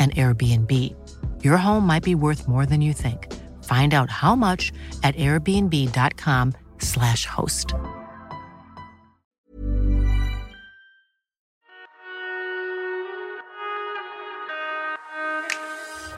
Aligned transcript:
an 0.00 0.10
Airbnb. 0.12 0.94
Your 1.44 1.58
home 1.58 1.86
might 1.86 2.02
be 2.02 2.14
worth 2.14 2.48
more 2.48 2.64
than 2.64 2.80
you 2.80 2.94
think. 2.94 3.30
Find 3.64 3.92
out 3.94 4.08
how 4.08 4.34
much 4.34 4.72
at 5.02 5.14
airbnb.com/slash 5.16 7.26
host. 7.26 7.74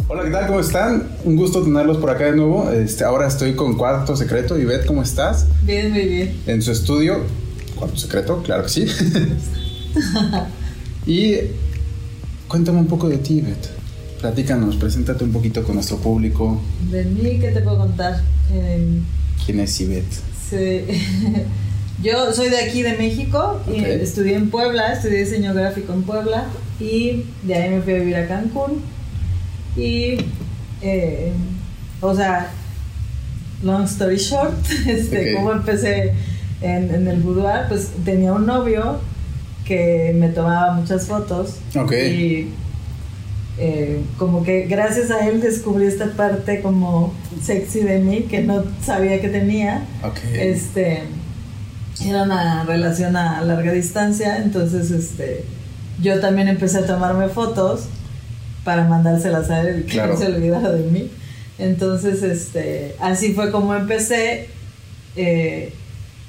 Hola, 0.09 0.25
¿qué 0.25 0.31
tal? 0.31 0.47
¿Cómo 0.47 0.61
están? 0.61 1.09
Un 1.25 1.37
gusto 1.37 1.63
tenerlos 1.63 1.97
por 1.97 2.11
acá 2.11 2.27
de 2.27 2.37
nuevo. 2.37 2.71
Este, 2.71 3.03
ahora 3.03 3.27
estoy 3.27 3.55
con 3.55 3.79
Cuarto 3.79 4.15
Secreto. 4.15 4.59
Ivette, 4.59 4.85
¿cómo 4.85 5.03
estás? 5.03 5.47
Bien, 5.63 5.91
muy 5.91 6.07
bien. 6.07 6.43
En 6.47 6.61
su 6.61 6.71
estudio. 6.71 7.25
Cuarto 7.75 7.97
Secreto, 7.97 8.43
claro 8.43 8.65
que 8.65 8.69
sí. 8.69 8.87
y 11.07 11.37
cuéntame 12.53 12.81
un 12.81 12.87
poco 12.87 13.09
de 13.09 13.17
ti, 13.17 13.39
Ivette. 13.39 13.71
Platícanos, 14.21 14.77
preséntate 14.77 15.25
un 15.25 15.33
poquito 15.33 15.65
con 15.65 15.77
nuestro 15.77 15.97
público. 15.97 16.61
De 16.91 17.03
mí, 17.07 17.39
¿qué 17.41 17.51
te 17.51 17.63
puedo 17.63 17.79
contar? 17.79 18.21
Eh, 18.53 19.01
¿Quién 19.45 19.61
es 19.61 19.81
Ivette? 19.81 20.15
sí. 20.51 20.85
Yo 22.03 22.33
soy 22.33 22.51
de 22.51 22.59
aquí, 22.59 22.83
de 22.83 22.97
México, 22.99 23.61
y 23.73 23.77
estudié 23.85 24.35
en 24.35 24.51
Puebla, 24.51 24.93
estudié 24.93 25.19
diseño 25.19 25.55
gráfico 25.55 25.93
en 25.93 26.03
Puebla, 26.03 26.47
y 26.81 27.25
de 27.45 27.55
ahí 27.55 27.71
me 27.71 27.81
fui 27.81 27.95
a 27.95 27.99
vivir 27.99 28.17
a 28.17 28.27
Cancún. 28.27 28.83
Y, 29.77 30.17
eh, 30.83 31.33
o 32.01 32.15
sea, 32.15 32.51
long 33.63 33.85
story 33.85 34.17
short, 34.17 34.59
este, 34.87 35.35
como 35.37 35.53
empecé 35.53 36.13
en, 36.61 36.93
en 36.93 37.07
el 37.07 37.21
boudoir, 37.21 37.69
pues 37.69 37.91
tenía 38.05 38.33
un 38.33 38.47
novio 38.47 38.99
que 39.65 40.13
me 40.19 40.29
tomaba 40.29 40.73
muchas 40.73 41.07
fotos. 41.07 41.57
Ok. 41.77 41.93
Y 41.93 42.49
eh, 43.59 44.01
como 44.19 44.43
que 44.43 44.67
gracias 44.67 45.11
a 45.11 45.27
él 45.29 45.41
descubrí 45.41 45.87
esta 45.87 46.07
parte 46.13 46.61
como 46.63 47.13
sexy 47.43 47.81
de 47.81 47.99
mí 47.99 48.23
que 48.23 48.41
no 48.43 48.65
sabía 48.85 49.21
que 49.21 49.29
tenía. 49.29 49.85
Ok. 50.03 50.19
Este 50.35 51.03
era 52.05 52.23
una 52.23 52.65
relación 52.65 53.17
a 53.17 53.43
larga 53.43 53.73
distancia, 53.73 54.39
entonces 54.39 54.91
este 54.91 55.45
yo 56.01 56.19
también 56.21 56.49
empecé 56.49 56.79
a 56.79 56.87
tomarme 56.87 57.29
fotos 57.29 57.83
para 58.65 58.85
mandárselas 58.85 59.51
a 59.51 59.61
él 59.61 59.85
que 59.85 59.93
Claro. 59.93 60.15
no 60.15 60.19
se 60.19 60.27
olvidara 60.27 60.73
de 60.73 60.85
mí. 60.91 61.11
Entonces, 61.59 62.23
este, 62.23 62.97
así 62.99 63.35
fue 63.35 63.53
como 63.53 63.75
empecé. 63.75 64.49
Eh, 65.15 65.73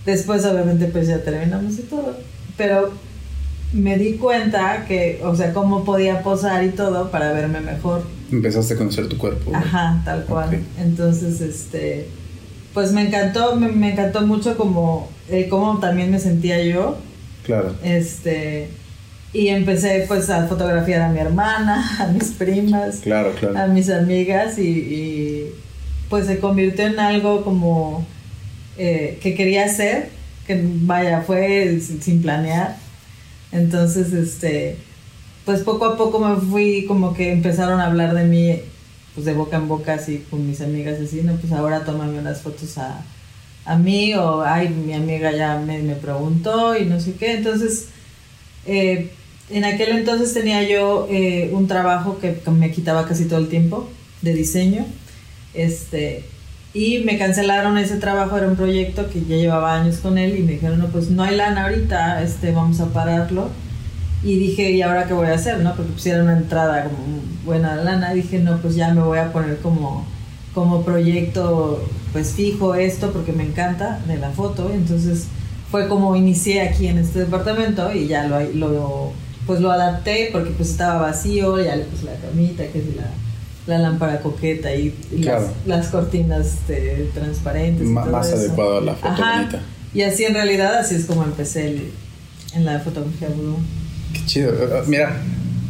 después, 0.05 0.43
obviamente, 0.45 0.85
pues 0.87 1.07
ya 1.07 1.19
terminamos 1.23 1.73
y 1.79 1.83
todo. 1.83 2.17
Pero 2.57 2.91
me 3.73 3.97
di 3.97 4.13
cuenta 4.13 4.85
que, 4.87 5.19
o 5.23 5.35
sea, 5.35 5.53
cómo 5.53 5.83
podía 5.83 6.21
posar 6.21 6.63
y 6.63 6.69
todo 6.69 7.11
para 7.11 7.33
verme 7.33 7.59
mejor. 7.59 8.03
Empezaste 8.31 8.75
a 8.75 8.77
conocer 8.77 9.07
tu 9.09 9.17
cuerpo. 9.17 9.51
Ajá, 9.53 10.01
tal 10.05 10.25
cual. 10.25 10.59
Entonces, 10.79 11.41
este, 11.41 12.07
pues 12.73 12.91
me 12.91 13.07
encantó, 13.07 13.55
me, 13.55 13.67
me 13.67 13.91
encantó 13.91 14.21
mucho 14.21 14.55
como, 14.57 15.09
cómo 15.49 15.79
también 15.79 16.11
me 16.11 16.19
sentía 16.19 16.61
yo. 16.63 16.97
Claro. 17.45 17.75
Este, 17.83 18.69
y 19.33 19.47
empecé 19.49 20.05
pues 20.07 20.29
a 20.29 20.45
fotografiar 20.47 21.01
a 21.01 21.09
mi 21.09 21.19
hermana, 21.19 21.83
a 21.99 22.07
mis 22.07 22.31
primas, 22.31 22.97
Claro, 22.97 23.31
a 23.31 23.33
claro. 23.33 23.73
mis 23.73 23.89
amigas 23.89 24.57
y, 24.59 24.69
y, 24.69 25.51
pues 26.09 26.27
se 26.27 26.39
convirtió 26.39 26.85
en 26.85 26.99
algo 26.99 27.43
como 27.43 28.05
eh, 28.77 29.17
que 29.21 29.33
quería 29.33 29.65
hacer, 29.65 30.09
que 30.45 30.61
vaya, 30.63 31.21
fue 31.21 31.79
sin, 31.81 32.01
sin 32.01 32.21
planear. 32.21 32.82
Entonces, 33.53 34.11
este, 34.11 34.77
pues 35.45 35.61
poco 35.61 35.85
a 35.85 35.97
poco 35.97 36.19
me 36.19 36.35
fui 36.37 36.85
como 36.85 37.13
que 37.13 37.31
empezaron 37.31 37.79
a 37.79 37.85
hablar 37.85 38.13
de 38.15 38.25
mí, 38.25 38.59
pues 39.13 39.25
de 39.25 39.33
boca 39.33 39.57
en 39.57 39.67
boca, 39.67 39.93
así 39.93 40.25
con 40.29 40.45
mis 40.47 40.59
amigas, 40.59 40.99
así, 40.99 41.21
no, 41.21 41.35
pues 41.35 41.53
ahora 41.53 41.85
tómame 41.85 42.19
unas 42.19 42.41
fotos 42.41 42.77
a, 42.79 43.05
a 43.65 43.77
mí, 43.77 44.13
o 44.15 44.41
ay, 44.41 44.69
mi 44.69 44.93
amiga 44.93 45.31
ya 45.31 45.59
me, 45.59 45.79
me 45.79 45.95
preguntó 45.95 46.75
y 46.75 46.85
no 46.85 46.99
sé 46.99 47.13
qué. 47.13 47.35
Entonces, 47.35 47.89
eh, 48.65 49.11
en 49.49 49.65
aquel 49.65 49.89
entonces 49.89 50.33
tenía 50.33 50.67
yo 50.67 51.07
eh, 51.11 51.49
un 51.53 51.67
trabajo 51.67 52.17
que, 52.19 52.41
me 52.51 52.71
quitaba 52.71 53.07
casi 53.07 53.25
todo 53.25 53.39
el 53.39 53.49
tiempo 53.49 53.87
de 54.23 54.33
diseño. 54.33 54.85
Este, 55.53 56.25
y 56.73 56.99
me 56.99 57.19
cancelaron 57.19 57.77
ese 57.77 57.97
trabajo, 57.97 58.35
era 58.37 58.47
un 58.47 58.55
proyecto 58.55 59.07
que 59.09 59.23
ya 59.25 59.35
llevaba 59.35 59.75
años 59.75 59.97
con 59.97 60.17
él 60.17 60.37
y 60.37 60.41
me 60.41 60.53
dijeron, 60.53 60.79
no, 60.79 60.87
pues 60.87 61.11
no 61.11 61.21
hay 61.23 61.35
lana 61.35 61.65
ahorita, 61.65 62.23
este, 62.23 62.51
vamos 62.51 62.79
a 62.79 62.87
pararlo. 62.87 63.49
Y 64.23 64.37
dije, 64.37 64.71
¿y 64.71 64.81
ahora 64.81 65.05
qué 65.05 65.13
voy 65.13 65.27
a 65.27 65.33
hacer? 65.33 65.59
¿no? 65.59 65.75
Porque 65.75 65.91
pusiera 65.91 66.23
una 66.23 66.37
entrada 66.37 66.85
como 66.85 67.21
buena 67.45 67.75
lana. 67.75 68.13
Dije, 68.13 68.39
no, 68.39 68.57
pues 68.57 68.75
ya 68.75 68.93
me 68.93 69.01
voy 69.01 69.19
a 69.19 69.33
poner 69.33 69.57
como, 69.57 70.05
como 70.53 70.83
proyecto 70.83 71.83
pues 72.13 72.31
fijo 72.31 72.73
esto 72.75 73.11
porque 73.11 73.33
me 73.33 73.43
encanta 73.43 73.99
de 74.07 74.17
la 74.17 74.31
foto. 74.31 74.71
Entonces 74.73 75.27
fue 75.69 75.89
como 75.89 76.15
inicié 76.15 76.61
aquí 76.61 76.87
en 76.87 76.99
este 76.99 77.19
departamento 77.19 77.93
y 77.93 78.07
ya 78.07 78.27
lo, 78.27 78.39
lo 78.53 79.11
pues 79.45 79.59
lo 79.59 79.71
adapté 79.71 80.29
porque 80.31 80.51
pues 80.51 80.69
estaba 80.69 81.01
vacío, 81.01 81.61
ya 81.61 81.75
le 81.75 81.83
puse 81.83 82.05
la 82.05 82.15
camita, 82.15 82.65
que 82.67 82.79
es 82.79 82.95
la, 82.95 83.09
la 83.67 83.77
lámpara 83.77 84.19
coqueta 84.21 84.73
y, 84.75 84.93
y 85.11 85.21
Claro. 85.21 85.47
las, 85.65 85.83
las 85.83 85.87
cortinas 85.87 86.45
este, 86.47 87.09
transparentes. 87.13 87.87
y 87.87 87.89
Ma- 87.89 88.03
todo 88.03 88.11
más 88.11 88.27
eso. 88.27 88.35
adecuado 88.37 88.77
a 88.77 88.81
la 88.81 88.93
foto 88.95 89.07
Ajá. 89.13 89.37
bonita. 89.39 89.61
Y 89.93 90.01
así 90.01 90.23
en 90.25 90.33
realidad, 90.33 90.75
así 90.75 90.95
es 90.95 91.05
como 91.05 91.23
empecé 91.23 91.67
el- 91.67 91.91
en 92.55 92.65
la 92.65 92.79
fotografía 92.79 93.29
vudú. 93.29 93.57
Qué 94.13 94.19
chido. 94.25 94.51
Uh, 94.51 94.87
Mira, 94.89 95.21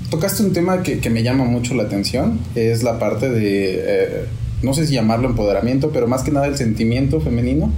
tocaste 0.09 0.43
un 0.43 0.53
tema 0.53 0.81
que, 0.83 0.99
que 0.99 1.09
me 1.09 1.23
llama 1.23 1.43
mucho 1.45 1.75
la 1.75 1.83
atención. 1.83 2.39
Es 2.55 2.83
la 2.83 2.99
parte 2.99 3.29
de, 3.29 3.83
eh, 3.85 4.25
no 4.61 4.73
sé 4.73 4.87
si 4.87 4.93
llamarlo 4.93 5.29
empoderamiento, 5.29 5.91
pero 5.91 6.07
más 6.07 6.23
que 6.23 6.31
nada 6.31 6.47
el 6.47 6.57
sentimiento 6.57 7.21
femenino 7.21 7.71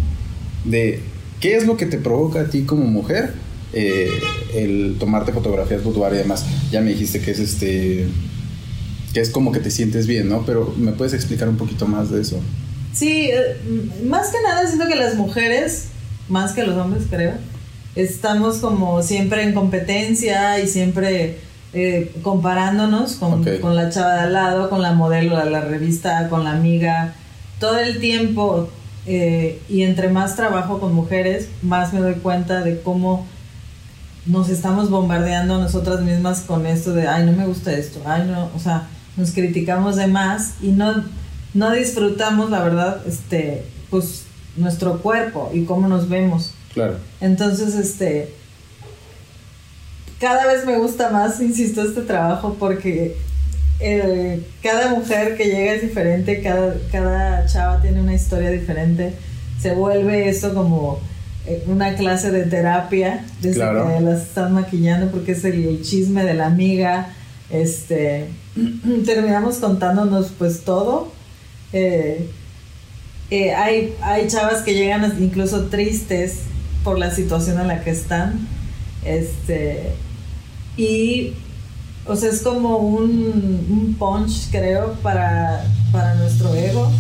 de 0.64 1.02
qué 1.40 1.56
es 1.58 1.66
lo 1.68 1.78
que 1.78 1.86
te 1.86 1.98
provoca 1.98 2.42
a 2.42 2.46
ti 2.50 2.62
como 2.64 2.86
mujer 2.86 3.34
eh, 3.74 4.10
el 4.56 4.96
tomarte 5.00 5.34
fotografías 5.34 5.84
boudoir 5.84 6.14
y 6.14 6.18
demás. 6.18 6.46
Ya 6.72 6.80
me 6.82 6.92
dijiste 6.92 7.20
que 7.20 7.32
es 7.32 7.40
este 7.40 8.08
que 9.16 9.22
es 9.22 9.30
como 9.30 9.54
que 9.54 9.62
te 9.62 9.72
sientes 9.72 10.08
bien, 10.08 10.28
¿no? 10.28 10.46
Pero 10.46 10.74
¿me 10.76 10.92
puedes 10.92 11.14
explicar 11.14 11.48
un 11.48 11.56
poquito 11.56 11.88
más 11.88 12.12
de 12.12 12.20
eso? 12.20 12.38
Sí, 12.92 13.30
eh, 13.32 13.56
más 14.06 14.28
que 14.28 14.42
nada 14.44 14.68
siento 14.68 14.90
que 14.90 14.98
las 14.98 15.16
mujeres, 15.16 15.86
más 16.28 16.52
que 16.52 16.66
los 16.66 16.76
hombres 16.76 17.06
creo, 17.10 17.32
estamos 17.96 18.58
como 18.58 19.02
siempre 19.04 19.44
en 19.44 19.54
competencia 19.54 20.60
y 20.60 20.68
siempre 20.68 21.38
eh, 21.72 22.14
comparándonos 22.24 23.14
con, 23.14 23.46
con 23.62 23.78
la 23.78 23.90
chava 23.90 24.16
de 24.16 24.20
al 24.20 24.34
lado, 24.34 24.70
con 24.70 24.82
la 24.82 24.92
modelo 24.92 25.38
de 25.38 25.50
la 25.50 25.62
revista, 25.62 26.28
con 26.28 26.44
la 26.44 26.52
amiga, 26.52 27.16
todo 27.62 27.80
el 27.80 28.02
tiempo. 28.02 28.68
eh, 29.06 29.62
y 29.70 29.84
entre 29.84 30.10
más 30.10 30.36
trabajo 30.36 30.82
con 30.82 30.94
mujeres, 30.94 31.48
más 31.62 31.94
me 31.94 32.02
doy 32.02 32.16
cuenta 32.16 32.64
de 32.64 32.82
cómo 32.82 33.26
nos 34.26 34.50
estamos 34.50 34.90
bombardeando 34.90 35.58
nosotras 35.58 36.02
mismas 36.02 36.42
con 36.42 36.66
esto 36.66 36.92
de, 36.92 37.08
ay, 37.08 37.26
no 37.26 37.32
me 37.32 37.46
gusta 37.46 37.72
esto, 37.72 38.02
ay, 38.06 38.24
no, 38.28 38.50
o 38.54 38.60
sea, 38.60 38.90
nos 39.18 39.32
criticamos 39.32 39.96
de 39.96 40.08
más 40.08 40.56
y 40.62 40.68
no, 40.70 41.04
no 41.54 41.72
disfrutamos, 41.72 42.50
la 42.50 42.64
verdad, 42.64 43.02
este, 43.08 43.64
pues 43.90 44.24
nuestro 44.58 45.00
cuerpo 45.02 45.52
y 45.54 45.64
cómo 45.66 45.88
nos 45.88 46.10
vemos. 46.10 46.54
Claro. 46.74 46.98
Entonces, 47.22 47.76
este, 47.76 48.34
cada 50.20 50.46
vez 50.48 50.66
me 50.66 50.78
gusta 50.78 51.10
más, 51.10 51.40
insisto, 51.42 51.82
este 51.84 52.02
trabajo 52.02 52.56
porque 52.60 53.18
eh, 53.80 54.46
cada 54.64 54.90
mujer 54.90 55.36
que 55.38 55.46
llega 55.46 55.74
es 55.74 55.82
diferente, 55.82 56.42
cada, 56.42 56.76
cada 56.92 57.46
chava 57.46 57.82
tiene 57.82 58.02
una 58.02 58.14
historia 58.14 58.50
diferente. 58.50 59.14
Se 59.62 59.74
vuelve 59.74 60.30
esto 60.30 60.54
como 60.54 61.00
eh, 61.46 61.64
una 61.68 61.96
clase 61.96 62.32
de 62.32 62.44
terapia 62.44 63.26
desde 63.42 63.56
Claro. 63.60 63.88
que 63.88 64.02
las 64.02 64.22
están 64.24 64.54
maquillando 64.54 65.12
porque 65.12 65.34
es 65.34 65.44
el, 65.44 65.64
el 65.66 65.82
chisme 65.84 66.24
de 66.24 66.34
la 66.34 66.48
amiga. 66.48 67.10
Este, 67.50 68.28
terminamos 69.06 69.58
contándonos 69.58 70.32
pues 70.38 70.62
todo. 70.62 71.12
Eh, 71.74 72.30
eh, 73.32 73.54
hay, 73.54 73.94
hay 74.02 74.28
chavas 74.28 74.62
que 74.62 74.74
llegan 74.74 75.16
incluso 75.22 75.66
tristes 75.66 76.42
por 76.84 77.00
la 77.00 77.12
situación 77.12 77.60
en 77.60 77.68
la 77.68 77.84
que 77.84 77.90
están. 77.92 78.48
Este, 79.04 79.92
y, 80.78 81.34
o 82.06 82.16
sea, 82.16 82.30
es 82.30 82.42
como 82.42 82.78
un, 82.78 83.66
un 83.70 83.96
punch, 83.98 84.50
creo, 84.52 84.94
para, 85.02 85.66
para 85.92 86.16
nuestro 86.16 86.54
ego, 86.54 86.92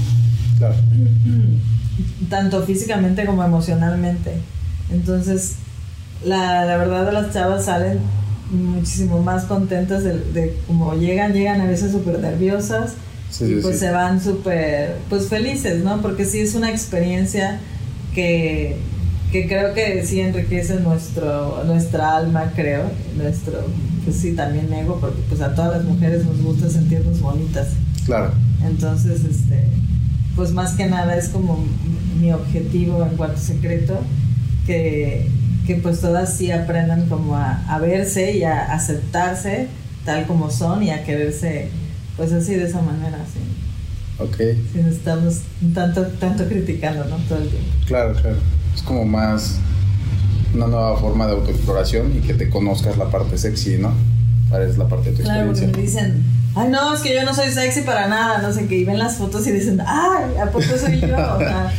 Claro. 0.58 0.76
tanto 2.30 2.64
físicamente 2.64 3.26
como 3.26 3.44
emocionalmente. 3.44 4.34
Entonces, 4.92 5.56
la, 6.24 6.66
la 6.66 6.78
verdad, 6.78 7.12
las 7.12 7.34
chavas 7.34 7.66
salen 7.66 8.00
muchísimo 8.52 9.22
más 9.22 9.46
contentas 9.46 10.04
de, 10.04 10.20
de 10.20 10.58
cómo 10.68 10.94
llegan, 10.94 11.34
llegan 11.34 11.62
a 11.62 11.66
veces 11.66 11.92
súper 11.92 12.20
nerviosas 12.20 12.94
Sí, 13.30 13.46
y 13.46 13.62
pues 13.62 13.76
sí. 13.80 13.86
se 13.86 13.92
van 13.92 14.22
súper 14.22 14.98
pues 15.10 15.28
felices, 15.28 15.84
¿no? 15.84 16.02
Porque 16.02 16.26
sí 16.26 16.40
es 16.40 16.56
una 16.56 16.70
experiencia 16.70 17.60
que, 18.14 18.78
que 19.32 19.48
creo 19.48 19.74
que 19.74 20.06
sí 20.06 20.22
enriquece 20.22 20.80
nuestro, 20.80 21.64
nuestra 21.66 22.16
alma, 22.18 22.52
creo, 22.56 22.84
nuestro, 23.18 23.66
pues 24.06 24.18
sí, 24.18 24.34
también 24.34 24.72
ego, 24.74 25.00
porque 25.02 25.20
pues 25.28 25.42
a 25.42 25.54
todas 25.56 25.78
las 25.78 25.84
mujeres 25.86 26.24
nos 26.26 26.40
gusta 26.42 26.70
sentirnos 26.70 27.20
bonitas. 27.20 27.70
Claro. 28.06 28.32
Entonces, 28.66 29.22
este, 29.26 29.66
pues 30.36 30.52
más 30.52 30.74
que 30.74 30.86
nada 30.86 31.18
es 31.18 31.28
como 31.30 31.58
mi- 31.58 32.22
mi 32.28 32.32
objetivo 32.32 33.04
en 33.04 33.18
cuanto 33.18 33.40
secreto, 33.40 34.00
que, 34.66 35.28
que 35.66 35.76
pues 35.76 36.02
todas 36.02 36.34
sí 36.36 36.52
aprendan 36.52 37.08
como 37.10 37.36
a, 37.36 37.64
a 37.68 37.80
verse 37.80 38.34
y 38.38 38.44
a 38.44 38.74
aceptarse 38.74 39.68
tal 40.06 40.26
como 40.28 40.52
son 40.52 40.84
y 40.84 40.92
a 40.92 41.04
quererse 41.04 41.70
pues 42.18 42.32
así 42.32 42.54
de 42.56 42.66
esa 42.66 42.82
manera, 42.82 43.18
sin, 43.34 44.26
Ok. 44.26 44.38
sin 44.72 44.86
estarnos 44.86 45.42
tanto, 45.74 46.04
tanto 46.20 46.48
criticando, 46.48 47.04
¿no? 47.06 47.18
Todo 47.28 47.40
el 47.40 47.50
tiempo. 47.50 47.68
Claro, 47.88 48.14
claro. 48.14 48.38
Es 48.74 48.82
como 48.84 49.04
más 49.06 49.58
una 50.54 50.68
nueva 50.68 50.98
forma 50.98 51.26
de 51.28 51.34
autoexploración 51.34 52.16
y 52.16 52.22
que 52.22 52.34
te 52.34 52.50
conozcas 52.50 52.98
la 52.98 53.10
parte 53.10 53.38
sexy, 53.38 53.78
¿no? 53.78 53.94
Parece 54.50 54.78
la 54.78 54.88
parte 54.88 55.12
de 55.12 55.18
tu 55.18 55.24
Claro, 55.24 55.48
porque 55.52 55.68
me 55.68 55.82
dicen, 55.82 56.24
ay 56.56 56.70
no, 56.70 56.94
es 56.94 57.02
que 57.02 57.14
yo 57.14 57.26
no 57.26 57.34
soy 57.36 57.52
sexy 57.52 57.82
para 57.82 58.08
nada, 58.08 58.42
no 58.42 58.54
sé 58.54 58.68
qué, 58.68 58.78
y 58.78 58.86
ven 58.86 59.00
las 59.00 59.16
fotos 59.18 59.46
y 59.48 59.52
dicen, 59.52 59.82
ay, 59.86 60.38
¿a 60.42 60.46
poco 60.46 60.64
soy 60.80 61.02
yo? 61.02 61.08
O 61.36 61.40
sea, 61.40 61.72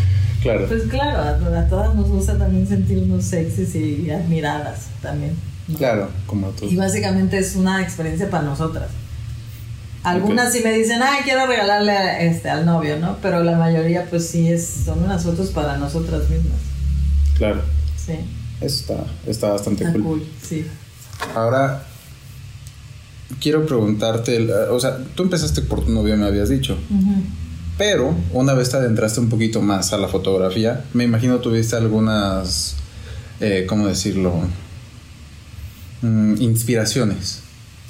Claro. 0.46 0.66
Pues 0.68 0.82
claro, 0.84 1.18
a, 1.18 1.58
a 1.60 1.68
todas 1.68 1.94
nos 1.94 2.08
gusta 2.08 2.36
también 2.38 2.66
sentirnos 2.66 3.24
sexys 3.24 3.74
y 3.74 4.10
admiradas 4.10 4.86
también. 5.02 5.34
¿no? 5.68 5.76
Claro, 5.78 6.08
como 6.26 6.48
tú. 6.50 6.66
Y 6.66 6.76
básicamente 6.76 7.38
es 7.38 7.56
una 7.56 7.82
experiencia 7.82 8.30
para 8.30 8.44
nosotras. 8.44 8.88
Algunas 10.04 10.52
sí 10.52 10.60
me 10.62 10.72
dicen, 10.72 11.00
ay, 11.02 11.22
quiero 11.24 11.46
regalarle 11.48 11.90
a- 11.90 12.20
este, 12.20 12.48
al 12.48 12.64
novio, 12.64 12.96
¿no? 13.00 13.16
Pero 13.20 13.42
la 13.42 13.56
mayoría 13.58 14.06
pues 14.08 14.28
sí 14.28 14.48
es, 14.48 14.64
son 14.84 15.02
unas 15.02 15.24
fotos 15.24 15.48
para 15.50 15.76
nosotras 15.78 16.30
mismas. 16.30 16.58
Claro. 17.36 17.62
Sí, 17.96 18.12
Eso 18.60 18.76
está, 18.92 19.04
está 19.26 19.48
bastante 19.50 19.82
está 19.82 19.94
cool. 19.94 20.02
cool, 20.04 20.26
sí. 20.40 20.64
Ahora, 21.34 21.82
quiero 23.40 23.66
preguntarte, 23.66 24.36
el- 24.36 24.50
o 24.50 24.78
sea, 24.78 24.98
tú 25.16 25.24
empezaste 25.24 25.62
por 25.62 25.84
tu 25.84 25.90
novio, 25.90 26.16
me 26.16 26.26
habías 26.26 26.48
dicho. 26.50 26.78
Pero 27.78 28.14
una 28.32 28.54
vez 28.54 28.70
te 28.70 28.76
adentraste 28.78 29.20
un 29.20 29.28
poquito 29.28 29.60
más 29.60 29.92
a 29.92 29.98
la 29.98 30.08
fotografía, 30.08 30.84
me 30.94 31.04
imagino 31.04 31.38
tuviste 31.40 31.76
algunas, 31.76 32.76
eh, 33.40 33.66
¿cómo 33.68 33.86
decirlo? 33.86 34.32
Mm, 36.02 36.40
inspiraciones. 36.40 37.40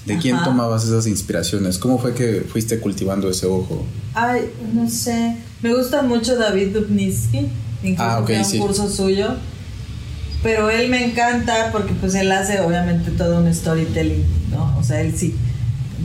¿De 0.05 0.19
quién 0.19 0.37
tomabas 0.45 0.85
esas 0.85 1.09
inspiraciones? 1.09 1.79
¿Cómo 1.79 1.99
fue 1.99 2.15
que 2.15 2.47
fuiste 2.49 2.79
cultivando 2.79 3.29
ese 3.29 3.47
ojo? 3.47 3.85
Ay, 4.15 4.43
no 4.73 4.89
sé. 4.89 5.37
Me 5.63 5.75
gusta 5.75 6.03
mucho 6.03 6.37
David 6.37 6.69
Dubnitsky. 6.77 7.49
Incluso 7.83 8.03
Ah, 8.11 8.21
un 8.21 8.45
sí. 8.45 8.59
curso 8.59 8.89
suyo. 8.89 9.35
Pero 10.45 10.71
él 10.71 10.91
me 10.91 11.05
encanta 11.05 11.71
porque 11.73 11.93
pues 11.95 12.15
él 12.15 12.31
hace 12.31 12.61
obviamente 12.61 13.11
todo 13.11 13.39
un 13.41 13.53
storytelling, 13.53 14.25
¿no? 14.53 14.79
O 14.79 14.85
sea, 14.85 15.01
él 15.01 15.13
sí 15.17 15.35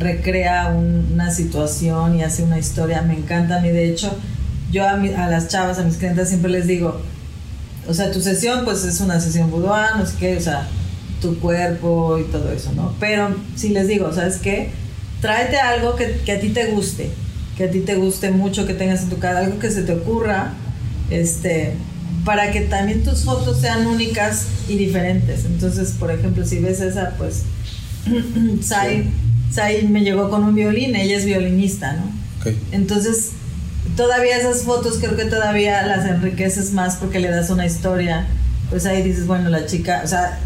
recrea 0.01 0.67
un- 0.69 1.09
una 1.13 1.31
situación 1.31 2.15
y 2.17 2.23
hace 2.23 2.43
una 2.43 2.59
historia. 2.59 3.01
Me 3.03 3.13
encanta 3.17 3.57
a 3.57 3.61
mí. 3.61 3.69
De 3.69 3.89
hecho, 3.89 4.11
yo 4.71 4.87
a, 4.87 4.97
mi- 4.97 5.13
a 5.13 5.27
las 5.29 5.47
chavas, 5.47 5.79
a 5.79 5.83
mis 5.83 5.97
clientes 5.97 6.27
siempre 6.29 6.51
les 6.51 6.67
digo, 6.67 7.01
o 7.87 7.93
sea, 7.93 8.11
tu 8.11 8.21
sesión 8.21 8.63
pues 8.65 8.83
es 8.83 8.99
una 9.01 9.19
sesión 9.19 9.49
boudoir, 9.49 9.95
no 9.97 10.05
sé 10.05 10.13
qué, 10.19 10.37
o 10.37 10.41
sea, 10.41 10.67
tu 11.21 11.39
cuerpo 11.39 12.17
y 12.19 12.23
todo 12.31 12.51
eso, 12.51 12.71
¿no? 12.73 12.93
Pero 12.99 13.35
si 13.55 13.69
les 13.69 13.87
digo, 13.87 14.11
¿sabes 14.13 14.37
qué? 14.37 14.69
Tráete 15.21 15.57
algo 15.59 15.95
que, 15.95 16.19
que 16.25 16.31
a 16.33 16.39
ti 16.39 16.49
te 16.49 16.67
guste, 16.71 17.09
que 17.57 17.65
a 17.65 17.71
ti 17.71 17.79
te 17.79 17.95
guste 17.95 18.31
mucho, 18.31 18.65
que 18.65 18.73
tengas 18.73 19.01
en 19.03 19.09
tu 19.09 19.17
cara, 19.19 19.39
algo 19.39 19.59
que 19.59 19.69
se 19.71 19.83
te 19.83 19.93
ocurra, 19.93 20.53
este, 21.09 21.73
para 22.25 22.51
que 22.51 22.61
también 22.61 23.03
tus 23.03 23.23
fotos 23.23 23.59
sean 23.61 23.85
únicas 23.87 24.45
y 24.67 24.77
diferentes. 24.77 25.45
Entonces, 25.45 25.91
por 25.99 26.11
ejemplo, 26.11 26.45
si 26.45 26.59
ves 26.59 26.81
esa, 26.81 27.11
pues, 27.17 27.43
Sai, 28.61 29.05
Sai 29.51 29.87
me 29.87 30.01
llegó 30.01 30.29
con 30.29 30.43
un 30.43 30.55
violín, 30.55 30.95
ella 30.95 31.17
es 31.17 31.25
violinista, 31.25 31.93
¿no? 31.93 32.03
Ok. 32.39 32.55
Entonces, 32.71 33.31
todavía 33.97 34.37
esas 34.37 34.63
fotos 34.63 34.97
creo 34.99 35.15
que 35.15 35.25
todavía 35.25 35.85
las 35.85 36.05
enriqueces 36.05 36.71
más 36.73 36.95
porque 36.95 37.19
le 37.19 37.29
das 37.29 37.49
una 37.49 37.65
historia. 37.65 38.27
Pues 38.69 38.85
ahí 38.85 39.01
dices, 39.03 39.27
bueno, 39.27 39.49
la 39.49 39.65
chica, 39.65 40.01
o 40.03 40.07
sea, 40.07 40.39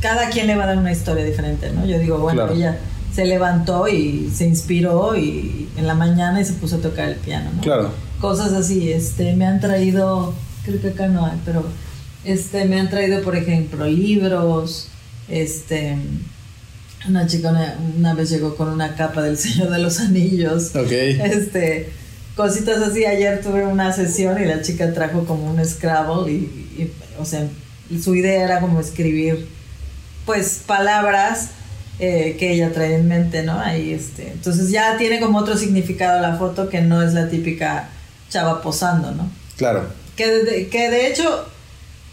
cada 0.00 0.28
quien 0.28 0.46
le 0.46 0.54
va 0.56 0.64
a 0.64 0.66
dar 0.68 0.78
una 0.78 0.92
historia 0.92 1.24
diferente, 1.24 1.70
¿no? 1.72 1.86
Yo 1.86 1.98
digo, 1.98 2.18
bueno, 2.18 2.42
Claro. 2.42 2.54
ella 2.54 2.78
se 3.14 3.24
levantó 3.24 3.88
y 3.88 4.30
se 4.34 4.46
inspiró 4.46 5.16
y 5.16 5.68
en 5.76 5.86
la 5.86 5.94
mañana 5.94 6.40
y 6.40 6.44
se 6.44 6.52
puso 6.52 6.76
a 6.76 6.80
tocar 6.80 7.08
el 7.08 7.16
piano, 7.16 7.50
¿no? 7.56 7.62
Claro. 7.62 7.90
Cosas 8.20 8.52
así, 8.52 8.92
este, 8.92 9.34
me 9.34 9.46
han 9.46 9.60
traído, 9.60 10.34
creo 10.64 10.80
que 10.80 10.88
acá 10.88 11.08
no 11.08 11.24
hay, 11.24 11.38
pero 11.44 11.64
este, 12.24 12.66
me 12.66 12.78
han 12.78 12.90
traído, 12.90 13.22
por 13.22 13.34
ejemplo, 13.34 13.86
libros, 13.86 14.88
este, 15.28 15.96
una 17.06 17.26
chica 17.26 17.50
una, 17.50 17.76
una 17.96 18.14
vez 18.14 18.30
llegó 18.30 18.56
con 18.56 18.68
una 18.68 18.94
capa 18.96 19.22
del 19.22 19.38
Señor 19.38 19.70
de 19.70 19.78
los 19.78 20.00
Anillos, 20.00 20.74
Ok. 20.74 20.90
este, 20.90 21.90
cositas 22.36 22.78
así. 22.82 23.04
Ayer 23.04 23.40
tuve 23.40 23.64
una 23.66 23.92
sesión 23.92 24.40
y 24.42 24.46
la 24.46 24.62
chica 24.62 24.92
trajo 24.92 25.24
como 25.24 25.50
un 25.50 25.64
Scrabble 25.64 26.30
y, 26.32 26.36
y, 26.78 26.92
o 27.18 27.24
sea, 27.24 27.46
su 28.02 28.14
idea 28.14 28.44
era 28.44 28.60
como 28.60 28.80
escribir, 28.80 29.46
pues, 30.26 30.60
palabras 30.66 31.48
eh, 32.00 32.36
que 32.38 32.52
ella 32.52 32.72
trae 32.72 32.94
en 32.96 33.08
mente, 33.08 33.42
¿no? 33.42 33.58
Ahí, 33.58 33.92
este, 33.92 34.28
entonces 34.28 34.70
ya 34.70 34.96
tiene 34.98 35.20
como 35.20 35.38
otro 35.38 35.56
significado 35.56 36.20
la 36.20 36.36
foto 36.36 36.68
que 36.68 36.80
no 36.80 37.02
es 37.02 37.12
la 37.14 37.28
típica 37.28 37.88
chava 38.28 38.60
posando, 38.62 39.10
¿no? 39.12 39.30
Claro. 39.56 39.86
Que 40.16 40.28
de, 40.28 40.68
que 40.68 40.90
de 40.90 41.08
hecho, 41.08 41.46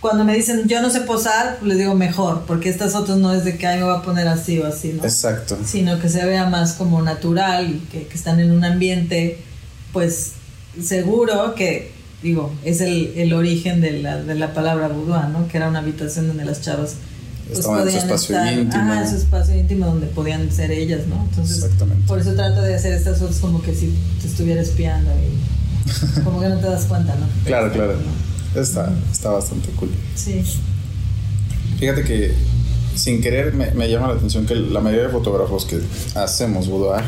cuando 0.05 0.23
me 0.23 0.35
dicen 0.35 0.67
yo 0.67 0.83
no 0.83 0.91
sé 0.91 1.01
posar, 1.01 1.55
pues 1.57 1.69
les 1.69 1.79
digo 1.79 1.95
mejor, 1.95 2.43
porque 2.45 2.69
estas 2.69 2.91
fotos 2.91 3.17
no 3.17 3.33
es 3.33 3.43
de 3.43 3.57
que 3.57 3.65
ay, 3.65 3.79
me 3.79 3.85
voy 3.85 3.97
a 3.97 4.03
poner 4.03 4.27
así 4.27 4.59
o 4.59 4.67
así, 4.67 4.93
¿no? 4.93 5.03
Exacto. 5.03 5.57
sino 5.65 5.99
que 5.99 6.09
se 6.09 6.23
vea 6.23 6.47
más 6.47 6.73
como 6.73 7.01
natural 7.01 7.71
y 7.71 7.79
que, 7.91 8.05
que 8.05 8.13
están 8.13 8.39
en 8.39 8.51
un 8.51 8.63
ambiente 8.63 9.39
pues 9.91 10.33
seguro 10.79 11.55
que 11.55 11.91
digo 12.21 12.53
es 12.63 12.81
el, 12.81 13.13
el 13.15 13.33
origen 13.33 13.81
de 13.81 13.93
la, 13.93 14.21
de 14.21 14.35
la 14.35 14.53
palabra 14.53 14.89
boudoir 14.89 15.29
¿no? 15.29 15.47
que 15.47 15.57
era 15.57 15.69
una 15.69 15.79
habitación 15.79 16.27
donde 16.27 16.45
las 16.45 16.61
chavas 16.61 16.97
pues, 17.47 17.59
Estaban 17.61 17.87
en 17.87 17.91
su 17.91 17.97
espacio 17.97 18.51
íntimo. 18.61 18.83
ajá, 18.83 19.01
en 19.01 19.09
su 19.09 19.15
espacio 19.15 19.55
íntimo 19.55 19.87
donde 19.87 20.05
podían 20.05 20.51
ser 20.51 20.69
ellas 20.69 21.07
¿no? 21.07 21.27
entonces 21.31 21.63
Exactamente. 21.63 22.05
por 22.07 22.19
eso 22.19 22.35
trato 22.35 22.61
de 22.61 22.75
hacer 22.75 22.93
estas 22.93 23.17
fotos 23.17 23.37
como 23.37 23.59
que 23.63 23.73
si 23.73 23.91
te 24.21 24.27
estuviera 24.27 24.61
espiando 24.61 25.09
y 25.11 26.21
como 26.23 26.41
que 26.41 26.49
no 26.49 26.59
te 26.59 26.67
das 26.67 26.85
cuenta 26.85 27.15
¿no? 27.15 27.25
Claro, 27.43 27.71
claro. 27.71 27.95
Está, 28.55 28.93
está 29.11 29.31
bastante 29.31 29.69
cool. 29.71 29.89
sí 30.15 30.41
Fíjate 31.79 32.03
que 32.03 32.33
sin 32.95 33.21
querer 33.21 33.53
me, 33.53 33.71
me 33.71 33.89
llama 33.89 34.07
la 34.07 34.13
atención 34.13 34.45
que 34.45 34.55
la 34.55 34.79
mayoría 34.79 35.07
de 35.07 35.11
fotógrafos 35.11 35.65
que 35.65 35.81
hacemos 36.15 36.69
boudoir 36.69 37.03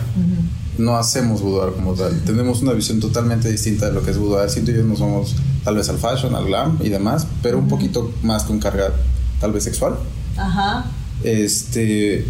no 0.78 0.98
hacemos 0.98 1.42
boudoir 1.42 1.74
como 1.74 1.94
tal. 1.94 2.20
Tenemos 2.22 2.62
una 2.62 2.74
visión 2.74 3.00
totalmente 3.00 3.50
distinta 3.50 3.88
de 3.88 3.94
lo 3.94 4.04
que 4.04 4.12
es 4.12 4.18
boudoir. 4.18 4.50
Siento 4.50 4.72
yo 4.72 4.84
no 4.84 4.96
somos 4.96 5.36
tal 5.64 5.76
vez 5.76 5.90
al 5.90 5.98
fashion, 5.98 6.36
al 6.36 6.46
glam 6.46 6.78
y 6.82 6.90
demás, 6.90 7.28
pero 7.42 7.58
un 7.58 7.68
poquito 7.68 8.12
más 8.24 8.44
con 8.44 8.60
carga 8.60 8.94
tal 9.40 9.52
vez 9.52 9.64
sexual. 9.64 9.96
Ajá. 10.38 10.86
Este. 11.24 12.26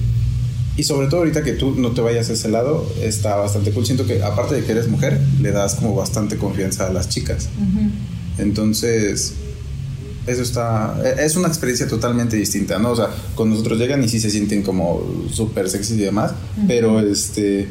Y 0.78 0.84
sobre 0.84 1.08
todo 1.08 1.22
ahorita 1.22 1.44
que 1.44 1.54
tú 1.54 1.76
no 1.76 1.92
te 1.92 2.02
vayas 2.02 2.30
a 2.30 2.34
ese 2.34 2.50
lado, 2.50 2.88
está 3.02 3.36
bastante 3.36 3.72
cool. 3.72 3.86
Siento 3.86 4.06
que 4.06 4.22
aparte 4.24 4.56
de 4.56 4.64
que 4.64 4.72
eres 4.72 4.88
mujer, 4.88 5.20
le 5.42 5.52
das 5.52 5.76
como 5.76 5.96
bastante 5.96 6.38
confianza 6.38 6.88
a 6.88 6.94
las 6.94 7.10
chicas. 7.10 7.50
Entonces, 8.38 9.34
eso 10.28 10.42
está. 10.42 10.96
e- 11.04 11.26
Es 11.26 11.36
una 11.36 11.48
experiencia 11.48 11.88
totalmente 11.88 12.36
distinta, 12.38 12.78
¿no? 12.80 12.92
O 12.92 12.96
sea, 12.96 13.10
con 13.36 13.50
nosotros 13.50 13.78
llegan 13.80 14.04
y 14.04 14.10
sí 14.10 14.20
se 14.20 14.30
sienten 14.30 14.62
como 14.64 15.02
súper 15.32 15.70
sexy 15.70 15.94
y 15.96 15.98
demás, 15.98 16.32
pero 16.68 17.00
este. 17.00 17.68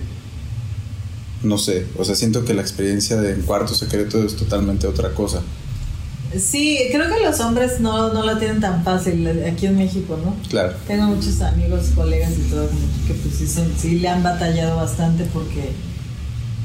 No 1.42 1.58
sé, 1.58 1.86
o 1.98 2.04
sea, 2.04 2.14
siento 2.16 2.44
que 2.44 2.54
la 2.54 2.62
experiencia 2.62 3.16
de 3.18 3.32
en 3.34 3.42
cuarto 3.42 3.74
secreto 3.74 4.24
es 4.24 4.34
totalmente 4.36 4.86
otra 4.86 5.10
cosa. 5.12 5.42
Sí, 6.36 6.78
creo 6.90 7.08
que 7.14 7.22
los 7.24 7.38
hombres 7.40 7.78
no, 7.78 8.12
no 8.12 8.24
la 8.24 8.38
tienen 8.38 8.60
tan 8.60 8.82
fácil 8.82 9.26
aquí 9.46 9.66
en 9.66 9.76
México, 9.76 10.18
¿no? 10.24 10.34
Claro. 10.48 10.72
Tengo 10.86 11.04
muchos 11.04 11.40
amigos, 11.42 11.90
colegas 11.94 12.32
y 12.38 12.50
todo 12.50 12.66
como 12.66 12.80
que 13.06 13.14
pues 13.14 13.34
sí, 13.36 13.46
son- 13.46 13.72
sí 13.78 13.98
le 14.00 14.08
han 14.08 14.22
batallado 14.22 14.76
bastante 14.76 15.24
porque 15.32 15.70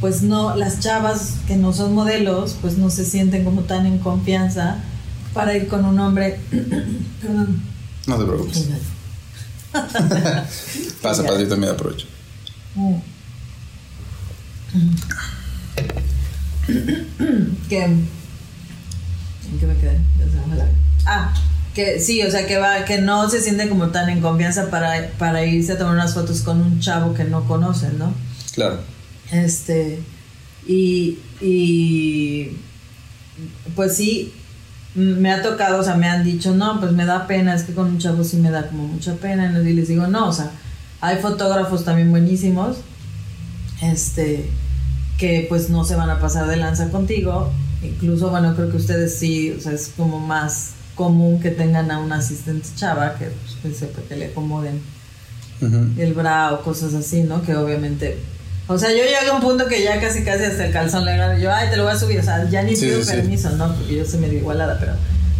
pues 0.01 0.24
no, 0.24 0.55
las 0.55 0.79
chavas 0.79 1.36
que 1.48 1.55
no 1.55 1.72
son 1.74 1.93
modelos 1.93 2.58
pues 2.60 2.77
no 2.77 2.89
se 2.89 3.05
sienten 3.05 3.46
como 3.46 3.62
tan 3.62 3.86
en 3.86 4.00
confianza 4.00 4.77
para 5.34 5.55
ir 5.55 5.67
con 5.67 5.86
un 5.86 6.00
hombre. 6.00 6.39
Perdón. 7.22 7.62
No 8.08 8.17
te 8.17 8.25
preocupes. 8.25 8.67
Pasa, 11.01 11.24
pasa, 11.24 11.39
yo 11.39 11.48
también 11.48 11.72
aprovecho. 11.72 12.05
Mm. 12.75 12.96
que 17.70 17.84
¿en 17.84 18.08
qué 19.60 19.67
me 19.67 19.75
quedé? 19.77 19.98
Ah, 21.05 21.34
que 21.74 22.00
sí, 22.01 22.22
o 22.24 22.29
sea 22.29 22.46
que 22.46 22.58
va, 22.58 22.84
que 22.86 23.00
no 23.00 23.29
se 23.29 23.41
sienten 23.41 23.70
como 23.70 23.88
tan 23.89 24.10
en 24.10 24.22
confianza 24.22 24.70
para, 24.70 25.10
para 25.17 25.46
irse 25.46 25.72
a 25.74 25.77
tomar 25.77 25.93
unas 25.93 26.13
fotos 26.13 26.41
con 26.41 26.62
un 26.62 26.79
chavo 26.81 27.13
que 27.13 27.24
no 27.24 27.46
conocen, 27.46 27.98
¿no? 27.98 28.13
Claro. 28.53 28.81
Este, 29.31 30.00
y, 30.67 31.19
y 31.39 32.57
pues 33.75 33.95
sí, 33.95 34.33
me 34.93 35.31
ha 35.31 35.41
tocado, 35.41 35.79
o 35.79 35.83
sea, 35.83 35.95
me 35.95 36.07
han 36.07 36.23
dicho, 36.23 36.53
no, 36.53 36.79
pues 36.79 36.91
me 36.91 37.05
da 37.05 37.27
pena, 37.27 37.55
es 37.55 37.63
que 37.63 37.73
con 37.73 37.88
un 37.88 37.97
chavo 37.97 38.23
sí 38.23 38.38
me 38.38 38.51
da 38.51 38.67
como 38.67 38.88
mucha 38.88 39.15
pena, 39.15 39.57
y 39.61 39.73
les 39.73 39.88
digo, 39.88 40.07
no, 40.07 40.27
o 40.27 40.33
sea, 40.33 40.51
hay 41.00 41.17
fotógrafos 41.17 41.85
también 41.85 42.11
buenísimos, 42.11 42.77
este, 43.81 44.50
que 45.17 45.45
pues 45.47 45.69
no 45.69 45.85
se 45.85 45.95
van 45.95 46.09
a 46.09 46.19
pasar 46.19 46.47
de 46.47 46.57
lanza 46.57 46.89
contigo, 46.89 47.51
incluso, 47.81 48.29
bueno, 48.29 48.53
creo 48.55 48.69
que 48.69 48.77
ustedes 48.77 49.17
sí, 49.17 49.51
o 49.51 49.61
sea, 49.61 49.71
es 49.71 49.93
como 49.95 50.19
más 50.19 50.71
común 50.95 51.39
que 51.39 51.51
tengan 51.51 51.89
a 51.89 52.00
un 52.00 52.11
asistente 52.11 52.67
chava 52.75 53.15
que 53.17 53.29
pues, 53.61 53.77
sepa 53.77 54.01
que 54.07 54.17
le 54.17 54.25
acomoden 54.25 54.81
Ujú. 55.61 55.88
el 55.97 56.13
bra 56.13 56.53
o 56.53 56.61
cosas 56.63 56.93
así, 56.93 57.23
¿no? 57.23 57.41
Que 57.41 57.55
obviamente. 57.55 58.17
O 58.73 58.77
sea, 58.77 58.89
yo 58.91 58.97
llegué 59.03 59.29
a 59.29 59.33
un 59.33 59.41
punto 59.41 59.67
que 59.67 59.83
ya 59.83 59.99
casi 59.99 60.23
casi 60.23 60.43
hasta 60.45 60.65
el 60.65 60.73
calzón 60.73 61.05
le 61.05 61.11
agarro. 61.11 61.37
Yo, 61.37 61.53
ay, 61.53 61.69
te 61.69 61.77
lo 61.77 61.83
voy 61.83 61.93
a 61.93 61.97
subir. 61.99 62.19
O 62.19 62.23
sea, 62.23 62.47
ya 62.49 62.63
ni 62.63 62.75
Sí, 62.75 62.85
pido 62.85 62.99
sí, 62.99 63.05
sí. 63.09 63.15
permiso, 63.15 63.49
¿no? 63.51 63.73
Porque 63.75 63.95
yo 63.95 64.05
soy 64.05 64.19
medio 64.19 64.39
igualada, 64.39 64.77
pero 64.79 64.93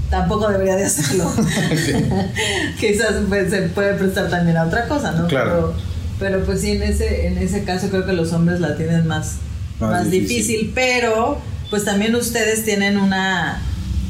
tampoco 0.10 0.48
debería 0.50 0.76
de 0.76 0.86
hacerlo. 0.86 1.32
Quizás 2.80 3.14
pues, 3.28 3.50
se 3.50 3.62
puede 3.64 3.94
prestar 3.96 4.30
también 4.30 4.58
a 4.58 4.66
otra 4.66 4.88
cosa, 4.88 5.12
¿no? 5.14 5.28
Claro. 5.28 5.74
Pero, 6.20 6.36
pero 6.36 6.46
pues 6.46 6.62
sí, 6.62 6.72
en 6.72 6.84
ese, 6.84 7.28
en 7.28 7.38
ese 7.38 7.64
caso 7.64 7.90
creo 7.90 8.06
que 8.06 8.14
los 8.14 8.32
hombres 8.34 8.60
la 8.60 8.76
tienen 8.76 9.08
más, 9.08 9.36
Más 9.80 9.92
más, 9.92 10.12
difícil. 10.12 10.38
difícil. 10.38 10.72
Pero 10.76 11.40
pues 11.70 11.86
también 11.86 12.16
ustedes 12.16 12.66
tienen 12.66 12.98
una, 12.98 13.62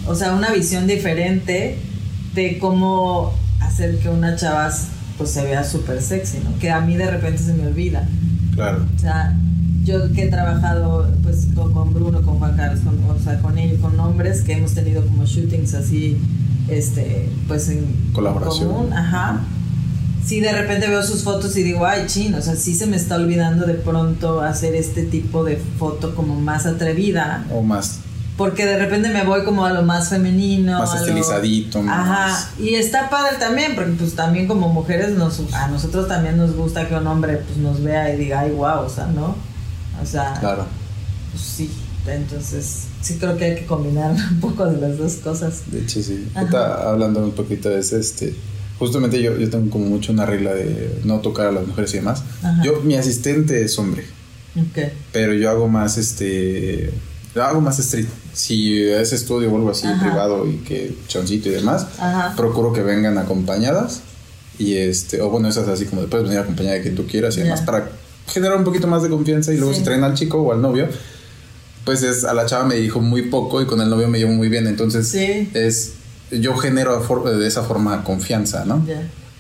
o 0.08 0.16
sea, 0.16 0.34
una 0.34 0.50
visión 0.52 0.88
diferente 0.88 1.78
de 2.34 2.58
cómo 2.60 3.38
hacer 3.62 3.98
que 4.00 4.10
una 4.10 4.36
chava 4.36 4.72
pues 5.18 5.30
se 5.32 5.44
vea 5.44 5.64
súper 5.64 6.02
sexy, 6.02 6.40
¿no? 6.40 6.58
Que 6.60 6.72
a 6.72 6.82
mí 6.82 6.98
de 6.98 7.06
repente 7.10 7.44
se 7.44 7.54
me 7.54 7.68
olvida. 7.68 8.08
Claro. 8.54 8.86
O 8.96 9.00
sea, 9.00 9.36
yo 9.84 10.12
que 10.14 10.24
he 10.24 10.30
trabajado 10.30 11.08
pues 11.24 11.48
con, 11.56 11.94
Bruno, 11.94 12.22
con 12.22 12.38
Juan 12.40 12.56
Carlos, 12.56 12.82
con, 12.82 12.98
o 13.10 13.20
sea, 13.20 13.40
con 13.40 13.58
ellos, 13.58 13.80
con 13.80 14.00
hombres 14.00 14.42
que 14.42 14.54
hemos 14.54 14.74
tenido 14.74 15.06
como 15.06 15.26
shootings 15.26 15.74
así, 15.74 16.18
este, 16.68 17.30
pues 17.48 17.70
en 17.70 18.12
Colaboración. 18.14 18.70
común, 18.70 18.94
ajá. 18.94 19.42
Sí, 20.24 20.40
de 20.40 20.52
repente 20.52 20.88
veo 20.88 21.02
sus 21.02 21.24
fotos 21.24 21.58
y 21.58 21.64
digo, 21.64 21.86
ay, 21.86 22.04
chin, 22.06 22.36
o 22.36 22.42
sea, 22.42 22.56
sí 22.56 22.76
se 22.76 22.86
me 22.86 22.96
está 22.96 23.16
olvidando 23.16 23.66
de 23.66 23.74
pronto 23.74 24.42
hacer 24.42 24.76
este 24.76 25.04
tipo 25.04 25.44
de 25.44 25.58
foto 25.80 26.14
como 26.14 26.40
más 26.40 26.66
atrevida, 26.66 27.46
O 27.52 27.64
más. 27.64 28.00
Porque 28.38 28.66
de 28.66 28.78
repente 28.80 29.10
me 29.10 29.24
voy 29.24 29.44
como 29.44 29.66
a 29.66 29.72
lo 29.74 29.84
más 29.84 30.10
femenino. 30.10 30.80
Más 30.80 30.94
lo- 30.94 31.00
estilizadito, 31.02 31.84
Ajá, 31.88 32.50
y 32.60 32.76
está 32.76 33.10
padre 33.10 33.38
también, 33.40 33.76
porque 33.76 33.92
pues 33.92 34.16
también 34.16 34.48
como 34.48 34.70
mujeres 34.70 35.12
nos, 35.12 35.40
a 35.54 35.68
nosotros 35.68 36.08
también 36.08 36.38
nos 36.38 36.56
gusta 36.56 36.88
que 36.88 36.96
un 36.96 37.06
hombre 37.08 37.38
pues 37.38 37.58
nos 37.58 37.84
vea 37.84 38.14
y 38.14 38.18
diga, 38.18 38.40
ay, 38.42 38.52
wow, 38.52 38.80
o 38.86 38.90
sea, 38.90 39.08
¿no? 39.08 39.36
O 40.02 40.06
sea, 40.06 40.34
Claro. 40.40 40.66
pues 41.32 41.44
sí, 41.44 41.70
entonces 42.08 42.86
sí 43.02 43.18
creo 43.20 43.38
que 43.38 43.46
hay 43.46 43.56
que 43.56 43.66
combinar 43.66 44.12
un 44.32 44.40
poco 44.40 44.66
de 44.66 44.80
las 44.82 44.98
dos 44.98 45.14
cosas. 45.16 45.64
De 45.68 45.82
hecho, 45.82 46.02
sí. 46.02 46.28
Ahorita 46.36 46.90
hablando 46.90 47.20
un 47.24 47.32
poquito 47.32 47.70
de 47.70 47.80
ese, 47.80 48.00
este. 48.00 48.36
Justamente 48.80 49.22
yo, 49.22 49.38
yo 49.38 49.48
tengo 49.48 49.70
como 49.70 49.86
mucho 49.86 50.12
una 50.12 50.26
regla 50.26 50.56
de 50.56 51.02
no 51.04 51.20
tocar 51.20 51.46
a 51.48 51.52
las 51.52 51.68
mujeres 51.68 51.94
y 51.94 51.98
demás. 51.98 52.24
Ajá. 52.42 52.64
Yo, 52.64 52.82
mi 52.82 52.96
asistente 52.96 53.64
es 53.64 53.78
hombre, 53.78 54.06
Ok. 54.56 54.92
pero 55.12 55.34
yo 55.36 55.52
hago 55.52 55.68
más 55.68 56.00
este. 56.00 56.92
yo 57.36 57.44
hago 57.44 57.62
más 57.62 57.78
street. 57.78 58.08
Si 58.34 58.82
es 58.84 59.14
estudio 59.14 59.52
o 59.52 59.56
algo 59.58 59.72
así 59.72 59.88
Ajá. 59.88 60.00
privado 60.02 60.48
y 60.48 60.58
que 60.58 60.96
choncito 61.08 61.50
y 61.50 61.52
demás, 61.54 61.88
Ajá. 62.00 62.34
procuro 62.36 62.72
que 62.74 62.82
vengan 62.82 63.18
acompañadas. 63.18 64.02
Y 64.58 64.76
este, 64.78 65.22
o 65.22 65.30
bueno, 65.30 65.48
esas 65.50 65.68
así 65.68 65.86
como 65.86 66.02
de 66.04 66.08
puedes 66.08 66.26
venir 66.28 66.40
acompañada 66.40 66.76
de 66.76 66.82
quien 66.84 66.96
tú 66.96 67.08
quieras 67.08 67.36
y 67.36 67.40
Ya. 67.40 67.44
demás 67.46 67.62
para 67.62 67.90
generar 68.28 68.58
un 68.58 68.64
poquito 68.64 68.88
más 68.88 69.02
de 69.04 69.10
confianza 69.10 69.52
y 69.54 69.58
luego 69.58 69.74
Sí. 69.74 69.80
si 69.80 69.86
traen 69.86 70.04
al 70.04 70.14
chico 70.14 70.40
o 70.42 70.52
al 70.54 70.62
novio, 70.62 70.88
pues 71.84 72.04
es 72.04 72.24
a 72.24 72.34
la 72.34 72.46
chava 72.46 72.66
me 72.66 72.76
dijo 72.76 73.02
muy 73.02 73.24
poco 73.24 73.62
y 73.62 73.66
con 73.66 73.82
el 73.82 73.90
novio 73.90 74.08
me 74.08 74.20
llevo 74.20 74.32
muy 74.34 74.50
bien, 74.50 74.68
entonces 74.68 75.08
Sí. 75.08 75.50
es 75.54 75.94
yo 76.32 76.56
genero 76.56 77.02
de 77.38 77.48
esa 77.48 77.64
forma 77.64 78.04
confianza, 78.04 78.64
¿no? 78.66 78.86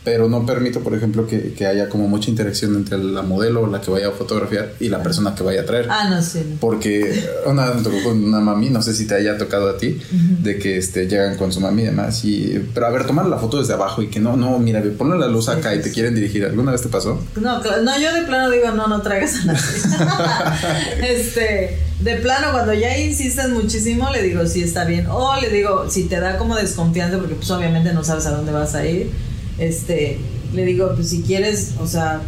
Pero 0.03 0.27
no 0.27 0.45
permito, 0.45 0.79
por 0.79 0.95
ejemplo, 0.95 1.27
que, 1.27 1.53
que 1.53 1.67
haya 1.67 1.87
como 1.87 2.07
mucha 2.07 2.31
interacción 2.31 2.75
entre 2.75 2.97
la 2.97 3.21
modelo 3.21 3.67
la 3.67 3.81
que 3.81 3.91
vaya 3.91 4.07
a 4.07 4.11
fotografiar 4.11 4.73
y 4.79 4.89
la 4.89 5.03
persona 5.03 5.35
que 5.35 5.43
vaya 5.43 5.61
a 5.61 5.65
traer. 5.65 5.87
Ah, 5.91 6.09
no, 6.09 6.21
sí. 6.23 6.43
no. 6.49 6.57
Porque 6.59 7.23
una 7.45 7.67
vez 7.67 7.75
me 7.75 7.83
tocó 7.83 8.03
con 8.03 8.23
una 8.23 8.39
mami, 8.39 8.69
no 8.69 8.81
sé 8.81 8.93
si 8.93 9.05
te 9.05 9.13
haya 9.13 9.37
tocado 9.37 9.69
a 9.69 9.77
ti, 9.77 10.01
de 10.41 10.57
que 10.57 10.77
este, 10.77 11.07
llegan 11.07 11.37
con 11.37 11.51
su 11.51 11.59
mami 11.59 11.83
y 11.83 11.85
demás. 11.85 12.25
Y, 12.25 12.67
pero 12.73 12.87
a 12.87 12.89
ver, 12.89 13.05
tomar 13.05 13.27
la 13.27 13.37
foto 13.37 13.59
desde 13.59 13.73
abajo 13.73 14.01
y 14.01 14.07
que 14.07 14.19
no, 14.19 14.35
no, 14.35 14.57
mira, 14.57 14.81
ponle 14.97 15.19
la 15.19 15.27
luz 15.27 15.49
acá 15.49 15.75
y 15.75 15.81
te 15.81 15.91
quieren 15.91 16.15
dirigir. 16.15 16.45
¿Alguna 16.45 16.71
vez 16.71 16.81
te 16.81 16.89
pasó? 16.89 17.21
No, 17.39 17.61
no, 17.61 17.99
yo 17.99 18.13
de 18.13 18.23
plano 18.23 18.49
digo, 18.49 18.71
no, 18.71 18.87
no 18.87 19.01
traigas 19.01 19.35
a 19.35 19.45
nadie. 19.45 19.61
este, 21.15 21.79
de 21.99 22.15
plano, 22.15 22.47
cuando 22.53 22.73
ya 22.73 22.97
insisten 22.97 23.53
muchísimo, 23.53 24.09
le 24.09 24.23
digo, 24.23 24.47
sí, 24.47 24.63
está 24.63 24.83
bien. 24.85 25.05
O 25.07 25.39
le 25.39 25.49
digo, 25.49 25.89
si 25.89 26.05
te 26.05 26.19
da 26.19 26.37
como 26.37 26.55
desconfianza, 26.55 27.19
porque 27.19 27.35
pues 27.35 27.51
obviamente 27.51 27.93
no 27.93 28.03
sabes 28.03 28.25
a 28.25 28.31
dónde 28.31 28.51
vas 28.51 28.73
a 28.73 28.85
ir, 28.85 29.11
este, 29.61 30.17
le 30.53 30.65
digo, 30.65 30.91
pues 30.95 31.09
si 31.09 31.21
quieres, 31.21 31.75
o 31.79 31.87
sea, 31.87 32.21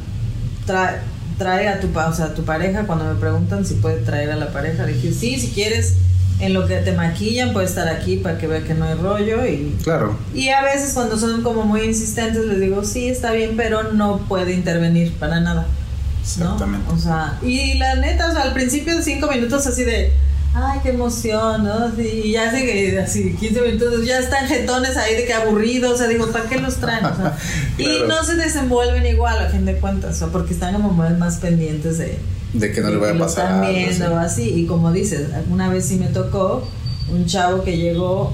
trae, 0.66 0.98
trae 1.38 1.68
a 1.68 1.80
tu, 1.80 1.88
pa- 1.90 2.08
o 2.08 2.14
sea, 2.14 2.26
a 2.26 2.34
tu 2.34 2.44
pareja, 2.44 2.86
cuando 2.86 3.06
me 3.06 3.20
preguntan 3.20 3.66
si 3.66 3.74
puede 3.76 3.98
traer 4.02 4.32
a 4.32 4.36
la 4.36 4.54
pareja, 4.54 4.86
le 4.86 4.94
dije, 4.94 5.12
sí, 5.12 5.40
si 5.40 5.48
quieres, 5.50 5.96
en 6.40 6.54
lo 6.54 6.68
que 6.68 6.78
te 6.78 6.94
maquillan, 6.94 7.54
puede 7.54 7.66
estar 7.68 7.88
aquí 7.88 8.18
para 8.18 8.38
que 8.38 8.48
vea 8.48 8.64
que 8.64 8.74
no 8.74 8.86
hay 8.86 8.96
rollo 8.96 9.46
y 9.46 9.76
Claro. 9.84 10.18
y 10.34 10.50
a 10.50 10.62
veces 10.64 10.94
cuando 10.94 11.18
son 11.18 11.42
como 11.44 11.64
muy 11.64 11.82
insistentes 11.82 12.46
les 12.46 12.60
digo, 12.60 12.84
sí, 12.84 13.08
está 13.08 13.32
bien, 13.32 13.56
pero 13.58 13.92
no 13.94 14.20
puede 14.28 14.54
intervenir 14.54 15.14
para 15.14 15.40
nada. 15.40 15.62
¿no? 15.64 16.46
Exactamente. 16.46 16.92
O 16.94 16.98
sea, 16.98 17.38
y 17.44 17.74
la 17.76 17.96
neta, 17.96 18.30
o 18.30 18.32
sea, 18.34 18.44
al 18.44 18.54
principio 18.54 18.96
de 18.96 19.04
cinco 19.04 19.28
minutos 19.28 19.68
así 19.68 19.84
de, 19.84 20.12
ay, 20.54 20.80
qué 20.84 20.90
emoción, 20.90 21.64
¿no? 21.64 22.02
Y 22.02 22.32
ya 22.32 22.50
hace 22.50 22.66
que 22.66 23.00
así 23.00 23.34
15 23.40 23.62
minutos 23.62 24.06
ya 24.06 24.20
están 24.20 24.48
jetones 24.48 24.96
ahí 24.98 25.16
de 25.16 25.26
que 25.26 25.34
aburridos, 25.34 25.94
o 25.94 25.98
sea, 25.98 26.08
digo, 26.08 26.28
¿para 26.32 26.48
qué 26.48 26.60
los 26.60 26.76
traen? 26.78 27.06
O 27.06 27.16
sea, 27.16 27.36
Claro. 27.78 28.06
Y 28.06 28.08
no 28.08 28.24
se 28.24 28.36
desenvuelven 28.36 29.06
igual 29.06 29.44
a 29.46 29.50
fin 29.50 29.66
de 29.66 29.76
cuentas, 29.78 30.16
o 30.16 30.20
sea, 30.20 30.28
porque 30.28 30.54
están 30.54 30.74
como 30.74 30.92
más, 30.92 31.18
más 31.18 31.38
pendientes 31.38 31.98
de, 31.98 32.20
De 32.54 32.72
que 32.72 32.82
no 32.82 32.90
le 32.90 32.98
vaya 32.98 33.16
a 33.16 33.18
pasar. 33.18 33.46
están 33.46 33.74
viendo 33.74 34.20
así. 34.20 34.44
así. 34.44 34.60
Y 34.62 34.66
como 34.68 34.92
dices, 34.92 35.34
alguna 35.34 35.70
vez 35.70 35.86
sí 35.86 35.96
me 35.96 36.08
tocó 36.08 36.68
un 37.12 37.26
chavo 37.26 37.64
que 37.64 37.78
llegó 37.78 38.34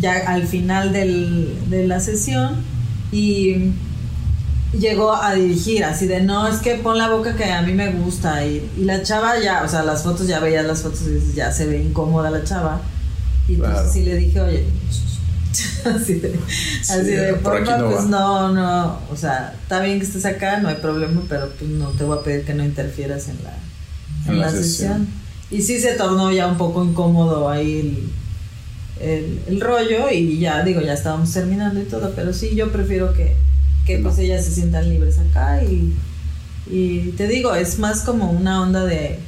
ya 0.00 0.14
al 0.26 0.46
final 0.46 0.92
del, 0.92 1.54
de 1.68 1.86
la 1.86 2.00
sesión 2.00 2.56
y 3.12 3.72
llegó 4.72 5.14
a 5.14 5.34
dirigir 5.34 5.84
así 5.84 6.06
de 6.06 6.20
no, 6.22 6.48
es 6.48 6.58
que 6.58 6.76
pon 6.76 6.96
la 6.98 7.10
boca 7.10 7.34
que 7.36 7.44
a 7.44 7.62
mí 7.62 7.72
me 7.72 7.90
gusta. 7.92 8.44
Y, 8.46 8.70
y 8.76 8.84
la 8.84 9.02
chava 9.02 9.38
ya, 9.38 9.62
o 9.64 9.68
sea, 9.68 9.82
las 9.82 10.02
fotos, 10.02 10.26
ya 10.26 10.40
veías 10.40 10.64
las 10.66 10.82
fotos 10.82 11.02
y 11.02 11.34
ya 11.34 11.52
se 11.52 11.66
ve 11.66 11.82
incómoda 11.82 12.30
la 12.30 12.42
chava. 12.44 12.80
Y 13.48 13.54
entonces 13.54 13.74
Claro. 13.80 13.92
sí 13.92 14.02
le 14.04 14.16
dije, 14.16 14.40
oye, 14.40 14.64
así 15.84 16.14
de, 16.14 16.38
así 16.80 17.02
de 17.10 17.32
no 17.32 17.38
pues 17.42 18.04
va. 18.04 18.08
no, 18.08 18.52
no, 18.52 18.98
o 19.10 19.16
sea, 19.16 19.54
está 19.62 19.80
bien 19.80 19.98
que 19.98 20.06
estés 20.06 20.24
acá, 20.24 20.58
no 20.60 20.68
hay 20.68 20.76
problema, 20.76 21.22
pero 21.28 21.50
pues 21.58 21.68
no 21.70 21.90
te 21.90 22.04
voy 22.04 22.18
a 22.18 22.22
pedir 22.22 22.44
que 22.44 22.54
no 22.54 22.64
interfieras 22.64 23.28
en 23.28 23.38
la, 23.44 23.54
en 24.26 24.30
En 24.32 24.40
la 24.40 24.46
la 24.46 24.52
sesión. 24.52 25.08
sesión. 25.08 25.08
Y 25.50 25.60
sí 25.62 25.78
se 25.80 25.92
tornó 25.94 26.32
ya 26.32 26.46
un 26.46 26.56
poco 26.56 26.82
incómodo 26.84 27.50
ahí 27.50 28.10
el, 29.00 29.06
el, 29.10 29.40
el 29.48 29.60
rollo 29.60 30.08
y 30.10 30.38
ya, 30.38 30.62
digo, 30.62 30.80
ya 30.80 30.94
estábamos 30.94 31.30
terminando 31.32 31.80
y 31.80 31.84
todo, 31.84 32.12
pero 32.16 32.32
sí, 32.32 32.54
yo 32.54 32.72
prefiero 32.72 33.12
que, 33.12 33.36
que 33.86 33.98
No. 33.98 34.08
pues 34.08 34.18
ellas 34.20 34.44
se 34.44 34.50
sientan 34.52 34.88
libres 34.88 35.18
acá 35.18 35.62
y, 35.64 35.92
y 36.70 37.12
te 37.16 37.26
digo, 37.28 37.54
es 37.54 37.78
más 37.78 38.00
como 38.02 38.30
una 38.30 38.62
onda 38.62 38.84
de, 38.84 39.18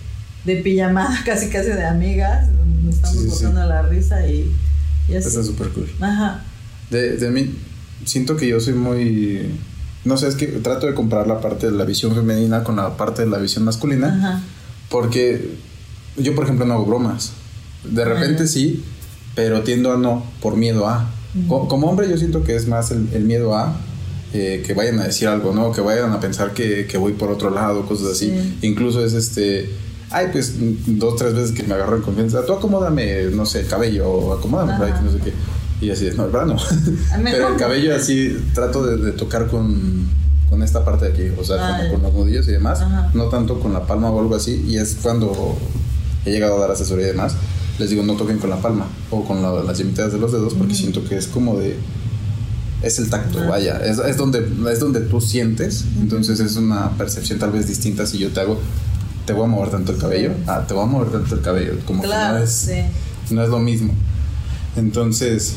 de 0.44 0.56
pijamada, 0.56 1.18
casi 1.24 1.48
casi 1.48 1.68
de 1.70 1.84
amigas, 1.84 2.48
nos 2.84 2.94
estamos 2.96 3.18
Sí, 3.22 3.28
botando 3.28 3.66
la 3.66 3.82
risa 3.82 4.26
y, 4.26 4.50
y 5.08 5.16
así. 5.16 5.28
Está 5.28 5.42
súper 5.42 5.68
cool. 5.70 5.88
Ajá. 6.00 6.44
De, 6.90 7.16
de 7.16 7.30
mí, 7.30 7.54
siento 8.04 8.36
que 8.36 8.46
yo 8.48 8.60
soy 8.60 8.74
muy. 8.74 9.50
No 10.04 10.18
sé, 10.18 10.28
es 10.28 10.34
que 10.34 10.46
trato 10.48 10.86
de 10.86 10.92
comparar 10.94 11.26
la 11.26 11.40
parte 11.40 11.66
de 11.66 11.72
la 11.72 11.84
visión 11.84 12.14
femenina 12.14 12.62
con 12.62 12.76
la 12.76 12.96
parte 12.96 13.22
de 13.24 13.28
la 13.30 13.38
visión 13.38 13.64
masculina. 13.64 14.08
Ajá. 14.08 14.40
Porque 14.90 15.50
yo, 16.18 16.34
por 16.34 16.44
ejemplo, 16.44 16.66
no 16.66 16.74
hago 16.74 16.84
bromas. 16.84 17.32
De 17.84 18.04
repente 18.04 18.42
Ajá. 18.44 18.52
sí, 18.52 18.84
pero 19.34 19.62
tiendo 19.62 19.92
a 19.92 19.96
no 19.96 20.22
por 20.42 20.56
miedo 20.56 20.86
a. 20.88 21.10
Co- 21.48 21.66
Como 21.68 21.88
hombre, 21.88 22.08
yo 22.08 22.16
siento 22.18 22.44
que 22.44 22.54
es 22.54 22.68
más 22.68 22.90
el, 22.90 23.08
el 23.14 23.24
miedo 23.24 23.56
a 23.56 23.74
eh, 24.34 24.62
que 24.66 24.74
vayan 24.74 24.98
a 24.98 25.04
decir 25.04 25.28
algo, 25.28 25.54
¿no? 25.54 25.72
Que 25.72 25.80
vayan 25.80 26.12
a 26.12 26.20
pensar 26.20 26.52
que, 26.52 26.86
que 26.86 26.98
voy 26.98 27.12
por 27.12 27.30
otro 27.30 27.50
lado, 27.50 27.86
cosas 27.86 28.08
así. 28.08 28.30
Sí. 28.30 28.58
Incluso 28.62 29.04
es 29.04 29.12
este. 29.14 29.70
Ay, 30.10 30.28
pues 30.32 30.54
dos, 30.58 31.16
tres 31.16 31.34
veces 31.34 31.52
que 31.52 31.62
me 31.62 31.74
agarro 31.74 31.96
en 31.96 32.02
confianza. 32.02 32.44
Tú 32.44 32.52
acomódame, 32.52 33.22
no 33.32 33.46
sé, 33.46 33.60
el 33.60 33.66
cabello, 33.66 34.08
o 34.10 34.32
acomódame 34.34 34.74
por 34.76 34.86
ahí, 34.86 34.92
Ajá. 34.92 35.02
no 35.02 35.10
sé 35.12 35.18
qué. 35.24 35.32
Y 35.86 35.90
así, 35.90 36.08
no, 36.16 36.24
el. 36.26 36.30
Pero 37.24 37.48
el 37.48 37.56
cabello 37.56 37.94
así 37.96 38.36
trato 38.54 38.84
de, 38.86 38.96
de 38.98 39.12
tocar 39.12 39.46
con, 39.48 40.06
con 40.50 40.62
esta 40.62 40.84
parte 40.84 41.06
de 41.10 41.12
aquí, 41.12 41.40
o 41.40 41.44
sea, 41.44 41.78
como 41.78 41.92
con 41.94 42.02
los 42.02 42.12
nudillos 42.14 42.46
y 42.48 42.52
demás, 42.52 42.80
Ajá. 42.80 43.10
no 43.14 43.24
tanto 43.24 43.58
con 43.60 43.72
la 43.72 43.86
palma 43.86 44.10
o 44.10 44.20
algo 44.20 44.34
así, 44.36 44.64
y 44.68 44.76
es 44.78 44.96
cuando 45.02 45.56
he 46.24 46.30
llegado 46.30 46.56
a 46.56 46.60
dar 46.60 46.70
asesoría 46.70 47.06
y 47.06 47.10
demás, 47.10 47.34
les 47.78 47.90
digo 47.90 48.02
no 48.04 48.14
toquen 48.14 48.38
con 48.38 48.50
la 48.50 48.56
palma 48.62 48.86
o 49.10 49.24
con 49.24 49.42
la- 49.42 49.62
las 49.64 49.78
yemitas 49.78 50.12
de 50.12 50.18
los 50.18 50.30
dedos 50.32 50.54
porque 50.54 50.74
siento 50.74 51.02
que 51.04 51.16
es 51.16 51.26
como 51.26 51.58
de 51.58 51.76
es 52.84 52.98
el 52.98 53.08
tacto, 53.10 53.38
Ajá. 53.40 53.48
vaya, 53.48 53.78
es, 53.84 53.98
es 53.98 54.16
donde 54.16 54.46
es 54.70 54.80
donde 54.80 55.00
tú 55.00 55.20
sientes, 55.20 55.84
entonces 56.00 56.40
es 56.40 56.56
una 56.56 56.90
percepción 56.98 57.38
tal 57.38 57.50
vez 57.52 57.66
distinta 57.66 58.06
si 58.06 58.18
yo 58.18 58.30
te 58.30 58.40
hago 58.40 58.60
te 59.26 59.32
voy 59.32 59.44
a 59.44 59.48
mover 59.48 59.70
tanto 59.70 59.92
el 59.92 59.98
cabello, 59.98 60.32
ah, 60.46 60.64
te 60.68 60.74
voy 60.74 60.82
a 60.82 60.86
mover 60.86 61.10
tanto 61.10 61.34
el 61.34 61.40
cabello, 61.40 61.72
como 61.86 62.02
Claro, 62.02 62.34
que 62.34 62.38
no 62.40 62.44
es 62.44 62.50
sí. 62.52 63.34
no 63.34 63.42
es 63.42 63.48
lo 63.48 63.58
mismo. 63.58 63.94
Entonces, 64.76 65.54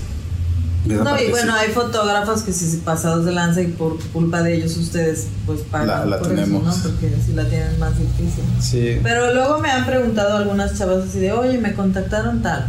No, 0.86 0.93
y 1.22 1.29
bueno, 1.31 1.51
sí. 1.53 1.60
hay 1.65 1.72
fotógrafos 1.74 2.43
que 2.43 2.53
si 2.53 2.77
pasados 2.77 3.25
de 3.25 3.34
lanza 3.34 3.62
y 3.62 3.67
por 3.67 4.00
culpa 4.13 4.41
de 4.41 4.55
ellos 4.55 4.77
ustedes 4.77 5.27
pues 5.46 5.60
pagan 5.69 5.88
La- 5.88 6.05
la 6.05 6.19
por 6.19 6.29
tenemos. 6.29 6.77
eso, 6.77 6.88
¿no? 6.88 6.93
Porque 6.93 7.13
si 7.25 7.34
la 7.34 7.43
tienen 7.50 7.77
más 7.77 7.91
difícil. 8.00 8.43
Sí. 8.62 9.00
Pero 9.03 9.34
luego 9.34 9.60
me 9.60 9.69
han 9.69 9.86
preguntado 9.86 10.38
algunas 10.38 10.77
chavas 10.77 11.03
así 11.10 11.19
de, 11.19 11.34
oye, 11.34 11.57
me 11.57 11.74
contactaron 11.74 12.41
tal. 12.41 12.67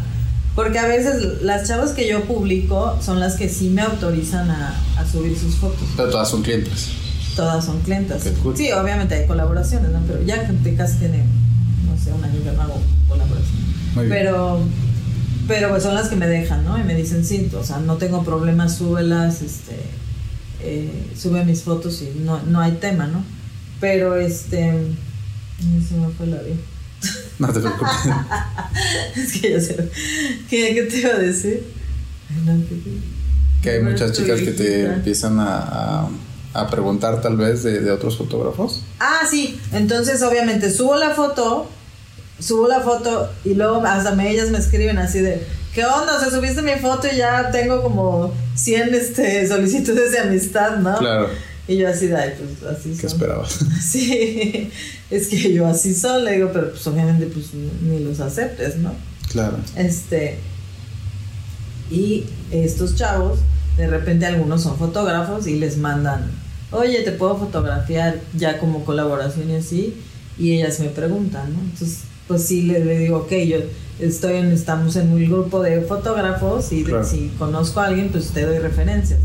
Porque 0.58 0.80
a 0.80 0.88
veces 0.88 1.40
las 1.42 1.68
chavas 1.68 1.92
que 1.92 2.08
yo 2.08 2.24
publico 2.24 2.98
son 3.00 3.20
las 3.20 3.36
que 3.36 3.48
sí 3.48 3.70
me 3.70 3.82
autorizan 3.82 4.50
a, 4.50 4.74
a 4.96 5.06
subir 5.06 5.38
sus 5.38 5.54
fotos. 5.54 5.86
Pero 5.96 6.10
todas 6.10 6.28
son 6.28 6.42
clientes. 6.42 6.88
Todas 7.36 7.64
son 7.64 7.80
clientas. 7.82 8.24
Qué 8.24 8.32
cool. 8.32 8.56
Sí, 8.56 8.72
obviamente 8.72 9.14
hay 9.14 9.28
colaboraciones, 9.28 9.92
¿no? 9.92 10.02
Pero 10.08 10.20
ya 10.22 10.50
casi 10.76 10.98
tiene, 10.98 11.22
no 11.88 11.96
sé, 12.02 12.12
un 12.12 12.24
año 12.24 12.42
que 12.42 12.50
no 12.50 12.60
hago 12.60 12.82
colaboración. 13.06 13.56
Muy 13.94 14.06
bien. 14.06 14.18
Pero, 14.18 14.58
pero 15.46 15.68
pues 15.68 15.84
son 15.84 15.94
las 15.94 16.08
que 16.08 16.16
me 16.16 16.26
dejan, 16.26 16.64
¿no? 16.64 16.76
Y 16.76 16.82
me 16.82 16.96
dicen, 16.96 17.24
sí, 17.24 17.48
o 17.56 17.62
sea, 17.62 17.78
no 17.78 17.94
tengo 17.96 18.24
problemas, 18.24 18.78
súbelas, 18.78 19.42
este, 19.42 19.76
eh, 20.60 20.90
sube 21.16 21.44
mis 21.44 21.62
fotos 21.62 22.02
y 22.02 22.18
no, 22.18 22.42
no 22.42 22.58
hay 22.58 22.72
tema, 22.72 23.06
¿no? 23.06 23.22
Pero 23.78 24.16
este, 24.16 24.72
se 25.88 25.94
me 25.94 26.08
fue 26.08 26.26
la 26.26 26.38
vida. 26.42 26.56
No 27.38 27.48
te 27.52 27.60
preocupes. 27.60 27.90
es 29.16 29.32
que 29.40 29.52
ya 29.52 29.60
sé. 29.60 29.76
¿Qué, 30.50 30.74
qué 30.74 30.82
te 30.84 30.96
iba 30.98 31.10
a 31.14 31.18
decir? 31.18 31.64
Ay, 32.30 32.36
no, 32.44 32.68
¿qué 32.68 32.74
te- 32.74 33.18
que 33.62 33.70
hay 33.70 33.82
muchas 33.82 34.12
chicas 34.12 34.38
que 34.40 34.52
te 34.52 34.84
empiezan 34.86 35.40
a, 35.40 35.58
a, 36.04 36.08
a 36.54 36.70
preguntar 36.70 37.20
tal 37.20 37.36
vez 37.36 37.64
de, 37.64 37.80
de 37.80 37.90
otros 37.90 38.16
fotógrafos. 38.16 38.82
Ah, 39.00 39.22
sí. 39.28 39.58
Entonces, 39.72 40.22
obviamente, 40.22 40.70
subo 40.70 40.94
la 40.96 41.10
foto, 41.10 41.68
subo 42.38 42.68
la 42.68 42.80
foto 42.80 43.28
y 43.44 43.54
luego 43.54 43.84
hasta 43.84 44.12
me, 44.14 44.30
ellas 44.30 44.50
me 44.50 44.58
escriben 44.58 44.98
así 44.98 45.18
de, 45.20 45.44
¿qué 45.74 45.84
onda? 45.84 46.16
O 46.16 46.20
sea, 46.20 46.30
subiste 46.30 46.62
mi 46.62 46.76
foto 46.80 47.08
y 47.12 47.16
ya 47.16 47.50
tengo 47.50 47.82
como 47.82 48.32
100 48.54 48.94
este, 48.94 49.48
solicitudes 49.48 50.12
de 50.12 50.20
amistad, 50.20 50.76
¿no? 50.76 50.96
Claro. 50.98 51.28
Y 51.68 51.76
yo 51.76 51.88
así 51.88 52.06
ay, 52.12 52.32
pues 52.38 52.72
así 52.78 52.90
¿Qué 52.90 52.96
son. 53.08 53.10
esperabas? 53.10 53.58
Sí, 53.82 54.70
es 55.10 55.28
que 55.28 55.52
yo 55.52 55.66
así 55.66 55.94
soy, 55.94 56.22
le 56.24 56.32
digo, 56.32 56.50
pero 56.52 56.70
pues 56.70 56.86
obviamente 56.86 57.26
pues 57.26 57.46
ni 57.54 58.00
los 58.00 58.20
aceptes, 58.20 58.76
¿no? 58.76 58.92
Claro. 59.30 59.58
Este, 59.76 60.38
y 61.90 62.24
estos 62.50 62.94
chavos, 62.96 63.40
de 63.76 63.86
repente 63.86 64.26
algunos 64.26 64.62
son 64.62 64.76
fotógrafos 64.78 65.46
y 65.46 65.58
les 65.58 65.76
mandan, 65.76 66.30
oye, 66.70 67.02
te 67.02 67.12
puedo 67.12 67.36
fotografiar 67.36 68.18
ya 68.34 68.58
como 68.58 68.84
colaboración 68.84 69.50
y 69.50 69.56
así, 69.56 69.94
y 70.38 70.52
ellas 70.52 70.80
me 70.80 70.88
preguntan, 70.88 71.52
¿no? 71.52 71.60
Entonces, 71.60 72.00
pues 72.26 72.42
sí, 72.44 72.62
le, 72.62 72.84
le 72.84 72.98
digo, 72.98 73.18
ok, 73.18 73.32
yo 73.46 73.58
estoy 74.00 74.36
en, 74.36 74.52
estamos 74.52 74.96
en 74.96 75.12
un 75.12 75.24
grupo 75.28 75.62
de 75.62 75.80
fotógrafos 75.82 76.72
y 76.72 76.84
Claro. 76.84 77.04
si 77.06 77.28
conozco 77.38 77.80
a 77.80 77.86
alguien, 77.86 78.08
pues 78.10 78.28
te 78.30 78.44
doy 78.46 78.58
referencias, 78.58 79.20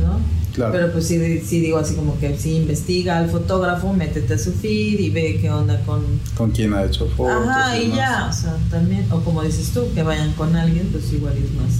¿no? 0.00 0.18
Claro. 0.56 0.72
Pero 0.72 0.90
pues 0.92 1.06
sí, 1.06 1.40
sí 1.46 1.60
digo 1.60 1.76
así 1.78 1.94
como 1.94 2.18
que 2.18 2.36
sí 2.38 2.56
investiga 2.56 3.18
al 3.18 3.28
fotógrafo, 3.30 3.92
métete 3.92 4.34
a 4.34 4.38
su 4.38 4.52
feed 4.52 4.98
y 4.98 5.10
ve 5.10 5.38
qué 5.40 5.50
onda 5.50 5.80
con, 5.84 6.00
¿Con 6.34 6.50
quién 6.50 6.72
ha 6.72 6.82
hecho 6.84 7.06
fotos? 7.16 7.46
Ajá, 7.46 7.76
y 7.78 7.82
demás? 7.90 7.96
ya, 7.98 8.26
o 8.30 8.32
sea, 8.32 8.56
también, 8.70 9.04
o 9.12 9.20
como 9.20 9.42
dices 9.42 9.70
tú, 9.74 9.84
que 9.94 10.02
vayan 10.02 10.32
con 10.32 10.56
alguien, 10.56 10.88
pues 10.90 11.12
igual 11.12 11.34
es 11.34 11.52
más. 11.60 11.72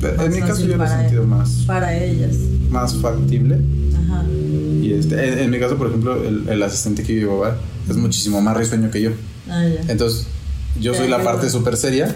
Pero 0.00 0.22
En 0.24 0.32
mi 0.32 0.40
caso 0.40 0.66
yo 0.66 0.76
lo 0.76 0.84
he 0.84 0.88
sentido 0.88 1.22
él- 1.22 1.28
más, 1.28 1.50
Para 1.66 1.96
ellas. 1.96 2.34
más 2.70 2.94
factible. 2.96 3.60
Ajá. 4.04 4.24
Y 4.82 4.92
este, 4.92 5.32
en, 5.32 5.38
en 5.38 5.50
mi 5.50 5.58
caso, 5.58 5.76
por 5.78 5.86
ejemplo, 5.88 6.22
el, 6.22 6.48
el 6.48 6.62
asistente 6.62 7.02
que 7.02 7.14
yo 7.14 7.20
llevaba 7.20 7.56
es 7.88 7.96
muchísimo 7.96 8.40
más 8.42 8.56
risueño 8.56 8.90
que 8.90 9.00
yo. 9.00 9.10
Ah, 9.48 9.62
ya. 9.64 9.80
Entonces, 9.92 10.26
yo 10.80 10.92
soy 10.92 11.08
la 11.08 11.22
parte 11.22 11.48
súper 11.48 11.76
seria, 11.76 12.14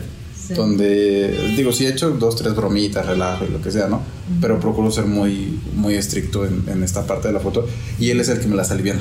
Sí. 0.50 0.56
donde, 0.56 1.54
digo, 1.56 1.72
sí 1.72 1.86
he 1.86 1.90
hecho 1.90 2.10
dos, 2.10 2.36
tres 2.36 2.54
bromitas, 2.54 3.06
relajo 3.06 3.44
y 3.44 3.52
lo 3.52 3.62
que 3.62 3.70
sea, 3.70 3.86
¿no? 3.88 4.00
Pero 4.40 4.58
procuro 4.60 4.90
ser 4.90 5.06
muy, 5.06 5.58
muy 5.74 5.94
estricto 5.94 6.44
en, 6.46 6.64
en 6.68 6.82
esta 6.82 7.06
parte 7.06 7.28
de 7.28 7.34
la 7.34 7.40
foto. 7.40 7.66
Y 7.98 8.10
él 8.10 8.20
es 8.20 8.28
el 8.28 8.40
que 8.40 8.46
me 8.48 8.56
las 8.56 8.70
aliviana. 8.70 9.00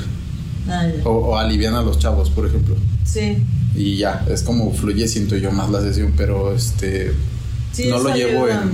Ah. 0.68 0.86
O, 1.04 1.10
o 1.10 1.36
aliviana 1.36 1.80
a 1.80 1.82
los 1.82 1.98
chavos, 1.98 2.30
por 2.30 2.46
ejemplo. 2.46 2.76
Sí. 3.04 3.38
Y 3.74 3.96
ya, 3.96 4.24
es 4.30 4.42
como 4.42 4.72
fluye, 4.72 5.06
siento 5.08 5.36
yo 5.36 5.50
más 5.52 5.70
la 5.70 5.80
sesión, 5.80 6.12
pero 6.16 6.54
este 6.54 7.12
Sí, 7.72 7.86
no 7.88 7.98
lo 8.00 8.14
llevo 8.14 8.44
ayuda. 8.46 8.64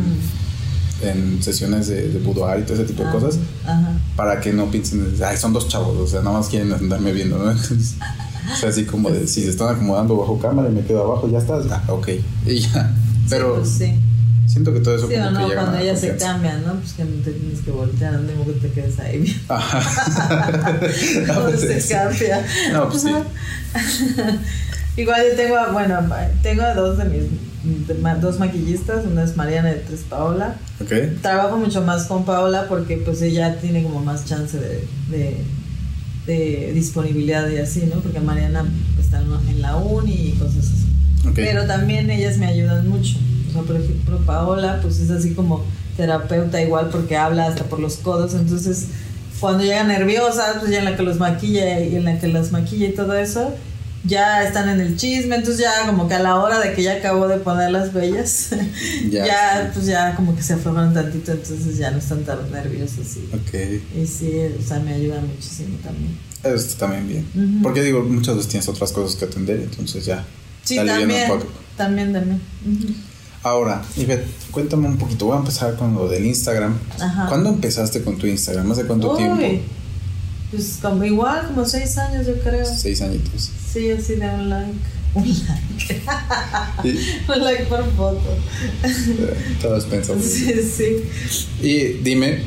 en, 1.02 1.08
en 1.36 1.42
sesiones 1.42 1.86
de, 1.88 2.08
de 2.08 2.18
boudoir 2.18 2.60
y 2.60 2.62
todo 2.62 2.74
ese 2.74 2.84
tipo 2.84 3.02
de 3.02 3.08
Ah, 3.10 3.12
cosas 3.12 3.38
Ajá. 3.64 3.92
para 4.16 4.40
que 4.40 4.52
no 4.52 4.70
piensen, 4.70 5.14
ay, 5.24 5.36
son 5.36 5.52
dos 5.52 5.68
chavos, 5.68 5.96
o 5.98 6.06
sea, 6.06 6.20
nada 6.22 6.38
más 6.38 6.48
quieren 6.48 6.72
andarme 6.72 7.12
viendo, 7.12 7.36
¿no? 7.38 7.50
Entonces, 7.52 7.94
o 8.52 8.56
sea, 8.56 8.68
así 8.70 8.84
como 8.84 9.10
de, 9.10 9.26
si 9.26 9.42
se 9.42 9.50
están 9.50 9.74
acomodando 9.74 10.16
bajo 10.16 10.38
cámara 10.38 10.68
y 10.68 10.72
me 10.72 10.82
quedo 10.84 11.04
abajo, 11.04 11.28
ya 11.28 11.38
estás, 11.38 11.66
ah, 11.70 11.82
ok, 11.88 12.08
y 12.46 12.58
ya. 12.60 12.94
Pero 13.28 13.64
Sí, 13.64 13.78
pues 13.78 13.90
sí. 13.90 14.00
siento 14.46 14.72
que 14.72 14.80
todo 14.80 14.96
eso 14.96 15.08
Sí, 15.08 15.14
como 15.14 15.26
o 15.26 15.28
que 15.28 15.34
no, 15.34 15.48
llega 15.48 15.60
a 15.60 15.64
cuando 15.64 15.78
la 15.78 15.82
ellas 15.84 16.00
se 16.00 16.16
cambian, 16.16 16.64
¿no? 16.66 16.74
Pues 16.74 16.92
que 16.92 17.04
no 17.04 17.22
te 17.24 17.32
tienes 17.32 17.60
que 17.60 17.70
voltear, 17.72 18.12
no 18.12 18.22
digo 18.28 18.44
que 18.46 18.52
te 18.52 18.70
quedes 18.70 18.98
ahí 19.00 19.18
bien. 19.18 19.40
Ajá. 19.48 20.80
No, 21.26 21.42
pues, 21.42 21.60
se 21.60 21.80
sí. 21.80 21.92
cambia. 21.92 22.46
No, 22.72 22.88
pues 22.88 23.02
sí. 23.02 23.10
Igual 24.96 25.20
yo 25.30 25.36
tengo, 25.36 25.56
bueno, 25.72 25.98
tengo 26.42 26.62
dos 26.74 26.96
de 26.96 27.04
mis, 27.04 27.86
de 27.86 28.20
dos 28.20 28.38
maquillistas, 28.38 29.04
una 29.04 29.24
es 29.24 29.36
Mariana 29.36 29.70
y 29.72 29.74
otra 29.80 29.94
es 29.94 30.00
Paola. 30.02 30.56
Ok, 30.80 31.20
Trabajo 31.20 31.58
mucho 31.58 31.82
más 31.82 32.04
con 32.04 32.24
Paola 32.24 32.66
porque 32.68 32.96
pues 32.96 33.20
ella 33.20 33.58
tiene 33.60 33.82
como 33.82 34.00
más 34.00 34.24
chance 34.24 34.58
de, 34.58 34.88
de, 35.10 35.36
de 36.26 36.72
disponibilidad 36.74 37.48
y 37.50 37.58
así, 37.58 37.88
¿no? 37.92 38.00
Porque 38.00 38.20
Mariana 38.20 38.64
está 39.00 39.20
en 39.20 39.62
la- 39.62 39.76
uni 39.76 40.12
y 40.12 40.32
cosas 40.32 40.58
así. 40.58 40.86
Pero 41.34 41.66
también 41.66 42.10
ellas 42.10 42.38
me 42.38 42.46
ayudan 42.46 42.88
mucho. 42.88 43.16
O 43.48 43.52
sea, 43.52 43.62
por 43.62 43.76
ejemplo, 43.76 44.18
Paola, 44.26 44.78
pues 44.82 44.98
es 45.00 45.10
así 45.10 45.34
como 45.34 45.64
terapeuta 45.96 46.60
igual 46.62 46.88
porque 46.90 47.16
habla 47.16 47.46
hasta 47.46 47.64
por 47.64 47.80
los 47.80 47.96
codos. 47.96 48.34
Entonces, 48.34 48.86
cuando 49.40 49.64
llega 49.64 49.84
nerviosa, 49.84 50.56
pues 50.60 50.70
ya 50.70 50.78
en 50.78 50.84
la 50.86 50.96
que 50.96 51.02
los 51.02 51.18
maquilla 51.18 51.80
y 51.80 51.96
en 51.96 52.04
la 52.04 52.18
que 52.18 52.28
las 52.28 52.52
maquilla 52.52 52.86
y 52.88 52.92
todo 52.92 53.14
eso, 53.14 53.54
ya 54.06 54.42
están 54.44 54.68
en 54.68 54.80
el 54.80 54.96
chisme. 54.96 55.36
Entonces 55.36 55.62
ya 55.62 55.86
como 55.86 56.08
que 56.08 56.14
a 56.14 56.18
la 56.20 56.36
hora 56.36 56.58
de 56.60 56.72
que 56.74 56.82
ya 56.82 56.94
acabó 56.94 57.28
de 57.28 57.38
poner 57.38 57.70
las 57.70 57.92
bellas, 57.92 58.50
Ya. 59.10 59.26
ya, 59.26 59.70
pues 59.72 59.86
ya 59.86 60.14
como 60.16 60.34
que 60.36 60.42
se 60.42 60.54
aflojan 60.54 60.94
tantito, 60.94 61.32
entonces 61.32 61.76
ya 61.76 61.90
no 61.90 61.98
están 61.98 62.24
tan 62.24 62.50
nerviosos. 62.50 63.06
Y, 63.16 63.34
ok. 63.34 63.82
y 64.02 64.06
sí, 64.06 64.32
o 64.58 64.66
sea, 64.66 64.78
me 64.80 64.94
ayuda 64.94 65.20
muchísimo 65.20 65.76
también. 65.82 66.16
Está 66.42 66.86
también 66.86 67.08
bien. 67.08 67.60
Porque 67.62 67.82
digo, 67.82 68.02
muchas 68.02 68.36
veces 68.36 68.50
tienes 68.50 68.68
otras 68.68 68.92
cosas 68.92 69.16
que 69.16 69.24
atender, 69.24 69.60
entonces 69.60 70.04
ya. 70.04 70.24
Sí, 70.62 70.76
también. 70.76 71.30
un 71.32 71.38
poco. 71.38 71.50
También, 71.76 72.12
también. 72.12 72.40
Ahora, 73.42 73.82
Ivette, 73.96 74.26
cuéntame 74.50 74.88
un 74.88 74.98
poquito. 74.98 75.26
Voy 75.26 75.36
a 75.36 75.38
empezar 75.38 75.76
con 75.76 75.94
lo 75.94 76.08
del 76.08 76.24
Instagram. 76.26 76.76
Ajá. 77.00 77.26
¿Cuándo 77.28 77.50
empezaste 77.50 78.02
con 78.02 78.16
tu 78.18 78.26
Instagram? 78.26 78.70
¿Hace 78.72 78.84
cuánto 78.84 79.12
Uy, 79.12 79.18
tiempo? 79.18 79.64
Pues 80.50 80.78
como 80.80 81.04
igual, 81.04 81.46
como 81.48 81.64
seis 81.66 81.96
años 81.98 82.26
yo 82.26 82.34
creo. 82.40 82.64
Seis 82.64 83.02
añitos. 83.02 83.50
Sí, 83.72 83.90
así 83.90 84.14
de 84.16 84.28
un 84.28 84.48
like. 84.48 84.72
Un 85.14 85.24
like. 85.28 86.02
Y, 86.84 87.30
un 87.30 87.44
like 87.44 87.64
por 87.64 87.84
foto. 87.94 88.22
todos 89.62 89.84
pensamos. 89.86 90.24
Sí, 90.24 90.52
sí. 90.62 91.04
Y 91.62 91.84
dime, 92.02 92.42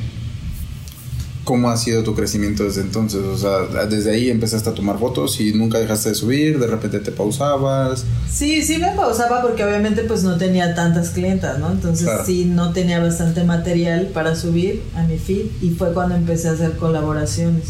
¿cómo 1.43 1.69
ha 1.69 1.77
sido 1.77 2.03
tu 2.03 2.15
crecimiento 2.15 2.63
desde 2.63 2.81
entonces? 2.81 3.21
O 3.21 3.37
sea, 3.37 3.85
desde 3.85 4.11
ahí 4.11 4.29
empezaste 4.29 4.69
a 4.69 4.73
tomar 4.73 4.97
fotos 4.99 5.39
y 5.41 5.51
nunca 5.53 5.79
dejaste 5.79 6.09
de 6.09 6.15
subir, 6.15 6.59
de 6.59 6.67
repente 6.67 6.99
te 6.99 7.11
pausabas. 7.11 8.05
Sí, 8.31 8.61
sí 8.63 8.77
me 8.77 8.91
pausaba 8.95 9.41
porque 9.41 9.63
obviamente 9.63 10.03
pues 10.03 10.23
no 10.23 10.37
tenía 10.37 10.73
tantas 10.75 11.09
clientas, 11.09 11.59
¿no? 11.59 11.71
Entonces 11.71 12.05
Claro. 12.05 12.25
sí 12.25 12.45
no 12.45 12.71
tenía 12.71 12.99
bastante 12.99 13.43
material 13.43 14.07
para 14.13 14.35
subir 14.35 14.83
a 14.95 15.03
mi 15.03 15.17
feed 15.17 15.45
y 15.61 15.71
fue 15.71 15.91
cuando 15.93 16.15
empecé 16.15 16.49
a 16.49 16.51
hacer 16.51 16.77
colaboraciones. 16.77 17.63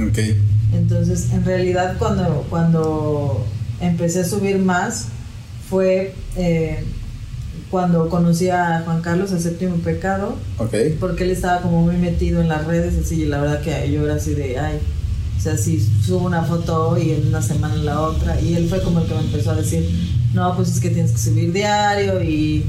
Ok. 0.00 0.18
Entonces, 0.74 1.30
en 1.32 1.44
realidad, 1.44 1.96
cuando, 1.98 2.46
cuando 2.50 3.44
empecé 3.80 4.20
a 4.20 4.24
subir 4.24 4.58
más, 4.58 5.06
fue 5.68 6.14
eh, 6.36 6.84
cuando 7.70 8.08
conocí 8.08 8.48
a 8.48 8.82
Juan 8.84 9.02
Carlos, 9.02 9.32
a 9.32 9.40
Séptimo 9.40 9.76
Pecado, 9.76 10.36
Ok. 10.58 10.74
porque 11.00 11.24
él 11.24 11.30
estaba 11.30 11.60
como 11.60 11.82
muy 11.82 11.96
metido 11.96 12.40
en 12.40 12.48
las 12.48 12.66
redes, 12.66 12.94
así, 13.04 13.22
y 13.22 13.26
la 13.26 13.40
verdad 13.40 13.60
que 13.60 13.90
yo 13.90 14.04
era 14.04 14.14
así 14.14 14.34
de, 14.34 14.58
ay, 14.58 14.78
o 15.36 15.40
sea, 15.40 15.56
si 15.56 15.80
subo 16.04 16.26
una 16.26 16.42
foto 16.42 16.90
hoy, 16.90 17.12
en 17.12 17.28
una 17.28 17.42
semana 17.42 17.76
la 17.76 18.00
otra, 18.00 18.40
y 18.40 18.54
él 18.54 18.68
fue 18.68 18.82
como 18.82 19.00
el 19.00 19.06
que 19.06 19.14
me 19.14 19.20
empezó 19.20 19.50
a 19.52 19.56
decir, 19.56 19.88
no, 20.34 20.54
pues 20.56 20.70
es 20.70 20.80
que 20.80 20.90
tienes 20.90 21.12
que 21.12 21.18
subir 21.18 21.52
diario 21.52 22.22
y, 22.22 22.64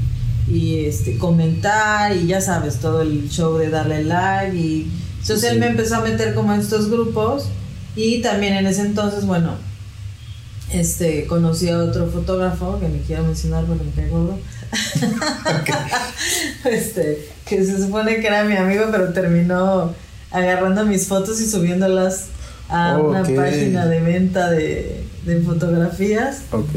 y 0.48 0.84
este, 0.84 1.16
comentar, 1.18 2.14
y 2.16 2.26
ya 2.26 2.40
sabes, 2.40 2.76
todo 2.76 3.02
el 3.02 3.28
show 3.30 3.56
de 3.56 3.70
darle 3.70 4.04
like, 4.04 4.56
y 4.56 4.90
entonces 5.20 5.40
Sí, 5.40 5.46
él 5.46 5.58
me 5.60 5.66
empezó 5.68 5.96
a 5.96 6.00
meter 6.00 6.34
como 6.34 6.52
en 6.52 6.60
estos 6.60 6.90
grupos, 6.90 7.46
y 7.96 8.20
también 8.22 8.54
en 8.54 8.66
ese 8.66 8.82
entonces, 8.82 9.26
bueno, 9.26 9.54
este, 10.72 11.26
conocí 11.26 11.68
a 11.68 11.78
otro 11.78 12.06
fotógrafo, 12.06 12.78
que 12.80 12.88
ni 12.88 13.00
quiero 13.00 13.24
mencionar 13.24 13.64
porque 13.64 13.84
me 13.84 13.90
cae 13.90 14.08
gordo, 14.08 14.38
este, 16.64 17.28
que 17.46 17.64
se 17.64 17.82
supone 17.82 18.20
que 18.20 18.26
era 18.26 18.44
mi 18.44 18.56
amigo, 18.56 18.84
pero 18.90 19.12
terminó 19.12 19.92
agarrando 20.30 20.84
mis 20.86 21.06
fotos 21.06 21.40
y 21.40 21.48
subiéndolas 21.48 22.26
a 22.68 22.98
una 22.98 23.24
página 23.24 23.86
de 23.86 24.00
venta 24.00 24.48
de, 24.50 25.02
de 25.26 25.40
fotografías 25.40 26.42
Ok. 26.52 26.72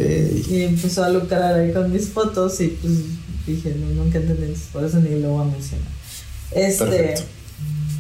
y 0.50 0.64
empezó 0.64 1.04
a 1.04 1.10
lucrar 1.10 1.54
ahí 1.54 1.72
con 1.72 1.92
mis 1.92 2.10
fotos 2.10 2.60
y 2.62 2.70
pues 2.70 2.94
dije, 3.46 3.76
no, 3.80 4.04
nunca 4.04 4.18
entendí, 4.18 4.56
por 4.72 4.84
eso 4.84 4.98
ni 5.00 5.20
lo 5.22 5.30
voy 5.30 5.48
a 5.48 5.52
mencionar. 5.52 5.88
Este, 6.52 6.86
Perfecto. 6.86 7.22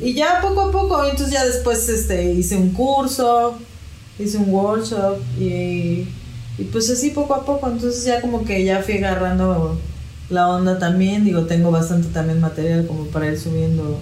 Y 0.02 0.14
ya 0.14 0.40
poco 0.42 0.62
a 0.62 0.72
poco, 0.72 1.04
entonces 1.04 1.32
ya 1.32 1.46
después 1.46 1.88
este, 1.90 2.34
hice 2.34 2.58
un 2.58 2.70
curso, 2.72 3.56
hice 4.20 4.38
un 4.38 4.50
workshop 4.50 5.18
y, 5.40 6.08
y 6.58 6.64
pues 6.72 6.90
así 6.90 7.10
poco 7.12 7.34
a 7.36 7.46
poco, 7.46 7.70
entonces 7.70 8.04
ya 8.06 8.22
como 8.22 8.44
que 8.46 8.64
ya 8.64 8.82
fui 8.82 8.98
agarrando 8.98 9.78
la 10.30 10.50
onda 10.50 10.80
también, 10.80 11.26
digo, 11.26 11.44
tengo 11.46 11.72
bastante 11.72 12.08
también 12.10 12.40
material 12.42 12.88
como 12.88 13.06
para 13.06 13.28
ir 13.28 13.40
subiendo 13.40 14.00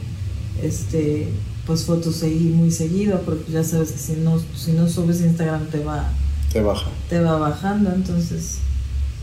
este 0.61 1.27
pues 1.65 1.83
fotos 1.85 2.23
ahí 2.23 2.51
muy 2.55 2.71
seguido, 2.71 3.21
porque 3.21 3.51
ya 3.51 3.63
sabes 3.63 3.91
que 3.91 3.97
si 3.99 4.13
no, 4.13 4.41
si 4.57 4.71
no 4.71 4.89
subes 4.89 5.21
Instagram 5.21 5.67
te 5.67 5.79
va, 5.83 6.09
Te 6.51 6.61
baja. 6.61 6.89
te 7.09 7.19
va 7.19 7.37
bajando, 7.37 7.91
entonces 7.93 8.57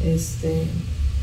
este 0.05 0.65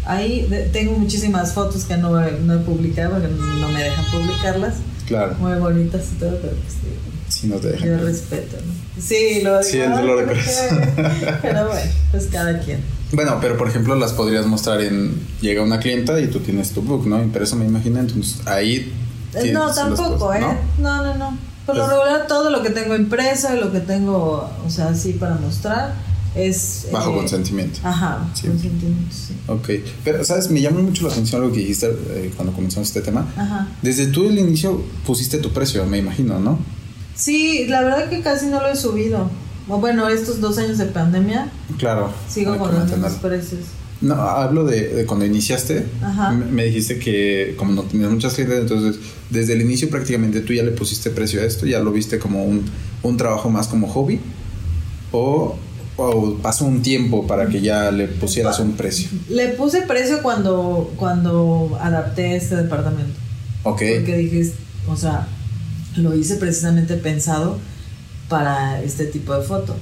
ahí 0.06 0.46
de- 0.48 0.66
tengo 0.70 0.98
muchísimas 0.98 1.54
fotos 1.54 1.86
que 1.86 1.98
no, 1.98 2.12
no 2.12 2.54
he 2.54 2.58
publicado 2.60 3.12
porque 3.14 3.28
no 3.30 3.70
me 3.70 3.82
dejan 3.84 4.06
publicarlas, 4.12 4.74
Claro. 5.08 5.36
muy 5.40 5.54
bonitas 5.60 6.04
y 6.14 6.20
todo, 6.20 6.38
pero 6.42 6.54
pues 6.54 6.74
digo, 6.82 6.96
Si 7.30 7.48
no 7.48 7.56
te 7.58 7.68
yo 7.68 7.74
dejan. 7.74 8.02
respeto, 8.06 8.58
¿no? 8.66 9.02
Sí, 9.02 9.42
lo 9.44 9.62
Sí, 9.64 9.74
digo, 9.80 9.84
es 9.86 9.98
dolor 9.98 10.20
de 10.20 10.26
corazón. 10.26 10.82
Pero 11.42 11.68
bueno, 11.68 11.92
pues 12.12 12.28
cada 12.32 12.60
quien. 12.60 12.80
Bueno, 13.12 13.38
pero 13.42 13.56
por 13.58 13.68
ejemplo 13.68 13.96
las 13.96 14.14
podrías 14.14 14.46
mostrar 14.46 14.82
en... 14.82 15.22
Llega 15.42 15.62
una 15.62 15.80
clienta 15.80 16.20
y 16.20 16.28
tú 16.28 16.40
tienes 16.40 16.72
tu 16.72 16.82
book, 16.82 17.06
¿no? 17.06 17.22
Impreso 17.22 17.56
me 17.56 17.66
imagino, 17.66 18.00
entonces 18.00 18.46
ahí... 18.48 18.92
Eh, 19.36 19.52
No, 19.54 19.72
tampoco, 19.74 20.18
cosas, 20.18 20.42
¿eh? 20.42 20.58
No, 20.80 21.04
no, 21.04 21.16
no. 21.16 21.38
Por 21.66 21.76
lo 21.78 21.86
Pues- 21.86 21.94
regular, 21.98 22.28
todo 22.28 22.50
lo 22.50 22.64
que 22.64 22.70
tengo 22.72 22.96
impreso 22.96 23.54
y 23.56 23.60
lo 23.60 23.72
que 23.72 23.80
tengo, 23.82 24.50
o 24.66 24.70
sea, 24.70 24.88
así 24.90 25.14
para 25.14 25.36
mostrar 25.36 25.94
es. 26.36 26.88
Bajo 26.92 27.12
eh, 27.12 27.16
consentimiento. 27.16 27.80
Ajá, 27.84 28.30
Sí. 28.34 28.48
consentimiento, 28.48 29.16
sí. 29.16 29.34
Ok, 29.48 29.70
pero 30.04 30.24
sabes, 30.24 30.50
me 30.50 30.62
llamó 30.62 30.82
mucho 30.82 31.06
la 31.08 31.12
atención 31.14 31.42
lo 31.42 31.52
que 31.52 31.60
dijiste 31.60 31.88
eh, 32.10 32.32
cuando 32.36 32.54
comenzamos 32.54 32.88
este 32.90 33.02
tema. 33.02 33.28
Ajá. 33.38 33.68
Desde 33.82 34.08
tú 34.08 34.26
el 34.30 34.38
inicio 34.40 34.82
pusiste 35.06 35.38
tu 35.40 35.52
precio, 35.52 35.86
me 35.86 35.98
imagino, 35.98 36.40
¿no? 36.40 36.60
Sí, 37.16 37.66
la 37.68 37.82
verdad 37.82 38.10
que 38.10 38.22
casi 38.22 38.48
no 38.48 38.60
lo 38.62 38.68
he 38.68 38.76
subido. 38.76 39.30
Bueno, 39.68 40.08
estos 40.10 40.40
dos 40.42 40.58
años 40.60 40.78
de 40.78 40.86
pandemia 40.86 41.50
Claro. 41.80 42.12
sigo 42.30 42.58
con 42.58 42.74
los 42.76 42.90
mismos 42.90 43.14
precios. 43.14 43.62
No, 44.02 44.14
hablo 44.16 44.66
de, 44.66 44.90
de 44.90 45.06
cuando 45.06 45.26
iniciaste. 45.26 45.86
Ajá. 46.04 46.32
Me 46.32 46.66
dijiste 46.66 47.00
que 47.00 47.56
como 47.58 47.72
no 47.72 47.84
tenías 47.84 48.12
muchas 48.12 48.34
clientes, 48.34 48.60
entonces 48.60 49.00
desde 49.30 49.54
el 49.54 49.62
inicio 49.62 49.90
prácticamente 49.90 50.42
tú 50.42 50.54
ya 50.54 50.62
le 50.64 50.72
pusiste 50.72 51.10
precio 51.10 51.42
a 51.42 51.46
esto, 51.46 51.66
ya 51.66 51.80
lo 51.80 51.92
viste 51.92 52.20
como 52.20 52.44
un, 52.44 52.66
un 53.02 53.18
trabajo 53.18 53.50
más 53.50 53.68
como 53.68 53.88
hobby. 53.88 54.20
O, 55.12 55.56
o 55.98 56.36
pasó 56.42 56.66
un 56.66 56.82
tiempo 56.82 57.26
para 57.26 57.48
que 57.48 57.62
ya 57.62 57.92
le 57.92 58.08
pusieras 58.08 58.60
un 58.60 58.74
precio. 58.74 59.08
Le 59.30 59.50
puse 59.50 59.82
precio 59.84 60.22
cuando, 60.22 60.92
cuando 60.98 61.78
adapté 61.82 62.36
este 62.36 62.56
departamento. 62.58 63.14
Ok. 63.64 63.82
Porque 63.96 64.18
dije, 64.18 64.52
o 64.88 64.96
sea, 64.96 65.28
lo 65.96 66.14
hice 66.16 66.36
precisamente 66.36 66.96
pensado 66.98 67.58
para 68.28 68.82
este 68.82 69.06
tipo 69.06 69.34
de 69.36 69.44
foto. 69.44 69.76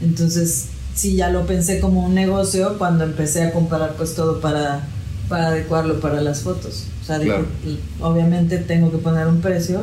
Entonces, 0.00 0.66
sí, 0.94 1.16
ya 1.16 1.28
lo 1.30 1.46
pensé 1.46 1.80
como 1.80 2.04
un 2.06 2.14
negocio 2.14 2.78
cuando 2.78 3.04
empecé 3.04 3.42
a 3.42 3.52
comparar 3.52 3.94
pues 3.96 4.14
todo 4.14 4.40
para, 4.40 4.86
para 5.28 5.48
adecuarlo 5.48 6.00
para 6.00 6.20
las 6.22 6.40
fotos. 6.40 6.84
O 7.02 7.04
sea, 7.04 7.18
dije, 7.18 7.30
Claro. 7.32 7.46
y 7.66 7.78
obviamente 8.02 8.58
tengo 8.58 8.90
que 8.90 8.98
poner 8.98 9.26
un 9.26 9.40
precio 9.40 9.82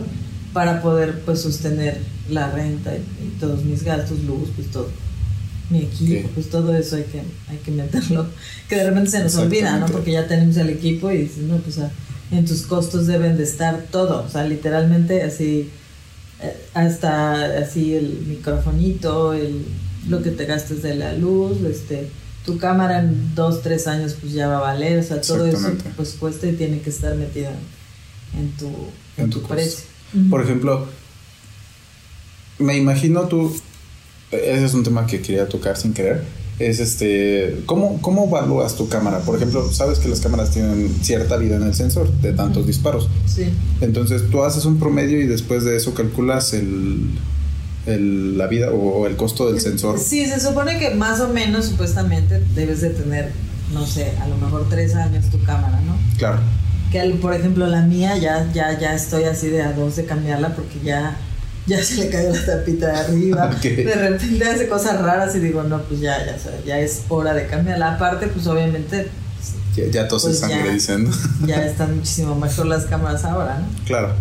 para 0.54 0.82
poder 0.82 1.21
pues 1.26 1.41
sostener 1.41 2.00
la 2.30 2.50
renta 2.50 2.93
y, 2.95 3.00
y 3.26 3.38
todos 3.39 3.63
mis 3.63 3.84
gastos, 3.84 4.19
luz, 4.24 4.50
pues 4.56 4.71
todo. 4.71 4.88
Mi 5.69 5.80
equipo, 5.80 6.30
pues 6.36 6.49
todo 6.49 6.75
eso 6.75 6.95
hay 6.95 7.04
que, 7.04 7.21
hay 7.49 7.58
que 7.63 7.71
meterlo. 7.71 8.28
Que 8.69 8.75
de 8.75 8.84
repente 8.89 9.12
se 9.12 9.23
nos 9.23 9.36
olvida, 9.36 9.78
¿no? 9.78 9.88
Porque 9.88 10.12
ya 10.12 10.28
tenemos 10.28 10.58
el 10.58 10.69
equipo 10.69 11.12
y 11.12 11.17
dices, 11.17 11.43
no, 11.43 11.58
pues 11.58 11.80
en 12.32 12.45
tus 12.45 12.63
costos 12.63 13.08
deben 13.08 13.38
de 13.38 13.43
estar 13.43 13.86
todo. 13.91 14.23
O 14.23 14.30
sea, 14.30 14.43
literalmente 14.43 15.23
así, 15.23 15.69
eh, 16.41 16.58
hasta 16.73 17.58
así 17.60 17.95
el 17.95 18.25
microfonito, 18.28 19.34
el, 19.34 19.65
lo 20.08 20.21
que 20.21 20.32
te 20.32 20.45
gastes 20.45 20.84
de 20.84 20.95
la 20.95 21.13
luz, 21.13 21.62
este 21.63 22.10
tu 22.45 22.60
cámara 22.60 22.99
en 22.99 23.34
dos, 23.34 23.63
tres 23.63 23.88
años 23.88 24.15
pues 24.19 24.34
ya 24.34 24.47
va 24.47 24.58
a 24.58 24.62
valer. 24.62 24.99
O 24.99 25.04
sea, 25.04 25.19
todo 25.19 25.45
eso 25.45 25.73
pues 25.95 26.15
cuesta 26.19 26.47
y 26.47 26.54
tiene 26.54 26.80
que 26.80 26.91
estar 26.91 27.15
metido 27.15 27.49
en, 28.38 28.51
tu, 28.51 28.71
En 29.17 29.30
tu 29.30 29.41
precio. 29.41 29.86
Por 30.30 30.43
ejemplo, 30.43 30.88
me 32.60 32.78
imagino 32.78 33.28
tú, 33.28 33.56
ese 34.36 34.65
es 34.65 34.74
un 34.74 34.84
tema 34.84 35.06
que 35.08 35.21
quería 35.21 35.48
tocar 35.48 35.78
sin 35.78 35.93
querer, 35.93 36.24
es 36.60 36.80
este, 36.80 37.62
¿cómo, 37.65 38.02
¿cómo 38.02 38.26
evalúas 38.28 38.76
tu 38.76 38.88
cámara? 38.88 39.19
Por 39.19 39.36
ejemplo, 39.36 39.69
sabes 39.74 40.00
que 40.00 40.08
las 40.08 40.21
cámaras 40.21 40.52
tienen 40.52 40.89
cierta 41.02 41.36
vida 41.38 41.58
en 41.58 41.63
el 41.63 41.74
sensor 41.74 42.10
de 42.21 42.32
tantos 42.34 42.65
disparos. 42.65 43.10
Sí. 43.26 43.50
Entonces 43.82 44.24
tú 44.32 44.41
haces 44.43 44.63
un 44.65 44.80
promedio 44.80 45.19
y 45.19 45.26
después 45.28 45.65
de 45.65 45.76
eso 45.76 45.93
calculas 45.93 46.54
el, 46.54 47.10
el- 47.86 48.38
la 48.38 48.48
vida 48.48 48.71
o, 48.71 49.06
el 49.08 49.15
costo 49.15 49.52
del 49.52 49.60
sensor. 49.62 50.00
Sí, 50.00 50.26
se 50.26 50.39
supone 50.39 50.80
que 50.80 50.91
más 50.95 51.19
o 51.19 51.28
menos 51.30 51.65
supuestamente 51.65 52.41
debes 52.56 52.82
de 52.82 52.91
tener, 52.91 53.32
no 53.74 53.86
sé, 53.86 54.12
a 54.21 54.28
lo 54.28 54.38
mejor 54.38 54.67
tres 54.69 54.95
años 54.95 55.26
tu 55.30 55.41
cámara, 55.43 55.80
¿no? 55.82 55.95
Claro. 56.17 56.39
Que 56.91 57.02
por 57.21 57.34
ejemplo 57.34 57.67
la 57.67 57.82
mía 57.82 58.17
ya, 58.17 58.50
ya, 58.54 58.80
ya 58.80 58.95
estoy 58.95 59.24
así 59.26 59.48
de 59.50 59.62
a 59.62 59.74
dos 59.74 59.98
de 59.98 60.06
cambiarla 60.06 60.56
porque 60.56 60.80
ya, 60.84 61.17
ya 61.67 61.84
se 61.84 61.95
le 61.95 62.10
cayó 62.10 62.32
la 62.34 62.45
tapita 62.45 62.88
de 62.88 62.97
arriba. 62.99 63.51
Ok. 63.56 63.62
De 63.63 63.95
repente 63.95 64.45
hace 64.47 64.67
cosas 64.67 65.01
raras 65.01 65.36
y 65.36 65.39
digo, 65.39 65.63
no, 65.63 65.82
pues 65.84 65.99
ya, 65.99 66.17
ya, 66.25 66.38
ya 66.65 66.80
es 66.80 67.01
hora 67.10 67.34
de 67.34 67.47
cambiarla. 67.47 67.95
Aparte, 67.95 68.28
pues 68.28 68.45
obviamente 68.47 69.08
Ya, 69.75 69.86
ya 69.91 70.08
toses 70.08 70.28
Pues 70.30 70.39
sangre, 70.39 70.67
ya. 70.67 70.73
dicen. 70.73 71.10
ya 71.45 71.65
están 71.65 71.95
muchísimo 71.97 72.36
mejor 72.36 72.65
las 72.67 72.86
cámaras 72.86 73.23
ahora, 73.25 73.60
¿no? 73.60 73.67
claro. 73.86 74.13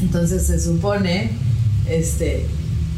Entonces 0.00 0.46
se 0.46 0.58
supone 0.58 1.30
este, 1.88 2.46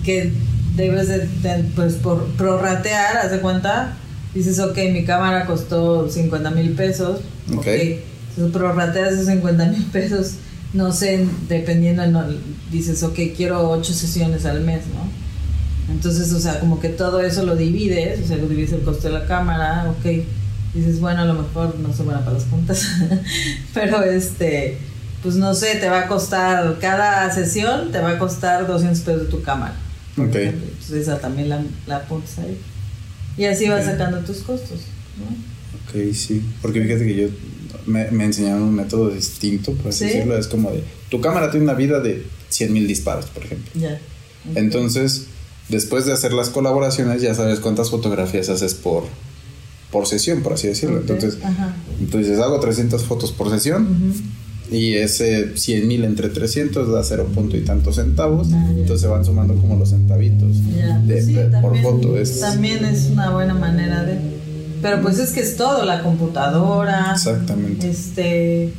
que 0.05 0.33
debes 0.77 1.09
de, 1.09 1.19
de, 1.27 1.65
pues 1.75 1.95
por 1.95 2.25
prorratear, 2.37 3.17
haz 3.19 3.31
de 3.33 3.41
cuenta, 3.41 3.95
dices, 4.35 4.59
ok, 4.61 4.77
mi 4.93 5.05
cámara 5.05 5.45
costó 5.47 6.09
50 6.09 6.51
mil 6.53 6.73
pesos, 6.75 7.21
Ok. 7.57 7.67
entonces 7.67 8.53
prorrateas 8.53 9.13
esos 9.15 9.27
50 9.27 9.67
mil 9.67 9.85
pesos, 9.87 10.35
no 10.73 10.93
sé, 10.93 11.27
dependiendo, 11.49 12.07
no, 12.07 12.25
dices, 12.71 13.03
ok, 13.03 13.19
quiero 13.37 13.71
8 13.71 13.93
sesiones 13.93 14.47
al 14.47 14.61
mes, 14.63 14.83
¿no? 14.95 15.93
Entonces, 15.93 16.33
o 16.33 16.41
sea, 16.41 16.61
como 16.61 16.81
que 16.81 16.89
todo 16.89 17.21
eso 17.21 17.45
lo 17.45 17.57
divides, 17.57 18.21
o 18.25 18.27
sea, 18.29 18.37
lo 18.39 18.49
divides 18.49 18.73
el 18.73 18.83
costo 18.83 19.09
de 19.09 19.15
la 19.15 19.27
cámara, 19.27 19.91
ok, 19.91 20.25
dices, 20.75 21.01
bueno, 21.01 21.23
a 21.23 21.25
lo 21.27 21.35
mejor 21.35 21.79
no 21.79 21.93
soy 21.93 22.07
buena 22.07 22.21
para 22.21 22.35
las 22.35 22.45
puntas, 22.45 22.87
pero 23.75 24.03
este, 24.03 24.79
pues 25.23 25.35
no 25.35 25.55
sé, 25.55 25.77
te 25.77 25.89
va 25.89 26.01
a 26.01 26.07
costar, 26.09 26.79
cada 26.81 27.31
sesión 27.35 27.93
te 27.93 27.99
va 28.01 28.11
a 28.13 28.19
costar 28.19 28.67
200 28.67 29.01
pesos 29.01 29.29
tu 29.29 29.43
cámara. 29.43 29.75
Ok. 30.17 30.35
Entonces 30.35 30.93
esa 30.93 31.19
también 31.19 31.49
la, 31.49 31.63
la 31.87 31.97
apuntas 31.97 32.39
ahí. 32.39 32.57
Y 33.37 33.45
así 33.47 33.69
vas 33.69 33.85
Ok. 33.85 33.93
sacando 33.93 34.19
tus 34.21 34.39
costos, 34.39 34.81
¿no? 35.19 35.25
Ok, 36.01 36.13
sí. 36.15 36.43
Porque 36.61 36.83
fíjate 36.83 37.07
que 37.07 37.15
yo 37.15 37.29
me, 37.87 38.11
me 38.11 38.25
enseñaron 38.25 38.63
un 38.63 38.75
método 38.75 39.11
distinto, 39.11 39.73
por 39.73 39.89
así 39.89 40.01
¿Sí? 40.01 40.05
decirlo. 40.07 40.37
Es 40.39 40.47
como 40.49 40.71
de, 40.71 40.83
tu 41.11 41.21
cámara 41.21 41.51
tiene 41.51 41.65
una 41.65 41.75
vida 41.75 42.01
de 42.01 42.25
100 42.49 42.73
mil 42.73 42.87
disparos, 42.89 43.27
por 43.27 43.45
ejemplo. 43.45 43.71
Ok. 43.77 44.57
Entonces, 44.57 45.27
después 45.69 46.05
de 46.07 46.13
hacer 46.13 46.33
las 46.33 46.51
colaboraciones, 46.51 47.23
ya 47.23 47.35
sabes 47.35 47.61
cuántas 47.61 47.91
fotografías 47.91 48.49
haces 48.49 48.75
por, 48.75 49.05
por 49.91 50.07
sesión, 50.07 50.43
por 50.43 50.55
así 50.55 50.69
decirlo. 50.69 50.99
Entonces, 50.99 51.39
ajá. 51.43 51.75
entonces 52.01 52.39
hago 52.39 52.59
300 52.61 53.05
fotos 53.05 53.33
por 53.33 53.51
sesión. 53.51 54.13
Y 54.71 54.95
ese 54.95 55.55
100 55.59 55.87
mil 55.87 56.03
entre 56.05 56.31
300 56.31 56.91
da 56.91 57.05
0 57.05 57.29
punto 57.35 57.59
y 57.59 57.61
tantos 57.61 57.97
centavos. 57.97 58.49
Ah, 58.55 58.69
ya. 58.73 58.81
entonces 58.81 59.03
se 59.03 59.07
van 59.07 59.23
sumando 59.23 59.55
como 59.55 59.77
los 59.77 59.91
centavitos 59.91 60.49
de- 60.65 61.05
pues 61.07 61.27
sí, 61.27 61.35
de- 61.35 61.61
por 61.61 61.77
foto. 61.83 62.17
Es, 62.19 62.41
También 62.41 62.83
es 62.87 63.11
una 63.11 63.31
buena 63.33 63.53
manera 63.53 64.03
de. 64.03 64.19
Pero 64.83 65.01
pues 65.01 65.19
es 65.19 65.31
que 65.31 65.41
es 65.41 65.57
todo, 65.57 65.85
la 65.85 66.03
computadora. 66.03 67.13
Exactamente. 67.15 67.89
Este, 67.89 68.73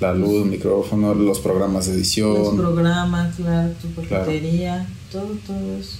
La 0.00 0.12
luz, 0.12 0.44
micrófono, 0.46 1.14
los 1.14 1.38
programas 1.40 1.86
de 1.86 1.92
los 1.92 1.98
edición. 2.00 2.56
programas, 2.56 3.34
claro, 3.36 3.70
tu 3.80 3.88
Claro. 4.02 4.24
paquetería, 4.26 4.86
todo, 5.10 5.28
todo 5.46 5.78
eso. 5.80 5.98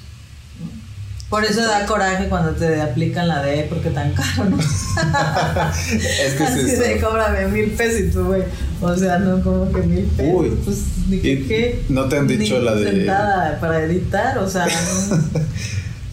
Por 1.31 1.45
eso 1.45 1.61
da 1.61 1.85
coraje 1.87 2.29
cuando 2.29 2.53
te 2.53 2.81
aplican 2.81 3.27
la 3.27 3.43
de 3.43 3.65
porque 3.65 3.91
tan 3.91 4.13
caro, 4.13 4.45
¿no? 4.49 4.59
es 4.61 6.35
que 6.35 6.43
Así 6.45 6.61
es 6.61 6.79
de 6.79 7.01
cóbrame 7.01 7.49
mil 7.49 7.71
pesos 7.73 8.01
y 8.01 8.11
tú, 8.13 8.25
güey. 8.27 8.43
O 8.81 8.95
sea, 8.97 9.19
no 9.19 9.43
como 9.43 9.73
que 9.73 9.83
mil 9.83 10.05
pesos. 10.05 10.33
Uy. 10.35 10.51
Pues 10.65 10.79
ni 11.09 11.19
que. 11.21 11.83
¿no 11.89 12.05
te 12.05 12.19
han 12.19 12.29
dicho 12.29 12.59
Ni 12.61 12.65
la 12.65 12.75
de- 12.77 12.91
sentada 12.91 13.59
para 13.59 13.83
editar, 13.83 14.39
o 14.39 14.49
sea, 14.49 14.67
no. 14.67 15.17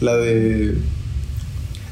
La 0.00 0.16
de. 0.16 0.78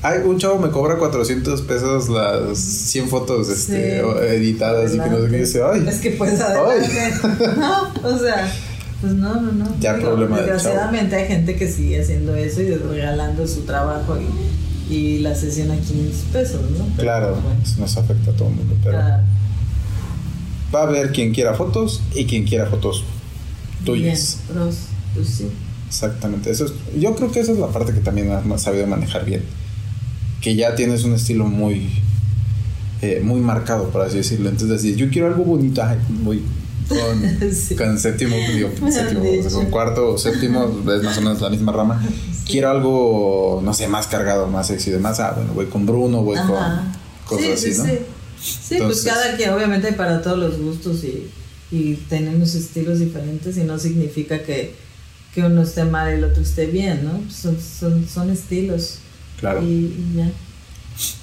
Ay, 0.02 0.18
un 0.24 0.36
chavo 0.38 0.58
me 0.58 0.70
cobra 0.70 0.96
400 0.98 1.62
pesos 1.62 2.08
las 2.08 2.58
100 2.58 3.08
fotos 3.08 3.48
este, 3.48 4.00
Sí. 4.00 4.06
editadas 4.34 4.94
y 4.94 4.98
que 4.98 5.08
no 5.08 5.22
sé 5.22 5.30
qué 5.30 5.36
dice. 5.38 5.62
Ay, 5.62 5.84
Es 5.88 6.00
que 6.00 6.10
pues 6.10 6.40
adelante. 6.40 7.12
No, 7.56 7.92
o 8.08 8.18
sea, 8.18 8.52
pues 9.00 9.12
no, 9.14 9.40
no, 9.40 9.52
no. 9.52 9.76
Ya 9.80 9.96
problema 9.98 10.36
del 10.38 10.46
chavo. 10.46 10.54
Desgraciadamente 10.58 11.14
hay 11.16 11.28
gente 11.28 11.54
que 11.56 11.68
sigue 11.70 12.00
haciendo 12.00 12.34
eso 12.34 12.62
y 12.62 12.74
regalando 12.74 13.46
su 13.46 13.60
trabajo 13.60 14.16
y, 14.18 14.92
y 14.92 15.18
la 15.20 15.34
sesión 15.36 15.70
a 15.70 15.76
500 15.76 16.20
pesos, 16.32 16.60
¿no? 16.76 16.84
Pero, 16.96 17.02
claro, 17.02 17.30
pues, 17.34 17.42
bueno, 17.44 17.60
eso 17.62 17.80
nos 17.80 17.96
afecta 17.96 18.30
a 18.32 18.34
todo 18.34 18.48
el 18.48 18.54
mundo. 18.56 18.74
Pero 18.82 18.98
claro. 18.98 19.22
va 20.74 20.80
a 20.80 20.82
haber 20.88 21.12
quien 21.12 21.32
quiera 21.32 21.54
fotos 21.54 22.02
y 22.14 22.24
quien 22.26 22.44
quiera 22.44 22.66
fotos 22.66 23.04
tuyas. 23.84 24.38
Bien, 24.48 24.58
pros, 24.64 24.76
pues 25.14 25.28
sí. 25.28 25.48
Exactamente. 25.86 26.50
Eso 26.50 26.64
es, 26.64 26.72
yo 26.98 27.14
creo 27.14 27.30
que 27.30 27.38
esa 27.40 27.52
es 27.52 27.58
la 27.58 27.68
parte 27.68 27.92
que 27.92 28.00
también 28.00 28.32
has 28.32 28.62
sabido 28.62 28.86
manejar 28.88 29.24
bien. 29.24 29.42
Que 30.42 30.54
ya 30.54 30.74
tienes 30.74 31.04
un 31.04 31.14
estilo 31.14 31.46
muy. 31.46 31.88
eh, 33.00 33.20
muy 33.24 33.40
marcado, 33.40 33.88
por 33.90 34.02
así 34.02 34.18
decirlo. 34.18 34.48
Entonces, 34.50 34.82
decir, 34.82 34.96
yo 34.96 35.08
quiero 35.10 35.28
algo 35.28 35.44
bonito. 35.44 35.82
Ay, 35.82 35.96
voy 36.22 36.42
con, 36.88 37.52
Sí. 37.54 37.74
con 37.76 37.98
séptimo, 37.98 38.36
digo, 38.52 38.68
séptimo, 38.90 39.22
con 39.52 39.66
cuarto 39.70 40.10
o 40.14 40.18
séptimo, 40.18 40.64
es 40.94 41.02
más 41.02 41.16
o 41.16 41.20
menos 41.22 41.40
la 41.40 41.48
misma 41.50 41.72
rama. 41.72 42.02
Quiero 42.46 42.70
algo, 42.70 43.60
no 43.64 43.72
sé, 43.72 43.88
más 43.88 44.08
cargado, 44.08 44.46
más 44.48 44.66
sexy 44.66 44.90
y 44.90 44.92
demás. 44.94 45.20
Ah, 45.20 45.32
bueno, 45.36 45.52
voy 45.54 45.66
con 45.66 45.86
Bruno, 45.86 46.22
voy 46.22 46.36
Ajá. 46.36 46.92
con 47.26 47.38
cosas 47.38 47.60
sí, 47.60 47.70
así, 47.70 47.72
sí, 47.72 47.78
¿no? 47.78 47.84
Sí, 47.86 47.98
Sí, 48.44 48.74
Entonces- 48.74 49.04
pues 49.04 49.14
cada 49.14 49.36
quien, 49.36 49.50
obviamente 49.50 49.92
para 49.92 50.20
todos 50.20 50.36
los 50.36 50.58
gustos 50.60 51.04
y, 51.04 51.28
y 51.70 51.94
tenemos 52.08 52.56
estilos 52.56 52.98
diferentes 52.98 53.56
y 53.56 53.60
no 53.62 53.78
significa 53.78 54.42
que, 54.42 54.74
que 55.32 55.42
uno 55.44 55.62
esté 55.62 55.84
mal 55.84 56.10
y 56.12 56.16
el 56.18 56.24
otro 56.24 56.42
esté 56.42 56.66
bien, 56.66 57.04
¿no? 57.04 57.20
Son, 57.32 57.56
son, 57.60 58.04
son 58.08 58.30
estilos. 58.30 58.98
Claro. 59.42 59.60
Y, 59.62 59.66
y 59.66 60.14
ya. 60.16 60.30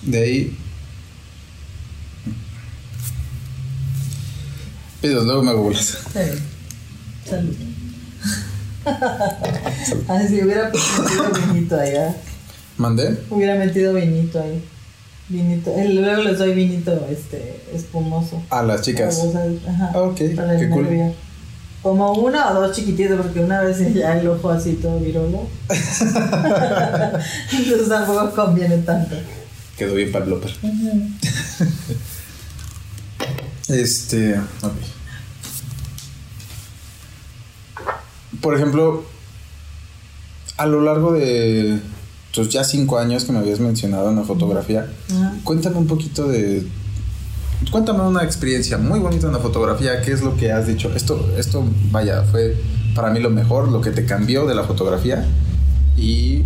De 0.04 0.22
ahí. 0.24 0.58
Pidos, 5.02 5.26
luego 5.26 5.42
me 5.44 5.54
bolas. 5.54 5.98
Está 6.06 6.24
bien. 6.24 6.40
Salud. 7.26 7.56
Ay, 10.10 10.28
si 10.28 10.44
hubiera 10.44 10.66
metido 10.66 11.32
vinito 11.54 11.80
allá. 11.80 12.16
¿Mandé? 12.78 13.18
Hubiera 13.30 13.56
metido 13.56 13.94
vinito 13.94 14.42
ahí. 14.42 14.62
Vinito. 15.30 15.74
Luego 15.78 16.24
les 16.24 16.38
doy 16.40 16.54
vinito 16.54 17.08
este 17.10 17.62
espumoso. 17.74 18.42
A 18.50 18.64
las 18.64 18.82
chicas. 18.82 19.16
Sea, 19.16 19.46
ajá, 19.70 19.92
Ah, 19.94 20.02
ok, 20.02 20.20
para 20.36 20.58
qué 20.58 20.66
el 20.66 20.70
cool. 20.72 20.84
nervio. 20.84 21.14
Como 21.82 22.14
una 22.14 22.52
o 22.52 22.62
dos 22.62 22.76
chiquititos, 22.76 23.18
porque 23.22 23.40
una 23.40 23.62
vez 23.62 23.78
ya 23.94 24.20
el 24.20 24.28
ojo 24.28 24.50
así 24.50 24.74
todo 24.74 25.00
virolo. 25.00 25.48
Entonces 27.52 27.88
tampoco 27.88 28.32
conviene 28.36 28.80
tanto. 28.80 29.16
Quedó 29.78 29.96
bien 29.96 30.12
para 30.12 30.26
el 30.26 30.32
blooper. 30.32 30.52
Este. 33.70 34.38
ok. 34.38 34.74
Por 38.42 38.56
ejemplo, 38.56 39.06
a 40.58 40.66
lo 40.66 40.82
largo 40.82 41.14
de 41.14 41.80
tus 42.32 42.50
ya 42.50 42.64
cinco 42.64 42.98
años 42.98 43.26
que 43.26 43.32
me 43.32 43.40
habías 43.40 43.60
mencionado 43.60 44.10
en 44.10 44.18
la 44.18 44.24
fotografía, 44.24 44.88
cuéntame 45.44 45.78
un 45.78 45.88
poquito 45.88 46.28
de. 46.28 46.68
Cuéntame 47.72 48.02
una 48.02 48.24
experiencia 48.24 48.78
muy 48.78 49.00
bonita 49.00 49.28
en 49.28 49.34
la 49.34 49.40
fotografía. 49.40 50.02
¿Qué 50.02 50.12
es 50.12 50.22
lo 50.22 50.36
que 50.36 50.52
has 50.52 50.66
dicho? 50.66 50.92
Esto, 50.96 51.30
esto, 51.38 51.64
vaya, 51.92 52.24
fue 52.24 52.58
para 52.96 53.12
mí 53.12 53.20
lo 53.20 53.30
mejor, 53.30 53.70
lo 53.70 53.82
que 53.82 53.92
te 53.92 54.06
cambió 54.06 54.46
de 54.46 54.56
la 54.56 54.64
fotografía 54.64 55.26
y 55.96 56.44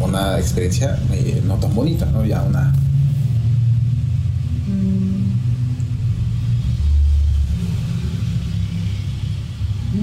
una 0.00 0.38
experiencia 0.38 0.98
eh, 1.12 1.42
no 1.46 1.54
tan 1.56 1.74
bonita, 1.74 2.06
¿no? 2.06 2.24
Ya 2.24 2.42
una. 2.42 2.74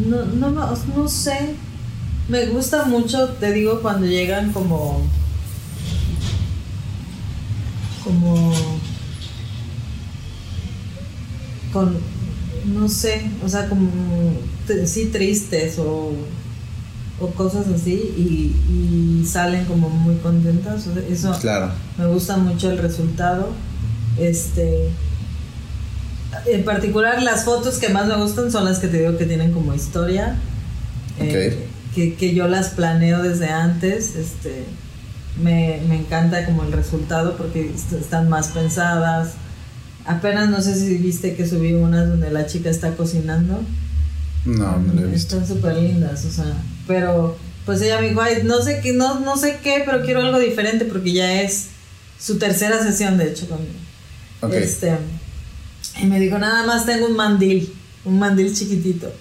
No, 0.08 0.26
no, 0.26 0.50
no, 0.50 0.74
no 0.96 1.08
sé. 1.08 1.56
Me 2.28 2.48
gusta 2.48 2.86
mucho, 2.86 3.30
te 3.40 3.52
digo, 3.52 3.82
cuando 3.82 4.08
llegan 4.08 4.52
como. 4.52 5.02
como. 8.04 8.54
Con. 11.74 11.98
no 12.74 12.88
sé, 12.88 13.22
o 13.44 13.50
sea, 13.50 13.68
como. 13.68 13.90
sí, 14.86 15.08
tristes 15.08 15.78
o. 15.80 16.14
o 17.20 17.28
cosas 17.36 17.66
así 17.68 17.94
y, 18.18 19.22
y 19.22 19.26
salen 19.26 19.66
como 19.66 19.90
muy 19.90 20.16
contentas. 20.16 20.86
Eso 21.10 21.36
Claro. 21.42 21.72
me 21.98 22.06
gusta 22.08 22.38
mucho 22.38 22.72
el 22.72 22.78
resultado. 22.78 23.50
Este. 24.18 24.90
En 26.48 26.64
particular, 26.66 27.22
las 27.22 27.46
fotos 27.46 27.78
que 27.78 27.90
más 27.90 28.08
me 28.08 28.16
gustan 28.16 28.52
son 28.52 28.66
las 28.66 28.80
que 28.80 28.88
te 28.88 29.00
digo 29.00 29.18
que 29.18 29.26
tienen 29.26 29.52
como 29.52 29.74
historia. 29.74 30.36
eh, 31.20 31.68
que, 31.94 32.16
que 32.16 32.34
yo 32.34 32.48
las 32.48 32.70
planeo 32.70 33.22
desde 33.22 33.50
antes. 33.50 34.16
Este. 34.16 34.66
Me, 35.42 35.82
me 35.88 35.96
encanta 36.00 36.46
como 36.46 36.64
el 36.64 36.72
resultado 36.72 37.36
porque 37.38 37.70
est- 37.74 37.94
están 37.94 38.30
más 38.30 38.50
pensadas. 38.50 39.34
Apenas 40.06 40.50
no 40.50 40.62
sé 40.62 40.76
si 40.76 40.98
viste 40.98 41.36
que 41.36 41.48
subí 41.48 41.74
unas 41.74 42.10
donde 42.10 42.30
la 42.32 42.46
chica 42.46 42.70
está 42.70 42.96
cocinando. 42.96 43.62
No, 44.46 44.78
no 44.78 45.02
he 45.02 45.06
visto. 45.06 45.38
Están 45.38 45.48
súper 45.48 45.76
lindas, 45.78 46.26
o 46.26 46.32
sea, 46.32 46.54
pero 46.88 47.38
pues 47.66 47.82
ella 47.82 48.02
me 48.02 48.10
dijo, 48.10 48.22
"Ay, 48.22 48.44
no 48.44 48.62
sé 48.62 48.82
qué, 48.82 48.92
no, 48.92 49.20
no 49.22 49.38
sé 49.38 49.60
qué, 49.64 49.84
pero 49.86 50.04
quiero 50.04 50.22
algo 50.22 50.40
diferente 50.40 50.84
porque 50.86 51.14
ya 51.14 51.42
es 51.42 51.68
su 52.20 52.38
tercera 52.38 52.82
sesión, 52.84 53.18
de 53.18 53.30
hecho, 53.30 53.48
conmigo. 53.48 53.72
Ok. 54.42 54.54
Este, 54.54 54.98
y 56.02 56.06
me 56.06 56.20
dijo, 56.20 56.38
nada 56.40 56.66
más 56.66 56.86
tengo 56.86 57.08
un 57.08 57.16
mandil, 57.16 57.72
un 58.04 58.20
mandil 58.20 58.54
chiquitito. 58.54 59.14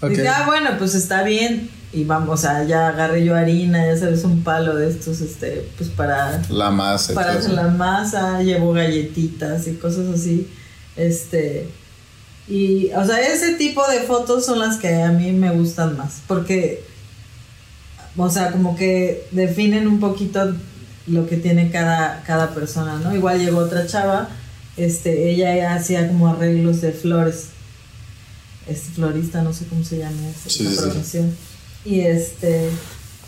Ok. 0.00 0.10
Dije, 0.10 0.28
ah, 0.28 0.44
bueno, 0.46 0.70
pues 0.78 0.94
está 0.94 1.22
bien. 1.22 1.70
Y 1.92 2.04
vamos, 2.04 2.38
o 2.38 2.42
sea, 2.42 2.64
ya 2.64 2.88
agarré 2.88 3.24
yo 3.24 3.34
harina, 3.34 3.86
ya 3.86 3.96
sabes, 3.96 4.22
un 4.24 4.42
palo 4.42 4.76
de 4.76 4.90
estos, 4.90 5.22
este, 5.22 5.66
pues 5.78 5.88
para 5.88 6.42
La 6.50 6.70
masa. 6.70 7.14
para 7.14 7.32
hacer 7.32 7.52
la 7.52 7.68
masa, 7.68 8.42
llevo 8.42 8.74
galletitas 8.74 9.66
y 9.66 9.74
cosas 9.74 10.06
así. 10.14 10.48
Este. 10.96 11.68
Y, 12.46 12.90
o 12.92 13.04
sea, 13.04 13.20
ese 13.20 13.54
tipo 13.54 13.86
de 13.88 14.00
fotos 14.00 14.44
son 14.44 14.58
las 14.58 14.76
que 14.76 15.02
a 15.02 15.12
mí 15.12 15.32
me 15.32 15.50
gustan 15.50 15.96
más. 15.96 16.20
Porque, 16.26 16.84
o 18.16 18.28
sea, 18.28 18.52
como 18.52 18.76
que 18.76 19.26
definen 19.30 19.88
un 19.88 19.98
poquito 19.98 20.54
lo 21.06 21.26
que 21.26 21.36
tiene 21.36 21.70
cada, 21.70 22.22
cada 22.26 22.50
persona, 22.50 22.98
¿no? 22.98 23.14
Igual 23.14 23.38
llegó 23.38 23.58
otra 23.58 23.86
chava, 23.86 24.28
este, 24.76 25.30
ella 25.30 25.74
hacía 25.74 26.06
como 26.06 26.28
arreglos 26.28 26.82
de 26.82 26.92
flores. 26.92 27.48
Es 28.68 28.80
florista, 28.94 29.42
no 29.42 29.52
sé 29.52 29.64
cómo 29.66 29.82
se 29.84 29.98
llama 29.98 30.28
esa 30.28 30.48
Sí, 30.50 30.66
sí, 30.66 30.68
sí. 30.74 30.80
profesión. 30.82 31.34
Y 31.84 32.00
este. 32.00 32.68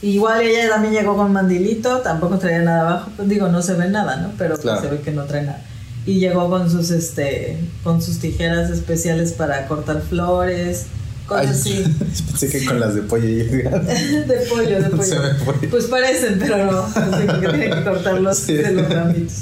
Igual 0.02 0.40
ella 0.42 0.68
también 0.70 0.94
llegó 0.94 1.14
con 1.16 1.30
mandilito, 1.32 1.98
tampoco 1.98 2.38
traía 2.38 2.60
nada 2.60 2.80
abajo, 2.88 3.10
pues 3.16 3.28
digo, 3.28 3.48
no 3.48 3.60
se 3.62 3.74
ve 3.74 3.88
nada, 3.88 4.16
¿no? 4.16 4.32
Pero 4.38 4.50
pues 4.54 4.60
Claro. 4.62 4.80
se 4.80 4.88
ve 4.88 5.00
que 5.00 5.10
no 5.12 5.24
trae 5.24 5.42
nada. 5.42 5.62
Y 6.06 6.18
llegó 6.18 6.48
con 6.48 6.70
sus 6.70 6.90
este 6.90 7.58
con 7.84 8.00
sus 8.00 8.18
tijeras 8.18 8.70
especiales 8.70 9.32
para 9.32 9.66
cortar 9.68 10.00
flores, 10.00 10.86
cosas 11.30 11.60
así. 11.60 11.84
Pensé 12.30 12.48
que 12.50 12.64
con 12.66 12.78
las 12.80 12.94
de 12.94 13.02
pollo 13.02 13.26
y 13.28 13.34
de 13.44 14.46
pollo, 14.50 14.82
de 14.82 14.88
pollo. 14.90 15.02
Se 15.02 15.18
me 15.18 15.34
fue. 15.34 15.54
Pues 15.68 15.84
parecen, 15.86 16.36
pero 16.38 16.70
no, 16.70 16.86
porque 16.92 17.38
tienen 17.40 17.60
que 17.78 17.84
cortarlos 17.84 18.38
Sí. 18.38 18.54
de 18.54 18.72
los 18.72 18.88
ramitos. 18.88 19.34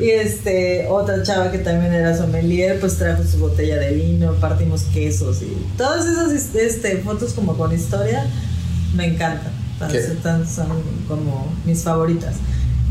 Y 0.00 0.10
este, 0.10 0.86
otra 0.88 1.22
chava 1.22 1.50
que 1.50 1.58
también 1.58 1.92
era 1.92 2.16
sommelier, 2.16 2.78
pues 2.80 2.96
trajo 2.98 3.22
su 3.24 3.38
botella 3.38 3.78
de 3.78 3.94
vino, 3.94 4.32
partimos 4.34 4.82
quesos 4.92 5.40
y 5.42 5.56
todas 5.76 6.06
esas 6.06 6.32
este, 6.54 6.98
fotos 6.98 7.32
como 7.32 7.56
con 7.56 7.72
historia 7.72 8.26
me 8.94 9.06
encantan. 9.06 9.52
Son 10.54 10.68
como 11.08 11.52
mis 11.64 11.82
favoritas. 11.82 12.34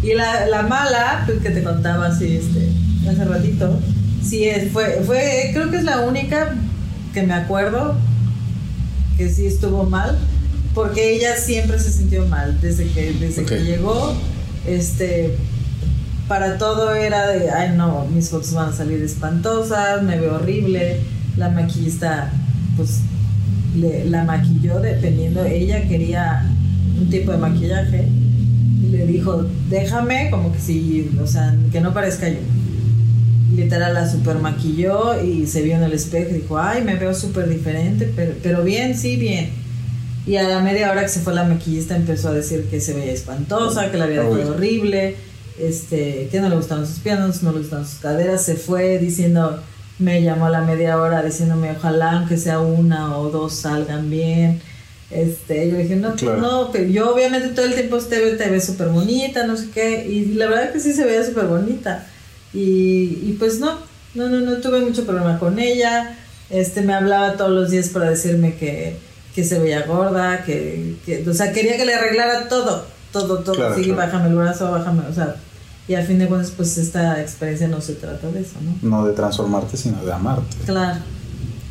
Y 0.04 0.14
la, 0.16 0.46
la 0.48 0.64
mala, 0.64 1.24
pues 1.26 1.40
que 1.40 1.52
te 1.52 1.64
contaba 1.64 2.08
así 2.08 2.38
este, 2.38 2.70
hace 3.10 3.24
ratito, 3.24 3.80
sí, 4.28 4.46
es- 4.50 4.72
fue, 4.72 5.02
fue, 5.06 5.52
creo 5.54 5.70
que 5.70 5.78
es 5.78 5.84
la 5.84 6.02
única 6.02 6.56
que 7.14 7.24
me 7.24 7.34
acuerdo 7.34 7.96
que 9.18 9.30
sí 9.30 9.46
estuvo 9.46 9.84
mal, 9.84 10.18
porque 10.74 11.16
ella 11.16 11.36
siempre 11.38 11.80
se 11.80 11.92
sintió 11.92 12.26
mal 12.28 12.60
desde 12.62 12.88
que, 12.88 13.14
desde 13.14 13.44
que 13.46 13.60
llegó. 13.64 14.14
Este, 14.68 15.36
para 16.28 16.58
todo 16.58 16.94
era 16.96 17.28
de, 17.28 17.50
ay 17.52 17.74
no, 17.76 18.06
mis 18.14 18.30
fotos 18.30 18.54
van 18.54 18.70
a 18.70 18.74
salir 18.74 19.02
espantosas, 19.02 20.02
me 20.04 20.20
veo 20.20 20.36
horrible, 20.36 20.98
la 21.38 21.50
maquillista 21.50 22.32
pues 22.78 23.00
le- 23.76 24.06
la 24.06 24.24
maquilló 24.24 24.80
dependiendo, 24.80 25.44
ella 25.44 25.88
quería 25.88 26.46
un 27.00 27.10
tipo 27.10 27.32
de 27.32 27.38
maquillaje 27.38 28.08
le 28.92 29.06
dijo, 29.08 29.46
déjame 29.70 30.30
como 30.30 30.52
que 30.52 30.60
si, 30.60 31.10
o 31.22 31.26
sea, 31.28 31.56
que 31.72 31.80
no 31.82 31.94
parezca 31.94 32.28
yo. 32.30 32.40
Literal 33.56 33.94
la 33.94 34.10
super 34.10 34.38
maquilló 34.38 35.22
y 35.22 35.46
se 35.48 35.62
vio 35.62 35.76
en 35.76 35.84
el 35.84 35.94
espejo 35.94 36.30
y 36.32 36.36
dijo, 36.42 36.58
ay, 36.58 36.84
me 36.84 36.96
veo 36.96 37.14
súper 37.14 37.50
diferente, 37.50 38.12
pero, 38.16 38.34
pero 38.42 38.64
bien, 38.64 38.98
sí, 38.98 39.16
bien. 39.18 39.50
Y 40.26 40.36
a 40.38 40.44
la 40.44 40.60
media 40.60 40.92
hora 40.92 41.02
que 41.02 41.10
se 41.10 41.20
fue 41.20 41.34
la 41.34 41.44
maquillista 41.44 41.96
empezó 41.96 42.30
a 42.30 42.34
decir 42.34 42.66
que 42.70 42.80
se 42.80 42.94
veía 42.94 43.12
espantosa, 43.12 43.92
que 43.92 43.98
la 43.98 44.06
había 44.06 44.24
Uy. 44.24 44.38
dejado 44.38 44.56
horrible, 44.56 45.16
este, 45.60 46.28
que 46.32 46.40
no 46.40 46.48
le 46.50 46.56
gustaban 46.56 46.86
sus 46.88 47.00
piernas, 47.00 47.44
no 47.44 47.52
le 47.52 47.60
gustaban 47.60 47.86
sus 47.86 48.00
caderas, 48.00 48.44
se 48.44 48.56
fue 48.56 49.00
diciendo, 49.00 49.62
me 50.00 50.22
llamó 50.22 50.46
a 50.46 50.50
la 50.50 50.62
media 50.62 50.98
hora 51.02 51.22
diciéndome, 51.24 51.72
ojalá 51.72 52.12
aunque 52.14 52.38
sea 52.38 52.60
una 52.60 53.18
o 53.18 53.30
dos 53.30 53.54
salgan 53.56 54.10
bien. 54.10 54.62
Este, 55.10 55.70
yo 55.70 55.76
dije, 55.78 55.98
no, 55.98 56.16
Claro. 56.16 56.38
no, 56.38 56.70
pero 56.72 56.86
yo 56.86 57.14
obviamente 57.14 57.50
todo 57.50 57.66
el 57.66 57.74
tiempo 57.74 57.98
te 57.98 58.18
ve, 58.20 58.32
te 58.38 58.62
súper 58.62 58.88
bonita, 58.88 59.46
no 59.46 59.58
sé 59.58 59.68
qué, 59.74 60.08
y 60.08 60.34
la 60.36 60.48
verdad 60.48 60.72
que 60.72 60.80
sí 60.80 60.94
se 60.94 61.04
veía 61.04 61.26
súper 61.26 61.48
bonita. 61.48 62.08
Y, 62.54 63.20
y 63.24 63.36
pues 63.40 63.60
no, 63.60 63.78
no, 64.14 64.28
no, 64.30 64.42
no 64.42 64.58
tuve 64.58 64.82
mucho 64.82 65.06
problema 65.06 65.40
con 65.40 65.60
ella. 65.60 66.18
Este, 66.50 66.82
me 66.82 66.94
hablaba 66.94 67.38
todos 67.38 67.52
los 67.52 67.70
días 67.70 67.90
para 67.90 68.10
decirme 68.10 68.56
que, 68.56 68.98
que 69.34 69.44
se 69.44 69.60
veía 69.60 69.86
gorda, 69.86 70.44
que, 70.44 70.96
que, 71.06 71.28
o 71.28 71.34
sea, 71.34 71.54
quería 71.54 71.78
que 71.78 71.86
le 71.86 71.94
arreglara 71.94 72.50
todo, 72.50 72.86
todo, 73.14 73.40
todo. 73.40 73.56
Claro, 73.56 73.76
que 73.76 73.84
claro. 73.84 73.98
bájame 73.98 74.30
el 74.30 74.36
brazo, 74.36 74.70
bájame, 74.72 75.04
o 75.10 75.14
sea, 75.14 75.38
y 75.88 75.96
al 75.96 76.06
fin 76.06 76.20
de 76.20 76.28
cuentas, 76.28 76.52
pues 76.52 76.78
esta 76.78 77.22
experiencia 77.22 77.68
no 77.68 77.82
se 77.82 77.94
trata 77.94 78.30
de 78.30 78.42
eso, 78.42 78.56
¿no? 78.62 78.90
No 79.00 79.06
de 79.08 79.14
transformarte, 79.14 79.78
sino 79.78 80.04
de 80.04 80.12
amarte. 80.12 80.58
Claro. 80.66 81.00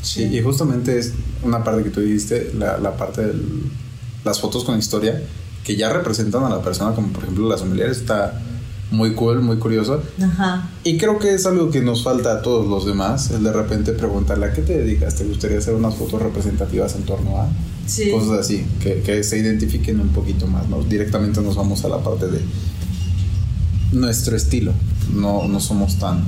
Sí, 0.02 0.24
y 0.24 0.40
justamente 0.40 0.98
es 0.98 1.12
una 1.42 1.62
parte 1.62 1.84
que 1.84 1.90
tú 1.90 2.00
dijiste, 2.00 2.52
la, 2.58 2.78
la 2.78 2.96
parte 2.96 3.26
de 3.26 3.34
las 4.24 4.40
fotos 4.40 4.64
con 4.64 4.78
historia, 4.78 5.22
que 5.62 5.76
ya 5.76 5.92
representan 5.92 6.44
a 6.44 6.48
la 6.48 6.62
persona, 6.62 6.94
como 6.94 7.12
por 7.12 7.22
ejemplo 7.24 7.48
las 7.48 7.60
familiares, 7.60 7.98
está 7.98 8.40
muy 8.90 9.12
cool, 9.14 9.40
muy 9.42 9.56
curioso. 9.58 10.02
Ajá. 10.22 10.68
Y 10.84 10.98
creo 10.98 11.18
que 11.18 11.34
es 11.34 11.46
algo 11.46 11.70
que 11.70 11.80
nos 11.80 12.02
falta 12.02 12.32
a 12.32 12.42
todos 12.42 12.66
los 12.66 12.86
demás, 12.86 13.30
el 13.30 13.44
de 13.44 13.52
repente 13.52 13.92
preguntarle 13.92 14.46
a 14.46 14.52
qué 14.52 14.62
te 14.62 14.78
dedicas, 14.78 15.14
te 15.14 15.24
gustaría 15.24 15.58
hacer 15.58 15.74
unas 15.74 15.94
fotos 15.94 16.20
representativas 16.22 16.94
en 16.96 17.02
torno 17.02 17.38
a 17.40 17.48
Sí. 17.86 18.10
cosas 18.12 18.38
así, 18.40 18.64
que, 18.80 19.02
que 19.02 19.22
se 19.24 19.38
identifiquen 19.38 20.00
un 20.00 20.10
poquito 20.10 20.46
más, 20.46 20.68
¿no? 20.68 20.82
Directamente 20.82 21.40
nos 21.40 21.56
vamos 21.56 21.84
a 21.84 21.88
la 21.88 21.98
parte 21.98 22.28
de 22.28 22.40
nuestro 23.92 24.36
estilo, 24.36 24.72
no, 25.12 25.48
no 25.48 25.58
somos 25.60 25.96
tan 25.98 26.22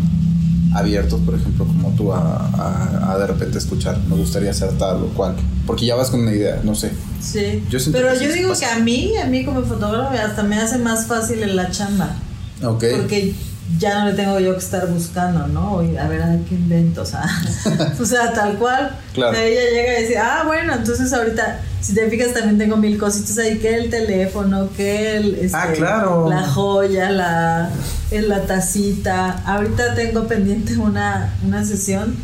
abiertos, 0.74 1.20
por 1.20 1.34
ejemplo, 1.34 1.64
como 1.66 1.90
tú 1.90 2.12
a, 2.12 2.18
a- 2.18 3.12
a 3.12 3.18
de 3.18 3.26
repente 3.26 3.58
escuchar, 3.58 4.00
me 4.08 4.16
gustaría 4.16 4.50
hacer 4.50 4.70
tal 4.78 5.02
o 5.02 5.06
cual, 5.08 5.36
porque 5.66 5.86
ya 5.86 5.94
vas 5.94 6.10
con 6.10 6.20
una 6.20 6.32
idea, 6.32 6.60
no 6.64 6.74
sé. 6.74 6.90
Sí. 7.20 7.62
Yo 7.70 7.78
Pero 7.92 8.12
yo 8.18 8.32
digo 8.32 8.48
pasa. 8.48 8.66
que 8.66 8.72
a 8.72 8.78
mí, 8.82 9.12
a 9.22 9.26
mí 9.26 9.44
como 9.44 9.62
fotógrafo, 9.62 10.14
hasta 10.18 10.42
me 10.42 10.56
hace 10.56 10.78
más 10.78 11.06
fácil 11.06 11.42
en 11.42 11.54
la 11.56 11.70
chamba. 11.70 12.16
Ok. 12.64 12.84
Porque 12.96 13.34
ya 13.78 14.00
no 14.00 14.10
le 14.10 14.14
tengo 14.14 14.38
yo 14.40 14.52
que 14.52 14.58
estar 14.58 14.86
buscando, 14.88 15.46
¿no? 15.48 15.78
A 15.78 16.08
ver, 16.08 16.22
a 16.22 16.36
qué 16.48 16.54
invento, 16.54 17.02
o 17.02 17.06
sea, 17.06 17.24
o 18.00 18.04
sea, 18.04 18.32
tal 18.32 18.56
cual. 18.58 18.90
Claro. 19.14 19.32
O 19.32 19.34
sea, 19.34 19.44
ella 19.44 19.60
llega 19.70 19.98
y 19.98 20.02
dice, 20.02 20.18
ah, 20.18 20.42
bueno, 20.46 20.74
entonces 20.74 21.12
ahorita, 21.12 21.60
si 21.80 21.94
te 21.94 22.08
fijas, 22.10 22.34
también 22.34 22.58
tengo 22.58 22.76
mil 22.76 22.98
cositas 22.98 23.38
ahí, 23.38 23.58
que 23.58 23.74
el 23.74 23.88
teléfono, 23.90 24.68
que 24.76 25.16
el, 25.16 25.34
este, 25.36 25.56
Ah, 25.56 25.68
claro. 25.74 26.28
la 26.28 26.42
joya, 26.48 27.10
la, 27.10 27.70
la 28.10 28.42
tacita. 28.42 29.30
Ahorita 29.46 29.94
tengo 29.94 30.26
pendiente 30.26 30.76
una, 30.76 31.32
una 31.46 31.64
sesión 31.64 32.16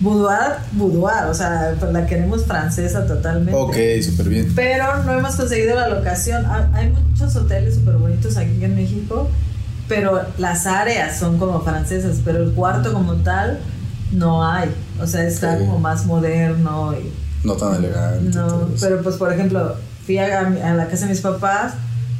boudoir, 0.00 0.56
boudoir, 0.72 1.24
o 1.30 1.34
sea, 1.34 1.74
pues 1.78 1.92
la 1.92 2.06
queremos 2.06 2.44
francesa 2.46 3.06
totalmente. 3.06 3.54
Ok, 3.58 3.76
súper 4.02 4.28
bien. 4.28 4.52
Pero 4.54 5.02
no 5.04 5.18
hemos 5.18 5.36
conseguido 5.36 5.74
la 5.74 5.88
locación. 5.88 6.44
Ha- 6.46 6.70
Hay 6.74 6.90
muchos 6.90 7.34
hoteles 7.36 7.74
súper 7.76 7.94
bonitos 7.96 8.36
aquí 8.36 8.62
en 8.62 8.74
México, 8.76 9.28
pero 9.88 10.20
las 10.38 10.66
áreas 10.66 11.18
son 11.18 11.38
como 11.38 11.60
francesas, 11.62 12.18
pero 12.24 12.42
el 12.42 12.52
cuarto 12.52 12.92
como 12.92 13.14
tal 13.16 13.60
no 14.12 14.44
hay. 14.46 14.70
O 15.00 15.06
sea, 15.06 15.24
está 15.26 15.58
como 15.58 15.78
más 15.78 16.06
moderno 16.06 16.94
y 16.98 17.46
No 17.46 17.54
tan 17.54 17.76
elegante. 17.76 18.36
no, 18.36 18.68
pero 18.80 19.02
pues 19.02 19.16
por 19.16 19.32
ejemplo, 19.32 19.76
fui 20.04 20.18
a, 20.18 20.40
a 20.40 20.74
la 20.74 20.86
casa 20.88 21.04
de 21.06 21.12
mis 21.12 21.20
papás 21.20 21.74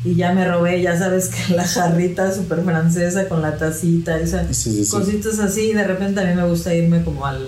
y 0.04 0.14
ya 0.14 0.32
me 0.32 0.46
robé, 0.46 0.80
ya 0.82 0.96
sabes 0.98 1.28
que 1.28 1.54
la 1.54 1.64
jarrita 1.66 2.32
súper 2.32 2.62
francesa 2.62 3.28
con 3.28 3.42
la 3.42 3.56
tacita, 3.56 4.18
o 4.22 4.26
sea, 4.26 4.46
Sí, 4.52 4.72
sí, 4.72 4.84
sí. 4.84 4.90
cositas 4.90 5.38
así, 5.40 5.70
y 5.70 5.72
de 5.72 5.84
repente 5.84 6.20
a 6.20 6.24
mí 6.24 6.34
me 6.34 6.44
gusta 6.46 6.72
irme 6.74 7.02
como 7.02 7.26
al 7.26 7.44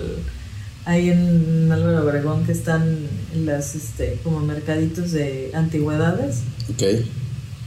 ahí 0.85 1.09
en 1.11 1.71
Álvaro 1.71 2.03
Obregón 2.03 2.45
que 2.45 2.51
están 2.51 2.97
las 3.45 3.75
este 3.75 4.19
como 4.23 4.39
mercaditos 4.39 5.11
de 5.11 5.51
antigüedades 5.53 6.39
Ok. 6.71 6.83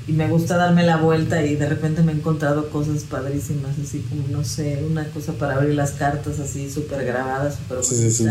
Y 0.07 0.13
me 0.13 0.29
gusta 0.29 0.57
darme 0.57 0.85
la 0.85 0.97
vuelta 0.97 1.45
y 1.45 1.55
de 1.57 1.69
repente 1.69 2.03
me 2.03 2.13
he 2.13 2.15
encontrado 2.17 2.71
cosas 2.71 3.05
padrísimas 3.05 3.73
así 3.83 4.01
como 4.09 4.27
no 4.29 4.45
sé 4.45 4.83
una 4.89 5.05
cosa 5.11 5.33
para 5.35 5.55
abrir 5.55 5.75
las 5.75 5.93
cartas 5.93 6.41
así 6.41 6.71
súper 6.71 7.05
grabadas 7.05 7.57
súper 7.57 7.85
Sí, 7.85 7.95
sí, 7.97 8.11
sí. 8.11 8.27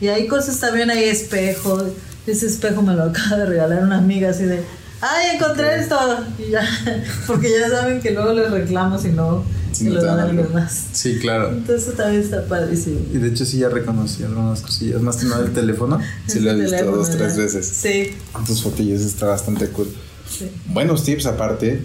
y, 0.00 0.08
hay 0.08 0.26
cosas 0.26 0.58
también 0.60 0.90
hay 0.90 1.04
espejos 1.04 1.84
ese 2.26 2.46
espejo 2.46 2.82
me 2.82 2.94
lo 2.94 3.04
acaba 3.04 3.38
de 3.38 3.46
regalar 3.46 3.82
una 3.84 3.98
amiga 3.98 4.30
así 4.30 4.44
de 4.44 4.62
ay 5.00 5.36
encontré 5.36 5.80
esto 5.80 5.96
y 6.38 6.50
ya 6.50 6.62
porque 7.26 7.50
ya 7.50 7.68
saben 7.70 8.00
que 8.00 8.10
luego 8.10 8.32
les 8.34 8.50
reclamo 8.50 8.98
si 8.98 9.08
no 9.08 9.44
Si 9.72 9.84
se 9.84 9.90
no 9.90 10.48
más 10.52 10.88
Sí, 10.92 11.18
claro. 11.18 11.48
entonces 11.50 11.96
también 11.96 12.22
está 12.22 12.44
padrísimo 12.44 13.00
Y 13.14 13.16
de 13.18 13.28
hecho 13.28 13.46
sí 13.46 13.58
ya 13.58 13.70
reconocí 13.70 14.22
algunas 14.22 14.60
cosillas. 14.60 15.00
Más 15.00 15.16
que 15.16 15.24
nada 15.24 15.46
el 15.46 15.52
teléfono. 15.54 15.98
Sí 16.26 16.40
lo 16.40 16.50
he 16.50 16.54
visto 16.60 16.84
dos, 16.84 17.08
tres 17.10 17.36
veces. 17.38 17.66
sí, 17.66 18.14
Tus 18.46 18.62
fotillos 18.62 19.00
está 19.00 19.26
bastante 19.26 19.68
cool. 19.68 19.88
Sí. 20.38 20.50
Buenos 20.66 21.04
tips 21.04 21.26
aparte. 21.26 21.80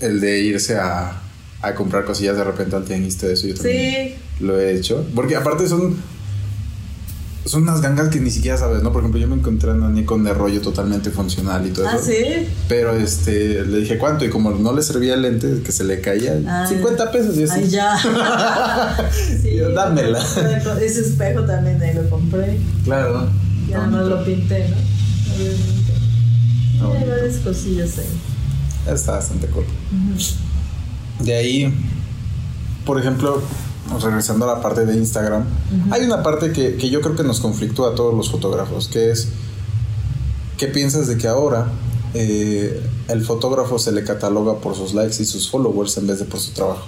El 0.00 0.20
de 0.20 0.40
irse 0.40 0.76
a, 0.76 1.20
a 1.62 1.74
comprar 1.74 2.04
cosillas 2.04 2.36
de 2.36 2.44
repente 2.44 2.76
al 2.76 2.84
tianguis, 2.84 3.16
todo 3.16 3.30
eso 3.30 3.46
yo 3.46 3.54
también 3.54 4.08
Sí. 4.08 4.14
lo 4.44 4.58
he 4.60 4.74
hecho. 4.76 5.06
Porque 5.14 5.36
aparte 5.36 5.68
son 5.68 5.96
son 7.46 7.64
unas 7.64 7.82
gangas 7.82 8.08
que 8.08 8.20
ni 8.20 8.30
siquiera 8.30 8.56
sabes, 8.56 8.82
¿no? 8.82 8.90
Por 8.90 9.02
ejemplo, 9.02 9.20
yo 9.20 9.28
me 9.28 9.34
encontré 9.36 9.70
una 9.70 9.90
Nikon 9.90 10.24
de 10.24 10.32
rollo 10.32 10.62
totalmente 10.62 11.10
funcional 11.10 11.66
y 11.66 11.70
todo 11.72 11.86
ah 11.86 11.96
eso. 11.96 12.04
sí 12.06 12.48
Pero 12.70 12.96
este, 12.96 13.66
le 13.66 13.80
dije 13.80 13.98
cuánto 13.98 14.24
y 14.24 14.30
como 14.30 14.50
no 14.52 14.72
le 14.74 14.80
servía 14.80 15.12
el 15.12 15.20
lente, 15.22 15.60
que 15.62 15.70
se 15.70 15.84
le 15.84 16.00
caía, 16.00 16.40
Ah. 16.48 16.64
50 16.66 17.12
pesos 17.12 17.36
y 17.36 17.42
así. 17.42 17.52
Ay, 17.64 17.68
ya. 17.68 17.98
sí, 19.42 19.56
Yo, 19.56 19.72
dámela. 19.74 20.20
Ese 20.80 21.00
espejo 21.02 21.44
también 21.44 21.80
ahí 21.82 21.92
lo 21.94 22.08
compré. 22.08 22.58
Claro. 22.84 23.28
Ya 23.68 23.76
nada 23.76 23.88
más 23.88 24.06
lo 24.06 24.24
pinté, 24.24 24.66
¿no? 24.70 24.76
Ah, 26.92 26.98
Hay 26.98 27.08
varias 27.08 27.36
cosillas 27.38 27.98
ahí. 27.98 28.92
Está 28.94 29.12
bastante 29.12 29.46
cool. 29.48 29.64
De 31.20 31.34
ahí, 31.34 31.74
por 32.84 33.00
ejemplo, 33.00 33.40
regresando 34.02 34.48
a 34.50 34.56
la 34.56 34.62
parte 34.62 34.84
de 34.84 34.96
Instagram, 34.96 35.44
hay 35.90 36.02
una 36.02 36.22
parte 36.22 36.52
que, 36.52 36.76
que 36.76 36.90
yo 36.90 37.00
creo 37.00 37.16
que 37.16 37.22
nos 37.22 37.40
conflictúa 37.40 37.92
a 37.92 37.94
todos 37.94 38.14
los 38.14 38.30
fotógrafos, 38.30 38.88
que 38.88 39.10
es, 39.10 39.28
¿qué 40.58 40.66
piensas 40.68 41.06
de 41.06 41.16
que 41.16 41.28
ahora 41.28 41.68
eh, 42.14 42.82
el 43.08 43.24
fotógrafo 43.24 43.78
se 43.78 43.92
le 43.92 44.04
cataloga 44.04 44.58
por 44.60 44.74
sus 44.74 44.92
likes 44.94 45.22
y 45.22 45.24
sus 45.24 45.50
followers 45.50 45.96
en 45.96 46.06
vez 46.06 46.18
de 46.18 46.24
por 46.26 46.40
su 46.40 46.52
trabajo? 46.52 46.86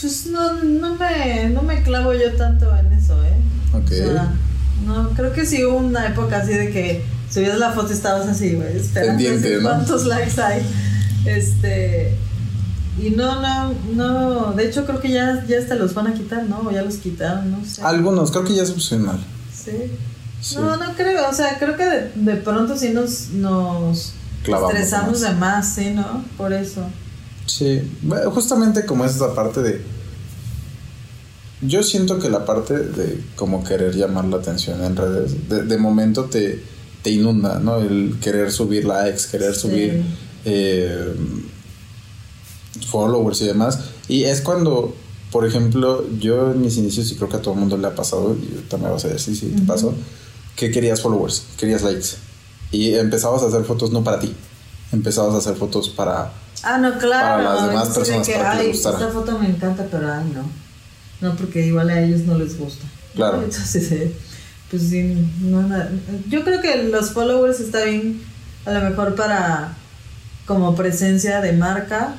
Pues 0.00 0.26
no, 0.26 0.62
no, 0.64 0.94
me, 0.94 1.50
no 1.50 1.62
me 1.62 1.82
clavo 1.82 2.14
yo 2.14 2.32
tanto 2.36 2.74
en 2.76 2.92
eso, 2.92 3.22
¿eh? 3.22 3.36
Ok. 3.74 3.84
O 3.84 4.12
sea, 4.12 4.34
no, 4.86 5.10
creo 5.10 5.32
que 5.32 5.44
sí 5.44 5.62
hubo 5.64 5.76
una 5.76 6.06
época 6.06 6.38
así 6.38 6.54
de 6.54 6.70
que 6.70 7.04
subías 7.30 7.58
la 7.58 7.72
foto 7.72 7.90
y 7.90 7.94
estabas 7.94 8.26
así, 8.28 8.54
güey, 8.54 8.76
esperando 8.76 9.22
¿no? 9.22 9.62
cuántos 9.62 10.06
likes 10.06 10.40
hay. 10.40 10.62
Este. 11.26 12.16
Y 13.00 13.10
no, 13.10 13.40
no, 13.40 13.74
no. 13.94 14.52
De 14.52 14.66
hecho, 14.66 14.84
creo 14.84 15.00
que 15.00 15.10
ya, 15.10 15.44
ya 15.46 15.58
hasta 15.58 15.74
los 15.74 15.94
van 15.94 16.08
a 16.08 16.14
quitar, 16.14 16.44
¿no? 16.44 16.60
O 16.60 16.70
ya 16.70 16.82
los 16.82 16.96
quitaron, 16.96 17.50
no 17.50 17.64
sé. 17.64 17.82
Algunos, 17.82 18.30
creo 18.30 18.44
que 18.44 18.54
ya 18.54 18.62
es 18.62 18.70
opcional. 18.70 19.18
Sí. 19.54 19.72
Sí. 20.40 20.56
No, 20.56 20.76
no 20.76 20.94
creo. 20.96 21.28
O 21.28 21.32
sea, 21.32 21.58
creo 21.58 21.76
que 21.76 21.84
de, 21.84 22.12
de 22.14 22.36
pronto 22.36 22.76
sí 22.76 22.90
nos, 22.90 23.28
nos 23.30 24.14
Clavamos 24.42 24.72
estresamos 24.72 25.20
más. 25.20 25.20
de 25.20 25.34
más, 25.36 25.74
sí, 25.74 25.90
¿no? 25.90 26.24
Por 26.36 26.52
eso. 26.52 26.82
Sí, 27.46 27.82
bueno, 28.02 28.30
justamente 28.30 28.86
como 28.86 29.04
es 29.04 29.16
esa 29.16 29.34
parte 29.34 29.60
de... 29.62 29.82
Yo 31.62 31.82
siento 31.82 32.18
que 32.18 32.30
la 32.30 32.46
parte 32.46 32.74
de 32.78 33.22
como 33.36 33.64
querer 33.64 33.94
llamar 33.94 34.24
la 34.26 34.36
atención 34.36 34.82
en 34.82 34.96
redes, 34.96 35.48
de, 35.48 35.64
de 35.64 35.76
momento 35.76 36.24
te, 36.24 36.62
te 37.02 37.10
inunda, 37.10 37.58
¿no? 37.58 37.76
El 37.78 38.16
querer 38.20 38.50
subir 38.52 38.84
likes, 38.84 39.22
querer 39.30 39.54
Sí. 39.54 39.60
subir 39.60 40.02
eh, 40.44 41.14
followers 42.90 43.40
y 43.42 43.46
demás. 43.46 43.78
Y 44.08 44.24
es 44.24 44.40
cuando, 44.40 44.94
por 45.30 45.46
ejemplo, 45.46 46.04
yo 46.18 46.52
en 46.52 46.60
mis 46.62 46.76
inicios, 46.76 47.10
y 47.12 47.16
creo 47.16 47.28
que 47.28 47.36
a 47.36 47.42
todo 47.42 47.54
el 47.54 47.60
mundo 47.60 47.76
le 47.76 47.86
ha 47.86 47.94
pasado, 47.94 48.34
y 48.34 48.76
me 48.76 48.88
vas 48.90 49.04
a 49.04 49.08
decir 49.08 49.36
si 49.36 49.46
te 49.46 49.62
pasó, 49.62 49.94
que 50.56 50.70
querías 50.70 51.00
followers, 51.00 51.44
querías 51.58 51.82
likes. 51.82 52.08
Y 52.72 52.94
empezabas 52.94 53.42
a 53.42 53.46
hacer 53.46 53.64
fotos 53.64 53.90
no 53.90 54.04
para 54.04 54.20
ti, 54.20 54.32
empezabas 54.92 55.34
a 55.34 55.38
hacer 55.38 55.56
fotos 55.56 55.88
para 55.88 56.32
Ah, 56.62 56.76
no, 56.78 56.98
claro. 56.98 57.42
Para 57.42 57.54
las 57.54 57.66
demás 57.68 57.84
sí, 57.84 57.88
de 57.88 57.94
personas, 57.94 58.28
para 58.28 58.50
que 58.52 58.56
les 58.58 58.66
ay, 58.66 58.72
gustara. 58.72 58.98
Esta 58.98 59.10
foto 59.12 59.38
me 59.38 59.48
encanta, 59.48 59.86
pero 59.90 60.12
ay, 60.12 60.30
no. 60.34 60.42
No, 61.26 61.36
porque 61.36 61.66
igual 61.66 61.88
a 61.90 62.02
ellos 62.02 62.20
no 62.22 62.36
les 62.36 62.58
gusta. 62.58 62.84
Claro. 63.14 63.38
Entonces, 63.44 63.90
eh, 63.92 64.12
pues 64.70 64.82
sí, 64.82 65.16
no, 65.40 65.62
no, 65.62 65.76
yo 66.28 66.44
creo 66.44 66.60
que 66.60 66.84
los 66.84 67.12
followers 67.12 67.60
está 67.60 67.84
bien, 67.84 68.20
a 68.66 68.72
lo 68.72 68.80
mejor 68.90 69.14
para 69.14 69.72
como 70.46 70.74
presencia 70.76 71.40
de 71.40 71.52
marca, 71.52 72.14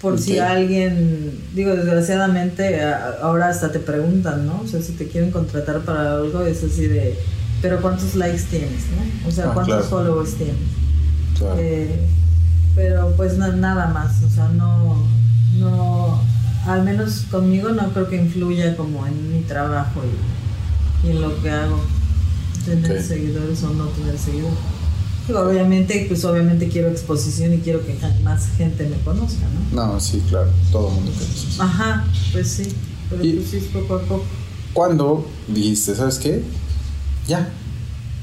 por 0.00 0.18
si 0.20 0.38
alguien, 0.38 1.32
digo, 1.54 1.74
desgraciadamente 1.74 2.82
a- 2.82 3.16
ahora 3.22 3.48
hasta 3.48 3.72
te 3.72 3.78
preguntan, 3.78 4.46
¿no? 4.46 4.60
O 4.62 4.66
sea, 4.68 4.82
si 4.82 4.92
te 4.92 5.08
quieren 5.08 5.30
contratar 5.30 5.80
para 5.80 6.16
algo 6.16 6.42
es 6.42 6.62
así 6.62 6.86
de, 6.86 7.16
pero 7.62 7.80
¿cuántos 7.80 8.14
likes 8.14 8.42
tienes, 8.50 8.82
no? 8.94 9.28
O 9.28 9.30
sea, 9.30 9.46
Ah, 9.46 9.50
¿cuántos 9.54 9.86
claro. 9.86 9.88
followers 9.88 10.34
tienes? 10.34 10.56
Claro. 11.38 11.56
Eh, 11.58 11.98
pero 12.74 13.14
pues 13.16 13.38
na- 13.38 13.52
nada 13.56 13.86
más, 13.88 14.22
o 14.24 14.28
sea, 14.30 14.48
no, 14.48 15.06
no, 15.58 16.20
al 16.66 16.82
menos 16.82 17.24
conmigo 17.30 17.70
no 17.70 17.88
creo 17.92 18.08
que 18.08 18.16
influya 18.16 18.76
como 18.76 19.06
en 19.06 19.32
mi 19.32 19.40
trabajo 19.42 20.02
y, 20.04 20.43
y 21.06 21.10
en 21.10 21.20
lo 21.20 21.40
que 21.42 21.50
hago, 21.50 21.80
tener 22.64 23.02
seguidores 23.02 23.62
o 23.62 23.70
no 23.74 23.84
tener 23.88 24.18
seguidores. 24.18 24.54
Obviamente, 25.28 26.04
pues 26.08 26.22
obviamente 26.24 26.68
quiero 26.68 26.90
exposición 26.90 27.54
y 27.54 27.58
quiero 27.58 27.84
que 27.84 27.96
más 28.22 28.46
gente 28.58 28.86
me 28.86 28.96
conozca, 29.04 29.40
¿no? 29.72 29.86
No, 29.94 30.00
sí, 30.00 30.22
claro, 30.28 30.50
todo 30.70 30.88
el 30.88 30.94
mundo 30.96 31.12
conoce. 31.12 31.46
Ajá, 31.62 32.06
pues 32.32 32.48
sí, 32.48 32.64
pero 33.08 33.24
Y- 33.24 33.32
pues 33.34 33.48
sí 33.50 33.68
poco 33.72 33.94
a 33.94 34.02
poco. 34.02 34.24
¿Cuándo 34.74 35.26
dijiste, 35.48 35.94
sabes 35.94 36.18
qué? 36.18 36.42
Ya, 37.26 37.48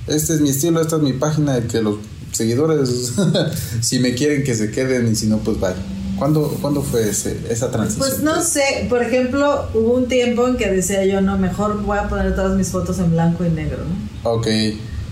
este 0.07 0.33
es 0.35 0.41
mi 0.41 0.49
estilo, 0.49 0.79
esta 0.81 0.97
es 0.97 1.01
mi 1.01 1.13
página 1.13 1.53
de 1.59 1.65
que 1.67 1.81
los 1.81 1.95
seguidores, 2.33 3.13
si 3.81 3.99
me 3.99 4.13
quieren 4.13 4.43
que 4.43 4.53
se 4.53 4.69
queden 4.69 5.11
y 5.11 5.15
si 5.15 5.25
no, 5.27 5.37
pues 5.39 5.59
vaya. 5.59 5.77
¿Cuándo, 6.21 6.55
¿cuándo 6.61 6.83
fue 6.83 7.09
ese, 7.09 7.35
esa 7.49 7.71
transición? 7.71 8.07
Pues 8.07 8.21
no 8.21 8.43
sé, 8.43 8.85
por 8.87 9.01
ejemplo, 9.01 9.65
hubo 9.73 9.95
un 9.95 10.07
tiempo 10.07 10.47
en 10.47 10.55
que 10.55 10.69
decía 10.69 11.03
yo, 11.03 11.19
no, 11.19 11.35
mejor 11.39 11.81
voy 11.81 11.97
a 11.97 12.07
poner 12.07 12.35
todas 12.35 12.55
mis 12.55 12.67
fotos 12.69 12.99
en 12.99 13.09
blanco 13.09 13.43
y 13.43 13.49
negro, 13.49 13.79
¿no? 13.79 14.29
Ok, 14.29 14.45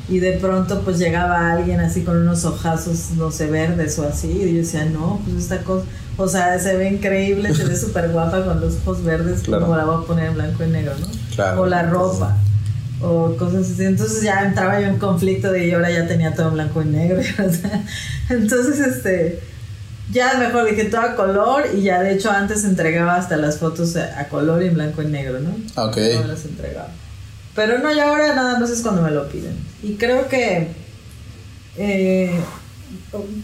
Y 0.07 0.19
de 0.19 0.33
pronto 0.33 0.81
pues 0.81 0.99
llegaba 0.99 1.51
alguien 1.51 1.79
así 1.79 2.03
con 2.03 2.15
unos 2.15 2.45
ojazos, 2.45 3.09
no 3.17 3.31
sé, 3.31 3.47
verdes 3.47 3.97
o 3.97 4.07
así. 4.07 4.27
Y 4.27 4.51
yo 4.51 4.57
decía, 4.59 4.85
no, 4.85 5.19
pues 5.25 5.37
esta 5.37 5.63
cosa, 5.63 5.83
o 6.15 6.27
sea, 6.27 6.59
se 6.59 6.75
ve 6.77 6.89
increíble, 6.89 7.55
se 7.55 7.65
ve 7.65 7.75
súper 7.85 8.09
guapa 8.11 8.45
con 8.45 8.61
los 8.61 8.75
ojos 8.75 9.03
verdes, 9.03 9.41
Claro. 9.41 9.63
como 9.63 9.77
la 9.77 9.85
voy 9.85 10.03
a 10.03 10.05
poner 10.05 10.25
en 10.27 10.35
blanco 10.35 10.63
y 10.63 10.67
negro, 10.67 10.93
¿no? 11.01 11.07
Claro. 11.33 11.61
O 11.61 11.65
la 11.65 11.89
ropa, 11.89 12.37
o 13.01 13.35
cosas 13.35 13.67
así. 13.71 13.83
Entonces 13.83 14.21
ya 14.21 14.43
entraba 14.45 14.79
yo 14.79 14.85
en 14.85 14.99
conflicto 14.99 15.51
de 15.51 15.69
y 15.69 15.71
ahora 15.71 15.89
ya 15.89 16.07
tenía 16.07 16.35
todo 16.35 16.49
en 16.49 16.53
blanco 16.53 16.83
y 16.83 16.85
negro. 16.85 17.17
o 17.47 17.51
sea, 17.51 17.83
entonces, 18.29 18.79
este, 18.79 19.39
ya 20.11 20.37
mejor 20.39 20.69
dije 20.69 20.85
todo 20.85 21.01
a 21.01 21.15
color 21.15 21.65
y 21.75 21.83
ya 21.83 22.01
de 22.01 22.13
hecho 22.13 22.31
antes 22.31 22.63
entregaba 22.65 23.15
hasta 23.15 23.37
las 23.37 23.59
fotos 23.59 23.95
a 23.95 24.27
color 24.27 24.63
y 24.63 24.67
en 24.67 24.73
blanco 24.73 25.03
y 25.03 25.07
negro, 25.07 25.39
¿no? 25.39 25.51
ok. 25.75 25.97
no 26.21 26.27
las 26.27 26.45
entregaba. 26.45 26.89
Pero 27.55 27.79
no, 27.79 27.93
ya 27.93 28.09
ahora 28.09 28.35
nada 28.35 28.59
más 28.59 28.69
es 28.69 28.81
cuando 28.81 29.01
me 29.01 29.11
lo 29.11 29.27
piden. 29.29 29.53
Y 29.83 29.95
creo 29.95 30.27
que 30.27 30.67
eh, 31.77 32.39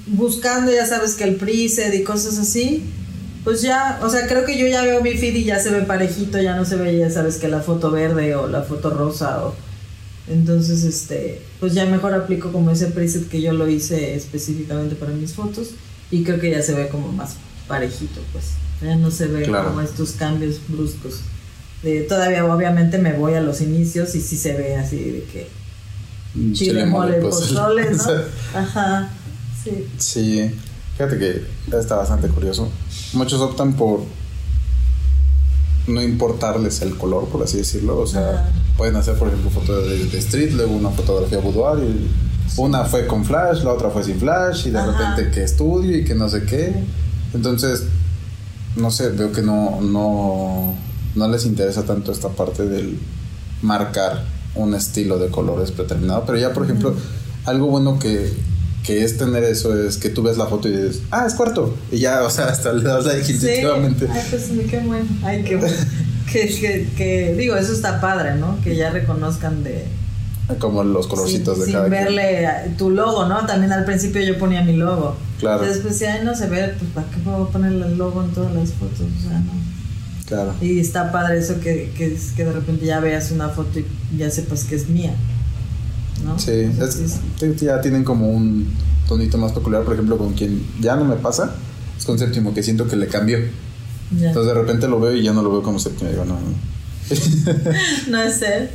buscando, 0.07 0.71
ya 0.71 0.85
sabes 0.85 1.15
que 1.15 1.25
el 1.25 1.35
preset 1.35 1.93
y 1.93 2.03
cosas 2.03 2.37
así, 2.39 2.83
pues 3.43 3.61
ya, 3.61 3.99
o 4.01 4.09
sea, 4.09 4.27
creo 4.27 4.45
que 4.45 4.57
yo 4.57 4.65
ya 4.67 4.81
veo 4.81 5.01
mi 5.01 5.11
feed 5.11 5.35
y 5.35 5.43
ya 5.43 5.59
se 5.59 5.69
ve 5.69 5.81
parejito, 5.81 6.41
ya 6.41 6.55
no 6.55 6.65
se 6.65 6.77
ve, 6.77 6.97
ya 6.97 7.11
sabes 7.11 7.37
que 7.37 7.47
la 7.47 7.59
foto 7.59 7.91
verde 7.91 8.35
o 8.35 8.47
la 8.47 8.63
foto 8.63 8.89
rosa 8.89 9.45
o... 9.45 9.55
Entonces, 10.27 10.83
este, 10.83 11.41
pues 11.59 11.75
ya 11.75 11.85
mejor 11.85 12.15
aplico 12.15 12.51
como 12.51 12.71
ese 12.71 12.87
preset 12.87 13.29
que 13.29 13.41
yo 13.41 13.53
lo 13.53 13.67
hice 13.69 14.15
específicamente 14.15 14.95
para 14.95 15.11
mis 15.11 15.33
fotos 15.33 15.75
y 16.11 16.23
creo 16.23 16.39
que 16.39 16.51
ya 16.51 16.61
se 16.61 16.73
ve 16.73 16.87
como 16.89 17.11
más 17.11 17.35
parejito, 17.67 18.21
pues. 18.31 18.45
Ya 18.81 18.95
no 18.95 19.09
se 19.11 19.27
ve 19.27 19.43
Claro. 19.43 19.69
como 19.69 19.81
estos 19.81 20.11
cambios 20.11 20.57
bruscos. 20.67 21.21
De, 21.83 22.01
todavía 22.01 22.45
obviamente 22.45 22.97
me 22.97 23.13
voy 23.13 23.33
a 23.35 23.41
los 23.41 23.61
inicios 23.61 24.15
y 24.15 24.21
sí 24.21 24.37
se 24.37 24.53
ve 24.53 24.75
así 24.75 24.97
de 24.97 25.23
que 25.31 25.47
Mm, 26.35 26.51
chile, 26.51 26.85
mole, 26.85 27.13
pozole, 27.21 27.91
¿no? 27.93 28.03
Ajá, 28.59 29.09
sí. 29.63 29.87
Sí, 29.97 30.51
fíjate 30.97 31.17
que 31.17 31.77
está 31.77 31.95
bastante 31.95 32.27
curioso. 32.27 32.69
Muchos 33.13 33.39
optan 33.39 33.73
por 33.73 34.01
no 35.87 36.01
importarles 36.01 36.81
el 36.81 36.97
color, 36.97 37.29
por 37.29 37.43
así 37.43 37.57
decirlo. 37.57 37.97
O 37.99 38.07
sea, 38.07 38.29
Ajá. 38.31 38.49
pueden 38.75 38.95
hacer, 38.97 39.15
por 39.17 39.29
ejemplo, 39.29 39.49
foto 39.49 39.79
de, 39.81 40.05
de 40.05 40.17
street, 40.17 40.51
luego 40.53 40.73
una 40.73 40.89
fotografía 40.89 41.37
boudoir. 41.39 41.83
Y 41.85 42.09
una 42.57 42.85
fue 42.85 43.07
con 43.07 43.25
flash, 43.25 43.63
la 43.63 43.71
otra 43.73 43.89
fue 43.89 44.03
sin 44.03 44.19
flash, 44.19 44.67
y 44.67 44.71
de 44.71 44.79
Ajá. 44.79 44.91
repente 44.91 45.31
que 45.31 45.43
estudio 45.43 45.97
y 45.97 46.03
que 46.03 46.15
no 46.15 46.29
sé 46.29 46.43
qué. 46.43 46.73
Entonces, 47.33 47.83
no 48.75 48.91
sé, 48.91 49.09
veo 49.09 49.31
que 49.31 49.41
no, 49.41 49.81
no, 49.81 50.73
no 51.15 51.27
les 51.27 51.45
interesa 51.45 51.83
tanto 51.83 52.11
esta 52.11 52.29
parte 52.29 52.65
del 52.65 52.97
marcar 53.61 54.23
un 54.55 54.73
estilo 54.73 55.17
de 55.19 55.27
colores 55.29 55.71
predeterminado. 55.71 56.23
Pero 56.25 56.37
ya, 56.37 56.53
por 56.53 56.63
ejemplo, 56.63 56.95
algo 57.45 57.67
bueno 57.67 57.99
que, 57.99 58.31
que 58.83 59.03
es 59.03 59.17
tener 59.17 59.43
eso 59.43 59.77
es 59.77 59.97
que 59.97 60.09
tú 60.09 60.23
ves 60.23 60.37
la 60.37 60.45
foto 60.45 60.67
y 60.69 60.71
dices, 60.71 61.01
ah, 61.11 61.25
es 61.27 61.33
cuarto. 61.33 61.75
Y 61.91 61.99
ya, 61.99 62.23
o 62.23 62.29
sea, 62.29 62.45
hasta 62.45 62.71
le 62.73 62.83
das 62.83 63.05
like 63.05 63.23
Sí. 63.25 63.33
instintivamente. 63.33 64.07
Ay, 64.09 64.21
pues 64.29 64.51
qué 64.69 64.79
bueno. 64.79 65.05
Ay, 65.23 65.43
qué 65.43 65.55
bueno. 65.57 65.75
que, 66.31 66.47
que, 66.47 66.87
que, 66.95 67.35
digo, 67.37 67.55
eso 67.55 67.73
está 67.73 67.99
padre, 67.99 68.35
¿no? 68.35 68.59
Que 68.63 68.75
ya 68.75 68.89
reconozcan 68.91 69.63
de... 69.63 69.85
Como 70.59 70.83
los 70.83 71.07
colorcitos 71.07 71.55
sin, 71.55 71.59
de 71.61 71.65
sin 71.65 71.73
cada 71.73 71.89
quien. 71.89 72.03
verle 72.03 72.45
a- 72.47 72.77
tu 72.77 72.89
logo, 72.91 73.25
¿no? 73.27 73.45
También 73.45 73.71
al 73.71 73.83
principio 73.85 74.21
yo 74.21 74.37
ponía 74.37 74.61
mi 74.63 74.75
logo. 74.75 75.15
Claro. 75.39 75.65
Y 75.65 75.67
después 75.69 75.97
si 75.97 76.05
ay, 76.05 76.23
no 76.23 76.35
se 76.35 76.47
ve, 76.47 76.73
pues 76.79 76.91
¿para 76.91 77.07
qué 77.09 77.17
puedo 77.17 77.49
poner 77.49 77.73
el 77.73 77.97
logo 77.97 78.23
en 78.23 78.31
todas 78.31 78.53
las 78.53 78.71
fotos? 78.73 79.01
O 79.01 79.29
sea, 79.29 79.39
no. 79.39 79.51
Claro. 80.27 80.53
Y 80.61 80.79
está 80.79 81.11
padre 81.11 81.39
eso 81.39 81.59
que, 81.59 81.91
que, 81.97 82.17
que 82.35 82.45
de 82.45 82.51
repente 82.51 82.85
ya 82.85 82.99
veas 82.99 83.31
una 83.31 83.49
foto 83.49 83.79
y 83.79 83.85
ya 84.17 84.29
sepas 84.31 84.63
que 84.63 84.75
es 84.75 84.87
mía. 84.89 85.13
¿no? 86.23 86.37
Sí, 86.39 86.71
sea, 86.77 86.85
es- 86.85 87.59
ya 87.61 87.81
tienen 87.81 88.03
como 88.03 88.29
un 88.29 88.67
tonito 89.07 89.37
más 89.37 89.51
peculiar, 89.51 89.83
por 89.83 89.93
ejemplo, 89.93 90.17
con 90.17 90.33
quien 90.33 90.63
ya 90.79 90.95
no 90.95 91.05
me 91.05 91.15
pasa, 91.15 91.55
es 91.97 92.05
con 92.05 92.17
séptimo, 92.17 92.53
que 92.53 92.63
siento 92.63 92.87
que 92.87 92.95
le 92.95 93.07
cambió. 93.07 93.37
ya. 94.19 94.27
Entonces 94.29 94.53
de 94.53 94.59
repente 94.59 94.87
lo 94.87 94.99
veo 94.99 95.13
y 95.15 95.21
ya 95.23 95.33
no 95.33 95.41
lo 95.43 95.51
veo 95.51 95.61
como 95.63 95.77
séptimo. 95.79 96.09
Digo, 96.09 96.25
no, 96.25 96.35
no. 96.35 96.55
no 98.09 98.21
es 98.21 98.41
él. 98.41 98.69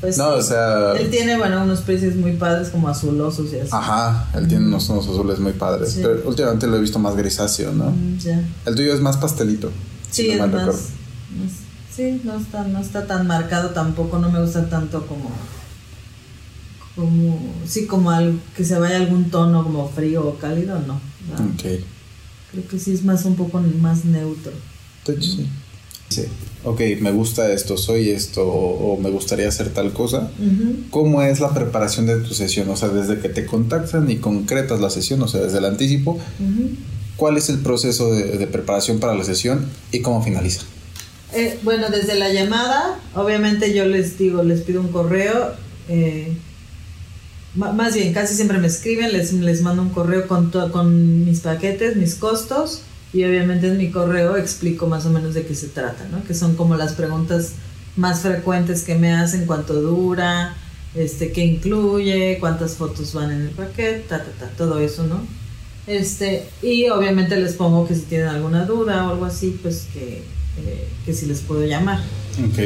Pues 0.00 0.16
No, 0.16 0.34
sí. 0.34 0.38
o 0.38 0.42
sea- 0.42 0.92
Él 0.92 1.10
tiene, 1.10 1.36
bueno, 1.36 1.62
unos 1.64 1.80
precios 1.80 2.14
muy 2.14 2.32
padres 2.36 2.68
como 2.68 2.88
azulosos 2.88 3.52
y 3.52 3.58
así. 3.58 3.70
Ajá, 3.72 4.28
él 4.34 4.46
tiene 4.46 4.66
unos, 4.66 4.88
unos 4.88 5.06
azules 5.08 5.38
muy 5.40 5.52
padres. 5.52 5.92
Sí. 5.92 6.00
Pero 6.02 6.22
últimamente 6.28 6.66
lo 6.68 6.76
he 6.76 6.80
visto 6.80 6.98
más 6.98 7.16
grisáceo, 7.16 7.72
¿no? 7.72 7.90
Mm, 7.90 8.18
ya. 8.18 8.42
El 8.66 8.74
tuyo 8.76 8.94
es 8.94 9.00
más 9.00 9.16
pastelito. 9.16 9.70
si 10.10 10.22
Sí, 10.22 10.34
no 10.36 10.44
es 10.44 10.52
más, 10.52 10.76
Sí, 11.94 12.20
no 12.22 12.36
está, 12.38 12.62
no 12.62 12.78
está 12.78 13.06
tan 13.08 13.26
marcado 13.26 13.70
tampoco. 13.70 14.18
No 14.20 14.30
me 14.30 14.40
gusta 14.40 14.68
tanto 14.70 15.04
como. 15.06 15.30
Como. 16.94 17.52
Sí, 17.66 17.86
como 17.86 18.10
al, 18.10 18.40
que 18.56 18.64
se 18.64 18.78
vaya 18.78 18.96
algún 18.96 19.30
tono 19.30 19.64
como 19.64 19.88
frío 19.88 20.26
o 20.26 20.34
cálido, 20.38 20.78
no. 20.86 20.94
Ok. 21.54 21.82
Creo 22.52 22.68
que 22.70 22.78
sí 22.78 22.92
es 22.92 23.04
más 23.04 23.24
un 23.24 23.36
poco 23.36 23.60
más 23.80 24.04
neutro. 24.04 24.52
De 25.06 25.14
hecho, 25.14 25.38
Sí. 26.08 26.24
Ok, 26.64 26.80
me 27.00 27.12
gusta 27.12 27.52
esto, 27.52 27.76
soy 27.76 28.10
esto, 28.10 28.46
o, 28.46 28.94
o 28.94 29.00
me 29.00 29.10
gustaría 29.10 29.48
hacer 29.48 29.68
tal 29.70 29.92
cosa. 29.92 30.30
¿Cómo 30.90 31.22
es 31.22 31.40
la 31.40 31.54
preparación 31.54 32.06
de 32.06 32.16
tu 32.16 32.34
sesión? 32.34 32.68
O 32.68 32.76
sea, 32.76 32.88
desde 32.88 33.20
que 33.20 33.28
te 33.28 33.46
contactan 33.46 34.10
y 34.10 34.16
concretas 34.16 34.80
la 34.80 34.90
sesión, 34.90 35.22
o 35.22 35.28
sea, 35.28 35.40
desde 35.40 35.58
el 35.58 35.64
anticipo. 35.64 36.18
¿cuál 37.16 37.36
es 37.36 37.48
el 37.48 37.58
proceso 37.58 38.12
de, 38.12 38.38
de 38.38 38.46
preparación 38.46 39.00
para 39.00 39.12
la 39.14 39.24
sesión 39.24 39.66
y 39.90 40.00
cómo 40.00 40.22
finaliza? 40.22 40.62
Eh, 41.34 41.58
bueno, 41.62 41.90
desde 41.90 42.14
la 42.14 42.32
llamada, 42.32 43.00
obviamente 43.14 43.74
yo 43.74 43.84
les 43.84 44.16
digo, 44.16 44.42
les 44.42 44.60
pido 44.62 44.80
un 44.80 44.88
correo, 44.88 45.52
eh, 45.88 46.32
más 47.54 47.94
bien, 47.94 48.12
casi 48.12 48.34
siempre 48.34 48.58
me 48.58 48.68
escriben, 48.68 49.12
les, 49.12 49.32
les 49.32 49.62
mando 49.62 49.82
un 49.82 49.90
correo 49.90 50.28
con, 50.28 50.50
con 50.50 51.24
mis 51.24 51.40
paquetes, 51.40 51.96
mis 51.96 52.14
costos, 52.14 52.82
y 53.12 53.24
obviamente 53.24 53.68
en 53.68 53.78
mi 53.78 53.90
correo 53.90 54.36
explico 54.36 54.86
más 54.86 55.06
o 55.06 55.10
menos 55.10 55.34
de 55.34 55.46
qué 55.46 55.54
se 55.54 55.68
trata, 55.68 56.06
¿no? 56.10 56.22
Que 56.24 56.34
son 56.34 56.56
como 56.56 56.76
las 56.76 56.92
preguntas 56.92 57.52
más 57.96 58.20
frecuentes 58.20 58.82
que 58.82 58.94
me 58.94 59.12
hacen, 59.12 59.46
cuánto 59.46 59.74
dura, 59.80 60.54
este, 60.94 61.32
qué 61.32 61.44
incluye, 61.44 62.38
cuántas 62.38 62.74
fotos 62.74 63.14
van 63.14 63.32
en 63.32 63.42
el 63.42 63.50
paquete, 63.50 64.04
ta, 64.08 64.18
ta, 64.18 64.30
ta, 64.38 64.48
todo 64.56 64.78
eso, 64.78 65.04
¿no? 65.06 65.20
Este, 65.86 66.46
y 66.62 66.88
obviamente 66.90 67.36
les 67.36 67.54
pongo 67.54 67.88
que 67.88 67.94
si 67.94 68.02
tienen 68.02 68.28
alguna 68.28 68.66
duda 68.66 69.06
o 69.06 69.12
algo 69.12 69.24
así, 69.24 69.58
pues 69.62 69.86
que, 69.92 70.18
eh, 70.18 70.88
que 71.06 71.14
si 71.14 71.26
les 71.26 71.40
puedo 71.40 71.64
llamar. 71.64 72.00
Ok. 72.44 72.58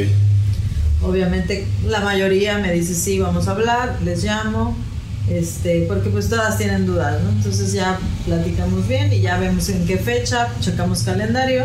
Obviamente 1.03 1.67
la 1.87 2.01
mayoría 2.01 2.59
me 2.59 2.73
dice 2.73 2.95
sí, 2.95 3.19
vamos 3.19 3.49
a 3.49 3.53
hablar, 3.53 3.99
les 4.05 4.25
llamo, 4.25 4.77
este, 5.31 5.85
porque 5.89 6.11
pues 6.11 6.29
todas 6.29 6.59
tienen 6.59 6.87
dudas, 6.87 7.23
¿no? 7.23 7.31
Entonces 7.31 7.73
ya 7.73 7.99
platicamos 8.27 8.87
bien 8.89 9.13
y 9.13 9.21
ya 9.21 9.39
vemos 9.39 9.69
en 9.69 9.87
qué 9.87 9.97
fecha, 9.99 10.49
checamos 10.61 11.03
calendario 11.05 11.65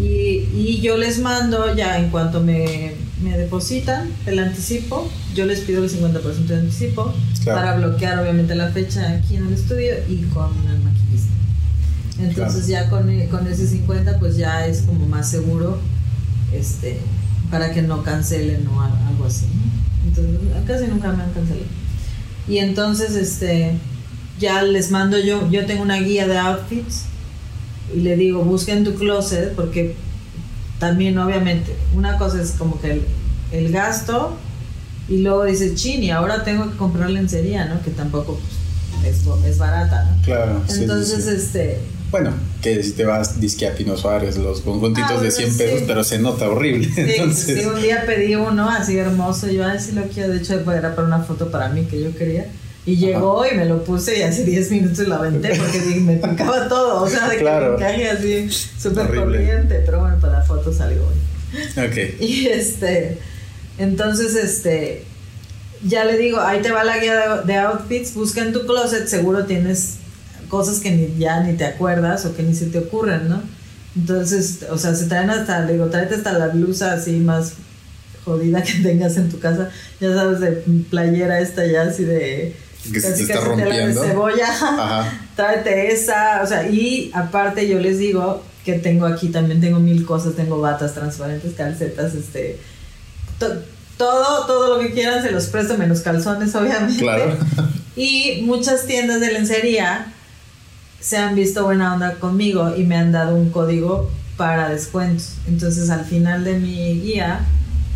y, 0.00 0.48
y 0.54 0.80
yo 0.82 0.96
les 0.96 1.18
mando 1.18 1.74
ya 1.74 1.98
en 1.98 2.10
cuanto 2.10 2.40
me, 2.40 2.92
me 3.22 3.36
depositan 3.36 4.08
el 4.26 4.38
anticipo, 4.38 5.10
yo 5.34 5.44
les 5.46 5.60
pido 5.60 5.82
el 5.84 5.90
50% 5.90 6.46
de 6.46 6.56
anticipo 6.56 7.12
Claro. 7.42 7.60
para 7.60 7.76
bloquear 7.76 8.18
obviamente 8.18 8.54
la 8.54 8.68
fecha 8.68 9.10
aquí 9.10 9.36
en 9.36 9.46
el 9.46 9.52
estudio 9.54 9.94
y 10.08 10.22
con 10.24 10.50
el 10.68 10.80
maquillista. 10.82 11.32
Entonces 12.20 12.66
ya 12.66 12.90
con, 12.90 13.08
e- 13.08 13.28
con 13.28 13.46
ese 13.46 13.66
50 13.66 14.18
pues 14.18 14.36
ya 14.36 14.66
es 14.66 14.82
como 14.82 15.06
más 15.06 15.30
seguro 15.30 15.78
este 16.52 16.98
para 17.50 17.72
que 17.72 17.80
no 17.82 18.02
cancelen 18.02 18.66
o 18.68 18.82
al- 18.82 18.92
algo 19.08 19.24
así. 19.24 19.46
¿no? 19.46 20.08
Entonces 20.08 20.34
casi 20.66 20.86
nunca 20.88 21.12
me 21.12 21.22
han 21.22 21.30
cancelado. 21.30 21.66
Y 22.48 22.58
entonces 22.58 23.14
este 23.14 23.74
ya 24.38 24.62
les 24.62 24.90
mando 24.90 25.18
yo, 25.18 25.50
yo 25.50 25.66
tengo 25.66 25.82
una 25.82 25.98
guía 25.98 26.26
de 26.26 26.38
outfits 26.38 27.04
y 27.94 28.00
le 28.00 28.16
digo, 28.16 28.42
busquen 28.44 28.84
tu 28.84 28.94
closet 28.94 29.54
porque 29.54 29.96
también 30.78 31.18
obviamente 31.18 31.74
una 31.94 32.18
cosa 32.18 32.40
es 32.40 32.52
como 32.52 32.80
que 32.80 32.92
el, 32.92 33.02
el 33.52 33.72
gasto 33.72 34.36
y 35.08 35.18
luego 35.18 35.44
dices, 35.44 35.74
chin, 35.74 36.02
y 36.02 36.10
ahora 36.10 36.44
tengo 36.44 36.70
que 36.70 36.76
comprar 36.76 37.10
lencería, 37.10 37.64
¿no? 37.64 37.82
Que 37.82 37.90
tampoco 37.90 38.38
pues, 39.02 39.16
es, 39.16 39.26
es 39.46 39.58
barata, 39.58 40.04
¿no? 40.04 40.22
Claro. 40.22 40.62
sí, 40.66 40.82
Entonces, 40.82 41.24
sí. 41.24 41.30
este, 41.30 41.78
Bueno, 42.10 42.32
que 42.62 42.82
si 42.82 42.92
te 42.92 43.04
vas 43.04 43.38
disque 43.40 43.66
a 43.66 43.74
Pino 43.74 43.96
Suárez, 43.96 44.36
los 44.38 44.62
conjuntitos 44.62 45.10
Ah, 45.10 45.14
de 45.14 45.28
bueno, 45.28 45.30
100 45.32 45.52
sí. 45.52 45.58
pesos, 45.58 45.82
pero 45.86 46.02
se 46.04 46.18
nota 46.18 46.48
horrible. 46.48 46.88
Sí, 46.94 47.00
Entonces, 47.06 47.60
sí, 47.60 47.66
un 47.66 47.80
día 47.82 48.04
pedí 48.06 48.34
uno 48.34 48.68
así 48.70 48.96
hermoso, 48.96 49.48
yo 49.48 49.66
así 49.66 49.92
lo 49.92 50.02
quiero, 50.04 50.32
de 50.32 50.38
hecho 50.38 50.54
era 50.72 50.94
para 50.94 51.06
una 51.06 51.20
foto 51.20 51.50
para 51.50 51.68
mí 51.68 51.84
que 51.84 52.02
yo 52.02 52.16
quería. 52.16 52.46
Y 52.86 52.96
llegó 52.96 53.44
y 53.46 53.54
me 53.54 53.66
lo 53.66 53.84
puse 53.84 54.18
y 54.18 54.22
hace 54.22 54.44
10 54.44 54.70
minutos 54.70 55.06
lo 55.06 55.16
aventé 55.16 55.50
porque 55.56 55.78
dije, 55.80 56.00
me 56.00 56.16
picaba 56.16 56.68
todo, 56.68 57.02
o 57.02 57.08
sea, 57.08 57.28
de 57.28 57.36
Claro. 57.36 57.76
que 57.76 57.84
me 57.84 58.08
así 58.08 58.48
súper 58.78 59.14
corriente, 59.14 59.82
pero 59.84 60.00
bueno, 60.00 60.16
para 60.18 60.38
la 60.38 60.42
foto 60.42 60.72
salió 60.72 61.02
bonito. 61.02 61.82
ok. 61.82 62.20
Y 62.22 62.46
este, 62.46 63.18
entonces, 63.76 64.34
este, 64.36 65.04
ya 65.84 66.06
le 66.06 66.16
digo, 66.16 66.40
ahí 66.40 66.62
te 66.62 66.70
va 66.70 66.82
la 66.82 66.96
guía 66.98 67.14
de, 67.42 67.52
de 67.52 67.58
outfits, 67.58 68.14
busca 68.14 68.40
en 68.40 68.54
tu 68.54 68.64
closet, 68.64 69.06
seguro 69.06 69.44
tienes 69.44 69.96
cosas 70.48 70.78
que 70.80 70.90
ni, 70.90 71.18
ya 71.18 71.40
ni 71.40 71.54
te 71.56 71.64
acuerdas 71.64 72.24
o 72.26 72.34
que 72.36 72.42
ni 72.42 72.54
se 72.54 72.66
te 72.66 72.78
ocurren, 72.78 73.28
¿no? 73.28 73.40
Entonces, 73.96 74.60
o 74.70 74.78
sea, 74.78 74.94
se 74.94 75.06
traen 75.06 75.30
hasta, 75.30 75.64
digo, 75.66 75.86
tráete 75.86 76.16
hasta 76.16 76.32
la 76.32 76.48
blusa 76.48 76.92
así 76.92 77.12
más 77.18 77.54
jodida 78.24 78.62
que 78.62 78.72
tengas 78.82 79.16
en 79.16 79.28
tu 79.30 79.38
casa, 79.38 79.70
ya 80.00 80.14
sabes, 80.14 80.40
de 80.40 80.50
playera 80.90 81.40
esta 81.40 81.66
ya 81.66 81.82
así 81.82 82.04
de... 82.04 82.54
Que 82.92 83.00
se 83.00 83.12
te 83.12 83.22
está 83.22 83.34
tela 83.40 83.56
de 83.56 83.62
rompiendo. 83.64 84.02
cebolla. 84.04 84.48
Ajá. 84.48 85.12
Tráete 85.36 85.92
esa, 85.92 86.40
o 86.42 86.46
sea, 86.46 86.68
y 86.68 87.10
aparte 87.12 87.68
yo 87.68 87.78
les 87.80 87.98
digo 87.98 88.42
que 88.64 88.74
tengo 88.74 89.06
aquí 89.06 89.28
también 89.28 89.60
tengo 89.60 89.80
mil 89.80 90.06
cosas, 90.06 90.34
tengo 90.36 90.60
batas 90.60 90.94
transparentes, 90.94 91.54
calcetas, 91.54 92.14
este, 92.14 92.58
to- 93.38 93.62
todo, 93.96 94.46
todo 94.46 94.76
lo 94.76 94.80
que 94.82 94.92
quieran 94.92 95.22
se 95.22 95.32
los 95.32 95.46
presto, 95.46 95.76
menos 95.76 96.00
calzones, 96.00 96.54
obviamente. 96.54 97.00
Claro. 97.02 97.36
Y 97.96 98.42
muchas 98.42 98.86
tiendas 98.86 99.18
de 99.20 99.32
lencería 99.32 100.12
se 101.00 101.16
han 101.16 101.34
visto 101.34 101.64
buena 101.64 101.94
onda 101.94 102.14
conmigo 102.14 102.74
y 102.76 102.84
me 102.84 102.96
han 102.96 103.12
dado 103.12 103.36
un 103.36 103.50
código 103.50 104.10
para 104.36 104.68
descuentos. 104.68 105.34
Entonces 105.46 105.90
al 105.90 106.04
final 106.04 106.44
de 106.44 106.58
mi 106.58 107.00
guía 107.00 107.40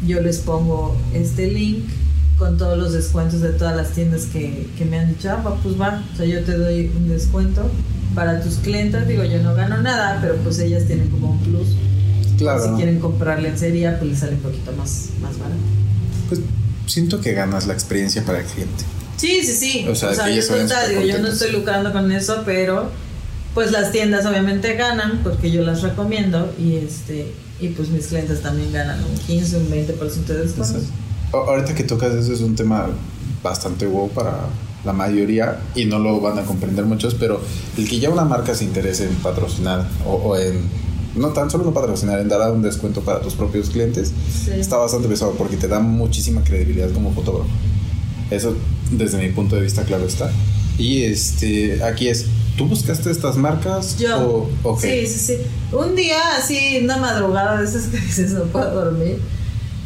yo 0.07 0.21
les 0.21 0.39
pongo 0.39 0.97
este 1.15 1.51
link 1.51 1.85
con 2.39 2.59
todos 2.59 2.77
los 2.77 2.93
descuentos 2.93 3.41
de 3.41 3.51
todas 3.51 3.77
las 3.77 3.91
tiendas 3.91 4.27
que, 4.27 4.69
que 4.77 4.85
me 4.85 4.99
han 4.99 5.09
dicho, 5.09 5.31
ah, 5.31 5.59
pues 5.63 5.81
va, 5.81 6.03
o 6.13 6.17
sea, 6.17 6.27
yo 6.27 6.43
te 6.43 6.57
doy 6.57 6.91
un 6.97 7.09
descuento 7.09 7.71
para 8.15 8.41
tus 8.41 8.57
clientes, 8.57 9.07
digo, 9.07 9.25
yo 9.25 9.43
no 9.43 9.55
gano 9.55 9.81
nada, 9.81 10.19
pero 10.21 10.37
pues 10.37 10.59
ellas 10.59 10.85
tienen 10.87 11.09
como 11.09 11.31
un 11.31 11.39
plus. 11.39 11.69
Claro. 12.39 12.65
Si 12.65 12.71
quieren 12.71 12.99
comprar 12.99 13.41
lencería, 13.41 13.99
pues 13.99 14.11
les 14.11 14.19
sale 14.19 14.35
un 14.35 14.41
poquito 14.41 14.73
más, 14.73 15.11
más 15.21 15.39
barato. 15.39 15.61
Pues 16.29 16.41
siento 16.87 17.21
que 17.21 17.33
ganas 17.33 17.67
la 17.67 17.75
experiencia 17.75 18.25
para 18.25 18.41
el 18.41 18.45
cliente. 18.47 18.85
Sí, 19.23 19.41
sí, 19.45 19.53
sí. 19.55 19.87
O 19.89 19.95
sea, 19.95 20.11
que 20.11 20.17
yo, 20.17 20.25
ellas 20.27 20.47
se 20.47 20.53
vayan 20.53 20.67
total, 20.69 20.87
súper 20.89 21.03
digo, 21.05 21.17
yo 21.17 21.23
no 21.23 21.29
estoy 21.29 21.53
lucrando 21.53 21.93
con 21.93 22.11
eso, 22.11 22.43
pero 22.45 22.91
pues 23.55 23.71
las 23.71 23.93
tiendas 23.93 24.27
obviamente 24.27 24.75
ganan 24.75 25.21
porque 25.23 25.51
yo 25.53 25.63
las 25.63 25.83
recomiendo 25.83 26.53
y 26.59 26.75
este 26.77 27.33
y 27.61 27.69
pues 27.69 27.89
mis 27.91 28.09
clientes 28.09 28.43
también 28.43 28.73
ganan 28.73 28.99
un 29.05 29.17
15, 29.17 29.59
un 29.59 29.71
20% 29.71 30.25
de 30.27 30.35
descuento. 30.43 30.81
Ahorita 31.33 31.73
que 31.73 31.85
tocas 31.85 32.13
eso 32.15 32.33
es 32.33 32.41
un 32.41 32.57
tema 32.57 32.89
bastante 33.43 33.87
wow 33.87 34.11
para 34.11 34.47
la 34.85 34.93
mayoría 34.93 35.61
y 35.77 35.85
no 35.85 36.01
lo 36.01 36.21
van 36.21 36.41
a 36.41 36.43
comprender 36.43 36.85
muchos, 36.85 37.15
pero 37.15 37.41
el 37.79 37.89
que 37.89 38.01
ya 38.01 38.11
una 38.11 38.25
marca 38.25 38.57
se 38.57 38.65
interese 38.65 39.05
en 39.05 39.15
patrocinar 39.17 39.87
o, 40.05 40.15
o 40.15 40.37
en 40.37 40.61
no 41.15 41.29
tan 41.29 41.49
solo 41.49 41.63
no 41.65 41.73
patrocinar, 41.73 42.19
en 42.19 42.29
dar 42.29 42.51
un 42.51 42.63
descuento 42.63 43.03
para 43.03 43.21
tus 43.21 43.35
propios 43.35 43.71
clientes, 43.71 44.13
Sí. 44.45 44.51
está 44.59 44.79
bastante 44.79 45.07
pesado 45.07 45.33
porque 45.39 45.57
te 45.57 45.69
da 45.69 45.79
muchísima 45.79 46.43
credibilidad 46.43 46.91
como 46.91 47.13
fotógrafo. 47.13 47.51
Eso 48.31 48.57
desde 48.93 49.19
mi 49.19 49.31
punto 49.31 49.57
de 49.57 49.63
vista 49.63 49.85
claro 49.85 50.07
está. 50.07 50.31
Y 50.79 51.03
este 51.03 51.83
aquí 51.83 52.09
es, 52.09 52.27
¿tú 52.57 52.67
buscaste 52.67 53.11
estas 53.11 53.37
marcas 53.37 53.99
Yo. 53.99 54.49
o 54.65 54.71
ok? 54.71 54.81
Sí, 54.81 55.07
sí, 55.07 55.19
sí. 55.19 55.37
Un 55.73 55.95
día 55.95 56.19
así, 56.39 56.81
una 56.83 56.97
madrugada 56.97 57.61
de 57.61 57.65
esas 57.65 57.87
que 57.87 57.99
dices 57.99 58.33
no 58.33 58.45
puedo 58.45 58.85
dormir. 58.85 59.19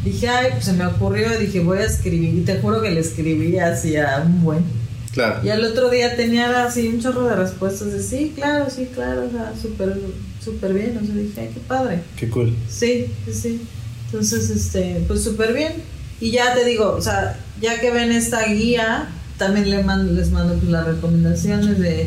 Dije, 0.03 0.29
ay, 0.29 0.51
pues 0.53 0.65
se 0.65 0.73
me 0.73 0.85
ocurrió, 0.85 1.37
dije, 1.37 1.59
voy 1.59 1.79
a 1.79 1.85
escribir. 1.85 2.35
Y 2.35 2.41
te 2.41 2.59
juro 2.59 2.81
que 2.81 2.91
le 2.91 3.01
escribí 3.01 3.57
así 3.57 3.97
a 3.97 4.23
un 4.25 4.43
buen. 4.43 4.63
Claro. 5.11 5.43
Y 5.43 5.49
al 5.49 5.65
otro 5.65 5.89
día 5.89 6.15
tenía 6.15 6.65
así 6.65 6.87
un 6.87 7.01
chorro 7.01 7.25
de 7.25 7.35
respuestas 7.35 7.91
de 7.91 8.01
sí, 8.01 8.31
claro, 8.35 8.69
sí, 8.69 8.87
claro, 8.93 9.25
o 9.25 9.31
sea, 9.31 9.53
súper, 9.59 9.97
súper 10.43 10.73
bien. 10.73 10.97
O 11.01 11.05
sea, 11.05 11.15
dije, 11.15 11.41
ay, 11.41 11.49
qué 11.53 11.59
padre. 11.61 12.01
Qué 12.15 12.29
cool. 12.29 12.55
Sí, 12.69 13.07
sí, 13.25 13.33
sí. 13.33 13.61
Entonces, 14.05 14.49
este, 14.49 15.03
pues 15.07 15.23
súper 15.23 15.53
bien. 15.53 15.73
Y 16.21 16.31
ya 16.31 16.53
te 16.53 16.63
digo, 16.63 16.91
o 16.91 17.01
sea, 17.01 17.37
ya 17.61 17.79
que 17.79 17.91
ven 17.91 18.11
esta 18.11 18.43
guía, 18.45 19.07
también 19.37 19.69
le 19.69 19.83
mando, 19.83 20.11
les 20.13 20.31
mando 20.31 20.55
pues, 20.55 20.69
las 20.71 20.85
recomendaciones 20.85 21.79
de 21.79 22.01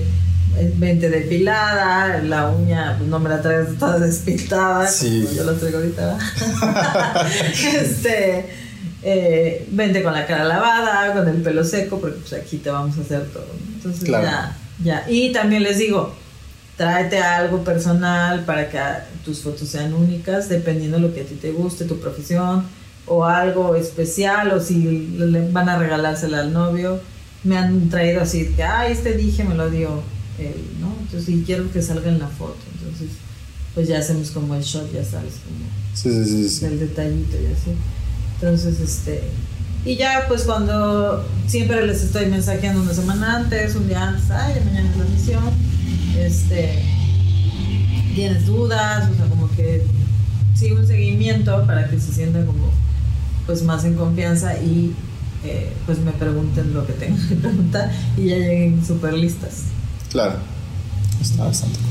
eh, 0.56 0.74
vente 0.76 1.08
depilada, 1.10 2.18
la 2.22 2.48
uña, 2.50 2.96
pues 2.98 3.08
no 3.08 3.18
me 3.20 3.28
la 3.28 3.40
traigas 3.40 3.76
toda 3.78 3.98
despintada, 4.00 4.86
Sí. 4.88 5.22
como 5.24 5.36
yo 5.36 5.44
la 5.44 5.52
traigo 5.58 5.78
ahorita. 5.78 6.18
este, 7.80 8.46
eh, 9.02 9.66
vente 9.70 10.02
con 10.02 10.12
la 10.12 10.26
cara 10.26 10.44
lavada, 10.44 11.12
con 11.14 11.28
el 11.28 11.42
pelo 11.42 11.64
seco, 11.64 12.00
porque 12.00 12.18
pues 12.20 12.32
aquí 12.40 12.58
te 12.58 12.70
vamos 12.70 12.98
a 12.98 13.02
hacer 13.02 13.26
todo. 13.32 13.46
Entonces 13.74 14.04
Claro. 14.04 14.24
ya, 14.24 14.56
ya. 14.82 15.04
Y 15.08 15.32
también 15.32 15.62
les 15.62 15.78
digo, 15.78 16.14
tráete 16.76 17.18
algo 17.18 17.62
personal 17.64 18.44
para 18.44 18.68
que 18.70 18.78
tus 19.24 19.40
fotos 19.40 19.68
sean 19.68 19.94
únicas, 19.94 20.48
dependiendo 20.48 20.96
de 20.96 21.02
lo 21.02 21.14
que 21.14 21.22
a 21.22 21.24
ti 21.24 21.34
te 21.36 21.50
guste, 21.52 21.84
tu 21.84 21.98
profesión, 22.00 22.64
o 23.06 23.24
algo 23.24 23.74
especial, 23.74 24.52
o 24.52 24.60
si 24.60 25.08
le 25.18 25.50
van 25.50 25.68
a 25.68 25.78
regalársela 25.78 26.40
al 26.40 26.52
novio. 26.52 27.00
Me 27.42 27.56
han 27.56 27.88
traído 27.88 28.20
así 28.20 28.46
que, 28.54 28.62
ah, 28.62 28.86
este 28.88 29.14
dije, 29.16 29.44
me 29.44 29.54
lo 29.54 29.70
dio 29.70 30.02
él, 30.38 30.54
¿no? 30.80 30.94
Entonces, 31.00 31.28
y 31.28 31.42
quiero 31.42 31.70
que 31.72 31.82
salga 31.82 32.08
en 32.08 32.18
la 32.18 32.28
foto. 32.28 32.58
Entonces, 32.78 33.08
pues 33.74 33.88
ya 33.88 33.98
hacemos 33.98 34.30
como 34.30 34.54
el 34.54 34.62
shot, 34.62 34.92
ya 34.92 35.04
sabes, 35.04 35.34
como 35.44 35.80
Sí, 35.94 36.10
sí, 36.10 36.24
sí, 36.24 36.48
sí. 36.48 36.64
del 36.66 36.80
detallito 36.80 37.36
y 37.36 37.46
así. 37.46 37.72
Entonces, 38.34 38.80
este. 38.80 39.22
Y 39.84 39.96
ya, 39.96 40.26
pues 40.28 40.42
cuando 40.42 41.24
siempre 41.46 41.86
les 41.86 42.02
estoy 42.02 42.26
mensajeando 42.26 42.82
una 42.82 42.94
semana 42.94 43.36
antes, 43.36 43.74
un 43.74 43.88
día 43.88 44.08
antes, 44.08 44.30
ay, 44.30 44.60
mañana 44.64 44.90
es 44.90 44.96
la 44.96 45.04
misión. 45.04 45.44
Este. 46.18 46.82
Tienes 48.14 48.46
dudas, 48.46 49.08
o 49.10 49.14
sea, 49.14 49.26
como 49.26 49.50
que 49.52 49.84
sigo 50.54 50.78
un 50.78 50.86
seguimiento 50.86 51.64
para 51.66 51.88
que 51.88 51.98
se 51.98 52.12
sientan 52.12 52.44
como, 52.46 52.70
pues 53.46 53.62
más 53.62 53.84
en 53.84 53.94
confianza 53.94 54.56
y 54.58 54.94
eh, 55.44 55.72
pues 55.86 55.98
me 56.00 56.12
pregunten 56.12 56.74
lo 56.74 56.86
que 56.86 56.92
tengan 56.92 57.28
que 57.28 57.34
preguntar 57.36 57.90
y 58.16 58.26
ya 58.26 58.36
lleguen 58.36 58.84
súper 58.84 59.14
listas. 59.14 59.64
Claro. 60.10 60.34
Está 61.20 61.44
bastante 61.44 61.78
cool. 61.78 61.90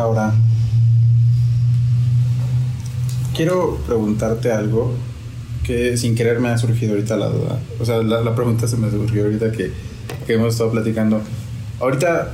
Ahora, 0.00 0.34
quiero 3.34 3.78
preguntarte 3.86 4.52
algo 4.52 4.94
que 5.64 5.96
sin 5.96 6.14
querer 6.14 6.38
me 6.40 6.48
ha 6.48 6.58
surgido 6.58 6.94
ahorita 6.94 7.16
la 7.16 7.26
duda. 7.28 7.58
O 7.80 7.84
sea, 7.84 8.02
la, 8.02 8.20
la 8.20 8.34
pregunta 8.34 8.68
se 8.68 8.76
me 8.76 8.90
surgió 8.90 9.24
ahorita 9.24 9.52
que, 9.52 9.72
que 10.26 10.34
hemos 10.34 10.54
estado 10.54 10.70
platicando. 10.70 11.20
Ahorita, 11.80 12.32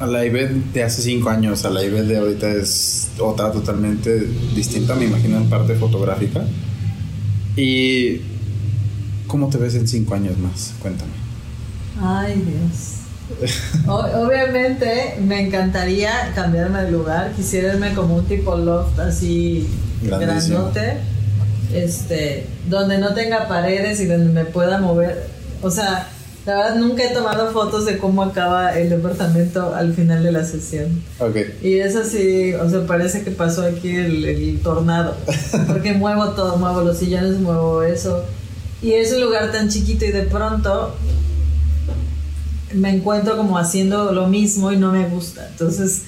a 0.00 0.06
la 0.06 0.24
Ivette 0.24 0.72
de 0.72 0.82
hace 0.84 1.02
cinco 1.02 1.28
años, 1.30 1.64
a 1.64 1.70
la 1.70 1.82
Ivette 1.82 2.06
de 2.06 2.18
ahorita 2.18 2.50
es 2.52 3.08
otra 3.18 3.50
totalmente 3.52 4.26
distinta, 4.54 4.94
me 4.94 5.06
imagino, 5.06 5.36
en 5.38 5.48
parte 5.50 5.74
fotográfica. 5.74 6.44
¿Y 7.56 8.20
cómo 9.26 9.48
te 9.48 9.58
ves 9.58 9.74
en 9.74 9.88
cinco 9.88 10.14
años 10.14 10.38
más? 10.38 10.72
Cuéntame. 10.80 11.10
Ay, 12.00 12.34
Dios. 12.46 12.94
O- 13.86 14.26
obviamente 14.26 15.18
me 15.22 15.46
encantaría 15.46 16.32
cambiarme 16.34 16.82
de 16.84 16.90
lugar. 16.92 17.32
Quisiera 17.36 17.74
irme 17.74 17.92
como 17.94 18.16
un 18.16 18.24
tipo 18.26 18.56
loft 18.56 18.98
así 19.00 19.66
Grandísimo. 20.02 20.58
grandote. 20.72 20.98
Este, 21.74 22.46
donde 22.70 22.96
no 22.98 23.12
tenga 23.14 23.46
paredes 23.48 24.00
y 24.00 24.06
donde 24.06 24.32
me 24.32 24.44
pueda 24.46 24.78
mover. 24.80 25.26
O 25.60 25.70
sea, 25.70 26.08
la 26.48 26.54
verdad 26.56 26.76
nunca 26.76 27.04
he 27.04 27.12
tomado 27.12 27.52
fotos 27.52 27.84
de 27.84 27.98
cómo 27.98 28.22
acaba 28.22 28.72
el 28.78 28.88
departamento 28.88 29.74
al 29.74 29.92
final 29.92 30.22
de 30.22 30.32
la 30.32 30.44
sesión. 30.46 31.02
Ok. 31.18 31.36
Y 31.62 31.74
es 31.74 31.94
así, 31.94 32.54
o 32.54 32.70
sea, 32.70 32.86
parece 32.86 33.22
que 33.22 33.30
pasó 33.30 33.64
aquí 33.66 33.94
el, 33.94 34.24
el 34.24 34.60
tornado. 34.60 35.14
Porque 35.66 35.92
muevo 36.04 36.30
todo, 36.30 36.56
muevo 36.56 36.80
los 36.80 36.96
sillones, 36.96 37.38
muevo 37.38 37.82
eso. 37.82 38.24
Y 38.80 38.92
es 38.94 39.12
un 39.12 39.20
lugar 39.20 39.52
tan 39.52 39.68
chiquito 39.68 40.06
y 40.06 40.10
de 40.10 40.22
pronto 40.22 40.94
me 42.72 42.90
encuentro 42.96 43.36
como 43.36 43.58
haciendo 43.58 44.12
lo 44.12 44.26
mismo 44.28 44.72
y 44.72 44.76
no 44.78 44.90
me 44.92 45.06
gusta. 45.06 45.46
Entonces, 45.50 46.02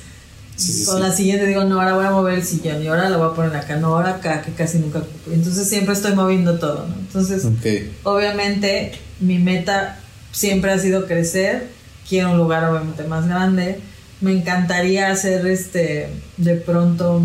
Sí, 0.57 0.73
sí, 0.73 0.85
con 0.85 0.97
sí. 0.97 1.03
la 1.03 1.11
siguiente 1.13 1.47
digo, 1.47 1.65
no, 1.65 1.81
ahora 1.81 1.95
voy 1.95 2.05
a 2.05 2.11
mover 2.11 2.35
el 2.35 2.45
sillón 2.45 2.83
y 2.83 2.87
ahora 2.89 3.09
lo 3.09 3.19
voy 3.19 3.29
a 3.29 3.35
poner 3.35 3.57
acá, 3.57 3.77
no, 3.77 3.97
ahora 3.97 4.17
acá, 4.17 4.43
que 4.43 4.53
casi 4.53 4.79
nunca 4.79 4.99
ocupo. 4.99 5.31
Entonces 5.33 5.67
siempre 5.69 5.95
estoy 5.95 6.13
moviendo 6.15 6.59
todo, 6.59 6.87
¿no? 6.87 6.95
Entonces, 6.99 7.47
Ok. 7.47 7.67
obviamente 8.05 8.93
mi 9.21 9.39
meta 9.39 10.00
siempre 10.33 10.73
ha 10.73 10.79
sido 10.79 11.07
crecer 11.07 11.81
quiero 12.11 12.33
un 12.33 12.39
lugar 12.39 12.65
obviamente 12.65 13.05
más 13.05 13.27
grande. 13.27 13.81
Me 14.21 14.33
encantaría 14.33 15.11
hacer 15.11 15.47
este 15.47 16.09
de 16.37 16.57
pronto 16.57 17.23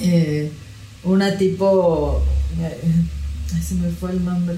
eh, 0.00 0.52
una 1.02 1.36
tipo 1.36 2.22
ay, 2.58 3.62
se 3.62 3.74
me 3.74 3.90
fue 3.90 4.12
el 4.12 4.24
nombre. 4.24 4.56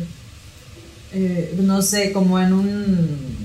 Eh, 1.14 1.55
no 1.62 1.82
sé 1.82 2.12
como 2.12 2.38
en 2.40 2.53
un 2.53 3.41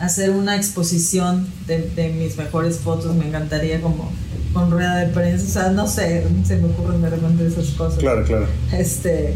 hacer 0.00 0.30
una 0.30 0.56
exposición 0.56 1.46
de, 1.66 1.82
de 1.90 2.08
mis 2.10 2.36
mejores 2.36 2.78
fotos 2.78 3.14
me 3.14 3.26
encantaría 3.28 3.80
como 3.80 4.10
con 4.52 4.70
rueda 4.70 4.96
de 4.96 5.06
prensa 5.12 5.44
o 5.44 5.52
sea 5.62 5.70
no 5.72 5.86
sé 5.88 6.24
se 6.46 6.56
me 6.56 6.66
ocurren 6.66 7.00
de 7.02 7.10
repente 7.10 7.46
esas 7.46 7.66
cosas 7.76 7.98
Claro, 7.98 8.24
claro. 8.24 8.46
este, 8.72 9.34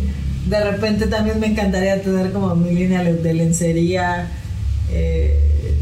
de 0.49 0.65
repente 0.71 1.07
también 1.07 1.39
me 1.41 1.47
encantaría 1.49 2.03
tener 2.03 2.33
como 2.33 2.55
mi 2.57 2.75
línea 2.75 3.03
de 3.05 3.35
lencería. 3.35 4.29
eh, 4.91 5.75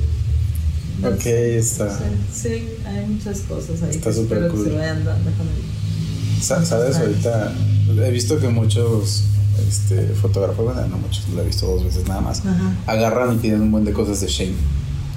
no 1.00 1.08
Ok, 1.10 1.20
sé, 1.20 1.58
está. 1.58 1.84
no 1.84 1.90
sé. 1.92 2.04
Sí, 2.48 2.68
hay 2.86 3.06
muchas 3.06 3.40
cosas 3.40 3.82
ahí. 3.82 3.90
Está 3.90 4.12
súper 4.12 4.44
que 4.44 4.48
cool. 4.48 4.64
se 4.64 4.70
vayan 4.72 5.04
dando 5.04 5.30
con 5.32 5.46
el- 5.46 6.42
Sa- 6.42 6.64
¿Sabes? 6.64 6.96
Ahorita 6.96 7.52
he 8.04 8.10
visto 8.10 8.38
que 8.40 8.48
muchos 8.48 9.24
este, 9.68 10.08
fotógrafos, 10.14 10.64
bueno, 10.64 10.86
no 10.88 10.98
muchos, 10.98 11.28
lo 11.34 11.42
he 11.42 11.46
visto 11.46 11.66
dos 11.66 11.84
veces 11.84 12.06
nada 12.08 12.20
más, 12.20 12.40
Ajá. 12.44 12.72
agarran 12.86 13.34
y 13.36 13.38
tienen 13.38 13.62
un 13.62 13.70
buen 13.72 13.84
de 13.84 13.92
cosas 13.92 14.20
de 14.20 14.26
Shane. 14.28 14.54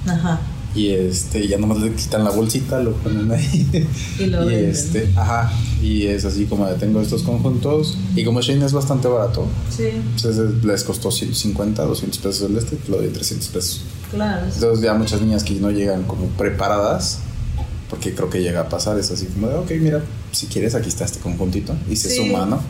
Ajá. 0.06 0.40
Y 0.72 0.90
este, 0.90 1.48
ya 1.48 1.58
nomás 1.58 1.78
le 1.80 1.92
quitan 1.92 2.22
la 2.22 2.30
bolsita, 2.30 2.78
lo 2.80 2.92
ponen 2.92 3.28
ahí. 3.32 3.88
Y 4.20 4.26
lo 4.26 4.38
venden. 4.46 4.70
este, 4.70 5.10
ajá. 5.16 5.50
Y 5.82 6.06
es 6.06 6.24
así 6.24 6.44
como 6.46 6.64
tengo 6.74 7.00
estos 7.00 7.22
conjuntos. 7.24 7.98
Y 8.14 8.24
como 8.24 8.40
Shane 8.40 8.64
es 8.64 8.72
bastante 8.72 9.08
barato, 9.08 9.46
Sí, 9.76 9.88
pues 10.12 10.24
ese 10.26 10.44
les 10.64 10.84
costó 10.84 11.10
50, 11.10 11.82
200 11.84 12.18
pesos 12.20 12.48
el 12.48 12.56
este, 12.56 12.76
te 12.76 12.88
lo 12.90 12.98
doy 12.98 13.08
300 13.08 13.48
pesos. 13.48 13.82
claro. 14.12 14.46
Entonces 14.46 14.80
ya 14.84 14.94
muchas 14.94 15.20
niñas 15.20 15.42
que 15.42 15.54
no 15.54 15.72
llegan 15.72 16.04
como 16.04 16.26
preparadas, 16.26 17.18
porque 17.88 18.14
creo 18.14 18.30
que 18.30 18.40
llega 18.40 18.60
a 18.60 18.68
pasar, 18.68 18.96
es 18.96 19.10
así 19.10 19.26
como 19.26 19.48
de, 19.48 19.56
ok, 19.56 19.70
mira, 19.80 20.00
si 20.30 20.46
quieres 20.46 20.76
aquí 20.76 20.88
está 20.88 21.04
este 21.04 21.18
conjuntito 21.18 21.74
y 21.90 21.96
se 21.96 22.10
Sí. 22.10 22.16
suma, 22.18 22.46
¿no? 22.46 22.60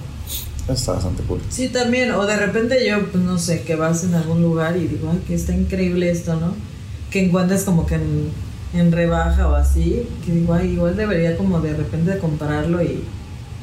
Está 0.68 0.92
bastante 0.92 1.22
cool. 1.24 1.40
Sí, 1.48 1.68
también, 1.68 2.12
o 2.12 2.26
de 2.26 2.36
repente 2.36 2.86
yo, 2.86 3.06
pues 3.11 3.22
no 3.24 3.38
sé, 3.38 3.62
que 3.62 3.74
vas 3.76 4.04
en 4.04 4.14
algún 4.14 4.42
lugar 4.42 4.76
y 4.76 4.86
digo, 4.86 5.11
ay, 5.11 5.20
que 5.26 5.34
está 5.34 5.54
increíble 5.54 6.11
esto, 6.11 6.38
¿no? 6.38 6.54
Que 7.11 7.24
encuentres 7.24 7.64
como 7.64 7.86
que 7.86 7.96
en, 7.96 8.30
en 8.74 8.92
rebaja 8.92 9.48
o 9.48 9.54
así, 9.54 10.06
que 10.24 10.32
digo, 10.32 10.54
ay, 10.54 10.72
igual 10.72 10.96
debería 10.96 11.36
como 11.36 11.61
de 11.61 11.76
repente 11.76 12.18
comprarlo 12.18 12.82
y, 12.82 13.02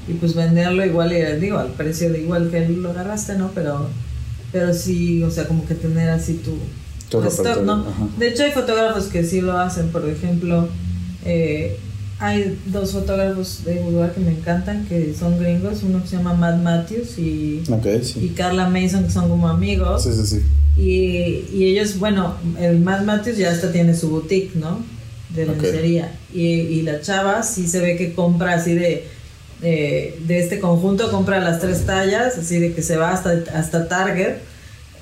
y 0.08 0.14
pues 0.20 0.36
venderlo 0.36 0.86
igual, 0.86 1.14
y, 1.14 1.22
digo, 1.40 1.58
al 1.60 1.70
precio 1.70 2.12
de 2.12 2.22
igual 2.22 2.50
que 2.50 2.68
lo 2.68 2.90
agarraste, 2.90 3.36
¿no? 3.38 3.52
Pero, 3.56 3.88
pero 4.52 4.74
sí, 4.74 5.24
o 5.24 5.32
sea, 5.32 5.48
como 5.48 5.66
que 5.66 5.76
tener 5.76 6.10
así 6.10 6.34
tu, 6.34 6.58
Tu 7.10 7.26
stock, 7.28 7.62
¿no? 7.64 7.74
ajá. 7.74 8.08
De 8.18 8.28
hecho, 8.30 8.44
hay 8.44 8.52
fotógrafos 8.52 9.06
que 9.06 9.24
sí 9.24 9.40
lo 9.40 9.58
hacen, 9.58 9.90
por 9.90 10.08
ejemplo, 10.10 10.68
eh, 11.24 11.80
hay 12.20 12.58
dos 12.66 12.94
fotógrafos 12.94 13.64
de 13.64 13.76
Bulgar 13.76 14.14
que 14.14 14.22
me 14.22 14.32
encantan, 14.32 14.86
que 14.88 15.14
son 15.14 15.40
gringos, 15.40 15.84
uno 15.84 16.02
que 16.02 16.10
se 16.10 16.18
llama 16.18 16.34
Matt 16.34 16.62
Matthews 16.62 17.18
y. 17.20 17.64
Carla 18.36 18.70
Mason, 18.70 19.04
que 19.04 19.12
son 19.12 19.30
como 19.30 19.48
amigos. 19.48 20.04
Sí, 20.04 20.10
sí, 20.14 20.26
sí. 20.26 20.42
Y, 20.78 21.56
y 21.56 21.66
ellos, 21.66 21.98
bueno, 22.00 22.36
el 22.60 22.80
Matt 22.80 23.04
Matthews 23.04 23.38
ya 23.38 23.52
hasta 23.52 23.72
tiene 23.72 23.96
su 23.96 24.10
boutique, 24.10 24.56
¿no? 24.56 24.84
De 25.36 25.46
lencería. 25.46 26.12
Y, 26.34 26.44
y 26.44 26.82
la 26.84 27.02
chava 27.02 27.44
sí 27.44 27.68
se 27.68 27.82
ve 27.82 27.98
que 27.98 28.14
compra 28.14 28.54
así 28.54 28.74
de, 28.74 29.06
de, 29.62 30.18
de 30.26 30.40
este 30.40 30.60
conjunto, 30.60 31.12
compra 31.12 31.40
las 31.40 31.60
tres 31.60 31.86
tallas, 31.86 32.38
así 32.38 32.60
de 32.60 32.74
que 32.74 32.82
se 32.82 32.98
va 32.98 33.12
hasta, 33.12 33.44
hasta 33.54 33.88
Target. 33.88 34.38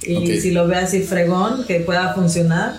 Y 0.03 0.39
si 0.39 0.51
lo 0.51 0.68
ve 0.68 0.76
así 0.76 1.01
fregón, 1.01 1.66
que 1.66 1.80
pueda 1.80 2.13
funcionar, 2.13 2.76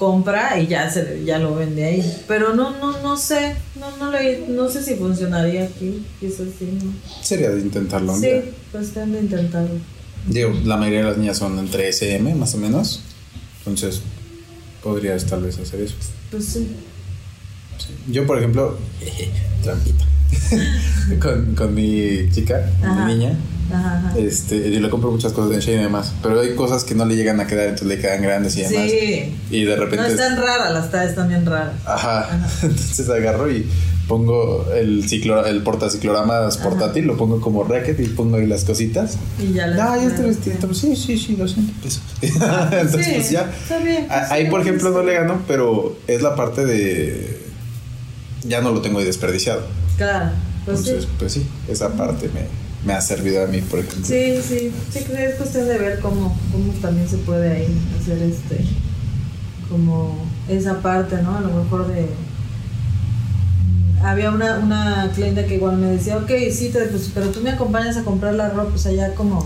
compra 0.00 0.58
y 0.58 0.66
ya, 0.66 0.90
se, 0.90 1.22
ya 1.26 1.38
lo 1.38 1.54
vende 1.54 1.84
ahí. 1.84 2.22
Pero 2.26 2.54
no, 2.54 2.70
no, 2.78 3.02
no 3.02 3.18
sé, 3.18 3.54
no, 3.78 3.94
no, 3.98 4.10
le, 4.10 4.46
no 4.48 4.66
sé 4.70 4.82
si 4.82 4.94
funcionaría 4.94 5.64
aquí, 5.64 6.06
quizás 6.18 6.48
sí, 6.58 6.70
¿no? 6.82 6.90
Sería 7.22 7.50
de 7.50 7.60
intentarlo. 7.60 8.14
un 8.14 8.20
Sí, 8.20 8.30
pues 8.72 8.92
tengo 8.94 9.12
de 9.12 9.20
intentarlo. 9.20 9.78
Digo, 10.26 10.54
la 10.64 10.78
mayoría 10.78 11.00
de 11.00 11.04
las 11.04 11.18
niñas 11.18 11.36
son 11.36 11.58
entre 11.58 11.86
SM, 11.90 12.34
más 12.34 12.54
o 12.54 12.58
menos. 12.58 13.02
Entonces, 13.58 14.00
podrías 14.82 15.26
tal 15.26 15.42
vez 15.42 15.58
hacer 15.58 15.82
eso. 15.82 15.96
Pues 16.30 16.46
sí. 16.46 16.66
Sí. 17.76 17.92
Yo, 18.10 18.26
por 18.26 18.38
ejemplo, 18.38 18.78
trampita. 19.62 20.06
con, 21.20 21.54
con 21.54 21.74
mi 21.74 22.30
chica, 22.30 22.72
con 22.80 23.06
mi 23.06 23.14
niña. 23.14 23.38
Ajá, 23.72 23.98
ajá. 24.08 24.18
Este, 24.18 24.70
yo 24.72 24.80
le 24.80 24.90
compro 24.90 25.10
muchas 25.10 25.32
cosas 25.32 25.52
en 25.54 25.60
Shane 25.60 25.80
y 25.80 25.84
demás, 25.84 26.12
pero 26.22 26.40
hay 26.40 26.54
cosas 26.54 26.84
que 26.84 26.94
no 26.94 27.04
le 27.04 27.16
llegan 27.16 27.40
a 27.40 27.46
quedar, 27.46 27.64
entonces 27.68 27.88
le 27.88 27.98
quedan 27.98 28.22
grandes 28.22 28.56
y 28.56 28.62
demás. 28.62 28.90
Sí. 28.90 29.34
Y 29.50 29.64
de 29.64 29.76
repente. 29.76 29.96
No 29.96 30.06
es 30.06 30.16
tan 30.16 30.36
rara, 30.36 30.70
las 30.70 30.90
tallas 30.90 31.10
están 31.10 31.28
bien 31.28 31.44
raras. 31.46 31.72
Ajá. 31.84 32.28
Entonces 32.62 33.08
agarro 33.08 33.50
y 33.50 33.66
pongo 34.08 34.66
el 34.74 35.08
ciclo, 35.08 35.46
el 35.46 35.62
portacicloramas 35.62 36.56
portátil, 36.56 37.06
lo 37.06 37.16
pongo 37.16 37.40
como 37.40 37.62
racket 37.62 38.00
y 38.00 38.06
pongo 38.08 38.36
ahí 38.38 38.46
las 38.46 38.64
cositas. 38.64 39.16
Y 39.38 39.52
ya 39.52 39.68
las- 39.68 39.78
Ah, 39.80 39.96
ya 39.96 40.08
este 40.08 40.22
vestido. 40.22 40.74
Sí, 40.74 40.96
sí, 40.96 41.16
sí, 41.16 41.36
200 41.36 41.76
pesos. 41.82 42.02
Entonces, 42.22 43.06
Sí, 43.06 43.12
pues 43.14 43.30
ya. 43.30 43.50
está 43.62 43.78
bien, 43.78 44.06
pues, 44.08 44.30
Ahí, 44.32 44.44
sí, 44.46 44.50
por 44.50 44.60
ejemplo, 44.62 44.88
sí. 44.88 44.94
no 44.96 45.02
le 45.04 45.14
gano, 45.14 45.42
pero 45.46 45.96
es 46.08 46.22
la 46.22 46.34
parte 46.34 46.64
de. 46.64 47.38
Ya 48.42 48.60
no 48.62 48.72
lo 48.72 48.80
tengo 48.80 48.98
ahí 48.98 49.04
desperdiciado. 49.04 49.62
Claro, 49.96 50.30
pues 50.64 50.78
Entonces, 50.80 51.04
sí. 51.04 51.10
pues 51.18 51.32
sí, 51.32 51.46
esa 51.68 51.90
parte 51.90 52.28
me, 52.34 52.40
me 52.84 52.92
ha 52.94 53.00
servido 53.00 53.44
a 53.44 53.46
mí, 53.46 53.60
por 53.60 53.80
ejemplo. 53.80 54.04
Sí, 54.06 54.36
sí, 54.46 54.72
sí, 54.92 54.98
es 55.18 55.34
cuestión 55.36 55.66
de 55.68 55.78
ver 55.78 56.00
cómo, 56.00 56.36
cómo 56.50 56.72
también 56.80 57.08
se 57.08 57.18
puede 57.18 57.50
ahí 57.50 57.66
hacer 58.00 58.18
este, 58.22 58.64
como 59.68 60.24
esa 60.48 60.80
parte, 60.80 61.16
¿no? 61.22 61.36
A 61.36 61.40
lo 61.42 61.62
mejor 61.62 61.86
de... 61.88 62.06
Había 64.02 64.30
una, 64.30 64.58
una 64.58 65.10
clienta 65.14 65.44
que 65.44 65.56
igual 65.56 65.76
me 65.76 65.88
decía, 65.88 66.16
ok, 66.16 66.30
sí, 66.50 66.70
te, 66.70 66.80
pues, 66.86 67.10
pero 67.14 67.28
tú 67.28 67.40
me 67.42 67.50
acompañas 67.50 67.98
a 67.98 68.02
comprar 68.02 68.32
la 68.34 68.48
ropa, 68.48 68.72
o 68.74 68.78
sea, 68.78 68.92
ya 68.92 69.14
como... 69.14 69.38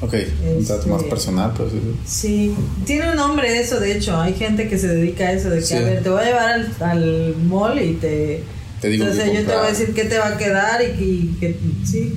Ok, 0.00 0.14
un 0.58 0.64
trato 0.64 0.80
Este- 0.80 0.90
más 0.90 1.02
personal, 1.04 1.52
pues 1.56 1.70
sí. 1.72 1.80
Sí, 2.04 2.54
tiene 2.84 3.10
un 3.10 3.16
nombre 3.16 3.60
eso, 3.60 3.78
de 3.78 3.96
hecho, 3.96 4.20
hay 4.20 4.34
gente 4.34 4.68
que 4.68 4.76
se 4.78 4.88
dedica 4.88 5.28
a 5.28 5.32
eso, 5.32 5.48
de 5.48 5.60
que, 5.60 5.64
Sí. 5.64 5.74
a 5.74 5.80
ver, 5.80 6.02
te 6.02 6.08
voy 6.10 6.22
a 6.22 6.24
llevar 6.24 6.52
al, 6.52 6.72
al 6.80 7.36
mall 7.46 7.80
y 7.80 7.94
te... 7.94 8.42
Te 8.80 8.88
digo 8.88 9.04
Entonces 9.06 9.32
yo 9.32 9.46
te 9.46 9.56
voy 9.56 9.66
a 9.66 9.70
decir 9.70 9.94
qué 9.94 10.04
te 10.04 10.18
va 10.18 10.28
a 10.28 10.36
quedar 10.36 10.82
y 10.82 10.92
que, 10.98 11.04
y 11.04 11.36
que- 11.40 11.56
sí, 11.86 12.14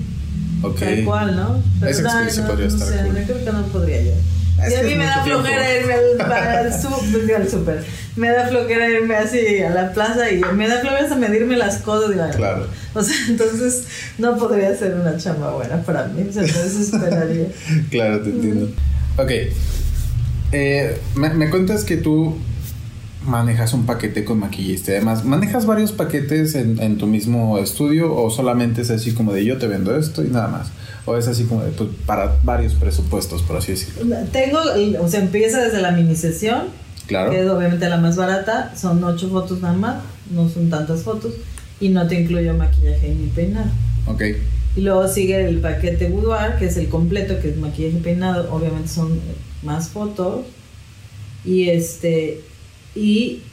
Ok. 0.64 0.80
tal 0.80 1.03
cual, 1.05 1.36
¿no? 1.36 1.64
Esa 1.88 2.01
no, 2.01 2.08
experiencia 2.10 2.43
no, 2.43 2.49
podría 2.49 2.68
no 2.68 2.74
estar 2.74 2.88
sé, 2.88 3.03
cool. 3.05 3.16
yo 3.18 3.24
creo 3.24 3.45
que 3.45 3.51
no 3.51 3.62
podría 3.68 4.01
yo. 4.01 4.12
Es 4.66 4.72
y 4.74 4.76
a 4.76 4.84
mí 4.84 4.95
me 4.95 5.05
da 5.05 5.24
flojera 5.24 5.76
irme 5.76 5.93
al, 5.93 6.32
al 7.36 7.49
super. 7.49 7.84
Me 8.16 8.30
da 8.30 8.47
flojera 8.47 8.89
irme 8.89 9.16
así 9.16 9.60
a 9.62 9.70
la 9.70 9.93
plaza 9.93 10.32
y 10.32 10.41
me 10.55 10.68
da 10.68 10.80
flojera 10.80 11.03
hasta 11.03 11.16
medirme 11.16 11.58
las 11.58 11.78
cosas. 11.78 12.36
Claro. 12.36 12.68
O 12.95 13.03
sea, 13.03 13.16
entonces 13.30 13.84
no 14.18 14.36
podría 14.38 14.76
ser 14.76 14.95
una 14.95 15.16
chamba 15.18 15.51
buena 15.53 15.84
para 15.84 16.08
mí. 16.08 16.26
O 16.28 16.34
sea, 16.34 16.43
entonces 16.43 16.91
esperaría. 16.91 17.47
Claro, 17.91 18.22
te 18.22 18.30
entiendo. 18.32 18.72
Ok. 19.18 19.32
Eh, 20.53 20.97
me, 21.16 21.30
me 21.36 21.49
cuentas 21.49 21.84
que 21.84 21.97
tú 21.97 22.36
manejas 23.28 23.73
un 23.73 23.86
paquete 23.86 24.23
con 24.23 24.39
maquillista? 24.39 24.91
Además, 24.93 25.25
¿manejas 25.25 25.65
varios 25.65 25.91
paquetes 25.91 26.55
en, 26.55 26.82
en, 26.82 26.97
tu 26.97 27.07
mismo 27.07 27.59
estudio 27.59 28.15
o 28.15 28.30
solamente 28.32 28.82
es 28.82 28.89
así 28.89 29.13
como 29.13 29.34
de 29.34 29.45
yo 29.45 29.57
te 29.57 29.67
vendo 29.67 29.95
esto 29.95 30.23
y 30.23 30.30
nada 30.30 30.47
más? 30.47 30.71
¿O 31.05 31.15
es 31.15 31.28
así 31.28 31.43
como 31.43 31.63
de 31.63 31.71
pues, 31.71 31.89
para 32.05 32.38
varios 32.43 32.73
presupuestos, 32.73 33.43
por 33.43 33.57
así 33.57 33.73
decirlo? 33.73 34.15
Tengo, 34.32 34.59
o 35.01 35.07
sea, 35.07 35.21
empieza 35.21 35.61
desde 35.61 35.82
la 35.82 35.91
mini 35.91 36.15
sesión, 36.15 36.63
claro. 37.05 37.32
que 37.32 37.41
es 37.41 37.49
obviamente 37.49 37.88
la 37.89 37.97
más 37.97 38.15
barata, 38.15 38.73
son 38.75 39.03
ocho 39.03 39.30
fotos 39.30 39.61
nada 39.61 39.75
más, 39.75 39.97
no 40.32 40.49
son 40.49 40.69
tantas 40.69 41.03
fotos, 41.03 41.34
y 41.80 41.89
no 41.89 42.07
te 42.07 42.19
incluyo 42.19 42.53
maquillaje 42.55 43.13
ni 43.13 43.28
peinado. 43.28 43.69
Ok. 44.07 44.23
Y 44.75 44.82
luego 44.82 45.07
sigue 45.07 45.47
el 45.47 45.59
paquete 45.59 46.09
boudoir, 46.09 46.55
que 46.59 46.65
es 46.65 46.78
el 46.78 46.89
completo, 46.89 47.39
que 47.39 47.49
es 47.49 47.57
maquillaje 47.57 47.97
y 47.97 48.01
peinado, 48.01 48.53
obviamente 48.53 48.89
son 48.89 49.19
más 49.63 49.89
fotos. 49.89 50.45
Y 51.45 51.69
este 51.69 52.41
y 52.97 53.43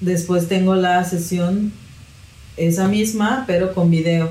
después 0.00 0.48
tengo 0.48 0.74
la 0.74 1.04
sesión 1.04 1.72
esa 2.56 2.88
misma, 2.88 3.44
pero 3.46 3.74
con 3.74 3.90
video. 3.90 4.30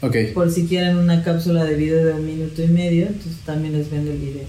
Ok. 0.00 0.16
Por 0.34 0.50
si 0.50 0.66
quieren 0.66 0.96
una 0.96 1.22
cápsula 1.22 1.64
de 1.64 1.74
video 1.76 2.04
de 2.04 2.12
un 2.14 2.26
minuto 2.26 2.62
y 2.62 2.68
medio, 2.68 3.06
entonces 3.06 3.38
también 3.44 3.72
les 3.74 3.90
vendo 3.90 4.10
el 4.10 4.18
video. 4.18 4.44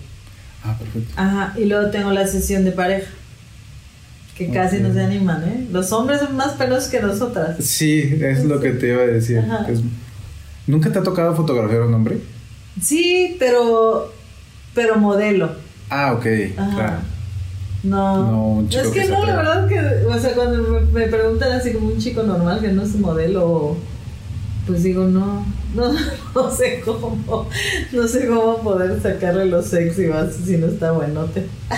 Ah, 0.63 0.75
perfecto. 0.77 1.11
Ajá, 1.15 1.53
y 1.57 1.65
luego 1.65 1.89
tengo 1.91 2.11
la 2.11 2.25
sesión 2.25 2.63
de 2.63 2.71
pareja. 2.71 3.11
Que 4.37 4.49
casi 4.49 4.79
no 4.79 4.91
se 4.91 5.01
animan, 5.01 5.43
¿eh? 5.47 5.67
Los 5.71 5.91
hombres 5.91 6.19
son 6.19 6.35
más 6.35 6.53
penosos 6.53 6.89
que 6.89 6.99
nosotras. 6.99 7.63
Sí, 7.63 8.17
es 8.19 8.43
lo 8.45 8.59
que 8.59 8.71
te 8.71 8.87
iba 8.87 9.03
a 9.03 9.05
decir. 9.05 9.43
Es... 9.69 9.81
¿Nunca 10.65 10.91
te 10.91 10.97
ha 10.97 11.03
tocado 11.03 11.35
fotografiar 11.35 11.83
a 11.83 11.85
un 11.85 11.93
hombre? 11.93 12.17
Sí, 12.81 13.35
pero. 13.37 14.11
Pero 14.73 14.95
modelo. 14.95 15.51
Ah, 15.87 16.13
ok, 16.13 16.25
Ajá. 16.57 16.75
claro. 16.75 16.97
No, 17.83 18.31
No, 18.31 18.47
un 18.47 18.69
chico 18.69 18.83
es 18.83 18.89
que, 18.91 19.05
no, 19.09 19.25
la 19.25 19.35
verdad 19.35 19.67
que, 19.67 20.05
o 20.05 20.19
sea, 20.19 20.33
cuando 20.33 20.81
me, 20.93 21.07
preguntan 21.07 21.51
así 21.51 21.73
como 21.73 21.87
un 21.89 21.97
chico 21.97 22.23
normal 22.23 22.61
que 22.61 22.69
no 22.69 22.83
es 22.83 22.95
modelo, 22.95 23.75
pues 24.65 24.83
digo, 24.83 25.05
no, 25.05 25.45
no, 25.75 25.93
no 26.33 26.51
sé 26.51 26.81
cómo, 26.83 27.49
no 27.91 28.07
sé 28.07 28.27
cómo 28.27 28.59
poder 28.59 29.01
sacarle 29.01 29.45
lo 29.45 29.61
sexy 29.61 30.07
más 30.07 30.33
si 30.33 30.57
no 30.57 30.67
está 30.67 30.91
buenote. 30.91 31.45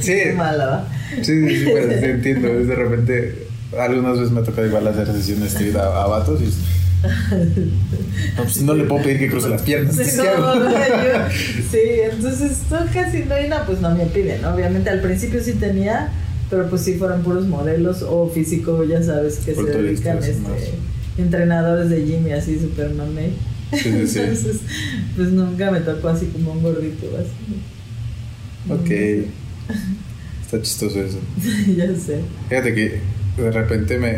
Sí. 0.00 0.12
Qué 0.12 0.32
mala, 0.32 0.66
¿va? 0.66 0.88
Sí, 1.22 1.22
sí, 1.22 1.64
sí, 1.64 1.70
pero 1.72 2.00
sí 2.00 2.04
entiendo. 2.04 2.48
Es 2.48 2.68
de 2.68 2.74
repente, 2.74 3.48
algunas 3.78 4.18
veces 4.18 4.32
me 4.32 4.42
toca 4.42 4.62
igual 4.62 4.86
hacer 4.86 5.06
sesiones 5.08 5.56
a, 5.76 6.02
a 6.02 6.06
vatos 6.06 6.40
y. 6.40 6.52
No, 8.36 8.42
pues 8.44 8.62
no 8.62 8.74
le 8.74 8.84
puedo 8.84 9.02
pedir 9.02 9.18
que 9.18 9.28
cruce 9.30 9.48
las 9.48 9.62
piernas. 9.62 9.96
Sí, 9.96 10.02
¿qué 10.04 10.16
no, 10.16 10.46
hago? 10.46 10.60
no, 10.60 10.70
yo- 10.70 11.30
sí, 11.70 11.78
entonces 12.10 12.58
no, 12.70 12.78
casi 12.92 13.24
no 13.24 13.34
hay 13.34 13.48
nada, 13.48 13.64
pues 13.66 13.80
no 13.80 13.94
me 13.94 14.06
piden. 14.06 14.44
Obviamente 14.44 14.90
al 14.90 15.00
principio 15.00 15.42
sí 15.42 15.54
tenía, 15.54 16.10
pero 16.50 16.68
pues 16.68 16.82
sí 16.82 16.94
fueron 16.94 17.22
puros 17.22 17.46
modelos 17.46 18.02
o 18.02 18.28
físico, 18.28 18.84
ya 18.84 19.02
sabes, 19.02 19.36
que 19.38 19.54
se 19.54 19.62
dedican, 19.62 20.18
este, 20.18 20.74
entrenadores 21.18 21.88
de 21.90 22.04
gym 22.04 22.26
y 22.28 22.32
así, 22.32 22.58
super 22.58 22.90
mamey. 22.94 23.32
Sí, 23.72 23.78
sí, 23.82 24.06
sí. 24.06 24.18
Entonces, 24.18 24.56
pues 25.16 25.28
nunca 25.30 25.70
me 25.70 25.80
tocó 25.80 26.08
así 26.08 26.26
como 26.26 26.52
un 26.52 26.62
gordito, 26.62 27.06
así. 27.16 28.72
Ok. 28.72 28.90
Está 30.44 30.60
chistoso 30.60 31.00
eso. 31.00 31.18
ya 31.76 31.86
sé. 31.94 32.20
Fíjate 32.48 32.74
que 32.74 33.00
de 33.36 33.50
repente 33.50 33.98
me. 33.98 34.16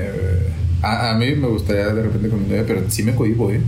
A, 0.83 1.11
a 1.11 1.15
mí 1.15 1.35
me 1.35 1.47
gustaría 1.49 1.87
de 1.89 2.03
repente 2.03 2.29
con 2.29 2.43
mi 2.43 2.49
novia, 2.49 2.65
pero 2.67 2.83
sí 2.91 3.03
me 3.03 3.15
cohibo, 3.15 3.51
¿eh? 3.53 3.61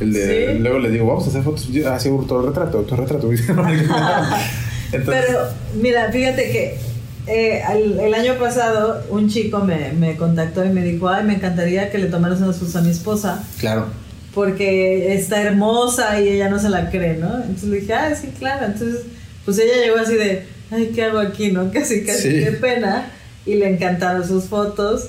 El 0.00 0.12
de, 0.12 0.52
¿Sí? 0.54 0.58
Luego 0.58 0.78
le 0.78 0.90
digo, 0.90 1.06
vamos 1.06 1.26
a 1.26 1.30
hacer 1.30 1.42
fotos. 1.42 1.68
Yo, 1.68 1.92
Así, 1.92 2.08
autorretrato, 2.08 2.78
autorretrato. 2.78 3.30
Entonces, 4.92 5.24
Pero 5.26 5.48
mira, 5.80 6.10
fíjate 6.10 6.50
que 6.50 6.78
eh, 7.26 7.62
al- 7.62 7.98
el 8.00 8.14
año 8.14 8.34
pasado 8.38 9.02
un 9.10 9.28
chico 9.28 9.60
me, 9.60 9.92
me 9.92 10.16
contactó 10.16 10.64
y 10.64 10.68
me 10.70 10.82
dijo, 10.82 11.08
ay, 11.08 11.24
me 11.24 11.34
encantaría 11.34 11.90
que 11.90 11.98
le 11.98 12.06
tomaras 12.06 12.40
unas 12.40 12.56
fotos 12.56 12.76
a 12.76 12.82
mi 12.82 12.90
esposa. 12.90 13.44
claro. 13.60 13.86
porque 14.34 15.14
está 15.14 15.42
hermosa 15.42 16.18
y 16.20 16.28
ella 16.28 16.48
no 16.48 16.58
se 16.58 16.70
la 16.70 16.90
cree, 16.90 17.16
¿no? 17.18 17.34
Entonces 17.36 17.64
le 17.68 17.80
dije, 17.80 17.92
ah, 17.94 18.14
sí, 18.14 18.28
claro. 18.38 18.64
Entonces, 18.66 19.02
pues 19.44 19.58
ella 19.58 19.74
llegó 19.84 19.98
así 19.98 20.14
de, 20.14 20.44
ay, 20.70 20.90
¿qué 20.94 21.04
hago 21.04 21.18
aquí, 21.18 21.52
no? 21.52 21.70
Casi, 21.72 22.02
casi, 22.04 22.30
Sí. 22.38 22.44
qué 22.44 22.52
pena. 22.52 23.08
Y 23.44 23.54
le 23.56 23.68
encantaron 23.68 24.26
sus 24.26 24.44
fotos. 24.44 25.08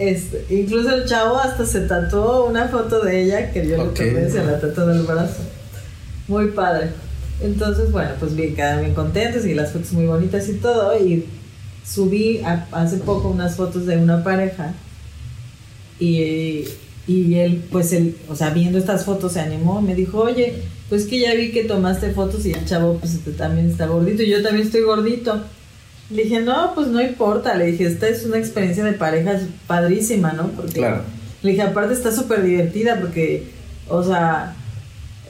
Este, 0.00 0.46
incluso 0.48 0.94
el 0.94 1.04
chavo 1.04 1.36
hasta 1.38 1.66
se 1.66 1.82
tatuó 1.82 2.46
una 2.46 2.68
foto 2.68 3.00
de 3.04 3.22
ella 3.22 3.52
que 3.52 3.68
yo 3.68 3.76
le 3.76 3.82
tomé, 4.12 4.30
se 4.30 4.42
la 4.44 4.58
tatuó 4.60 4.90
en 4.90 4.96
el 4.96 5.02
brazo. 5.02 5.42
Muy 6.26 6.48
padre. 6.52 6.88
Entonces, 7.42 7.92
bueno, 7.92 8.10
pues 8.18 8.34
bien, 8.34 8.54
quedaron 8.54 8.80
bien 8.82 8.94
contentos 8.94 9.44
y 9.44 9.52
las 9.54 9.72
fotos 9.72 9.92
muy 9.92 10.06
bonitas 10.06 10.48
y 10.48 10.54
todo. 10.54 10.98
Y 10.98 11.26
subí 11.86 12.38
a- 12.44 12.66
hace 12.72 12.96
poco 12.96 13.28
unas 13.28 13.56
fotos 13.56 13.84
de 13.86 13.98
una 13.98 14.24
pareja 14.24 14.72
y, 15.98 16.64
y 17.06 17.34
él, 17.34 17.62
pues 17.70 17.92
él, 17.92 18.16
o 18.28 18.34
sea, 18.36 18.50
viendo 18.50 18.78
estas 18.78 19.04
fotos 19.04 19.32
se 19.34 19.40
animó, 19.40 19.82
me 19.82 19.94
dijo, 19.94 20.20
oye, 20.22 20.54
pues 20.88 21.04
que 21.06 21.20
ya 21.20 21.34
vi 21.34 21.50
que 21.52 21.64
tomaste 21.64 22.10
fotos 22.12 22.46
y 22.46 22.52
el 22.52 22.64
chavo 22.64 22.96
pues 22.98 23.14
este, 23.14 23.32
también 23.32 23.70
está 23.70 23.86
gordito 23.86 24.22
y 24.22 24.30
yo 24.30 24.42
también 24.42 24.66
estoy 24.66 24.82
gordito. 24.82 25.42
Le 26.10 26.24
dije, 26.24 26.40
no, 26.40 26.74
pues 26.74 26.88
no 26.88 27.00
importa, 27.00 27.54
le 27.54 27.66
dije, 27.66 27.86
esta 27.86 28.08
es 28.08 28.24
una 28.26 28.36
experiencia 28.38 28.82
de 28.84 28.92
pareja 28.92 29.38
padrísima, 29.66 30.32
¿no? 30.32 30.48
Porque 30.48 30.72
Claro. 30.74 31.02
le 31.42 31.50
dije, 31.52 31.62
aparte 31.62 31.94
está 31.94 32.10
súper 32.12 32.42
divertida 32.42 32.98
porque, 33.00 33.48
o 33.88 34.02
sea, 34.02 34.54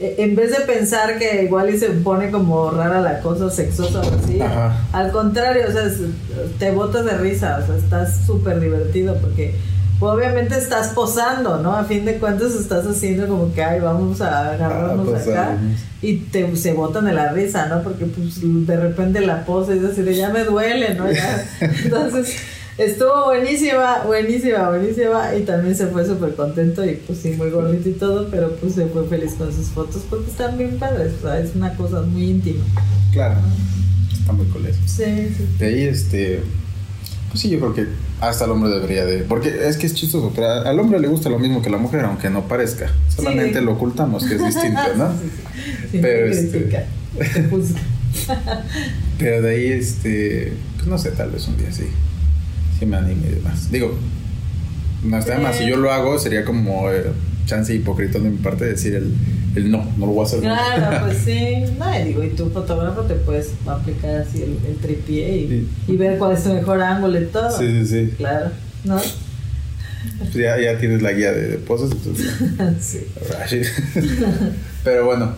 e- 0.01 0.14
en 0.18 0.35
vez 0.35 0.51
de 0.57 0.64
pensar 0.64 1.18
que 1.18 1.45
igual 1.45 1.68
y 1.74 1.78
se 1.78 1.91
pone 1.91 2.31
como 2.31 2.70
rara 2.70 3.03
la 3.03 3.20
cosa 3.20 3.51
sexosa 3.51 4.01
o 4.01 4.14
así, 4.24 4.41
Ajá. 4.41 4.74
al 4.93 5.11
contrario, 5.12 5.64
o 5.68 5.72
sea, 5.72 5.91
te 6.59 6.70
botas 6.70 7.05
de 7.05 7.18
risa, 7.18 7.61
o 7.62 7.66
sea, 7.66 7.76
estás 7.76 8.24
súper 8.24 8.59
divertido 8.61 9.16
porque 9.20 9.55
obviamente 10.01 10.57
estás 10.57 10.88
posando, 10.88 11.59
¿no? 11.59 11.76
A 11.76 11.84
fin 11.84 12.05
de 12.05 12.18
cuentas 12.18 12.55
estás 12.55 12.86
haciendo 12.86 13.28
como 13.28 13.53
que, 13.53 13.62
ay, 13.62 13.80
vamos 13.80 14.20
a 14.20 14.53
agarrarnos 14.53 15.09
Ah, 15.09 15.12
posar, 15.12 15.38
acá 15.38 15.59
¿no? 15.61 15.70
y 16.03 16.16
te, 16.16 16.57
se 16.57 16.72
botan 16.72 17.05
de 17.05 17.12
la 17.12 17.32
risa, 17.32 17.66
¿no? 17.66 17.82
Porque 17.82 18.07
pues 18.07 18.40
de 18.42 18.76
repente 18.76 19.20
la 19.20 19.44
pose 19.44 19.76
es 19.76 19.84
así 19.84 20.03
de, 20.03 20.14
ya 20.14 20.30
me 20.30 20.44
duele, 20.44 20.94
¿no? 20.94 21.11
Ya. 21.11 21.44
Entonces... 21.61 22.36
Estuvo 22.78 23.26
buenísima, 23.26 24.05
buenísima, 24.07 24.70
buenísima 24.70 25.34
y 25.34 25.42
también 25.42 25.76
se 25.76 25.88
fue 25.88 26.07
súper 26.07 26.34
contento 26.34 26.82
y 26.82 26.94
pues 26.94 27.18
sí, 27.18 27.32
muy 27.32 27.51
gordito 27.51 27.90
y 27.90 27.92
todo, 27.92 28.28
pero 28.30 28.57
pues 28.57 28.74
se 28.74 28.86
fue 28.86 29.07
feliz 29.07 29.34
con 29.34 29.55
sus 29.55 29.66
fotos 29.66 30.03
porque 30.09 30.30
están 30.30 30.57
bien 30.57 30.78
padres, 30.78 31.12
o 31.18 31.26
sea, 31.26 31.38
es 31.40 31.55
una 31.55 31.74
cosa 31.74 32.01
muy 32.01 32.30
íntima. 32.30 32.64
Claro. 33.12 33.34
Está 34.18 34.32
muy 34.32 34.46
cool 34.46 34.64
eso. 34.64 34.78
Sí, 34.86 35.05
sí. 35.36 35.46
De 35.59 35.66
ahí, 35.66 35.82
este. 35.88 36.42
Pues 37.31 37.41
sí, 37.41 37.51
yo 37.51 37.59
creo 37.61 37.74
que 37.74 37.87
hasta 38.20 38.45
el 38.45 38.51
hombre 38.51 38.70
debería 38.70 39.05
de. 39.05 39.18
Porque 39.18 39.68
es 39.68 39.76
que 39.76 39.87
es 39.87 39.95
chistoso, 39.95 40.33
pero 40.35 40.51
al 40.51 40.78
hombre 40.81 40.99
le 40.99 41.07
gusta 41.09 41.28
lo 41.28 41.39
mismo 41.39 41.62
que 41.62 41.68
a 41.68 41.72
la 41.72 41.78
mujer, 41.78 42.05
aunque 42.05 42.28
no 42.28 42.49
parezca. 42.49 42.91
Solamente 43.09 43.61
Sí. 43.61 43.64
lo 43.64 43.72
ocultamos, 43.72 44.24
que 44.24 44.35
es 44.35 44.45
distinto, 44.45 44.81
¿no? 44.97 45.12
Sí, 45.22 45.31
sí, 45.93 45.99
Pero, 46.03 46.31
te 46.31 46.41
este-. 46.41 46.87
Pero 49.18 49.43
de 49.43 49.51
ahí, 49.51 49.66
este. 49.72 50.53
Pues 50.76 50.89
no 50.89 50.99
sé, 50.99 51.11
tal 51.12 51.31
vez 51.31 51.47
un 51.49 51.57
día 51.57 51.70
sí. 51.72 51.85
Sí 52.78 52.87
me 52.87 52.97
anime 52.97 53.26
y 53.28 53.35
demás. 53.37 53.70
Digo, 53.70 53.95
no 55.05 55.18
está 55.18 55.39
más. 55.39 55.57
Si 55.57 55.66
yo 55.68 55.76
lo 55.76 55.93
hago, 55.93 56.18
sería 56.18 56.45
como 56.45 56.91
eh, 56.91 57.05
chance 57.47 57.74
hipócrita 57.74 58.18
de 58.18 58.31
mi 58.31 58.37
parte 58.39 58.64
decir 58.64 58.95
el, 58.95 59.12
el 59.57 59.70
no, 59.70 59.84
no 59.96 60.07
lo 60.07 60.12
voy 60.12 60.20
a 60.22 60.26
hacer. 60.26 60.40
Claro, 60.40 61.05
pues 61.07 61.18
sí. 61.24 61.64
No, 61.78 61.98
y 62.01 62.05
digo, 62.05 62.22
y 62.24 62.28
tu 62.30 62.51
fotógrafo 62.51 63.03
te 63.03 63.14
puedes 63.14 63.51
aplicar 63.66 64.16
así 64.16 64.42
el, 64.42 64.59
el 64.68 64.76
tripié 64.76 65.36
y, 65.38 65.68
y 65.88 65.96
ver 65.96 66.18
cuál 66.18 66.32
es 66.36 66.44
tu 66.44 66.53
mejor 66.53 66.80
ángulo 66.82 67.20
y 67.20 67.26
todo. 67.26 67.51
Sí, 67.59 67.66
sí, 67.66 67.86
sí. 67.86 68.11
Claro, 68.16 68.51
¿no? 68.84 69.01
Pues 70.18 70.34
ya, 70.34 70.59
ya 70.59 70.78
tienes 70.78 71.03
la 71.03 71.12
guía 71.12 71.32
de, 71.32 71.48
de 71.48 71.57
poses. 71.59 71.90
entonces- 71.90 72.30
sí. 73.46 73.61
Pero 74.84 75.05
bueno, 75.07 75.32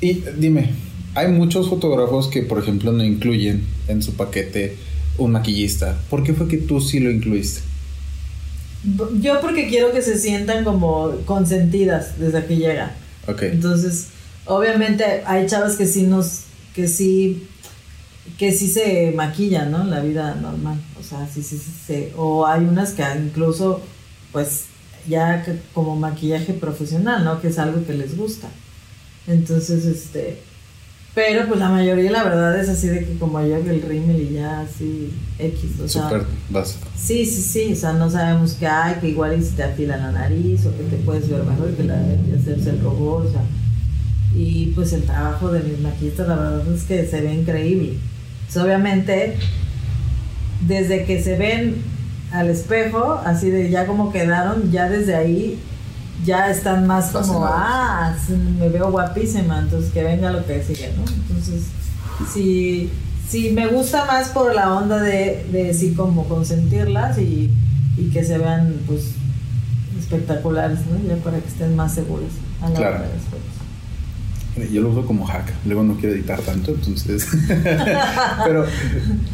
y 0.00 0.22
dime, 0.38 0.70
hay 1.14 1.28
muchos 1.28 1.68
fotógrafos 1.68 2.28
que, 2.28 2.42
por 2.42 2.58
ejemplo, 2.58 2.92
no 2.92 3.04
incluyen 3.04 3.64
en 3.88 4.02
su 4.02 4.14
paquete 4.14 4.76
un 5.18 5.32
maquillista. 5.32 5.98
¿Por 6.08 6.22
qué 6.24 6.32
fue 6.34 6.48
que 6.48 6.56
tú 6.56 6.80
sí 6.80 6.98
lo 6.98 7.10
incluiste? 7.10 7.60
Yo 9.20 9.40
porque 9.42 9.68
quiero 9.68 9.92
que 9.92 10.00
se 10.00 10.18
sientan 10.18 10.64
como 10.64 11.10
consentidas 11.26 12.18
desde 12.18 12.44
que 12.46 12.56
llegan. 12.56 12.90
Entonces, 13.26 14.08
obviamente 14.46 15.22
hay 15.26 15.46
chavas 15.46 15.76
que 15.76 15.86
sí 15.86 16.02
nos, 16.02 16.42
que 16.74 16.88
sí, 16.88 17.46
que 18.38 18.52
sí 18.52 18.68
se 18.68 19.12
maquillan, 19.12 19.70
¿no? 19.70 19.84
La 19.84 20.00
vida 20.00 20.34
normal. 20.34 20.80
O 20.98 21.02
sea, 21.02 21.28
sí, 21.32 21.42
sí, 21.42 21.58
sí, 21.58 21.72
sí. 21.86 22.08
O 22.16 22.46
hay 22.46 22.64
unas 22.64 22.92
que 22.92 23.04
incluso, 23.22 23.82
pues, 24.32 24.64
ya 25.08 25.44
como 25.72 25.96
maquillaje 25.96 26.52
profesional, 26.52 27.24
¿no? 27.24 27.40
Que 27.40 27.48
es 27.48 27.58
algo 27.58 27.84
que 27.86 27.94
les 27.94 28.16
gusta. 28.16 28.48
Entonces, 29.26 29.84
este, 29.84 30.40
pero 31.14 31.46
pues 31.48 31.58
la 31.58 31.68
mayoría 31.68 32.10
la 32.10 32.22
verdad 32.22 32.58
es 32.58 32.68
así 32.68 32.86
de 32.86 33.04
que 33.04 33.18
como 33.18 33.40
yo 33.40 33.62
que 33.64 33.70
el 33.70 33.82
rímel 33.82 34.20
y 34.20 34.34
ya 34.34 34.60
así 34.60 35.12
X, 35.38 35.80
o 35.82 35.88
sea, 35.88 36.24
básico. 36.50 36.86
Sí, 36.96 37.26
sí, 37.26 37.42
sí, 37.42 37.72
o 37.72 37.76
sea, 37.76 37.94
no 37.94 38.08
sabemos 38.08 38.54
que 38.54 38.66
hay, 38.66 38.96
que 38.96 39.08
igual 39.08 39.38
y 39.38 39.42
si 39.42 39.52
te 39.52 39.64
afila 39.64 39.96
la 39.96 40.12
nariz 40.12 40.66
o 40.66 40.76
que 40.76 40.84
te 40.84 40.96
puedes 40.96 41.28
ver 41.28 41.42
mejor 41.42 41.70
que 41.72 41.84
la 41.84 41.96
de 41.96 42.38
hacerse 42.38 42.70
el 42.70 42.80
robot, 42.80 43.26
o 43.26 43.30
sea. 43.32 43.42
Y 44.34 44.66
pues 44.74 44.92
el 44.92 45.02
trabajo 45.02 45.50
de 45.50 45.60
mis 45.60 45.80
maquillistas, 45.80 46.28
la 46.28 46.36
verdad 46.36 46.72
es 46.72 46.84
que 46.84 47.04
se 47.06 47.20
ve 47.20 47.34
increíble. 47.34 47.94
Pues, 48.46 48.64
obviamente, 48.64 49.36
desde 50.66 51.04
que 51.04 51.22
se 51.22 51.36
ven 51.36 51.82
al 52.30 52.48
espejo, 52.50 53.20
así 53.24 53.50
de 53.50 53.70
ya 53.70 53.86
como 53.86 54.12
quedaron, 54.12 54.70
ya 54.70 54.88
desde 54.88 55.16
ahí 55.16 55.58
ya 56.24 56.50
están 56.50 56.86
más 56.86 57.10
como, 57.10 57.44
ah, 57.46 58.14
me 58.58 58.68
veo 58.68 58.90
guapísima, 58.90 59.60
entonces 59.60 59.90
que 59.92 60.02
venga 60.02 60.30
lo 60.30 60.44
que 60.46 60.62
sigue, 60.62 60.92
¿no? 60.96 61.04
Entonces, 61.10 61.64
sí, 62.32 62.90
sí, 63.28 63.50
me 63.50 63.66
gusta 63.68 64.04
más 64.06 64.28
por 64.28 64.54
la 64.54 64.74
onda 64.74 64.98
de, 65.02 65.46
de 65.52 65.72
sí 65.74 65.94
como 65.94 66.24
consentirlas 66.28 67.18
y, 67.18 67.50
y 67.96 68.10
que 68.12 68.24
se 68.24 68.38
vean, 68.38 68.74
pues, 68.86 69.12
espectaculares, 69.98 70.78
¿no? 70.86 71.08
Ya 71.08 71.16
para 71.22 71.38
que 71.38 71.48
estén 71.48 71.76
más 71.76 71.94
seguras 71.94 72.30
a 72.62 72.68
la 72.68 72.74
Claro. 72.76 72.96
hora 72.96 73.04
de 73.04 73.18
fotos. 73.18 73.49
Yo 74.68 74.82
lo 74.82 74.90
uso 74.90 75.06
como 75.06 75.24
hack, 75.26 75.52
luego 75.66 75.82
no 75.82 75.94
quiero 75.94 76.14
editar 76.14 76.40
tanto, 76.40 76.72
entonces. 76.72 77.26
pero 78.44 78.66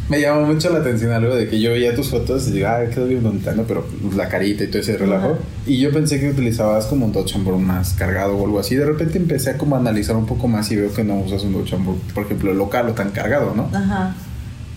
me 0.09 0.21
llamó 0.21 0.45
mucho 0.45 0.69
la 0.69 0.79
atención 0.79 1.11
algo 1.11 1.35
de 1.35 1.47
que 1.47 1.59
yo 1.59 1.71
veía 1.71 1.95
tus 1.95 2.09
fotos 2.09 2.47
y 2.47 2.51
digo, 2.51 2.67
ah, 2.67 2.83
quedó 2.93 3.07
bien 3.07 3.23
bonita, 3.23 3.53
¿no? 3.53 3.63
Pero 3.63 3.85
pues, 4.01 4.15
la 4.15 4.29
carita 4.29 4.63
y 4.63 4.67
todo 4.67 4.81
ese 4.81 4.97
relajo. 4.97 5.27
Ajá. 5.27 5.39
Y 5.65 5.79
yo 5.79 5.91
pensé 5.91 6.19
que 6.19 6.29
utilizabas 6.29 6.85
como 6.85 7.05
un 7.05 7.11
Dodge 7.11 7.37
Board 7.39 7.59
más 7.59 7.93
cargado 7.93 8.37
o 8.37 8.45
algo 8.45 8.59
así. 8.59 8.75
De 8.75 8.85
repente 8.85 9.17
empecé 9.17 9.51
a 9.51 9.57
como 9.57 9.75
analizar 9.75 10.15
un 10.15 10.25
poco 10.25 10.47
más 10.47 10.71
y 10.71 10.75
veo 10.75 10.93
que 10.93 11.03
no 11.03 11.17
usas 11.19 11.43
un 11.43 11.53
Dodge 11.53 11.75
Board, 11.77 11.99
por 12.13 12.25
ejemplo, 12.25 12.53
local 12.53 12.89
o 12.89 12.93
tan 12.93 13.11
cargado, 13.11 13.53
¿no? 13.55 13.69
Ajá. 13.73 14.15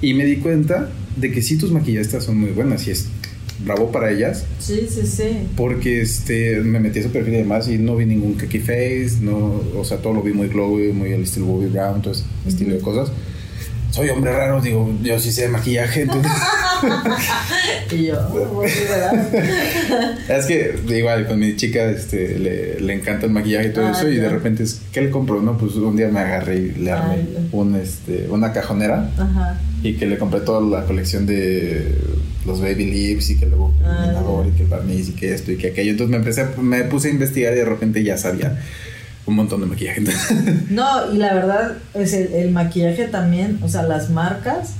Y 0.03 0.15
me 0.15 0.25
di 0.25 0.37
cuenta 0.37 0.89
de 1.17 1.31
que 1.31 1.43
sí 1.43 1.59
tus 1.59 1.71
maquillistas 1.71 2.25
son 2.25 2.39
muy 2.39 2.51
buenas 2.51 2.87
y 2.87 2.93
es 2.93 3.09
bravo 3.65 3.91
para 3.93 4.11
ellas. 4.11 4.45
Sí, 4.59 4.87
sí, 4.91 5.07
sí. 5.07 5.49
Porque 5.57 6.01
este, 6.01 6.61
me 6.61 6.81
metí 6.81 7.01
a 7.01 7.03
su 7.05 7.11
perfil 7.11 7.35
y 7.35 7.39
demás 7.39 7.69
y 7.69 7.79
no 7.79 7.97
vi 7.97 8.07
ningún 8.07 8.37
keki 8.37 8.59
face, 8.61 9.19
no, 9.21 9.61
o 9.77 9.85
sea, 9.85 9.99
todo 9.99 10.15
lo 10.15 10.23
vi 10.23 10.33
muy 10.33 10.49
glowy, 10.49 10.93
muy 10.93 11.13
al 11.13 11.23
estilo 11.23 11.47
Bobby 11.47 11.67
Brown, 11.67 12.01
todo 12.03 12.13
ese 12.15 12.25
estilo 12.47 12.75
de 12.75 12.81
cosas. 12.81 13.13
Soy 13.91 14.09
hombre 14.09 14.31
raro, 14.33 14.61
digo, 14.61 14.89
yo 15.03 15.19
sí 15.19 15.33
sé 15.33 15.43
de 15.43 15.49
maquillaje, 15.49 16.03
entonces... 16.03 16.31
Y 17.93 18.05
yo, 18.07 18.15
oh, 18.33 18.53
pues, 18.55 18.73
es 20.29 20.47
que 20.47 20.77
igual 20.97 21.27
con 21.27 21.41
mi 21.41 21.57
chica 21.57 21.91
este, 21.91 22.39
le, 22.39 22.81
le 22.81 22.95
encanta 22.95 23.27
el 23.27 23.33
maquillaje 23.33 23.69
y 23.69 23.73
todo 23.73 23.87
Ah, 23.89 23.91
eso 23.91 24.09
y 24.09 24.17
de 24.17 24.29
repente 24.29 24.63
es, 24.63 24.81
¿qué 24.93 25.01
le 25.03 25.11
compro? 25.11 25.43
No, 25.43 25.59
pues 25.59 25.75
un 25.75 25.97
día 25.97 26.09
me 26.09 26.21
agarré 26.21 26.57
y 26.57 26.71
le 26.73 26.93
armé 26.93 27.15
Ay, 27.17 27.49
un, 27.53 27.75
este, 27.75 28.29
una 28.31 28.53
cajonera 28.53 29.11
Ajá. 29.19 29.61
y 29.83 29.95
que 29.95 30.07
le 30.07 30.19
compré 30.19 30.41
toda 30.41 30.61
la 30.61 30.87
colección 30.87 31.27
de 31.27 31.95
los 32.47 32.61
baby 32.61 32.87
lips 32.87 33.31
y 33.31 33.37
que 33.39 33.47
luego 33.47 33.73
el 33.81 33.85
Ah, 33.87 33.99
iluminador 34.05 34.47
ya. 34.47 34.51
y 34.51 34.57
que 34.57 34.63
el 34.63 34.69
barniz 34.69 35.09
y 35.09 35.13
que 35.13 35.35
esto 35.35 35.53
y 35.53 35.57
que 35.57 35.69
aquello. 35.69 35.91
Entonces 35.93 36.11
me 36.11 36.17
empecé, 36.19 36.47
me 36.61 36.85
puse 36.85 37.09
a 37.09 37.11
investigar 37.11 37.53
y 37.53 37.57
de 37.57 37.65
repente 37.65 38.03
ya 38.03 38.17
sabía 38.19 38.59
un 39.27 39.35
montón 39.37 39.61
de 39.61 39.67
maquillaje. 39.67 40.03
No, 40.71 41.13
y 41.13 41.19
la 41.19 41.35
verdad 41.35 41.77
es 41.95 42.13
el, 42.15 42.33
el 42.33 42.51
maquillaje 42.51 43.05
también, 43.09 43.59
o 43.63 43.69
sea, 43.69 43.83
las 43.83 44.11
marcas 44.11 44.75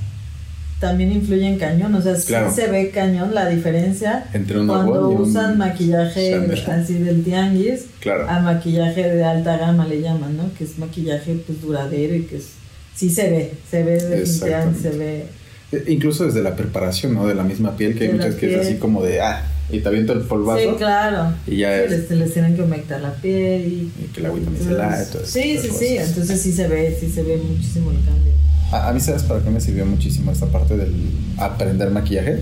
también 0.79 1.11
influyen 1.11 1.59
cañón, 1.59 1.93
o 1.93 2.01
sea, 2.01 2.15
sí 2.15 2.25
Claro. 2.27 2.51
se 2.51 2.65
ve 2.67 2.89
cañón 2.89 3.35
la 3.35 3.47
diferencia 3.47 4.25
Entre 4.33 4.59
un 4.59 4.65
cuando 4.65 5.09
un 5.09 5.21
usan 5.29 5.55
maquillaje 5.59 6.35
así 6.67 6.95
del 6.95 7.23
tianguis 7.23 7.81
Claro. 7.99 8.27
a 8.27 8.39
maquillaje 8.39 9.03
de 9.03 9.23
alta 9.23 9.57
gama 9.57 9.85
le 9.85 10.01
llaman, 10.01 10.35
¿no? 10.37 10.51
Que 10.57 10.63
es 10.63 10.79
maquillaje 10.79 11.35
pues 11.45 11.61
duradero 11.61 12.15
y 12.15 12.23
que 12.23 12.37
es, 12.37 12.47
sí 12.95 13.11
se 13.11 13.29
ve, 13.29 13.53
se 13.69 13.83
ve 13.83 13.93
definitivamente, 14.03 14.79
se 14.81 14.89
ve. 14.97 15.25
Eh, 15.71 15.83
incluso 15.87 16.25
desde 16.25 16.41
la 16.43 16.55
preparación, 16.55 17.13
¿no? 17.13 17.27
De 17.27 17.35
la 17.35 17.43
misma 17.43 17.75
piel, 17.77 17.95
que 17.97 18.05
hay 18.05 18.11
De 18.11 18.17
la 18.17 18.23
muchas 18.25 18.39
que 18.39 18.53
es 18.53 18.65
así 18.67 18.75
como 18.77 19.03
de, 19.03 19.21
ah, 19.21 19.43
y 19.69 19.79
te 19.79 19.87
aviento 19.87 20.13
el 20.13 20.21
polvazo. 20.21 20.59
Sí, 20.61 20.75
claro. 20.77 21.33
Y 21.47 21.57
ya 21.57 21.77
Sí, 21.77 21.83
es- 21.85 22.09
les, 22.09 22.11
les 22.19 22.33
tienen 22.33 22.55
que 22.55 22.61
humectar 22.61 22.99
la 23.01 23.13
piel 23.13 23.61
y... 23.67 24.03
Y 24.03 24.07
que 24.13 24.19
el 24.19 24.25
agüita 24.25 24.49
micelar 24.49 25.05
y 25.07 25.11
todo 25.11 25.23
eso, 25.23 25.31
Sí, 25.31 25.57
sí, 25.61 25.69
sí, 25.77 25.97
entonces 25.97 26.41
sí 26.41 26.51
se 26.51 26.67
ve, 26.67 26.97
sí 26.99 27.09
se 27.09 27.23
ve 27.23 27.37
muchísimo 27.37 27.91
el 27.91 27.97
cambio. 28.05 28.33
A, 28.71 28.89
a 28.89 28.93
mí, 28.93 28.99
¿sabes 28.99 29.23
para 29.23 29.41
qué 29.41 29.49
me 29.49 29.59
sirvió 29.61 29.85
muchísimo 29.85 30.31
esta 30.31 30.45
parte 30.47 30.75
del 30.77 30.93
aprender 31.37 31.89
maquillaje? 31.91 32.39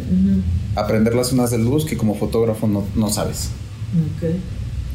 Aprender 0.75 1.13
las 1.15 1.27
zonas 1.27 1.51
de 1.51 1.57
luz 1.57 1.85
que 1.85 1.97
como 1.97 2.15
fotógrafo 2.15 2.67
no, 2.67 2.83
no 2.95 3.09
sabes. 3.09 3.49
Ok. 3.93 4.29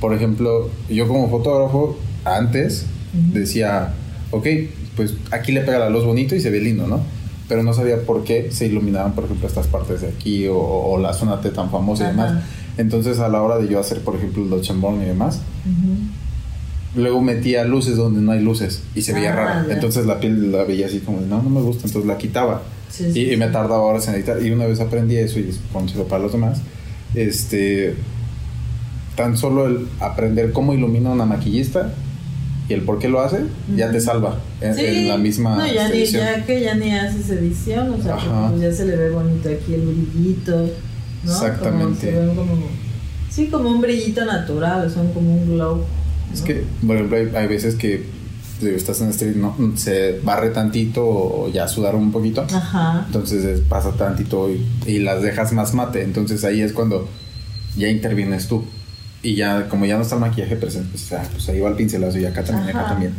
Por 0.01 0.15
ejemplo, 0.15 0.71
yo 0.89 1.07
como 1.09 1.29
fotógrafo 1.31 1.99
antes 2.25 2.87
decía, 3.33 3.93
ok, 4.31 4.47
pues 4.97 5.15
aquí 5.31 5.53
le 5.53 5.61
pega 5.63 5.79
la 5.79 5.89
luz 5.89 6.05
bonito 6.05 6.35
y 6.35 6.41
se 6.41 6.51
ve 6.51 6.61
lindo, 6.61 6.87
¿no? 6.87 7.01
Pero 7.49 7.63
no 7.63 7.75
sabía 7.75 8.01
por 8.03 8.25
qué 8.25 8.51
se 8.51 8.67
iluminaban, 8.67 9.13
por 9.15 9.25
ejemplo, 9.25 9.47
estas 9.47 9.67
partes 9.67 10.01
de 10.01 10.09
aquí 10.09 10.47
o, 10.49 10.57
o 10.59 10.99
la 10.99 11.13
zona 11.13 11.41
T 11.41 11.51
tan 11.51 11.71
famosa 11.71 12.05
y 12.05 12.07
Ajá. 12.07 12.13
demás. 12.27 12.45
Entonces, 12.79 13.19
a 13.19 13.29
la 13.29 13.43
hora 13.43 13.59
de 13.59 13.69
yo 13.69 13.79
hacer, 13.79 14.01
por 14.01 14.17
ejemplo, 14.17 14.43
el 14.43 14.51
Dodge 14.51 14.71
y 14.73 15.05
demás, 15.05 15.41
Ujú. 15.65 17.01
luego 17.03 17.21
metía 17.21 17.65
luces 17.65 17.97
donde 17.97 18.21
no 18.21 18.33
hay 18.33 18.41
luces 18.41 18.83
y 18.95 19.03
se 19.03 19.13
veía 19.13 19.33
Ah, 19.33 19.37
raro. 19.37 19.71
Entonces 19.71 20.07
la 20.07 20.21
piel 20.21 20.51
la 20.53 20.65
veía 20.65 20.87
así 20.87 21.01
como, 21.01 21.21
de, 21.21 21.27
no, 21.27 21.43
no 21.43 21.51
me 21.51 21.61
gusta, 21.61 21.87
entonces 21.87 22.07
la 22.09 22.17
quitaba. 22.19 22.63
Sí, 22.91 23.13
sí, 23.13 23.21
y, 23.21 23.33
y 23.33 23.37
me 23.37 23.47
tardaba 23.49 23.81
horas 23.83 24.07
en 24.09 24.15
editar. 24.15 24.41
Y 24.43 24.51
una 24.51 24.67
vez 24.67 24.81
aprendí 24.81 25.17
eso 25.17 25.39
y 25.39 25.55
conocido 25.73 26.05
para 26.05 26.23
los 26.23 26.33
demás, 26.33 26.61
este, 27.15 27.95
tan 29.17 29.37
solo 29.37 29.67
el 29.67 29.87
aprender 30.01 30.53
cómo 30.53 30.73
ilumina 30.75 31.11
una 31.11 31.25
maquillista 31.27 31.93
y 32.69 32.73
el 32.73 32.83
por 32.83 32.99
qué 32.99 33.09
lo 33.09 33.21
hace, 33.21 33.41
ya 33.77 33.91
te 33.91 34.01
salva 34.01 34.39
en, 34.61 34.75
Sí. 34.75 34.85
en 34.85 35.09
la 35.09 35.19
misma 35.19 35.57
No, 35.57 35.67
ya, 35.67 35.89
ni, 35.89 36.05
ya 36.07 36.45
que 36.47 36.61
ya 36.63 36.75
ni 36.75 36.91
haces 36.93 37.29
edición, 37.31 37.91
o 37.93 38.03
sea, 38.03 38.17
pues, 38.51 38.63
ya 38.63 38.73
se 38.73 38.87
le 38.87 38.97
ve 38.97 39.11
bonito 39.11 39.49
aquí 39.51 39.75
el 39.75 39.83
brillito, 39.83 40.71
¿no? 41.25 41.31
Exactamente. 41.33 42.11
Como 42.13 42.35
como, 42.35 42.67
sí, 43.31 43.47
como 43.49 43.69
un 43.71 43.81
brillito 43.81 44.25
natural, 44.25 44.91
son 44.91 45.13
como 45.13 45.35
un 45.35 45.55
glow. 45.55 45.85
Es 46.33 46.41
que, 46.41 46.65
por 46.87 46.97
ejemplo, 46.97 47.17
hay, 47.19 47.31
hay 47.37 47.47
veces 47.47 47.75
que 47.75 48.07
estás 48.63 49.01
en 49.03 49.11
street, 49.11 49.37
no, 49.37 49.55
se 49.77 50.21
barre 50.25 50.49
tantito 50.49 51.05
o 51.07 51.51
ya 51.53 51.69
sudaron 51.69 52.01
un 52.03 52.13
poquito. 52.13 52.47
Ajá. 52.51 53.05
Entonces 53.07 53.45
es- 53.45 53.61
pasa 53.61 53.93
tantito 53.93 54.49
y, 54.51 54.65
y 54.87 55.01
las 55.01 55.21
dejas 55.23 55.53
más 55.53 55.75
mate. 55.75 56.03
Entonces 56.03 56.45
ahí 56.45 56.63
es 56.63 56.73
cuando 56.73 57.07
ya 57.77 57.89
intervienes 57.89 58.49
tú. 58.49 58.65
Y 59.25 59.35
ya, 59.35 59.69
como 59.69 59.87
ya 59.87 59.97
no 59.97 60.03
está 60.03 60.15
el 60.17 60.21
maquillaje 60.21 60.55
presente, 60.57 60.91
pues, 60.93 61.13
ah, 61.15 61.27
pues 61.33 61.49
ahí 61.49 61.59
va 61.59 61.71
el 61.71 61.77
pincelazo 61.77 62.19
y 62.19 62.27
acá 62.27 62.45
también, 62.45 62.77
acá 62.77 62.89
también. 62.91 63.13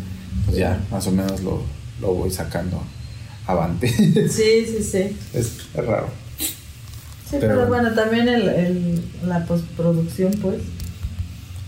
Pues 0.46 0.56
ya, 0.58 0.80
más 0.92 1.06
o 1.08 1.12
menos 1.12 1.42
lo, 1.42 1.64
lo 2.00 2.14
voy 2.14 2.30
sacando 2.32 2.82
avante. 3.48 3.88
Sí, 4.30 4.66
sí, 4.68 4.84
sí. 4.84 5.18
es, 5.34 5.48
es 5.74 5.86
raro. 5.86 6.08
Sí, 6.40 7.38
Pero- 7.40 7.56
pero, 7.56 7.68
bueno, 7.68 7.92
también 7.94 8.28
el, 8.30 8.48
el, 8.48 9.02
la 9.28 9.44
postproducción, 9.46 10.32
pues, 10.42 10.58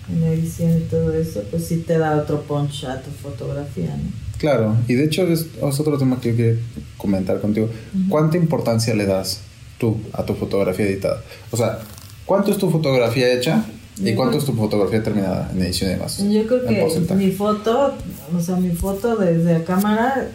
en 0.09 0.23
edición 0.23 0.77
y 0.77 0.81
todo 0.81 1.11
eso, 1.13 1.43
pues 1.49 1.65
sí 1.67 1.77
te 1.77 1.97
da 1.97 2.15
otro 2.15 2.43
punch 2.43 2.85
a 2.85 3.01
tu 3.01 3.09
fotografía, 3.11 3.87
¿no? 3.87 4.11
Claro, 4.37 4.75
y 4.87 4.93
de 4.93 5.03
hecho 5.05 5.23
es, 5.27 5.47
es 5.61 5.79
otro 5.79 5.97
tema 5.97 6.21
que 6.21 6.29
yo 6.29 6.37
quería 6.37 6.61
comentar 6.95 7.41
contigo. 7.41 7.69
¿Cuánta 8.07 8.37
importancia 8.37 8.93
le 8.93 9.07
das 9.07 9.41
tú 9.79 9.97
a 10.13 10.23
tu 10.23 10.35
fotografía 10.35 10.85
editada? 10.85 11.23
O 11.51 11.57
sea, 11.57 11.79
¿cuánto 12.23 12.51
es 12.51 12.57
tu 12.59 12.69
fotografía 12.69 13.33
hecha 13.33 13.65
y 14.03 14.13
cuánto 14.13 14.37
es 14.37 14.45
tu 14.45 14.53
fotografía 14.53 15.01
terminada 15.03 15.49
en 15.53 15.61
edición 15.61 15.89
y 15.91 15.93
demás? 15.93 16.17
Yo 16.17 16.45
creo 16.47 16.65
que 16.65 17.15
mi 17.15 17.31
foto, 17.31 17.93
o 18.35 18.39
sea, 18.41 18.55
mi 18.57 18.69
foto 18.71 19.15
desde 19.15 19.59
la 19.59 19.63
cámara 19.65 20.27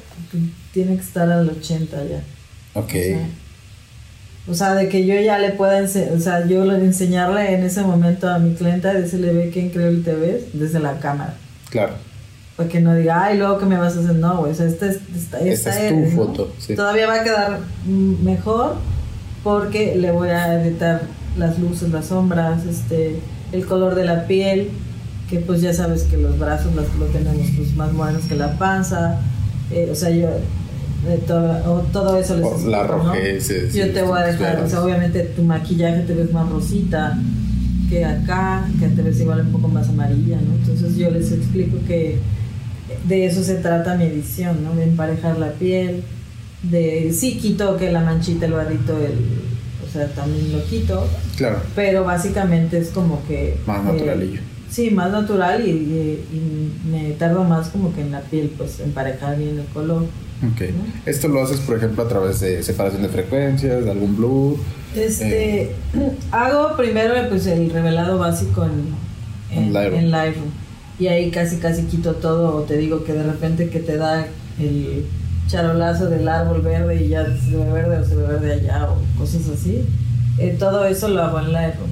tiene 0.72 0.96
que 0.96 1.02
estar 1.02 1.30
al 1.30 1.48
80 1.48 1.96
ya. 2.04 2.22
Ok, 2.74 2.88
O 2.88 2.92
sea, 2.92 3.28
o 4.48 4.54
sea, 4.54 4.74
de 4.74 4.88
que 4.88 5.06
yo 5.06 5.14
ya 5.20 5.38
le 5.38 5.50
pueda, 5.50 5.82
o 5.84 6.18
sea, 6.20 6.46
yo 6.46 6.64
le- 6.64 6.76
enseñarle 6.84 7.54
en 7.54 7.62
ese 7.62 7.82
momento 7.82 8.28
a 8.28 8.38
mi 8.38 8.54
clienta, 8.54 8.92
decirle, 8.92 9.32
ve 9.32 9.50
qué 9.50 9.60
increíble 9.60 10.02
te 10.02 10.14
ves 10.14 10.44
desde 10.52 10.80
la 10.80 10.98
cámara. 10.98 11.34
claro. 11.70 11.94
Para 12.56 12.68
que 12.68 12.80
no 12.82 12.94
diga, 12.94 13.24
ay, 13.24 13.38
luego 13.38 13.58
que 13.58 13.64
me 13.64 13.78
vas 13.78 13.96
a 13.96 14.00
hacer, 14.00 14.14
no, 14.16 14.40
güey, 14.40 14.52
o 14.52 14.54
sea, 14.54 14.66
esta 14.66 14.86
es, 14.86 14.96
esta, 15.16 15.38
Esta 15.40 15.70
esta 15.70 15.82
es 15.84 15.88
tu 15.88 15.98
eres, 15.98 16.14
¿no? 16.14 16.26
foto, 16.26 16.52
sí. 16.58 16.74
Todavía 16.74 17.06
va 17.06 17.20
a 17.20 17.24
quedar 17.24 17.60
mejor 17.86 18.76
porque 19.42 19.94
le 19.96 20.10
voy 20.12 20.28
a 20.28 20.62
editar 20.62 21.00
las 21.38 21.58
luces, 21.58 21.88
las 21.90 22.06
sombras, 22.06 22.66
este, 22.66 23.16
el 23.53 23.66
color 23.66 23.94
de 23.94 24.05
la 24.05 24.26
piel, 24.26 24.68
que 25.28 25.38
pues 25.40 25.61
ya 25.61 25.72
sabes 25.72 26.05
que 26.05 26.16
los 26.16 26.38
brazos 26.38 26.74
los, 26.74 26.86
lo 26.96 27.07
tenemos 27.07 27.46
pues 27.57 27.74
más 27.74 27.92
morenos 27.92 28.24
que 28.24 28.34
la 28.34 28.59
panza, 28.59 29.20
eh, 29.70 29.88
o 29.90 29.94
sea, 29.94 30.11
yo 30.11 30.28
de 31.07 31.18
todo, 31.18 31.80
todo 31.92 32.16
eso 32.18 32.36
les 32.36 32.44
O 32.44 32.68
la 32.68 32.82
explico, 32.82 33.05
¿no? 33.05 33.12
rojez, 33.12 33.46
sí, 33.46 33.78
Yo 33.78 33.92
te 33.92 34.03
voy 34.03 34.20
a 34.20 34.26
dejar, 34.26 34.61
o 34.61 34.68
sea, 34.68 34.82
obviamente 34.82 35.20
tu 35.20 35.42
maquillaje 35.42 36.03
te 36.03 36.14
ves 36.14 36.32
más 36.32 36.48
rosita 36.48 37.18
que 37.88 38.05
acá, 38.05 38.68
que 38.78 38.88
te 38.88 39.03
ves 39.03 39.20
igual 39.20 39.40
un 39.40 39.53
poco 39.53 39.68
más 39.68 39.88
amarilla, 39.88 40.36
¿no? 40.36 40.55
Entonces 40.55 40.96
yo 40.96 41.11
les 41.11 41.32
explico 41.32 41.78
que 41.86 42.18
de 43.07 43.26
eso 43.26 43.42
se 43.42 43.57
trata 43.57 43.96
mi 43.96 44.05
edición, 44.05 44.62
¿no? 44.62 44.74
De 44.74 44.84
emparejar 44.84 45.38
la 45.38 45.50
piel, 45.53 46.03
de 46.62 47.12
sí 47.12 47.38
quito 47.38 47.76
que 47.76 47.90
la 47.90 48.00
manchita, 48.00 48.46
el 48.46 48.53
barrito, 48.53 48.96
el, 48.98 49.16
o 49.93 49.99
sea, 49.99 50.07
también 50.14 50.53
lo 50.53 50.64
quito, 50.64 51.07
Claro, 51.36 51.59
pero 51.76 52.05
básicamente 52.05 52.78
es 52.78 52.88
como 52.88 53.22
que... 53.28 53.57
Más 53.66 53.80
eh, 53.80 53.93
naturalillo. 53.93 54.40
sí, 54.70 54.90
más 54.90 55.12
natural 55.12 55.66
y, 55.66 55.70
y- 55.70 56.24
y 56.32 56.88
me 56.90 57.11
tardo 57.12 57.45
más 57.45 57.68
como 57.68 57.95
que 57.95 58.01
en 58.01 58.11
la 58.11 58.20
piel, 58.22 58.51
pues 58.57 58.80
emparejar 58.80 59.36
bien 59.38 59.59
el 59.61 59.66
color. 59.66 60.03
ok. 60.03 60.62
Esto 61.07 61.28
lo 61.28 61.43
haces, 61.43 61.61
por 61.61 61.76
ejemplo, 61.76 62.03
a 62.05 62.09
través 62.09 62.40
de 62.40 62.62
separación 62.62 63.03
de 63.03 63.09
frecuencias, 63.09 63.84
de 63.84 63.90
algún 63.90 64.16
blur. 64.16 64.57
Este, 64.97 65.62
Eh. 65.62 65.70
hago 66.30 66.76
primero 66.76 67.14
pues 67.28 67.47
el 67.47 67.70
revelado 67.70 68.18
básico 68.18 68.64
en, 68.64 69.57
en, 69.57 69.64
En 69.66 69.72
Lightroom. 69.72 70.01
en 70.05 70.11
Lightroom. 70.11 70.49
Y 70.99 71.07
ahí 71.09 71.30
casi 71.30 71.57
casi 71.57 71.82
quito 71.84 72.14
todo, 72.14 72.57
o 72.57 72.61
te 72.62 72.76
digo 72.76 73.03
que 73.05 73.12
de 73.12 73.22
repente 73.24 73.68
que 73.70 73.80
te 73.80 73.97
da 73.97 74.26
el, 74.61 75.05
charolazo 75.49 76.07
del 76.09 76.26
árbol 76.28 76.62
verde 76.62 77.05
y 77.05 77.09
ya 77.09 77.24
se 77.24 77.57
ve 77.57 77.70
verde 77.70 77.99
o 77.99 78.05
se 78.05 78.14
ve 78.16 78.26
verde 78.26 78.53
allá 78.55 78.88
o 78.90 78.99
cosas 79.18 79.49
así. 79.49 79.84
Eh, 80.38 80.57
todo 80.59 80.84
eso 80.86 81.09
lo 81.09 81.22
hago 81.22 81.40
en 81.40 81.53
Lightroom. 81.53 81.90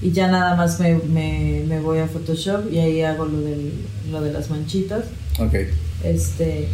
Y 0.00 0.12
ya 0.12 0.28
nada 0.30 0.54
más 0.54 0.78
me, 0.78 0.94
me, 0.96 1.64
me 1.66 1.80
voy 1.80 1.98
a 1.98 2.06
Photoshop 2.06 2.70
y 2.72 2.78
ahí 2.78 3.02
hago 3.02 3.24
lo, 3.24 3.40
del, 3.40 3.72
lo 4.10 4.20
de 4.20 4.32
las 4.32 4.48
manchitas. 4.50 5.04
Ok. 5.40 5.54
Este, 6.04 6.68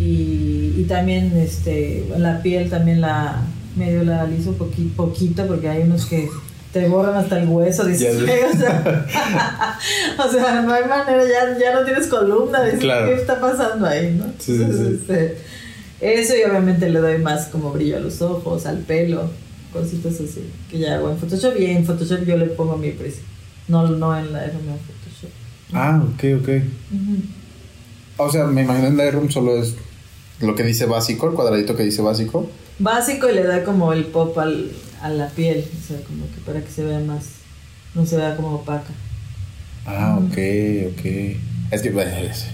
y, 0.00 0.74
y 0.76 0.84
también 0.88 1.36
este, 1.36 2.06
la 2.18 2.42
piel 2.42 2.68
también 2.70 3.00
la 3.00 3.42
medio 3.76 4.04
la 4.04 4.22
aliso 4.22 4.56
poqui- 4.58 4.90
poquito 4.96 5.46
porque 5.46 5.68
hay 5.68 5.82
unos 5.82 6.06
que 6.06 6.28
te 6.72 6.88
borran 6.88 7.16
hasta 7.16 7.38
el 7.40 7.48
hueso, 7.48 7.84
dices, 7.84 8.16
o, 8.22 8.26
sea, 8.58 9.06
o 10.18 10.30
sea, 10.30 10.62
no 10.62 10.72
hay 10.72 10.84
manera, 10.84 11.22
ya, 11.24 11.58
ya 11.58 11.74
no 11.74 11.84
tienes 11.84 12.06
columna, 12.08 12.62
dices, 12.64 12.80
Claro. 12.80 13.06
¿qué 13.06 13.14
está 13.14 13.40
pasando 13.40 13.86
ahí? 13.86 14.14
¿no? 14.18 14.26
Sí, 14.38 14.58
sí, 14.58 14.64
sí. 14.72 14.98
este, 15.00 15.38
eso 16.00 16.34
y 16.36 16.42
obviamente 16.42 16.88
le 16.90 17.00
doy 17.00 17.18
más 17.18 17.46
como 17.46 17.72
brillo 17.72 17.96
a 17.96 18.00
los 18.00 18.20
ojos, 18.20 18.66
al 18.66 18.78
pelo, 18.78 19.30
cositas 19.72 20.14
así, 20.14 20.50
que 20.70 20.78
ya 20.78 20.96
hago 20.96 21.10
en 21.10 21.16
Photoshop 21.18 21.58
y 21.58 21.66
en 21.66 21.84
Photoshop 21.86 22.24
yo 22.24 22.36
le 22.36 22.46
pongo 22.46 22.76
mi 22.76 22.90
precio, 22.90 23.22
no, 23.68 23.88
no 23.88 24.16
en 24.18 24.32
la 24.32 24.44
en 24.44 24.50
Photoshop. 24.52 25.30
Ah, 25.72 26.02
ok, 26.14 26.24
ok. 26.42 26.48
O 28.18 28.30
sea, 28.30 28.44
me 28.44 28.62
imagino 28.62 28.88
en 28.88 28.96
Lightroom 28.96 29.30
solo 29.30 29.56
es 29.56 29.74
lo 30.40 30.54
que 30.54 30.62
dice 30.62 30.86
básico, 30.86 31.28
el 31.28 31.34
cuadradito 31.34 31.74
que 31.76 31.82
dice 31.84 32.02
básico. 32.02 32.48
Básico 32.78 33.28
y 33.28 33.34
le 33.34 33.42
da 33.44 33.64
como 33.64 33.92
el 33.92 34.04
pop 34.04 34.36
al, 34.38 34.70
a 35.02 35.08
la 35.08 35.28
piel, 35.28 35.64
o 35.82 35.86
sea, 35.86 35.98
como 36.06 36.24
que 36.26 36.40
para 36.44 36.60
que 36.60 36.70
se 36.70 36.84
vea 36.84 37.00
más, 37.00 37.24
no 37.94 38.04
se 38.06 38.16
vea 38.16 38.36
como 38.36 38.56
opaca. 38.56 38.90
Ah, 39.86 40.18
ok, 40.18 40.36
ok. 40.92 41.04
Es 41.70 41.82
que 41.82 41.90
bueno, 41.90 42.10
es- 42.16 42.46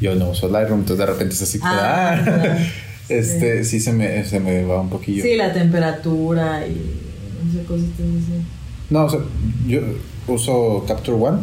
yo 0.00 0.14
no 0.14 0.30
uso 0.30 0.48
Lightroom, 0.48 0.80
entonces 0.80 1.06
de 1.06 1.12
repente 1.12 1.34
es 1.34 1.42
así 1.42 1.58
Ah, 1.62 2.14
ah, 2.18 2.22
claro. 2.24 2.54
este, 3.10 3.64
sí 3.64 3.80
se 3.80 3.92
me, 3.92 4.24
se 4.24 4.40
me 4.40 4.64
va 4.64 4.80
un 4.80 4.88
poquillo. 4.88 5.22
Sí, 5.22 5.36
la 5.36 5.52
temperatura 5.52 6.66
y 6.66 6.96
no 7.44 7.52
sé, 7.52 7.64
cositas 7.66 8.00
así. 8.00 8.42
No, 8.88 9.04
o 9.04 9.10
sea, 9.10 9.20
yo 9.66 9.80
uso 10.26 10.84
Capture 10.88 11.16
One. 11.18 11.38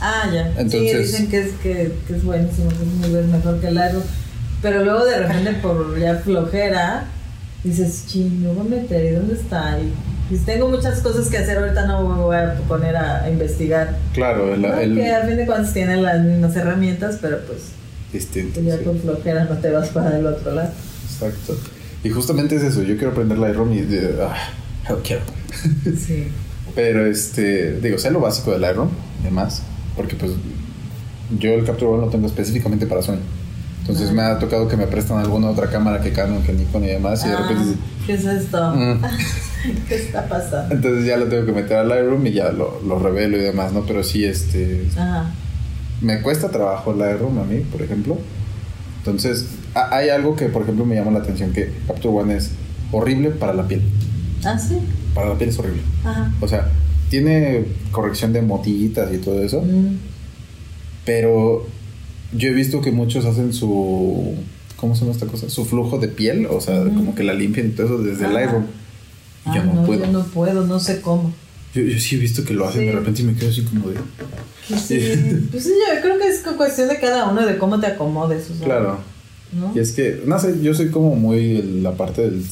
Ah, 0.00 0.30
ya. 0.32 0.48
Entonces- 0.58 0.90
sí, 0.92 1.12
dicen 1.12 1.28
que 1.28 1.40
es, 1.40 1.52
que, 1.62 1.92
que 2.06 2.14
es 2.16 2.24
buenísimo, 2.24 2.68
que 2.70 2.76
es 2.76 3.10
muy 3.10 3.22
mejor 3.24 3.60
que 3.60 3.68
el 3.68 3.74
largo. 3.74 4.02
Pero 4.62 4.84
luego 4.84 5.04
de 5.04 5.18
repente 5.18 5.52
por 5.60 5.98
ya 5.98 6.16
flojera, 6.16 7.08
dices, 7.64 8.04
ching, 8.06 8.42
me 8.42 8.48
voy 8.52 8.60
a 8.66 8.70
meter, 8.80 9.04
¿y 9.04 9.14
dónde 9.14 9.34
está? 9.34 9.78
Y, 9.80 10.34
y 10.34 10.38
tengo 10.38 10.68
muchas 10.68 11.00
cosas 11.00 11.28
que 11.28 11.38
hacer, 11.38 11.58
ahorita 11.58 11.86
no 11.86 12.08
me 12.08 12.22
voy 12.22 12.36
a 12.36 12.54
poner 12.68 12.96
a, 12.96 13.24
a 13.24 13.30
investigar. 13.30 13.96
Claro, 14.14 14.54
el, 14.54 14.64
el 14.64 14.94
Que 14.94 15.14
a 15.14 15.24
fin 15.26 15.36
de 15.36 15.46
cuentas 15.46 15.72
tienen 15.72 16.02
las 16.02 16.22
mismas 16.22 16.54
herramientas, 16.56 17.18
pero 17.20 17.38
pues 17.46 17.58
distinto. 18.12 18.60
ya 18.60 18.76
sí. 18.78 18.84
por 18.84 18.98
flojera 18.98 19.44
no 19.44 19.56
te 19.58 19.70
vas 19.70 19.88
para 19.90 20.18
el 20.18 20.26
otro 20.26 20.54
lado. 20.54 20.70
Exacto. 21.04 21.56
Y 22.04 22.10
justamente 22.10 22.56
es 22.56 22.62
eso, 22.62 22.82
yo 22.82 22.96
quiero 22.96 23.10
aprender 23.10 23.38
Lightroom 23.38 23.72
y 23.72 23.86
ah, 24.22 24.36
no 24.88 24.96
quiero. 25.02 25.22
Sí. 25.98 26.28
Pero 26.74 27.06
este, 27.06 27.80
digo, 27.80 27.98
sé 27.98 28.10
lo 28.12 28.20
básico 28.20 28.52
de 28.52 28.60
Lightroom, 28.60 28.90
además, 29.22 29.62
porque 29.96 30.14
pues 30.14 30.32
yo 31.36 31.52
el 31.54 31.64
Capture 31.64 31.90
One 31.90 32.04
lo 32.04 32.10
tengo 32.10 32.26
específicamente 32.28 32.86
para 32.86 33.02
Sony. 33.02 33.18
Entonces 33.88 34.10
Ah. 34.10 34.12
me 34.12 34.22
ha 34.22 34.38
tocado 34.38 34.68
que 34.68 34.76
me 34.76 34.86
prestan 34.86 35.18
alguna 35.18 35.48
otra 35.50 35.70
cámara 35.70 36.00
que 36.02 36.12
Canon, 36.12 36.42
que 36.42 36.52
Nikon 36.52 36.84
y 36.84 36.88
demás, 36.88 37.24
y 37.24 37.28
de 37.28 37.34
Ah, 37.34 37.46
repente 37.48 37.78
¿Qué 38.06 38.14
es 38.14 38.24
esto? 38.24 38.74
Mm. 38.74 39.00
¿Qué 39.88 39.94
está 39.96 40.28
pasando? 40.28 40.74
entonces 40.74 41.04
ya 41.06 41.16
lo 41.16 41.26
tengo 41.26 41.44
que 41.46 41.52
meter 41.52 41.78
a 41.78 41.84
Lightroom 41.84 42.26
y 42.26 42.32
ya 42.32 42.52
lo, 42.52 42.80
lo 42.86 42.98
revelo 42.98 43.36
y 43.38 43.40
demás, 43.40 43.72
¿no? 43.72 43.82
Pero 43.86 44.02
sí, 44.04 44.24
este, 44.24 44.86
Ajá. 44.96 45.30
me 46.00 46.20
cuesta 46.22 46.48
trabajo 46.50 46.92
el 46.92 46.98
Lightroom 46.98 47.38
a 47.38 47.44
mí, 47.44 47.60
por 47.60 47.82
ejemplo. 47.82 48.18
Entonces, 48.98 49.46
ha- 49.74 49.94
hay 49.96 50.10
algo 50.10 50.36
que, 50.36 50.46
por 50.46 50.62
ejemplo, 50.62 50.84
me 50.84 50.94
llama 50.94 51.10
la 51.12 51.20
atención, 51.20 51.52
que 51.52 51.72
Capture 51.86 52.14
One 52.14 52.36
es 52.36 52.50
horrible 52.92 53.30
para 53.30 53.52
la 53.54 53.66
piel. 53.66 53.82
Ah, 54.44 54.58
sí. 54.58 54.78
Para 55.14 55.30
la 55.30 55.34
piel 55.36 55.50
es 55.50 55.58
horrible. 55.58 55.82
Ajá. 56.04 56.30
O 56.40 56.46
sea, 56.48 56.68
tiene 57.10 57.64
corrección 57.90 58.32
de 58.34 58.42
motillitas 58.42 59.12
y 59.12 59.18
todo 59.18 59.42
eso, 59.42 59.62
Mm. 59.62 59.96
pero 61.04 61.66
yo 62.32 62.48
he 62.48 62.52
visto 62.52 62.80
que 62.80 62.90
muchos 62.92 63.24
hacen 63.24 63.52
su... 63.52 64.34
¿Cómo 64.76 64.94
se 64.94 65.00
llama 65.00 65.12
esta 65.12 65.26
cosa? 65.26 65.50
Su 65.50 65.64
flujo 65.64 65.98
de 65.98 66.08
piel, 66.08 66.46
o 66.46 66.60
sea, 66.60 66.82
como 66.84 67.14
que 67.14 67.24
la 67.24 67.34
limpian 67.34 67.66
y 67.66 67.70
todo 67.70 67.86
eso 67.86 67.98
desde 67.98 68.26
Ajá. 68.26 68.34
Lightroom. 68.34 68.64
Y 69.46 69.54
yo 69.56 69.60
Ah, 69.62 69.64
no, 69.74 69.84
puedo. 69.84 70.04
Yo 70.04 70.12
no 70.12 70.24
puedo, 70.24 70.64
no 70.66 70.78
sé 70.78 71.00
cómo. 71.00 71.32
Yo, 71.74 71.82
yo 71.82 71.98
sí 71.98 72.14
he 72.14 72.18
visto 72.18 72.44
que 72.44 72.54
lo 72.54 72.66
hacen 72.68 72.82
Sí. 72.82 72.86
de 72.86 72.92
repente 72.92 73.22
y 73.22 73.24
me 73.24 73.34
quedo 73.34 73.50
así 73.50 73.62
como 73.62 73.88
de... 73.90 73.96
Sí. 74.68 75.46
Pues 75.50 75.64
sí, 75.64 75.70
yo 75.70 76.00
creo 76.02 76.18
que 76.18 76.28
es 76.28 76.40
cuestión 76.56 76.88
de 76.88 76.98
cada 77.00 77.28
uno, 77.28 77.44
de 77.44 77.58
cómo 77.58 77.80
te 77.80 77.86
acomodes. 77.88 78.50
O 78.50 78.54
sea, 78.54 78.64
Claro. 78.66 78.98
¿no? 79.52 79.72
Y 79.74 79.78
es 79.80 79.92
que, 79.92 80.22
no 80.26 80.38
sé, 80.38 80.56
yo 80.62 80.74
soy 80.74 80.90
como 80.90 81.16
muy 81.16 81.56
el- 81.56 81.82
la 81.82 81.92
parte 81.92 82.22
del... 82.22 82.44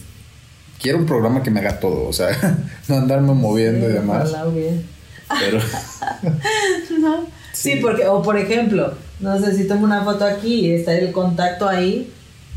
Quiero 0.80 0.98
un 0.98 1.06
programa 1.06 1.42
que 1.42 1.50
me 1.50 1.60
haga 1.60 1.78
todo, 1.80 2.06
o 2.08 2.12
sea, 2.12 2.28
no 2.88 2.96
andarme 2.96 3.34
moviendo 3.34 3.88
y 3.88 3.92
demás. 3.92 4.34
Pero... 5.40 5.58
¿No? 7.00 7.26
Sí. 7.52 7.78
porque, 7.80 8.06
o 8.06 8.22
por 8.22 8.36
ejemplo, 8.36 8.94
no 9.20 9.38
sé, 9.40 9.56
si 9.56 9.66
tomo 9.66 9.84
una 9.84 10.02
foto 10.04 10.24
aquí 10.24 10.66
y 10.66 10.70
está 10.72 10.96
el 10.96 11.12
contacto 11.12 11.68
ahí, 11.68 12.10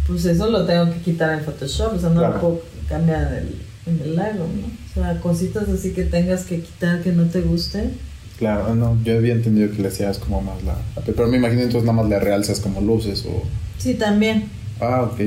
pues 0.08 0.26
eso 0.26 0.50
lo 0.50 0.66
tengo 0.66 0.92
que 0.92 1.00
quitar 1.00 1.38
en 1.38 1.46
Photoshop, 1.46 1.94
o 1.96 2.00
sea, 2.00 2.10
no 2.10 2.20
Claro. 2.20 2.34
lo 2.36 2.40
puedo 2.42 2.62
cambiar 2.88 3.32
en 3.34 3.38
el, 3.38 3.56
en 3.86 4.02
el 4.04 4.16
Lightroom, 4.16 4.50
¿no? 4.62 4.68
O 4.68 4.94
sea, 4.94 5.20
cositas 5.22 5.70
así 5.70 5.92
que 5.92 6.04
tengas 6.04 6.44
que 6.44 6.62
quitar 6.62 7.02
que 7.02 7.12
no 7.12 7.26
te 7.26 7.42
gusten. 7.42 7.94
Claro, 8.38 8.74
no, 8.74 8.98
yo 9.04 9.18
había 9.18 9.34
entendido 9.34 9.70
que 9.72 9.82
le 9.82 9.90
hacías 9.90 10.18
como 10.18 10.42
más 10.42 10.64
la... 10.64 10.76
Pero 11.06 11.28
me 11.28 11.38
imagino 11.38 11.62
entonces 11.62 11.84
nada 11.84 12.02
más 12.02 12.10
le 12.10 12.20
realzas 12.20 12.60
como 12.60 12.80
luces 12.82 13.26
o... 13.26 13.44
Sí, 13.78 13.96
también. 13.96 14.46
Ah, 14.80 15.04
ok. 15.12 15.20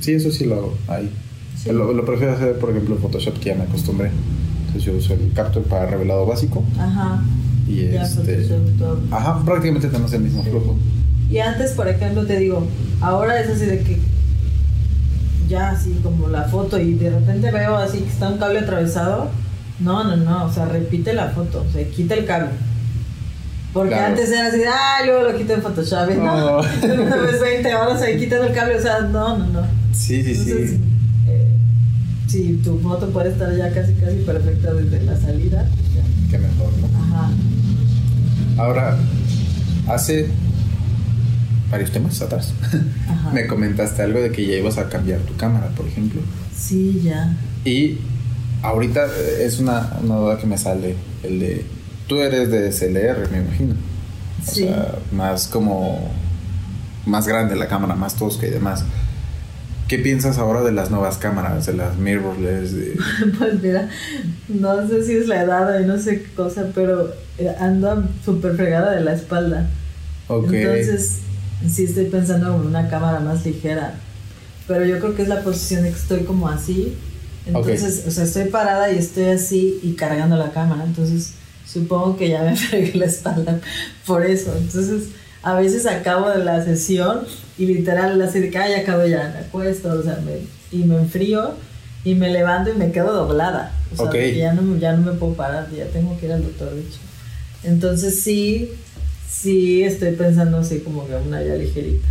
Sí, 0.00 0.12
eso 0.12 0.30
sí 0.30 0.44
lo 0.46 0.54
hago 0.54 0.78
ahí. 0.88 1.10
Sí. 1.60 1.70
Lo, 1.72 1.92
lo 1.92 2.04
prefiero 2.04 2.34
hacer, 2.34 2.58
por 2.58 2.70
ejemplo, 2.70 2.94
en 2.94 3.02
Photoshop, 3.02 3.38
que 3.40 3.46
ya 3.50 3.54
me 3.56 3.64
acostumbré. 3.64 4.10
Entonces 4.60 4.84
yo 4.84 4.92
uso 4.96 5.14
el 5.14 5.32
Capture 5.34 5.64
para 5.66 5.86
revelado 5.86 6.24
básico 6.26 6.62
Ajá. 6.78 7.20
Y 7.68 7.90
Ya 7.90 8.02
este... 8.02 8.48
Ajá, 9.10 9.42
prácticamente 9.44 9.88
tenemos 9.88 10.12
el 10.12 10.20
mismo 10.22 10.42
flujo. 10.42 10.76
Y 11.30 11.38
antes, 11.38 11.72
por 11.72 11.88
ejemplo, 11.88 12.24
te 12.24 12.38
digo, 12.38 12.66
ahora 13.00 13.40
es 13.40 13.48
así 13.50 13.64
de 13.66 13.80
que 13.80 13.98
ya 15.48 15.70
así 15.70 15.98
como 16.02 16.28
la 16.28 16.44
foto 16.44 16.78
y 16.78 16.94
de 16.94 17.10
repente 17.10 17.50
veo 17.50 17.76
así 17.76 17.98
que 17.98 18.08
está 18.08 18.28
un 18.28 18.38
cable 18.38 18.60
atravesado. 18.60 19.30
No, 19.80 20.04
no, 20.04 20.16
no, 20.16 20.44
o 20.46 20.52
sea, 20.52 20.64
repite 20.66 21.12
la 21.12 21.28
foto, 21.28 21.64
o 21.68 21.72
sea, 21.72 21.86
quita 21.88 22.14
el 22.14 22.24
cable. 22.24 22.50
Porque 23.72 23.90
Claro. 23.90 24.06
antes 24.14 24.30
era 24.30 24.46
así, 24.46 24.60
ah, 24.66 25.04
luego 25.04 25.30
lo 25.30 25.36
quito 25.36 25.52
en 25.52 25.62
Photoshop, 25.62 26.08
no, 26.16 26.24
No. 26.24 26.58
una 27.02 27.16
vez 27.16 27.40
20 27.40 27.74
horas 27.74 28.00
ahí 28.00 28.16
quitando 28.18 28.46
el 28.46 28.54
cable, 28.54 28.76
o 28.76 28.80
sea, 28.82 29.00
no, 29.00 29.36
no, 29.38 29.46
no. 29.48 29.66
Sí, 29.92 30.22
sí, 30.22 30.30
Entonces, 30.32 30.70
sí. 30.70 30.80
eh, 31.28 31.52
sí, 32.26 32.60
tu 32.64 32.78
foto 32.78 33.08
puede 33.10 33.30
estar 33.30 33.54
ya 33.54 33.70
casi, 33.74 33.92
casi 33.94 34.16
perfecta 34.24 34.72
desde 34.72 35.02
la 35.04 35.20
salida. 35.20 35.68
ya. 35.94 36.02
Qué 36.30 36.38
mejor, 36.38 36.70
¿no? 36.80 36.88
Ahora, 38.56 38.96
hace 39.88 40.28
varios 41.70 41.90
temas 41.90 42.20
atrás, 42.22 42.52
Ajá. 43.08 43.30
me 43.32 43.46
comentaste 43.46 44.02
algo 44.02 44.20
de 44.20 44.30
que 44.30 44.46
ya 44.46 44.56
ibas 44.56 44.78
a 44.78 44.88
cambiar 44.88 45.20
tu 45.20 45.36
cámara, 45.36 45.68
por 45.76 45.86
ejemplo. 45.86 46.20
Sí, 46.56 47.00
ya. 47.04 47.36
Y 47.64 47.98
ahorita 48.62 49.06
eh, 49.06 49.44
es 49.44 49.58
una, 49.58 49.96
una 50.02 50.16
duda 50.16 50.38
que 50.38 50.46
me 50.46 50.56
sale, 50.58 50.94
el 51.22 51.40
de, 51.40 51.64
tú 52.06 52.20
eres 52.20 52.50
de 52.50 52.70
SLR, 52.72 53.30
me 53.30 53.38
imagino. 53.38 53.74
O 53.74 54.50
Sí. 54.50 54.62
sea, 54.64 54.94
más 55.12 55.48
como, 55.48 56.08
más 57.04 57.26
grande 57.26 57.56
la 57.56 57.66
cámara, 57.66 57.96
más 57.96 58.14
tosca 58.14 58.46
y 58.46 58.50
demás. 58.50 58.84
¿Qué 59.88 59.98
piensas 59.98 60.38
ahora 60.38 60.62
de 60.62 60.72
las 60.72 60.90
nuevas 60.90 61.16
cámaras, 61.18 61.66
de 61.66 61.72
las 61.74 61.96
mirrorless? 61.96 62.72
De... 62.72 62.96
Pues 63.38 63.60
mira, 63.62 63.88
no 64.48 64.86
sé 64.88 65.04
si 65.04 65.12
es 65.16 65.26
la 65.26 65.42
edad 65.42 65.80
y 65.80 65.84
no 65.86 65.98
sé 65.98 66.22
qué 66.22 66.30
cosa, 66.34 66.66
pero 66.74 67.12
ando 67.60 68.04
súper 68.24 68.56
fregada 68.56 68.92
de 68.94 69.02
la 69.02 69.12
espalda. 69.14 69.68
Ok. 70.28 70.52
Entonces, 70.52 71.18
sí 71.68 71.84
estoy 71.84 72.06
pensando 72.06 72.54
en 72.54 72.66
una 72.66 72.88
cámara 72.88 73.20
más 73.20 73.44
ligera. 73.44 73.94
Pero 74.66 74.84
yo 74.84 74.98
creo 74.98 75.14
que 75.14 75.22
es 75.22 75.28
la 75.28 75.42
posición 75.42 75.82
de 75.84 75.90
que 75.90 75.96
estoy 75.96 76.20
como 76.24 76.48
así. 76.48 76.94
Entonces, 77.46 78.04
o 78.06 78.10
sea, 78.10 78.24
estoy 78.24 78.44
parada 78.46 78.90
y 78.90 78.98
estoy 78.98 79.26
así 79.26 79.78
y 79.82 79.92
cargando 79.92 80.36
la 80.36 80.50
cámara. 80.50 80.84
Entonces, 80.84 81.32
supongo 81.66 82.16
que 82.16 82.28
ya 82.30 82.42
me 82.42 82.56
fregué 82.56 82.98
la 82.98 83.06
espalda 83.06 83.60
por 84.06 84.24
eso. 84.26 84.52
Entonces, 84.56 85.10
a 85.42 85.54
veces 85.54 85.86
acabo 85.86 86.28
de 86.30 86.42
la 86.42 86.64
sesión 86.64 87.20
y 87.56 87.66
literal 87.66 88.20
así 88.20 88.40
de 88.40 88.50
que, 88.50 88.58
"Ay, 88.58 88.72
ya 88.72 88.78
acabo 88.80 89.06
ya, 89.06 89.32
me 89.32 89.46
acuesto, 89.46 89.90
o 89.90 90.02
sea, 90.02 90.18
me, 90.24 90.40
y 90.76 90.82
me 90.84 90.96
enfrío 90.96 91.54
y 92.04 92.14
me 92.16 92.30
levanto 92.30 92.70
y 92.70 92.74
me 92.74 92.90
quedo 92.90 93.12
doblada. 93.12 93.72
O 93.92 93.96
sea, 93.96 94.06
ya 94.36 94.52
no, 94.52 94.76
ya 94.78 94.92
no 94.94 95.02
me 95.12 95.16
puedo 95.16 95.34
parar, 95.34 95.68
ya 95.70 95.84
tengo 95.86 96.18
que 96.18 96.26
ir 96.26 96.32
al 96.32 96.42
doctor, 96.42 96.74
de 96.74 96.80
hecho. 96.80 96.98
Entonces, 97.62 98.22
sí, 98.22 98.70
sí 99.28 99.82
estoy 99.82 100.12
pensando 100.12 100.58
así 100.58 100.80
como 100.80 101.06
que 101.06 101.14
una 101.14 101.42
ya 101.42 101.54
ligerita. 101.54 102.08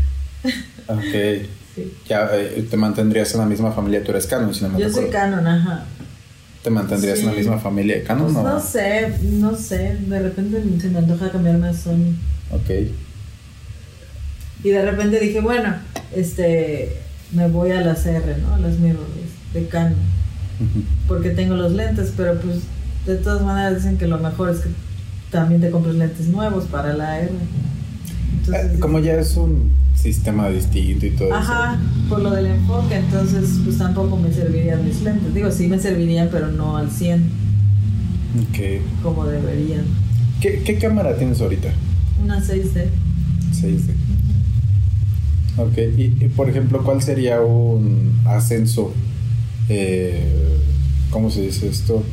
Ok. 0.88 1.48
Sí. 1.76 1.94
Ya 2.08 2.30
eh, 2.34 2.66
te 2.70 2.78
mantendrías 2.78 3.34
en 3.34 3.42
la 3.42 3.46
misma 3.46 3.72
familia, 3.72 4.04
tú 4.04 4.12
eres 4.12 4.28
Canon, 4.28 4.54
si 4.54 4.64
no 4.64 4.70
me 4.70 4.80
Yo 4.80 4.90
soy 4.90 5.10
canon, 5.10 5.46
ajá. 5.46 5.86
¿Te 6.64 6.70
mantendrías 6.70 7.20
en 7.20 7.28
la 7.28 7.34
misma 7.34 7.60
familia 7.60 7.98
de 7.98 8.04
Canon 8.04 8.34
Pues 8.34 8.38
o 8.38 8.44
no 8.44 8.60
sé, 8.60 9.14
no 9.22 9.56
sé. 9.56 9.98
De 10.08 10.20
repente 10.20 10.64
se 10.82 10.90
me 10.90 10.98
antoja 10.98 11.32
cambiarme 11.32 11.68
a 11.68 11.74
Sony. 11.74 12.16
Ok. 12.50 12.90
Y 14.64 14.70
de 14.70 14.82
repente 14.84 15.20
dije, 15.20 15.42
bueno, 15.42 15.76
este, 16.16 16.98
me 17.34 17.48
voy 17.50 17.70
a 17.70 17.82
las 17.82 18.04
R, 18.08 18.38
¿no? 18.40 18.56
A 18.56 18.58
las 18.58 18.80
mirrorless 18.80 19.54
de 19.54 19.68
Canon. 19.68 19.96
Porque 21.08 21.30
tengo 21.30 21.54
los 21.54 21.72
lentes, 21.74 22.14
pero 22.18 22.40
pues 22.40 22.62
de 23.06 23.18
todas 23.18 23.44
maneras 23.44 23.76
dicen 23.76 24.00
que 24.00 24.08
lo 24.08 24.18
mejor 24.18 24.50
es 24.50 24.62
que 24.62 24.70
también 25.36 25.62
te 25.62 25.70
compres 25.70 25.96
lentes 25.96 26.28
nuevos 26.28 26.66
para 26.66 26.94
la 26.94 27.20
R. 27.20 27.30
Entonces, 28.40 28.76
Eh, 28.76 28.80
Como 28.80 29.00
ya 29.00 29.14
es 29.20 29.36
un 29.38 29.72
sistema 29.96 30.50
distinto 30.50 31.06
y 31.06 31.12
todo 31.12 31.34
Ajá, 31.34 31.80
por 32.10 32.20
lo 32.22 32.32
del 32.32 32.46
enfoque, 32.48 32.96
entonces 32.96 33.60
pues 33.64 33.78
tampoco 33.78 34.18
me 34.18 34.32
servirían 34.32 34.84
mis 34.86 35.02
lentes. 35.02 35.34
Digo, 35.34 35.52
sí 35.52 35.68
me 35.68 35.80
servirían, 35.80 36.30
pero 36.32 36.52
no 36.52 36.78
al 36.78 36.90
100 36.92 37.20
eso. 37.24 37.30
Ok. 38.50 38.82
como 39.04 39.26
deberían. 39.26 39.86
¿Qué, 40.42 40.62
qué 40.64 40.78
cámara 40.78 41.18
tienes 41.18 41.40
ahorita? 41.42 41.70
Una 42.24 42.40
6D. 42.42 42.88
6D. 43.54 43.94
Ok, 45.58 45.78
y, 45.98 46.02
y, 46.26 46.30
por 46.36 46.50
ejemplo, 46.50 46.84
¿cuál 46.84 47.02
sería 47.02 47.40
un 47.42 48.20
ascenso? 48.26 48.94
Eh, 49.70 50.58
¿Cómo 51.12 51.30
se 51.32 51.42
dice 51.44 51.68
esto? 51.70 52.04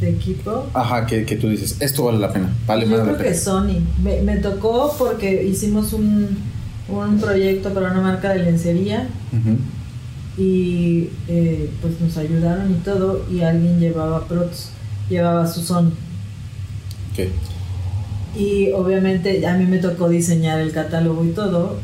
De 0.00 0.10
equipo. 0.10 0.66
Ajá, 0.74 1.06
que, 1.06 1.24
que 1.24 1.36
tú 1.36 1.48
dices, 1.48 1.76
esto 1.80 2.04
vale 2.04 2.18
la 2.18 2.32
pena, 2.32 2.48
vale 2.66 2.86
Yo 2.86 2.90
más 2.92 3.00
creo 3.00 3.12
la 3.12 3.18
pena. 3.18 3.30
que 3.30 3.36
Sony. 3.36 3.80
Me, 4.02 4.22
me 4.22 4.36
tocó 4.36 4.94
porque 4.98 5.44
hicimos 5.44 5.92
un, 5.92 6.38
un 6.88 7.18
proyecto 7.20 7.72
para 7.74 7.90
una 7.92 8.00
marca 8.00 8.30
de 8.32 8.42
lencería 8.44 9.08
y 10.38 11.08
eh, 11.28 11.70
pues 11.82 12.00
nos 12.00 12.16
ayudaron 12.16 12.70
y 12.70 12.74
todo 12.76 13.26
y 13.30 13.40
alguien 13.42 13.78
llevaba 13.78 14.24
Protos, 14.26 14.70
llevaba 15.08 15.46
su 15.46 15.60
Sony. 15.60 15.90
Ok. 17.12 17.28
Y 18.38 18.70
obviamente 18.72 19.44
a 19.46 19.54
mí 19.56 19.66
me 19.66 19.78
tocó 19.78 20.08
diseñar 20.08 20.60
el 20.60 20.72
catálogo 20.72 21.24
y 21.24 21.30
todo 21.30 21.76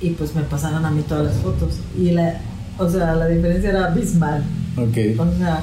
y 0.00 0.10
pues 0.10 0.34
me 0.34 0.42
pasaron 0.42 0.84
a 0.84 0.90
mí 0.90 1.02
todas 1.08 1.26
las 1.26 1.36
fotos 1.36 1.74
y 1.98 2.10
la, 2.10 2.40
o 2.78 2.88
sea, 2.88 3.14
la 3.14 3.28
diferencia 3.28 3.70
era 3.70 3.86
abismal. 3.86 4.42
Ok. 4.76 4.96
O 5.18 5.38
sea, 5.38 5.62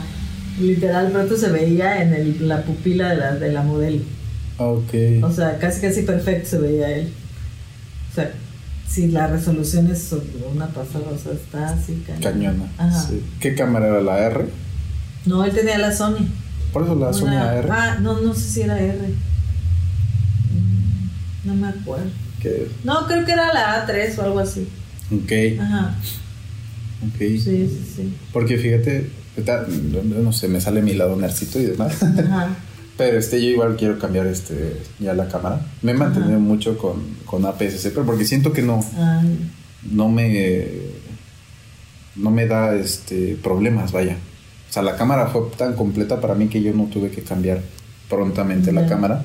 literal 0.60 1.12
Proto 1.12 1.38
se 1.38 1.49
veía 1.49 2.01
en 2.01 2.14
el- 2.14 2.47
la 2.47 2.64
pupila 2.64 3.10
de 3.10 3.18
la, 3.18 3.36
de 3.36 3.51
la 3.51 3.62
modelo. 3.64 4.01
Ok. 4.58 4.93
O 5.24 5.32
sea, 5.32 5.58
casi 5.60 5.82
casi 5.82 6.01
perfecto 6.03 6.49
se 6.49 6.58
veía 6.60 6.89
él. 6.89 7.10
O 8.12 8.16
sea, 8.16 8.32
si 8.88 9.08
la 9.10 9.28
resolución 9.28 9.91
es 9.91 10.14
una 10.53 10.68
pasada, 10.68 11.05
o 11.14 11.18
sea, 11.18 11.34
está 11.34 11.70
así 11.70 12.03
cañón. 12.08 12.22
Cañona. 12.22 12.66
Ajá. 12.78 13.03
sí. 13.08 13.22
¿Qué 13.39 13.53
cámara 13.53 13.88
era 13.88 14.01
la 14.01 14.18
R? 14.20 14.45
No, 15.26 15.43
él 15.43 15.51
tenía 15.51 15.78
la 15.78 15.91
Sony. 15.95 16.26
Por 16.74 16.84
eso 16.84 16.95
la 16.95 17.14
Sony 17.14 17.28
Una- 17.28 17.49
AR. 17.51 17.70
Ah, 17.72 17.97
no, 18.01 18.20
no 18.22 18.34
sé 18.34 18.49
si 18.49 18.62
era 18.62 18.80
R. 18.80 18.97
Mm, 20.53 21.47
No 21.47 21.55
me 21.55 21.68
acuerdo. 21.68 22.05
Que- 22.41 22.68
No, 22.84 23.05
creo 23.08 23.26
que 23.26 23.32
era 23.32 23.53
la 23.53 23.86
A3 23.86 24.18
o 24.18 24.22
algo 24.24 24.39
así. 24.39 24.68
Ok. 25.12 25.60
Ajá. 25.62 25.95
Ok. 27.08 27.18
Sí, 27.20 27.39
sí, 27.39 27.82
sí. 27.95 28.14
Porque 28.34 28.58
fíjate, 28.58 29.10
no 29.43 30.33
sé, 30.33 30.47
me 30.47 30.61
sale 30.61 30.81
mi 30.81 30.93
lado 30.93 31.15
nercito 31.15 31.59
y 31.59 31.65
demás. 31.65 32.01
Ajá. 32.03 32.49
Pero 32.97 33.19
este, 33.19 33.39
yo 33.39 33.49
igual 33.49 33.75
quiero 33.75 33.99
cambiar 33.99 34.25
este 34.25 34.81
ya 34.99 35.13
la 35.13 35.27
cámara. 35.27 35.61
Me 35.83 35.91
he 35.91 35.93
mantenido 35.95 36.31
Ajá. 36.31 36.39
mucho 36.39 36.77
con, 36.79 37.03
con 37.25 37.45
APS-C, 37.45 37.91
pero 37.91 38.07
porque 38.07 38.25
siento 38.25 38.51
que 38.51 38.63
no, 38.63 38.83
Ay, 38.97 39.51
no 39.91 40.09
me 40.09 40.67
no 42.15 42.31
me 42.31 42.47
da 42.47 42.73
este 42.75 43.38
problemas, 43.43 43.91
vaya. 43.91 44.17
O 44.67 44.73
sea, 44.73 44.81
la 44.81 44.95
cámara 44.95 45.27
fue 45.27 45.43
tan 45.55 45.73
completa 45.75 46.19
para 46.19 46.33
mí 46.33 46.47
que 46.47 46.59
yo 46.63 46.73
no 46.73 46.85
tuve 46.85 47.11
que 47.11 47.21
cambiar 47.21 47.59
prontamente 48.09 48.71
la 48.71 48.88
cámara. 48.88 49.21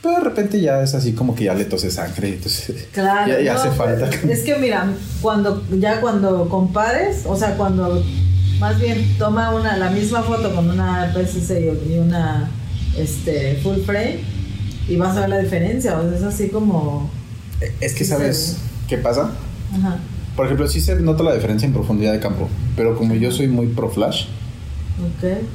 Pero 0.00 0.14
de 0.16 0.24
repente 0.24 0.58
ya 0.62 0.82
es 0.82 0.94
así 0.94 1.12
como 1.12 1.34
que 1.34 1.44
ya 1.44 1.54
le 1.54 1.66
tose 1.66 1.90
sangre, 1.90 2.30
entonces 2.30 2.88
Claro. 2.92 3.30
ya, 3.30 3.40
ya 3.42 3.52
no, 3.54 3.60
hace 3.60 3.70
falta. 3.72 4.08
Es 4.26 4.40
que 4.40 4.56
mira, 4.56 4.90
cuando 5.20 5.62
ya 5.78 6.00
cuando 6.00 6.48
compares, 6.48 7.24
o 7.26 7.36
sea, 7.36 7.58
cuando 7.58 8.02
más 8.62 8.78
bien 8.80 9.16
toma 9.18 9.50
una 9.54 9.76
la 9.76 9.90
misma 9.90 10.22
foto 10.22 10.54
con 10.54 10.70
una 10.70 11.12
PSC 11.12 11.50
y 11.90 11.98
una 11.98 12.48
este 12.96 13.56
full 13.62 13.78
frame 13.84 14.20
y 14.88 14.96
vas 14.96 15.16
a 15.16 15.20
ver 15.22 15.28
la 15.30 15.38
diferencia, 15.40 15.98
o 15.98 16.08
sea, 16.08 16.16
es 16.16 16.22
así 16.22 16.48
como 16.48 17.10
Es 17.80 17.92
que 17.94 18.04
sabes 18.04 18.58
qué 18.88 18.98
pasa. 18.98 19.32
ajá. 19.76 19.96
Por 20.36 20.46
ejemplo, 20.46 20.66
sí 20.68 20.80
se 20.80 20.94
nota 20.96 21.22
la 21.24 21.34
diferencia 21.34 21.66
en 21.66 21.72
profundidad 21.74 22.12
de 22.12 22.20
campo, 22.20 22.48
pero 22.76 22.96
como 22.96 23.14
yo 23.14 23.30
soy 23.32 23.48
muy 23.48 23.66
pro 23.66 23.90
flash, 23.90 24.26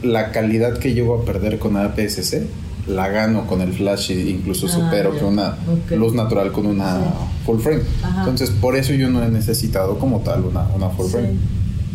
la 0.04 0.32
calidad 0.32 0.78
que 0.78 0.94
llego 0.94 1.16
a 1.22 1.26
perder 1.26 1.58
con 1.60 1.78
APS-C 1.78 2.46
la 2.88 3.10
gano 3.10 3.48
con 3.48 3.62
el 3.62 3.74
flash 3.74 4.12
e 4.12 4.30
incluso 4.30 4.68
Ah, 4.68 4.70
supero 4.70 5.14
ya. 5.14 5.20
con 5.20 5.34
una 5.34 5.58
luz 5.92 6.14
natural 6.14 6.52
con 6.54 6.66
una 6.68 6.96
Sí. 6.96 7.04
full 7.46 7.60
frame. 7.60 7.82
Ajá. 8.04 8.20
Entonces, 8.22 8.50
por 8.50 8.76
eso 8.78 8.94
yo 8.94 9.10
no 9.10 9.22
he 9.24 9.30
necesitado 9.30 10.00
como 10.00 10.22
tal 10.22 10.46
una, 10.46 10.68
una 10.74 10.90
full 10.90 11.06
Sí. 11.08 11.12
frame. 11.12 11.34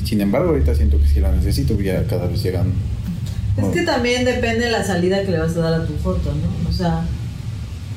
Sin 0.04 0.20
embargo, 0.20 0.50
ahorita 0.50 0.74
siento 0.74 0.98
que 0.98 1.06
sí 1.06 1.20
la 1.20 1.32
necesito, 1.32 1.78
ya 1.80 2.04
cada 2.06 2.26
vez 2.26 2.42
llegan. 2.42 2.72
Es 3.56 3.66
que 3.66 3.82
también 3.82 4.24
depende 4.24 4.64
de 4.66 4.70
la 4.70 4.82
salida 4.84 5.22
que 5.22 5.30
le 5.30 5.38
vas 5.38 5.56
a 5.56 5.60
dar 5.60 5.74
a 5.82 5.86
tu 5.86 5.92
foto, 5.94 6.32
¿no? 6.32 6.68
O 6.68 6.72
sea, 6.72 7.02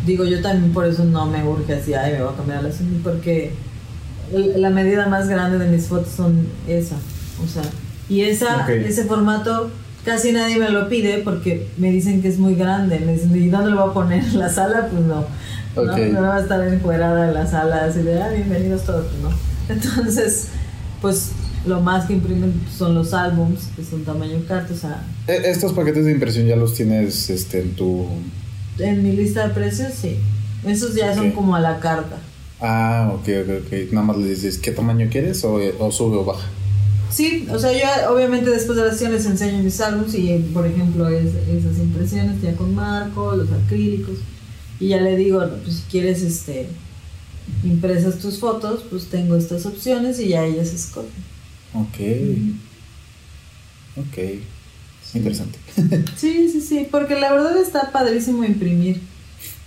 digo, 0.05 0.25
yo 0.25 0.41
también 0.41 0.73
por 0.73 0.85
eso 0.85 1.03
no 1.05 1.25
me 1.25 1.43
urge 1.43 1.73
así, 1.75 1.93
ay, 1.93 2.13
me 2.13 2.21
voy 2.23 2.33
a 2.33 2.37
cambiar 2.37 2.63
la 2.63 2.71
Sony, 2.71 2.99
porque 3.03 3.53
la 4.33 4.69
medida 4.69 5.07
más 5.07 5.27
grande 5.29 5.57
de 5.57 5.69
mis 5.69 5.87
fotos 5.87 6.09
son 6.15 6.47
esa, 6.67 6.95
o 7.43 7.47
sea, 7.47 7.63
y 8.09 8.21
esa, 8.21 8.63
Ok. 8.63 8.69
ese 8.69 9.05
formato 9.05 9.71
casi 10.03 10.31
nadie 10.31 10.57
me 10.57 10.69
lo 10.69 10.87
pide 10.89 11.19
porque 11.19 11.67
me 11.77 11.89
dicen 11.89 12.21
que 12.21 12.27
es 12.27 12.37
muy 12.37 12.55
grande, 12.55 12.99
me 12.99 13.13
dicen, 13.13 13.35
¿y 13.35 13.49
dónde 13.49 13.71
lo 13.71 13.81
voy 13.81 13.89
a 13.89 13.93
poner? 13.93 14.23
¿En 14.23 14.39
la 14.39 14.49
sala? 14.49 14.87
Pues 14.91 15.01
no, 15.03 15.19
Ok. 15.75 15.97
no, 16.11 16.21
no 16.21 16.27
va 16.27 16.35
a 16.35 16.41
estar 16.41 16.67
encuadrada 16.67 17.27
en 17.29 17.33
la 17.33 17.47
sala, 17.47 17.85
así 17.85 18.01
de, 18.01 18.21
ah, 18.21 18.29
bienvenidos 18.29 18.83
todos, 18.83 19.05
pues 19.07 19.21
no. 19.23 19.29
Entonces, 19.73 20.49
pues 21.01 21.31
lo 21.68 21.82
más 21.82 22.05
que 22.05 22.13
imprimen 22.13 22.53
son 22.78 22.93
los 22.95 23.13
álbums, 23.13 23.68
que 23.76 23.84
son 23.84 24.03
tamaño 24.03 24.39
carta, 24.47 24.74
o 24.74 24.78
sea, 24.78 25.05
E- 25.28 25.49
Estos 25.49 25.74
paquetes 25.74 26.05
de 26.05 26.11
impresión 26.11 26.45
ya 26.47 26.55
los 26.55 26.74
tienes 26.74 27.30
este, 27.30 27.61
en 27.61 27.76
tu. 27.76 28.07
En 28.80 29.03
mi 29.03 29.11
lista 29.13 29.47
de 29.47 29.53
precios, 29.53 29.93
sí. 29.93 30.18
Esos 30.66 30.95
ya 30.95 31.13
son 31.16 31.32
como 31.32 31.55
a 31.55 31.59
la 31.59 31.80
carta. 31.80 32.18
Ah, 32.59 33.11
ok, 33.13 33.28
ok, 33.43 33.49
ok. 33.68 33.91
Nada 33.93 34.05
más 34.07 34.18
le 34.18 34.28
dices 34.30 34.57
qué 34.57 34.72
tamaño 34.72 35.07
quieres 35.11 35.43
o, 35.43 35.59
o 35.80 35.91
sube 35.91 36.18
o 36.18 36.26
baja. 36.26 36.47
Sí, 37.11 37.47
o 37.51 37.57
sea, 37.59 37.72
yo 37.72 38.13
obviamente 38.13 38.49
después 38.49 38.78
de 38.78 38.84
la 38.86 38.91
sesión 38.91 39.11
les 39.13 39.26
enseño 39.26 39.61
mis 39.63 39.80
álbumes 39.80 40.13
y, 40.16 40.38
por 40.53 40.66
ejemplo, 40.66 41.07
es- 41.07 41.34
esas 41.47 41.78
impresiones 41.80 42.41
ya 42.41 42.53
con 42.55 42.74
marco, 42.76 43.36
los 43.36 43.47
acrílicos. 43.51 44.16
Y 44.80 44.89
ya 44.89 44.97
le 45.01 45.16
digo, 45.16 45.39
no, 45.45 45.55
pues 45.63 45.76
si 45.78 45.82
quieres 45.89 46.22
este 46.22 46.68
impresas 47.63 48.18
tus 48.20 48.39
fotos, 48.39 48.84
pues 48.89 49.05
tengo 49.07 49.36
estas 49.36 49.66
opciones 49.66 50.20
y 50.20 50.30
ya 50.30 50.43
ellas 50.45 50.74
escogen. 50.74 51.11
Ok. 51.74 51.99
Ok. 53.97 54.18
Interesante. 55.13 55.59
Sí, 56.18 56.49
sí, 56.51 56.61
sí, 56.61 56.88
porque 56.91 57.16
la 57.16 57.32
verdad 57.32 57.57
está 57.57 57.91
padrísimo 57.91 58.43
imprimir. 58.43 59.01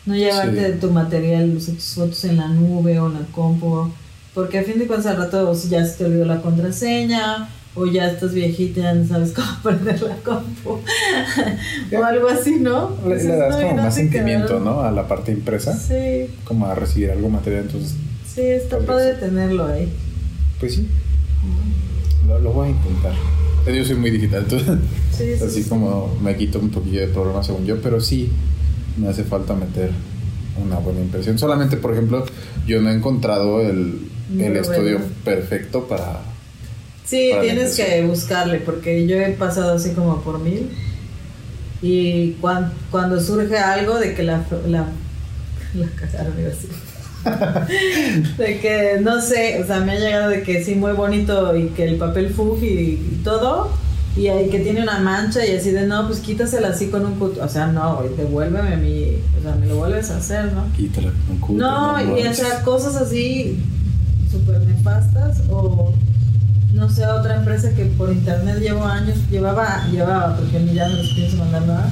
No 0.07 0.15
llevarte 0.15 0.73
Sí. 0.75 0.79
tu 0.81 0.91
material, 0.91 1.55
o 1.57 1.61
sea, 1.61 1.75
tus 1.75 1.95
fotos 1.95 2.25
en 2.25 2.37
la 2.39 2.49
nube 2.49 2.99
o 2.99 3.07
en 3.09 3.15
la 3.15 3.27
compu. 3.33 3.91
Porque 4.35 4.59
a 4.59 4.63
fin 4.65 4.79
de 4.79 4.87
cuentas 4.87 5.07
al 5.13 5.17
rato 5.19 5.51
o 5.51 5.55
ya 5.69 5.85
se 5.85 5.97
te 5.99 6.05
olvidó 6.07 6.25
la 6.25 6.41
contraseña 6.41 7.49
o 7.75 7.87
ya 7.87 8.11
estás 8.11 8.33
viejita 8.33 8.81
y 8.81 8.83
ya 8.83 8.95
no 8.95 9.07
sabes 9.07 9.33
cómo 9.37 9.49
prender 9.62 10.01
la 10.03 10.16
compu. 10.16 10.81
o 11.99 12.05
algo 12.05 12.29
así, 12.29 12.57
¿no? 12.57 12.97
Le, 13.07 13.16
le 13.23 13.37
das 13.37 13.51
"No, 13.55 13.61
y 13.61 13.65
como 13.65 13.77
no 13.77 13.83
más 13.83 13.95
sentimiento, 13.95 14.47
quedaron". 14.49 14.65
¿no? 14.65 14.81
A 14.81 14.91
la 14.91 15.07
parte 15.09 15.33
impresa. 15.33 15.77
Sí, 15.79 16.31
Como 16.45 16.66
a 16.66 16.75
recibir 16.75 17.11
algo 17.11 17.29
material. 17.29 17.65
Entonces, 17.66 17.95
sí, 18.35 18.41
está 18.43 18.79
padre 18.79 19.15
tenerlo 19.15 19.66
ahí. 19.66 19.89
pues 20.61 20.75
sí. 20.77 20.89
Lo, 22.29 22.39
lo 22.41 22.53
voy 22.53 22.69
a 22.69 22.71
intentar. 22.71 23.13
Yo 23.67 23.85
soy 23.85 23.97
muy 23.97 24.11
digital, 24.11 24.43
entonces 24.45 24.79
Sí, 25.17 25.37
sí, 25.37 25.45
así 25.45 25.63
sí. 25.65 25.69
como 25.69 26.17
me 26.23 26.37
quito 26.37 26.59
un 26.59 26.71
poquillo 26.71 27.01
de 27.01 27.09
programa 27.09 27.43
según 27.43 27.67
yo, 27.67 27.81
pero 27.83 28.01
sí 28.01 28.31
me 28.97 29.09
hace 29.09 29.25
falta 29.25 29.55
meter 29.55 29.91
una 30.65 30.77
buena 30.79 31.01
impresión. 31.01 31.39
Solamente, 31.39 31.77
por 31.77 31.93
ejemplo, 31.93 32.25
yo 32.67 32.81
no 32.81 32.91
he 32.91 32.95
encontrado 32.95 33.61
el, 33.61 33.99
estudio 34.39 34.99
bueno. 34.99 35.15
perfecto 35.25 35.87
para... 35.87 36.23
Sí, 37.05 37.29
para 37.31 37.43
tienes 37.43 37.77
que 37.77 38.03
buscarle, 38.05 38.59
porque 38.61 39.07
yo 39.07 39.17
he 39.17 39.31
pasado 39.33 39.75
así 39.75 39.91
como 39.91 40.21
por 40.23 40.39
mil. 40.41 40.69
Y 41.81 42.33
cuan- 42.41 42.73
cuando 42.91 43.21
surge 43.21 43.57
algo 43.57 43.99
de 43.99 44.15
que 44.15 44.23
la, 44.23 44.45
la, 44.67 44.87
la 45.75 45.87
cagaron. 45.95 46.35
de 48.39 48.61
que, 48.61 48.99
no 49.01 49.21
sé, 49.21 49.61
o 49.63 49.67
sea, 49.67 49.81
me 49.81 49.93
ha 49.93 49.99
llegado 49.99 50.31
de 50.31 50.43
que 50.43 50.65
sí, 50.65 50.75
muy 50.75 50.93
bonito 50.93 51.57
y 51.57 51.69
que 51.69 51.85
el 51.85 51.97
papel 51.97 52.31
fuji 52.31 52.67
y, 52.67 53.21
todo. 53.25 53.71
Y 54.17 54.29
ahí 54.29 54.49
que 54.49 54.59
tiene 54.59 54.83
una 54.83 54.99
mancha 54.99 55.47
y 55.47 55.55
así 55.55 55.71
de, 55.71 55.87
no, 55.87 56.07
pues 56.09 56.19
quítasela 56.21 56.69
así 56.69 56.89
con 56.89 57.07
un 57.07 57.19
cut. 57.19 57.39
O 57.39 57.49
sea, 57.49 57.67
no, 57.67 57.97
güey, 57.97 58.17
devuélveme 58.17 58.77
mi. 58.77 59.19
O 59.39 59.43
sea, 59.43 59.55
me 59.55 59.67
lo 59.67 59.77
vuelves 59.77 60.11
a 60.11 60.17
hacer, 60.17 60.53
¿no? 60.53 60.65
Quítala 60.77 61.11
con 61.11 61.31
un 61.31 61.41
cúter, 61.41 61.63
No, 61.63 62.19
y 62.19 62.27
o 62.27 62.35
sea, 62.35 62.63
cosas 62.63 62.97
así 62.97 63.63
súper 64.31 64.61
nefastas 64.63 65.43
o 65.51 65.93
no 66.75 66.89
sé, 66.89 67.07
otra 67.07 67.37
empresa 67.37 67.75
que 67.75 67.87
por 67.87 68.13
internet 68.13 68.59
llevo 68.61 68.85
años, 68.85 69.17
llevaba, 69.31 69.87
llevaba, 69.91 70.37
porque 70.37 70.65
ya 70.75 70.89
no 70.89 70.97
les 70.97 71.09
pienso 71.15 71.37
mandar 71.39 71.67
nada, 71.67 71.91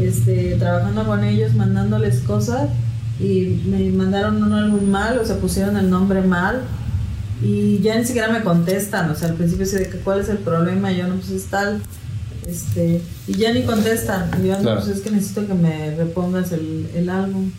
este, 0.00 0.56
trabajando 0.56 1.04
con 1.04 1.22
ellos, 1.22 1.54
mandándoles 1.54 2.20
cosas 2.20 2.68
y 3.20 3.60
me 3.66 3.90
mandaron 3.90 4.42
un 4.42 4.52
álbum 4.52 4.88
mal, 4.90 5.18
o 5.18 5.24
sea, 5.24 5.36
pusieron 5.36 5.76
el 5.76 5.88
nombre 5.88 6.20
mal 6.22 6.62
y 7.42 7.78
ya 7.80 7.98
ni 7.98 8.04
siquiera 8.04 8.28
me 8.32 8.42
contestan, 8.42 9.10
o 9.10 9.14
sea, 9.14 9.28
al 9.28 9.34
principio 9.34 9.66
sí 9.66 9.76
de 9.76 9.88
que 9.88 9.98
cuál 9.98 10.20
es 10.20 10.28
el 10.28 10.38
problema, 10.38 10.90
yo 10.92 11.06
no, 11.06 11.16
pues 11.16 11.30
es 11.30 11.44
tal, 11.46 11.80
este, 12.46 13.00
y 13.26 13.34
ya 13.34 13.52
ni 13.52 13.62
contestan, 13.62 14.30
y 14.42 14.48
yo 14.48 14.56
no, 14.56 14.62
Claro. 14.62 14.80
pues 14.82 14.96
es 14.96 15.02
que 15.02 15.10
necesito 15.10 15.46
que 15.46 15.54
me 15.54 15.94
repongas 15.96 16.52
el, 16.52 16.88
el 16.94 17.08
álbum. 17.08 17.50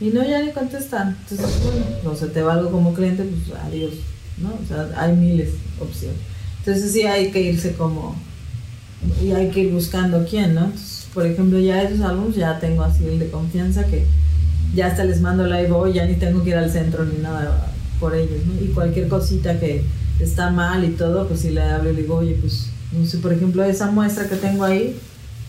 Y 0.00 0.08
no, 0.08 0.26
ya 0.26 0.40
ni 0.42 0.50
contestan. 0.52 1.14
Entonces, 1.28 1.62
bueno, 1.62 1.84
no 2.04 2.16
se 2.16 2.28
te 2.28 2.40
va 2.40 2.54
algo 2.54 2.70
como 2.70 2.94
cliente, 2.94 3.22
pues 3.22 3.58
adiós, 3.66 3.92
¿no? 4.38 4.48
O 4.48 4.66
sea, 4.66 4.88
hay 4.96 5.14
miles 5.14 5.48
de 5.52 5.84
opciones. 5.84 6.16
Entonces 6.60 6.90
sí 6.92 7.02
hay 7.02 7.30
que 7.30 7.42
irse 7.42 7.74
como, 7.74 8.16
y 9.22 9.32
hay 9.32 9.50
que 9.50 9.60
ir 9.60 9.72
buscando 9.72 10.24
quién, 10.28 10.54
¿no? 10.54 10.64
Entonces, 10.64 11.06
por 11.12 11.26
ejemplo, 11.26 11.58
ya 11.58 11.82
esos 11.82 12.00
álbumes 12.00 12.36
ya 12.36 12.58
tengo 12.58 12.82
así 12.82 13.04
el 13.06 13.18
de 13.18 13.30
confianza 13.30 13.84
que 13.84 14.06
ya 14.74 14.86
hasta 14.86 15.04
les 15.04 15.20
mando 15.20 15.46
la 15.46 15.62
voy, 15.68 15.92
ya 15.94 16.06
ni 16.06 16.14
tengo 16.14 16.42
que 16.42 16.50
ir 16.50 16.56
al 16.56 16.70
centro 16.70 17.04
ni 17.04 17.18
nada 17.18 17.72
por 17.98 18.14
ellos, 18.14 18.38
¿no? 18.46 18.64
Y 18.64 18.68
cualquier 18.68 19.08
cosita 19.08 19.58
que 19.58 19.82
está 20.20 20.50
mal 20.50 20.84
y 20.84 20.90
todo, 20.90 21.26
pues 21.28 21.40
si 21.40 21.50
le 21.50 21.62
hablo 21.62 21.90
y 21.90 21.96
le 21.96 22.02
digo, 22.02 22.16
oye, 22.16 22.36
pues, 22.40 22.66
no 22.92 23.06
sé, 23.06 23.18
por 23.18 23.32
ejemplo, 23.32 23.64
esa 23.64 23.90
muestra 23.90 24.28
que 24.28 24.36
tengo 24.36 24.64
ahí, 24.64 24.96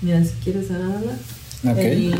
mira, 0.01 0.23
si 0.23 0.31
quieres 0.43 0.69
agarrarla. 0.71 1.13
El, 1.63 2.15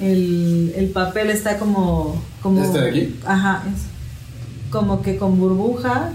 el, 0.00 0.72
el 0.76 0.86
papel 0.90 1.30
está 1.30 1.58
como... 1.58 2.22
como 2.42 2.62
¿Este 2.64 2.80
de 2.80 2.88
aquí? 2.88 3.16
Ajá, 3.26 3.64
es 3.66 3.82
como 4.70 5.02
que 5.02 5.16
con 5.16 5.38
burbuja. 5.38 6.10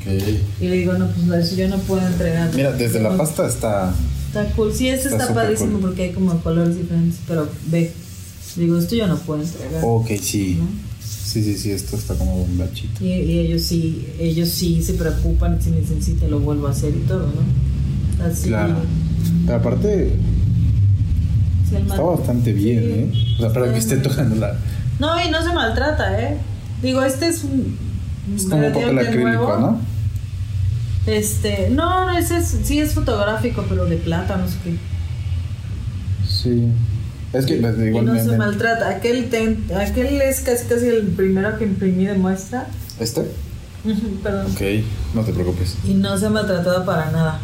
Ok. 0.00 0.12
Y 0.60 0.68
le 0.68 0.76
digo, 0.76 0.94
no, 0.94 1.08
pues 1.28 1.56
yo 1.56 1.68
no 1.68 1.78
puedo 1.78 2.06
entregar. 2.06 2.50
Mira, 2.54 2.72
desde 2.72 3.00
la 3.00 3.16
pasta 3.16 3.46
está. 3.46 3.94
Está 4.28 4.44
cool. 4.54 4.72
Sí, 4.72 4.88
este 4.88 5.08
Está 5.08 5.32
padrísimo 5.32 5.72
cool. 5.72 5.80
porque 5.82 6.04
hay 6.04 6.12
como 6.12 6.38
colores 6.40 6.76
diferentes, 6.76 7.20
pero 7.26 7.48
ve. 7.66 7.92
Digo, 8.56 8.78
esto 8.78 8.94
yo 8.94 9.06
no 9.06 9.16
puedo 9.18 9.42
entregar. 9.42 9.82
Ok, 9.84 10.10
sí. 10.20 10.58
¿no? 10.58 10.66
Sí, 11.04 11.42
sí, 11.42 11.58
sí, 11.58 11.70
esto 11.70 11.96
está 11.96 12.14
como 12.14 12.36
un. 12.36 12.62
Y, 13.00 13.04
y 13.04 13.38
ellos 13.40 13.62
sí, 13.62 14.06
ellos 14.18 14.48
sí 14.48 14.82
se 14.82 14.94
preocupan 14.94 15.58
si 15.60 16.12
te 16.14 16.28
lo 16.28 16.40
vuelvo 16.40 16.68
a 16.68 16.70
hacer 16.70 16.94
y 16.96 17.00
todo, 17.00 17.26
¿no? 17.26 18.24
Así. 18.24 18.48
Claro. 18.48 18.76
Pero 19.44 19.58
aparte, 19.58 20.12
está 21.70 22.00
bastante 22.00 22.52
bien, 22.52 22.80
Sí, 22.80 22.88
¿eh? 22.88 23.34
O 23.36 23.40
sea, 23.40 23.52
para 23.52 23.72
que 23.72 23.78
esté 23.78 23.96
tocando 23.98 24.36
la. 24.36 24.56
No, 24.98 25.20
y 25.22 25.30
no 25.30 25.42
se 25.42 25.52
maltrata, 25.52 26.18
¿eh? 26.22 26.38
Digo, 26.80 27.02
este 27.02 27.28
es 27.28 27.44
un. 27.44 27.76
Es 28.34 28.44
como 28.44 28.66
un 28.66 28.72
papel 28.72 28.98
acrílico, 28.98 29.28
nuevo. 29.28 29.58
¿no? 29.58 29.80
Este, 31.06 31.70
no, 31.70 32.06
no, 32.06 32.18
ese 32.18 32.38
es, 32.38 32.56
sí 32.64 32.78
es 32.80 32.94
fotográfico, 32.94 33.64
pero 33.68 33.84
de 33.84 33.96
plata, 33.96 34.36
no 34.36 34.48
sé 34.48 34.56
qué. 34.64 34.76
Sí. 36.26 36.68
Es 37.36 37.46
que, 37.46 37.56
pues, 37.56 37.78
y 37.78 37.82
igual 37.82 38.06
no 38.06 38.12
me- 38.14 38.22
se 38.22 38.30
me- 38.30 38.36
maltrata. 38.38 38.88
Aquel, 38.88 39.28
ten- 39.28 39.64
aquel 39.78 40.20
es 40.22 40.40
casi 40.40 40.66
casi 40.66 40.86
el 40.88 41.08
primero 41.08 41.58
que 41.58 41.64
imprimí 41.64 42.06
de 42.06 42.14
muestra. 42.14 42.66
¿Este? 42.98 43.22
Perdón. 44.22 44.46
Ok, 44.52 44.60
no 45.14 45.22
te 45.22 45.32
preocupes. 45.32 45.76
Y 45.84 45.94
no 45.94 46.16
se 46.18 46.26
ha 46.26 46.30
maltratado 46.30 46.84
para 46.84 47.10
nada. 47.10 47.38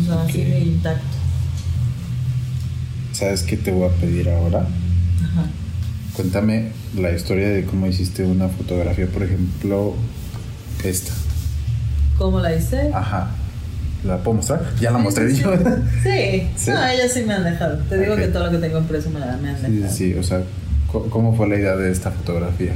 O 0.00 0.04
sea, 0.04 0.16
Ok. 0.22 0.30
sigue 0.30 0.60
intacto. 0.60 1.04
¿Sabes 3.12 3.42
qué 3.42 3.56
te 3.56 3.70
voy 3.72 3.88
a 3.88 3.92
pedir 3.92 4.28
ahora? 4.30 4.60
Ajá. 4.60 5.46
Cuéntame 6.14 6.70
la 6.96 7.12
historia 7.12 7.48
de 7.50 7.64
cómo 7.64 7.86
hiciste 7.86 8.24
una 8.24 8.48
fotografía, 8.48 9.06
por 9.06 9.22
ejemplo, 9.22 9.94
esta. 10.84 11.12
¿Cómo 12.18 12.40
la 12.40 12.54
hice? 12.54 12.90
Ajá. 12.94 13.30
¿La 14.04 14.18
puedo 14.18 14.36
mostrar? 14.36 14.62
Ya 14.80 14.90
la 14.90 14.98
mostré 14.98 15.34
yo. 15.34 15.52
Sí, 16.02 16.48
¿Sí? 16.56 16.70
no, 16.72 16.86
ellas 16.86 17.12
sí 17.12 17.22
me 17.22 17.34
han 17.34 17.44
dejado. 17.44 17.78
Te 17.88 17.98
digo 17.98 18.16
que 18.16 18.28
todo 18.28 18.46
lo 18.46 18.50
que 18.52 18.58
tengo 18.58 18.78
impreso 18.78 19.10
me, 19.10 19.20
la- 19.20 19.36
me 19.36 19.50
han 19.50 19.62
dejado. 19.62 19.92
sí, 19.92 20.12
sí, 20.12 20.18
o 20.18 20.22
sea, 20.22 20.42
¿cómo 20.90 21.36
fue 21.36 21.48
la 21.48 21.56
idea 21.56 21.76
de 21.76 21.90
esta 21.92 22.10
fotografía? 22.10 22.72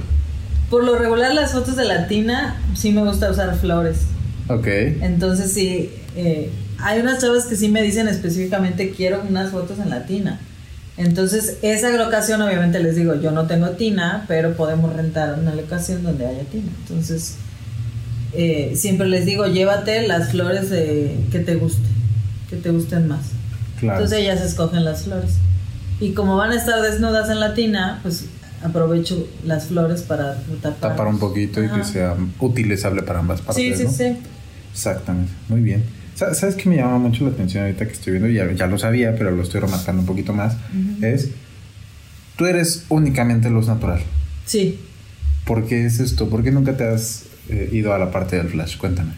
Por 0.71 0.85
lo 0.85 0.97
regular, 0.99 1.35
las 1.35 1.53
fotos 1.53 1.77
de 1.77 1.85
latina 1.85 2.57
sí 2.75 2.93
me 2.93 3.03
gusta 3.05 3.31
usar 3.31 3.55
flores. 3.57 3.99
Ok. 4.49 4.67
Entonces 4.67 5.53
sí, 5.53 5.91
eh, 6.17 6.51
hay 6.79 7.01
unas 7.01 7.21
chavas 7.23 7.47
que 7.47 7.57
sí 7.57 7.69
me 7.69 7.83
dicen 7.83 8.09
específicamente 8.09 8.91
quiero 8.91 9.23
unas 9.29 9.51
fotos 9.51 9.79
en 9.79 9.91
la 9.91 10.05
tina. 10.07 10.41
Entonces 10.97 11.57
esa 11.63 11.91
locación 11.91 12.41
obviamente 12.43 12.79
les 12.81 12.95
digo 12.97 13.15
yo 13.15 13.31
no 13.31 13.47
tengo 13.47 13.71
tina, 13.71 14.25
pero 14.29 14.55
podemos 14.55 14.95
rentar 14.95 15.39
una 15.41 15.55
locación 15.55 16.03
donde 16.03 16.27
haya 16.27 16.43
tina. 16.45 16.71
Entonces 16.87 17.37
eh, 18.37 18.73
siempre 18.77 19.07
les 19.09 19.25
digo 19.27 19.47
llévate 19.47 20.07
las 20.07 20.31
flores 20.31 20.71
de, 20.71 21.17
que 21.31 21.39
te 21.41 21.55
guste, 21.57 21.87
que 22.51 22.57
te 22.57 22.71
gusten 22.71 23.09
más. 23.09 23.21
Claro. 23.81 23.99
Entonces 23.99 24.21
ellas 24.25 24.41
escogen 24.43 24.85
las 24.85 25.05
flores. 25.05 25.33
Y 26.01 26.13
como 26.13 26.37
van 26.37 26.51
a 26.53 26.57
estar 26.57 26.81
desnudas 26.83 27.31
en 27.31 27.41
la 27.41 27.55
tina, 27.55 28.01
pues 28.03 28.27
aprovecho 28.63 29.29
las 29.45 29.67
flores 29.67 30.03
para 30.03 30.37
tapar. 30.63 30.91
Tapar 30.93 31.07
un 31.09 31.19
poquito 31.19 31.63
y 31.63 31.69
que 31.69 31.85
sea 31.85 32.17
utilizable 32.41 33.03
para 33.03 33.21
ambas 33.21 33.41
partes. 33.43 33.63
Sí, 33.63 33.75
sí, 33.77 33.85
¿no? 33.85 33.91
sí. 33.91 34.17
Exactamente, 34.73 35.33
muy 35.49 35.61
bien. 35.61 35.85
Sa- 36.15 36.35
¿Sabes 36.35 36.55
qué 36.57 36.69
me 36.69 36.77
llama 36.77 36.99
mucho 36.99 37.25
la 37.25 37.31
atención 37.31 37.65
ahorita 37.65 37.87
que 37.87 37.93
estoy 37.93 38.13
viendo? 38.19 38.29
Ya, 38.29 38.51
ya 38.53 38.67
lo 38.67 38.79
sabía, 38.79 39.15
pero 39.17 39.31
lo 39.31 39.43
estoy 39.43 39.61
remarcando 39.61 40.01
un 40.01 40.07
poquito 40.07 40.33
más. 40.33 40.57
Es, 41.03 41.29
tú 42.37 42.47
eres 42.47 42.85
únicamente 42.89 43.51
luz 43.51 43.69
natural. 43.69 44.01
Sí. 44.47 44.79
¿Por 45.45 45.67
qué 45.67 45.85
es 45.87 46.01
esto? 46.01 46.29
¿Por 46.31 46.43
qué 46.43 46.51
nunca 46.51 46.77
te 46.77 46.85
has 46.89 47.25
eh, 47.49 47.69
ido 47.73 47.95
a 47.95 47.99
la 47.99 48.11
parte 48.11 48.37
del 48.37 48.49
flash? 48.49 48.77
Cuéntame. 48.77 49.13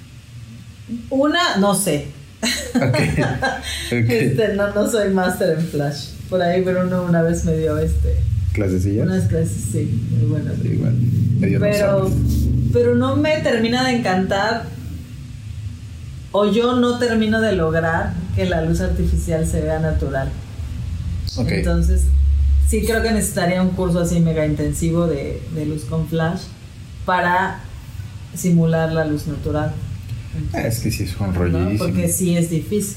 Una, 1.11 1.57
no 1.59 1.75
sé. 1.75 2.07
Este, 3.91 4.55
no, 4.55 4.73
no 4.75 4.91
soy 4.91 5.11
máster 5.11 5.59
en 5.59 5.67
Flash. 5.67 6.09
Por 6.29 6.43
ahí 6.43 6.61
Bruno 6.63 7.05
una 7.05 7.23
vez 7.23 7.45
me 7.45 7.57
dio 7.57 7.79
este 7.79 8.17
¿Clasecillas? 8.53 9.07
unas 9.07 9.25
clases, 9.29 9.65
sí, 9.73 10.09
muy 10.11 10.31
buenas. 10.31 10.65
Igual. 10.65 10.95
Ellos 11.43 11.61
no 11.61 11.67
Pero, 11.67 12.11
pero 12.73 12.95
no 12.95 13.17
me 13.17 13.39
termina 13.39 13.87
de 13.87 13.97
encantar 13.97 14.65
o 16.33 16.51
yo 16.51 16.77
no 16.77 16.99
termino 16.99 17.41
de 17.41 17.53
lograr 17.53 18.13
que 18.35 18.47
la 18.47 18.63
luz 18.63 18.81
artificial 18.81 19.47
se 19.47 19.61
vea 19.63 19.79
natural. 19.79 20.31
Entonces, 21.39 22.05
sí 22.69 22.85
creo 22.85 23.03
que 23.03 23.13
necesitaría 23.13 23.63
un 23.63 23.71
curso 23.71 24.01
así 24.01 24.21
mega 24.21 24.47
intensivo 24.47 25.07
de, 25.07 25.43
de 25.55 25.67
luz 25.67 25.85
con 25.85 26.09
flash 26.09 26.41
para 27.05 27.61
simular 28.37 28.93
la 28.93 29.05
luz 29.05 29.27
natural. 29.27 29.73
Ah, 30.53 30.61
es 30.63 30.81
que 30.81 30.91
sí 30.91 31.05
es 31.05 31.17
un 31.19 31.29
¿no? 31.29 31.33
rollísimo. 31.33 31.79
Porque 31.79 32.09
sí 32.09 32.37
es 32.37 32.51
difícil. 32.51 32.97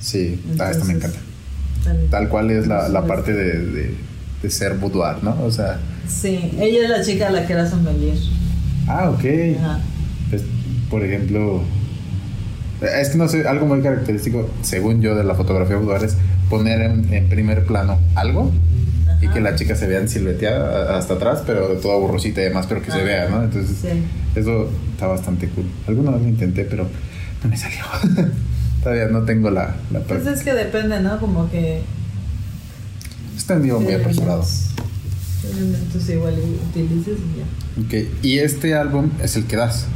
Sí, 0.00 0.40
ah, 0.58 0.70
esto 0.70 0.84
me 0.84 0.94
Entonces, 0.94 0.96
encanta. 0.96 1.18
Tal- 1.84 2.06
Tal 2.10 2.28
cual 2.28 2.50
es 2.50 2.66
la, 2.66 2.88
la 2.88 3.06
parte 3.06 3.32
de, 3.32 3.58
de, 3.66 3.94
de 4.42 4.50
ser 4.50 4.74
boudoir, 4.74 5.22
¿no? 5.22 5.36
O 5.44 5.50
sea, 5.50 5.78
Sí, 6.08 6.52
ella 6.60 6.84
es 6.84 6.90
la 6.90 7.02
chica 7.02 7.28
a 7.28 7.30
la 7.30 7.46
que 7.46 7.52
era 7.52 7.68
sommelier. 7.68 8.16
ah, 8.88 9.10
ok. 9.10 9.24
Ajá. 9.58 9.80
Pues, 10.30 10.42
por 10.90 11.04
ejemplo, 11.04 11.62
es 12.80 13.08
que 13.10 13.18
no 13.18 13.28
sé, 13.28 13.46
algo 13.46 13.66
muy 13.66 13.80
característico, 13.80 14.48
según 14.62 15.00
yo, 15.00 15.14
de 15.14 15.24
la 15.24 15.34
fotografía 15.34 15.76
boudoir 15.76 16.04
es 16.04 16.16
poner 16.50 16.80
en, 16.82 17.12
en 17.12 17.28
primer 17.28 17.64
plano 17.66 17.98
algo 18.14 18.52
y 19.20 19.28
que 19.28 19.40
la 19.40 19.54
chica 19.54 19.74
se 19.76 19.86
vea 19.86 20.00
en 20.00 20.08
silueteada 20.08 20.96
hasta 20.98 21.14
atrás, 21.14 21.42
pero 21.46 21.68
de 21.68 21.76
toda 21.76 21.96
borrosita 21.96 22.40
y 22.40 22.44
demás, 22.44 22.66
pero 22.68 22.80
que 22.82 22.90
se 22.90 22.98
Ajá. 22.98 23.04
vea, 23.04 23.28
¿no? 23.28 23.42
Entonces, 23.44 23.76
Sí. 23.80 23.88
eso 24.38 24.68
está 24.92 25.06
bastante 25.06 25.48
cool. 25.50 25.64
Alguna 25.86 26.10
vez 26.12 26.22
lo 26.22 26.28
intenté, 26.28 26.64
pero 26.64 26.86
no 27.42 27.48
me 27.50 27.56
salió. 27.56 27.78
Todavía 28.82 29.08
no 29.08 29.22
tengo 29.22 29.50
la, 29.50 29.74
la 29.90 30.00
Pues 30.00 30.26
es 30.26 30.42
que 30.42 30.52
depende, 30.54 31.00
¿no? 31.00 31.18
Como 31.18 31.50
que. 31.50 31.82
Está 33.36 33.54
en 33.54 33.62
vivo 33.62 33.80
muy 33.80 33.88
de 33.92 33.96
apresurado. 34.00 34.42
elementos- 34.42 34.70
de 35.42 35.50
elementos 35.50 36.08
igual 36.08 36.34
utilices 36.70 37.18
y 37.18 37.38
ya. 37.38 38.00
Ok, 38.02 38.08
y 38.22 38.38
este 38.38 38.74
álbum 38.74 39.10
es 39.22 39.36
el 39.36 39.44
que 39.46 39.56
das. 39.56 39.86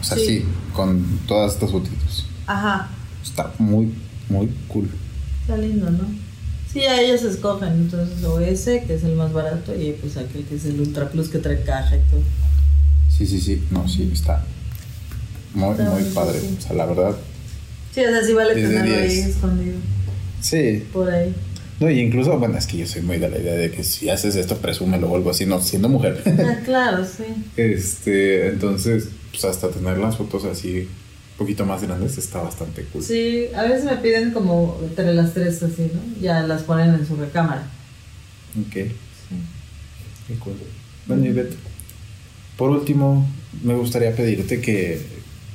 O 0.00 0.04
sea, 0.04 0.16
sí, 0.18 0.26
Sí. 0.26 0.44
con 0.72 1.02
todas 1.26 1.54
estas 1.54 1.70
fotitos. 1.70 2.26
Ajá. 2.46 2.88
Está 3.22 3.50
muy, 3.58 3.92
muy 4.28 4.50
cool. 4.68 4.88
Está 5.42 5.56
lindo, 5.56 5.90
¿no? 5.90 6.04
Sí, 6.74 6.80
a 6.82 7.00
ellos 7.00 7.22
escogen, 7.22 7.72
entonces 7.72 8.22
o 8.24 8.40
ese, 8.40 8.82
que 8.84 8.94
es 8.96 9.04
el 9.04 9.14
más 9.14 9.32
barato, 9.32 9.72
y 9.74 9.92
pues 9.92 10.16
aquel 10.18 10.44
que 10.44 10.56
es 10.56 10.64
el 10.66 10.78
Ultra 10.80 11.08
Plus 11.08 11.28
que 11.30 11.38
trae 11.38 11.62
caja 11.62 11.96
y 11.96 12.00
todo. 12.10 12.20
Sí, 13.16 13.26
sí, 13.26 13.40
sí. 13.40 13.62
No, 13.70 13.88
sí, 13.88 14.10
está 14.12 14.44
muy, 15.54 15.70
Está 15.70 15.90
muy 15.90 16.02
padre. 16.12 16.40
sí. 16.40 16.56
O 16.58 16.60
sea, 16.60 16.74
la 16.74 16.86
verdad. 16.86 17.16
Sí, 17.94 18.00
o 18.04 18.08
sea, 18.10 18.24
sí 18.24 18.32
vale 18.32 18.54
tenerlo 18.54 18.96
ahí 18.96 19.18
escondido, 19.20 19.76
Sí. 20.42 20.82
por 20.92 21.08
ahí. 21.10 21.32
No, 21.80 21.88
y 21.90 22.00
incluso, 22.00 22.36
bueno, 22.38 22.58
es 22.58 22.66
que 22.66 22.76
yo 22.78 22.86
soy 22.86 23.02
muy 23.02 23.18
de 23.18 23.28
la 23.30 23.38
idea 23.38 23.54
de 23.54 23.70
que 23.70 23.82
si 23.84 24.08
haces 24.10 24.34
esto, 24.36 24.56
presúmelo 24.58 25.08
o 25.10 25.16
algo 25.16 25.30
así, 25.30 25.46
no 25.46 25.60
siendo 25.60 25.88
mujer. 25.88 26.22
Ah, 26.44 26.58
claro, 26.64 27.04
sí. 27.04 27.24
este, 27.56 28.48
entonces, 28.48 29.08
pues 29.30 29.44
hasta 29.44 29.68
tener 29.70 29.98
las 29.98 30.16
fotos 30.16 30.44
así 30.44 30.88
poquito 31.38 31.64
más 31.66 31.82
grandes 31.82 32.16
está 32.18 32.40
bastante 32.42 32.84
cool. 32.92 33.02
Sí, 33.02 33.46
a 33.54 33.62
veces 33.64 33.84
me 33.84 33.96
piden 33.96 34.32
como 34.32 34.78
entre 34.82 35.12
las 35.14 35.32
tres 35.34 35.62
así, 35.62 35.90
¿no? 35.92 36.00
Ya 36.20 36.42
las 36.42 36.62
ponen 36.62 36.94
en 36.94 37.06
su 37.06 37.16
recámara. 37.16 37.62
Ok. 38.60 38.72
Qué 38.72 40.34
cool. 40.38 40.54
Bueno, 41.06 41.24
Ivette, 41.26 41.56
por 42.56 42.70
último, 42.70 43.26
me 43.62 43.74
gustaría 43.74 44.14
pedirte 44.14 44.60
que, 44.60 45.04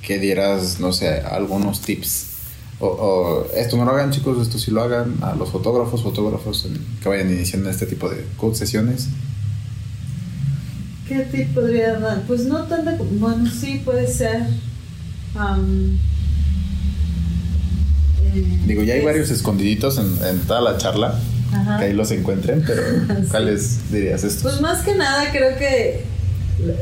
que 0.01 0.19
dieras, 0.19 0.79
no 0.79 0.91
sé, 0.93 1.09
algunos 1.21 1.81
tips. 1.81 2.25
O, 2.81 2.87
o 2.87 3.51
esto 3.55 3.75
no 3.77 3.83
lo 3.85 3.91
hagan, 3.91 4.11
chicos, 4.11 4.41
esto 4.41 4.57
sí 4.59 4.71
lo 4.71 4.81
hagan 4.83 5.15
a 5.21 5.33
los 5.35 5.49
fotógrafos, 5.49 6.03
fotógrafos 6.03 6.65
en- 6.65 6.79
que 7.01 7.09
vayan 7.09 7.29
iniciando 7.31 7.69
este 7.69 7.85
tipo 7.85 8.09
de 8.09 8.25
code 8.37 8.55
sesiones. 8.55 9.07
¿Qué 11.07 11.21
tip 11.21 11.53
podría 11.53 11.97
dar? 11.99 12.21
Pues 12.27 12.45
no 12.45 12.63
tanta. 12.65 12.95
Bueno, 13.19 13.49
sí 13.49 13.81
puede 13.83 14.07
ser. 14.07 14.43
Am, 15.35 15.97
eh, 18.33 18.59
Digo, 18.65 18.83
ya 18.83 18.93
hay 18.93 18.99
es- 18.99 19.05
varios 19.05 19.29
escondiditos 19.31 19.97
en, 19.97 20.05
en 20.27 20.39
toda 20.41 20.61
la 20.61 20.77
charla, 20.77 21.19
Ajá. 21.51 21.77
que 21.79 21.85
ahí 21.85 21.93
los 21.93 22.11
encuentren, 22.11 22.63
pero 22.65 22.81
¿cuáles 23.31 23.91
dirías 23.91 24.23
estos? 24.23 24.43
Pues 24.43 24.61
más 24.61 24.83
que 24.83 24.95
nada 24.95 25.31
creo 25.31 25.57
que 25.57 26.03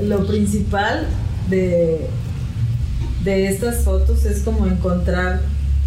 lo- 0.01 0.17
lo 0.19 0.27
principal 0.27 1.07
de, 1.49 2.07
de 3.23 3.47
estas 3.47 3.83
fotos 3.83 4.25
es 4.25 4.41
como 4.41 4.65
encontrar, 4.65 5.41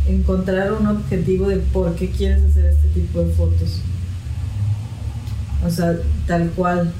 encontrar 0.09 0.73
un 0.73 0.87
objetivo 0.87 1.49
de 1.49 1.57
por 1.57 1.95
qué 1.97 2.11
quieres 2.11 2.43
hacer 2.45 2.67
este 2.67 2.89
tipo 2.89 3.21
de 3.23 3.33
fotos. 3.35 3.81
O 5.67 5.71
sea, 5.71 5.95
tal 6.27 6.49
cual. 6.53 6.91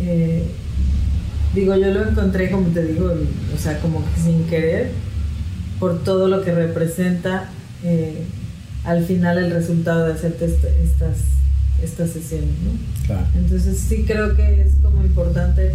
Eh, 0.00 0.44
digo, 1.54 1.74
yo 1.76 1.90
lo 1.92 2.08
encontré, 2.08 2.50
como 2.50 2.68
te 2.68 2.82
digo, 2.84 3.12
o 3.54 3.58
sea, 3.58 3.78
como 3.80 4.00
que 4.04 4.20
sin 4.20 4.44
querer, 4.44 4.90
por 5.78 6.02
todo 6.04 6.28
lo 6.28 6.42
que 6.42 6.52
representa 6.52 7.48
eh, 7.82 8.22
al 8.84 9.04
final 9.04 9.38
el 9.38 9.50
resultado 9.50 10.06
de 10.06 10.12
hacerte 10.12 10.44
esta- 10.46 10.68
estas, 10.68 11.16
estas 11.82 12.10
sesiones, 12.10 12.48
¿no? 12.64 13.06
Claro. 13.06 13.26
Entonces 13.34 13.78
sí 13.78 14.04
creo 14.06 14.36
que 14.36 14.62
es 14.62 14.74
como 14.82 15.02
importante 15.02 15.72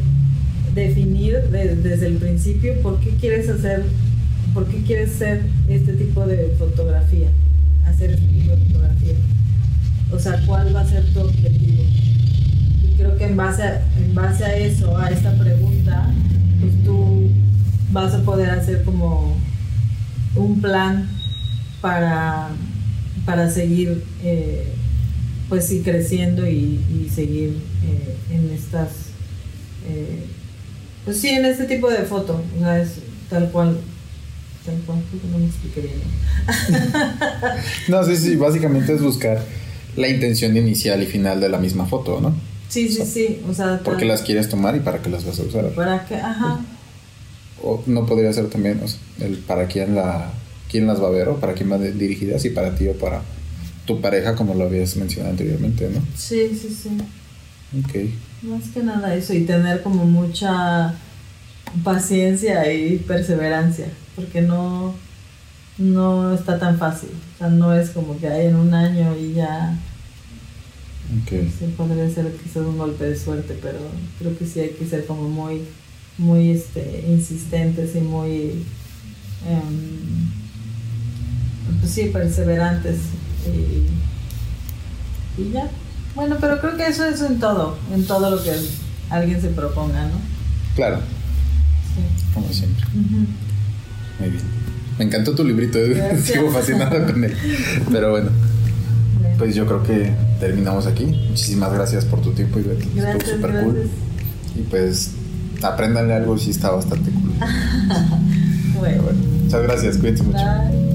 definir 0.73 1.39
de- 1.51 1.75
desde 1.75 2.07
el 2.07 2.17
principio 2.17 2.73
por 2.81 2.99
qué 2.99 3.09
quieres 3.11 3.49
hacer, 3.49 3.83
por 4.53 4.67
qué 4.67 4.81
quieres 4.83 5.15
hacer 5.15 5.41
este 5.69 5.93
tipo 5.93 6.25
de 6.25 6.55
fotografía, 6.59 7.27
hacer 7.85 8.11
este 8.11 8.25
tipo 8.27 8.51
de 8.51 8.57
fotografía. 8.67 9.13
O 10.11 10.19
sea, 10.19 10.39
cuál 10.45 10.75
va 10.75 10.81
a 10.81 10.87
ser 10.89 11.03
tu 11.13 11.19
objetivo. 11.21 11.83
Creo 12.97 13.17
que 13.17 13.25
en 13.25 13.37
base 13.37 13.63
a, 13.63 13.81
en 13.97 14.15
base 14.15 14.45
a 14.45 14.55
eso, 14.55 14.97
a 14.97 15.09
esta 15.09 15.33
pregunta, 15.37 16.09
pues 16.59 16.73
tú 16.83 17.29
vas 17.91 18.13
a 18.13 18.21
poder 18.23 18.49
hacer 18.49 18.83
como 18.83 19.35
un 20.35 20.61
plan 20.61 21.09
para, 21.81 22.49
para 23.25 23.49
seguir 23.49 24.03
eh, 24.23 24.67
pues 25.49 25.67
sí 25.67 25.81
creciendo 25.81 26.47
y, 26.47 26.81
seguir 27.13 27.57
eh, 27.85 28.17
en 28.33 28.49
estas 28.49 28.89
eh, 29.87 30.25
pues 31.05 31.21
sí 31.21 31.29
en 31.29 31.45
este 31.45 31.65
tipo 31.65 31.89
de 31.89 31.99
foto 31.99 32.41
tal 33.29 33.51
cual 33.51 33.77
tal 34.65 34.75
cual 34.85 34.99
no 35.31 35.37
me 35.37 35.45
expliqué 35.45 35.81
bien 35.81 36.01
No, 37.87 38.03
sí, 38.03 38.17
sí, 38.17 38.35
básicamente 38.35 38.93
es 38.93 39.01
buscar 39.01 39.41
la 39.95 40.09
intención 40.09 40.57
inicial 40.57 41.01
y 41.03 41.05
final 41.05 41.39
de 41.39 41.49
la 41.49 41.57
misma 41.57 41.85
foto, 41.85 42.19
¿no? 42.19 42.35
Sí 42.69 42.89
sí 42.89 43.05
sí 43.05 43.41
o 43.49 43.53
sea 43.53 43.79
¿Por 43.79 43.97
qué 43.97 44.05
las 44.05 44.21
quieres 44.21 44.49
tomar 44.49 44.75
y 44.75 44.79
para 44.79 45.01
qué 45.01 45.09
las 45.09 45.25
vas 45.25 45.39
a 45.39 45.43
usar? 45.43 45.69
para 45.71 46.05
que 46.05 46.15
ajá 46.15 46.59
O 47.63 47.81
no 47.85 48.05
podría 48.05 48.31
ser 48.33 48.49
también 48.49 48.81
o 48.83 48.87
sea, 48.87 48.99
el 49.21 49.37
para 49.37 49.67
quién 49.67 49.95
la 49.95 50.31
quién 50.69 50.87
las 50.87 51.01
va 51.01 51.07
a 51.07 51.11
ver 51.11 51.29
o 51.29 51.39
para 51.39 51.53
quién 51.53 51.69
van 51.69 51.97
dirigidas 51.97 52.43
y 52.45 52.49
para 52.49 52.75
ti 52.75 52.87
o 52.87 52.93
para 52.93 53.21
tu 53.85 54.01
pareja 54.01 54.35
como 54.35 54.55
lo 54.55 54.65
habías 54.65 54.95
mencionado 54.97 55.31
anteriormente, 55.31 55.89
¿no? 55.93 56.01
sí 56.17 56.49
sí 56.59 56.69
sí 56.69 56.89
Ok. 57.79 58.09
más 58.43 58.69
que 58.73 58.81
nada 58.83 59.13
eso 59.15 59.33
y 59.33 59.41
tener 59.45 59.81
como 59.83 60.05
mucha 60.05 60.93
paciencia 61.83 62.71
y 62.71 62.97
perseverancia 62.97 63.87
porque 64.15 64.41
no 64.41 64.93
no 65.77 66.33
está 66.33 66.57
tan 66.57 66.77
fácil 66.77 67.09
o 67.35 67.37
sea 67.37 67.49
no 67.49 67.73
es 67.75 67.89
como 67.89 68.17
que 68.17 68.27
hay 68.27 68.47
en 68.47 68.55
un 68.55 68.73
año 68.73 69.15
y 69.17 69.33
ya 69.33 69.77
Ok. 71.23 71.29
Sí, 71.59 71.65
podría 71.77 72.09
ser 72.09 72.31
quizás 72.43 72.63
un 72.65 72.77
golpe 72.77 73.03
de 73.05 73.15
suerte, 73.17 73.57
pero 73.61 73.77
creo 74.19 74.37
que 74.37 74.45
sí 74.45 74.59
hay 74.59 74.69
que 74.69 74.85
ser 74.87 75.05
como 75.05 75.29
muy, 75.29 75.61
muy 76.17 76.49
este, 76.51 77.05
insistentes 77.07 77.95
y 77.95 77.99
muy, 77.99 78.63
em, 79.47 80.29
pues 81.79 81.91
sí, 81.91 82.05
perseverantes. 82.11 82.97
Y, 83.47 85.41
y 85.41 85.51
ya. 85.51 85.69
Bueno, 86.15 86.37
pero 86.39 86.59
creo 86.61 86.77
que 86.77 86.87
eso 86.87 87.05
es 87.05 87.21
en 87.21 87.39
todo, 87.39 87.77
en 87.93 88.05
todo 88.07 88.29
lo 88.35 88.41
que 88.41 88.51
alguien 89.09 89.39
se 89.41 89.49
proponga, 89.49 90.03
¿no? 90.07 90.17
Claro, 90.75 90.99
Sí. 91.93 92.01
como 92.33 92.51
siempre. 92.51 92.83
Muy 92.93 94.29
bien. 94.29 94.43
Me 94.97 95.05
encantó 95.05 95.35
tu 95.35 95.43
librito, 95.43 95.77
eh. 95.77 96.19
Sigo 96.23 96.49
fascinado 96.51 97.05
con 97.05 97.23
él. 97.23 97.35
Pero 97.91 98.11
Bueno, 98.11 98.29
pues 99.37 99.55
yo 99.55 99.65
creo 99.65 99.83
que 99.83 100.11
terminamos 100.39 100.85
aquí. 100.87 101.05
Muchísimas 101.05 101.73
gracias 101.73 102.05
por 102.05 102.21
tu 102.21 102.31
tiempo, 102.31 102.59
Ivette. 102.59 102.81
Estuvo 102.83 103.01
gracias, 103.01 103.29
súper 103.29 103.51
gracias. 103.51 103.73
cool. 103.73 103.89
Y 104.55 104.61
pues 104.63 105.11
apréndanle 105.61 106.13
algo, 106.13 106.37
sí 106.37 106.51
está 106.51 106.71
bastante 106.71 107.11
cool. 107.11 107.33
Bueno, 108.79 109.03
bueno, 109.03 109.19
muchas 109.43 109.61
gracias, 109.63 109.97
cuídense 109.97 110.23
mucho. 110.23 110.37
bye. 110.37 110.94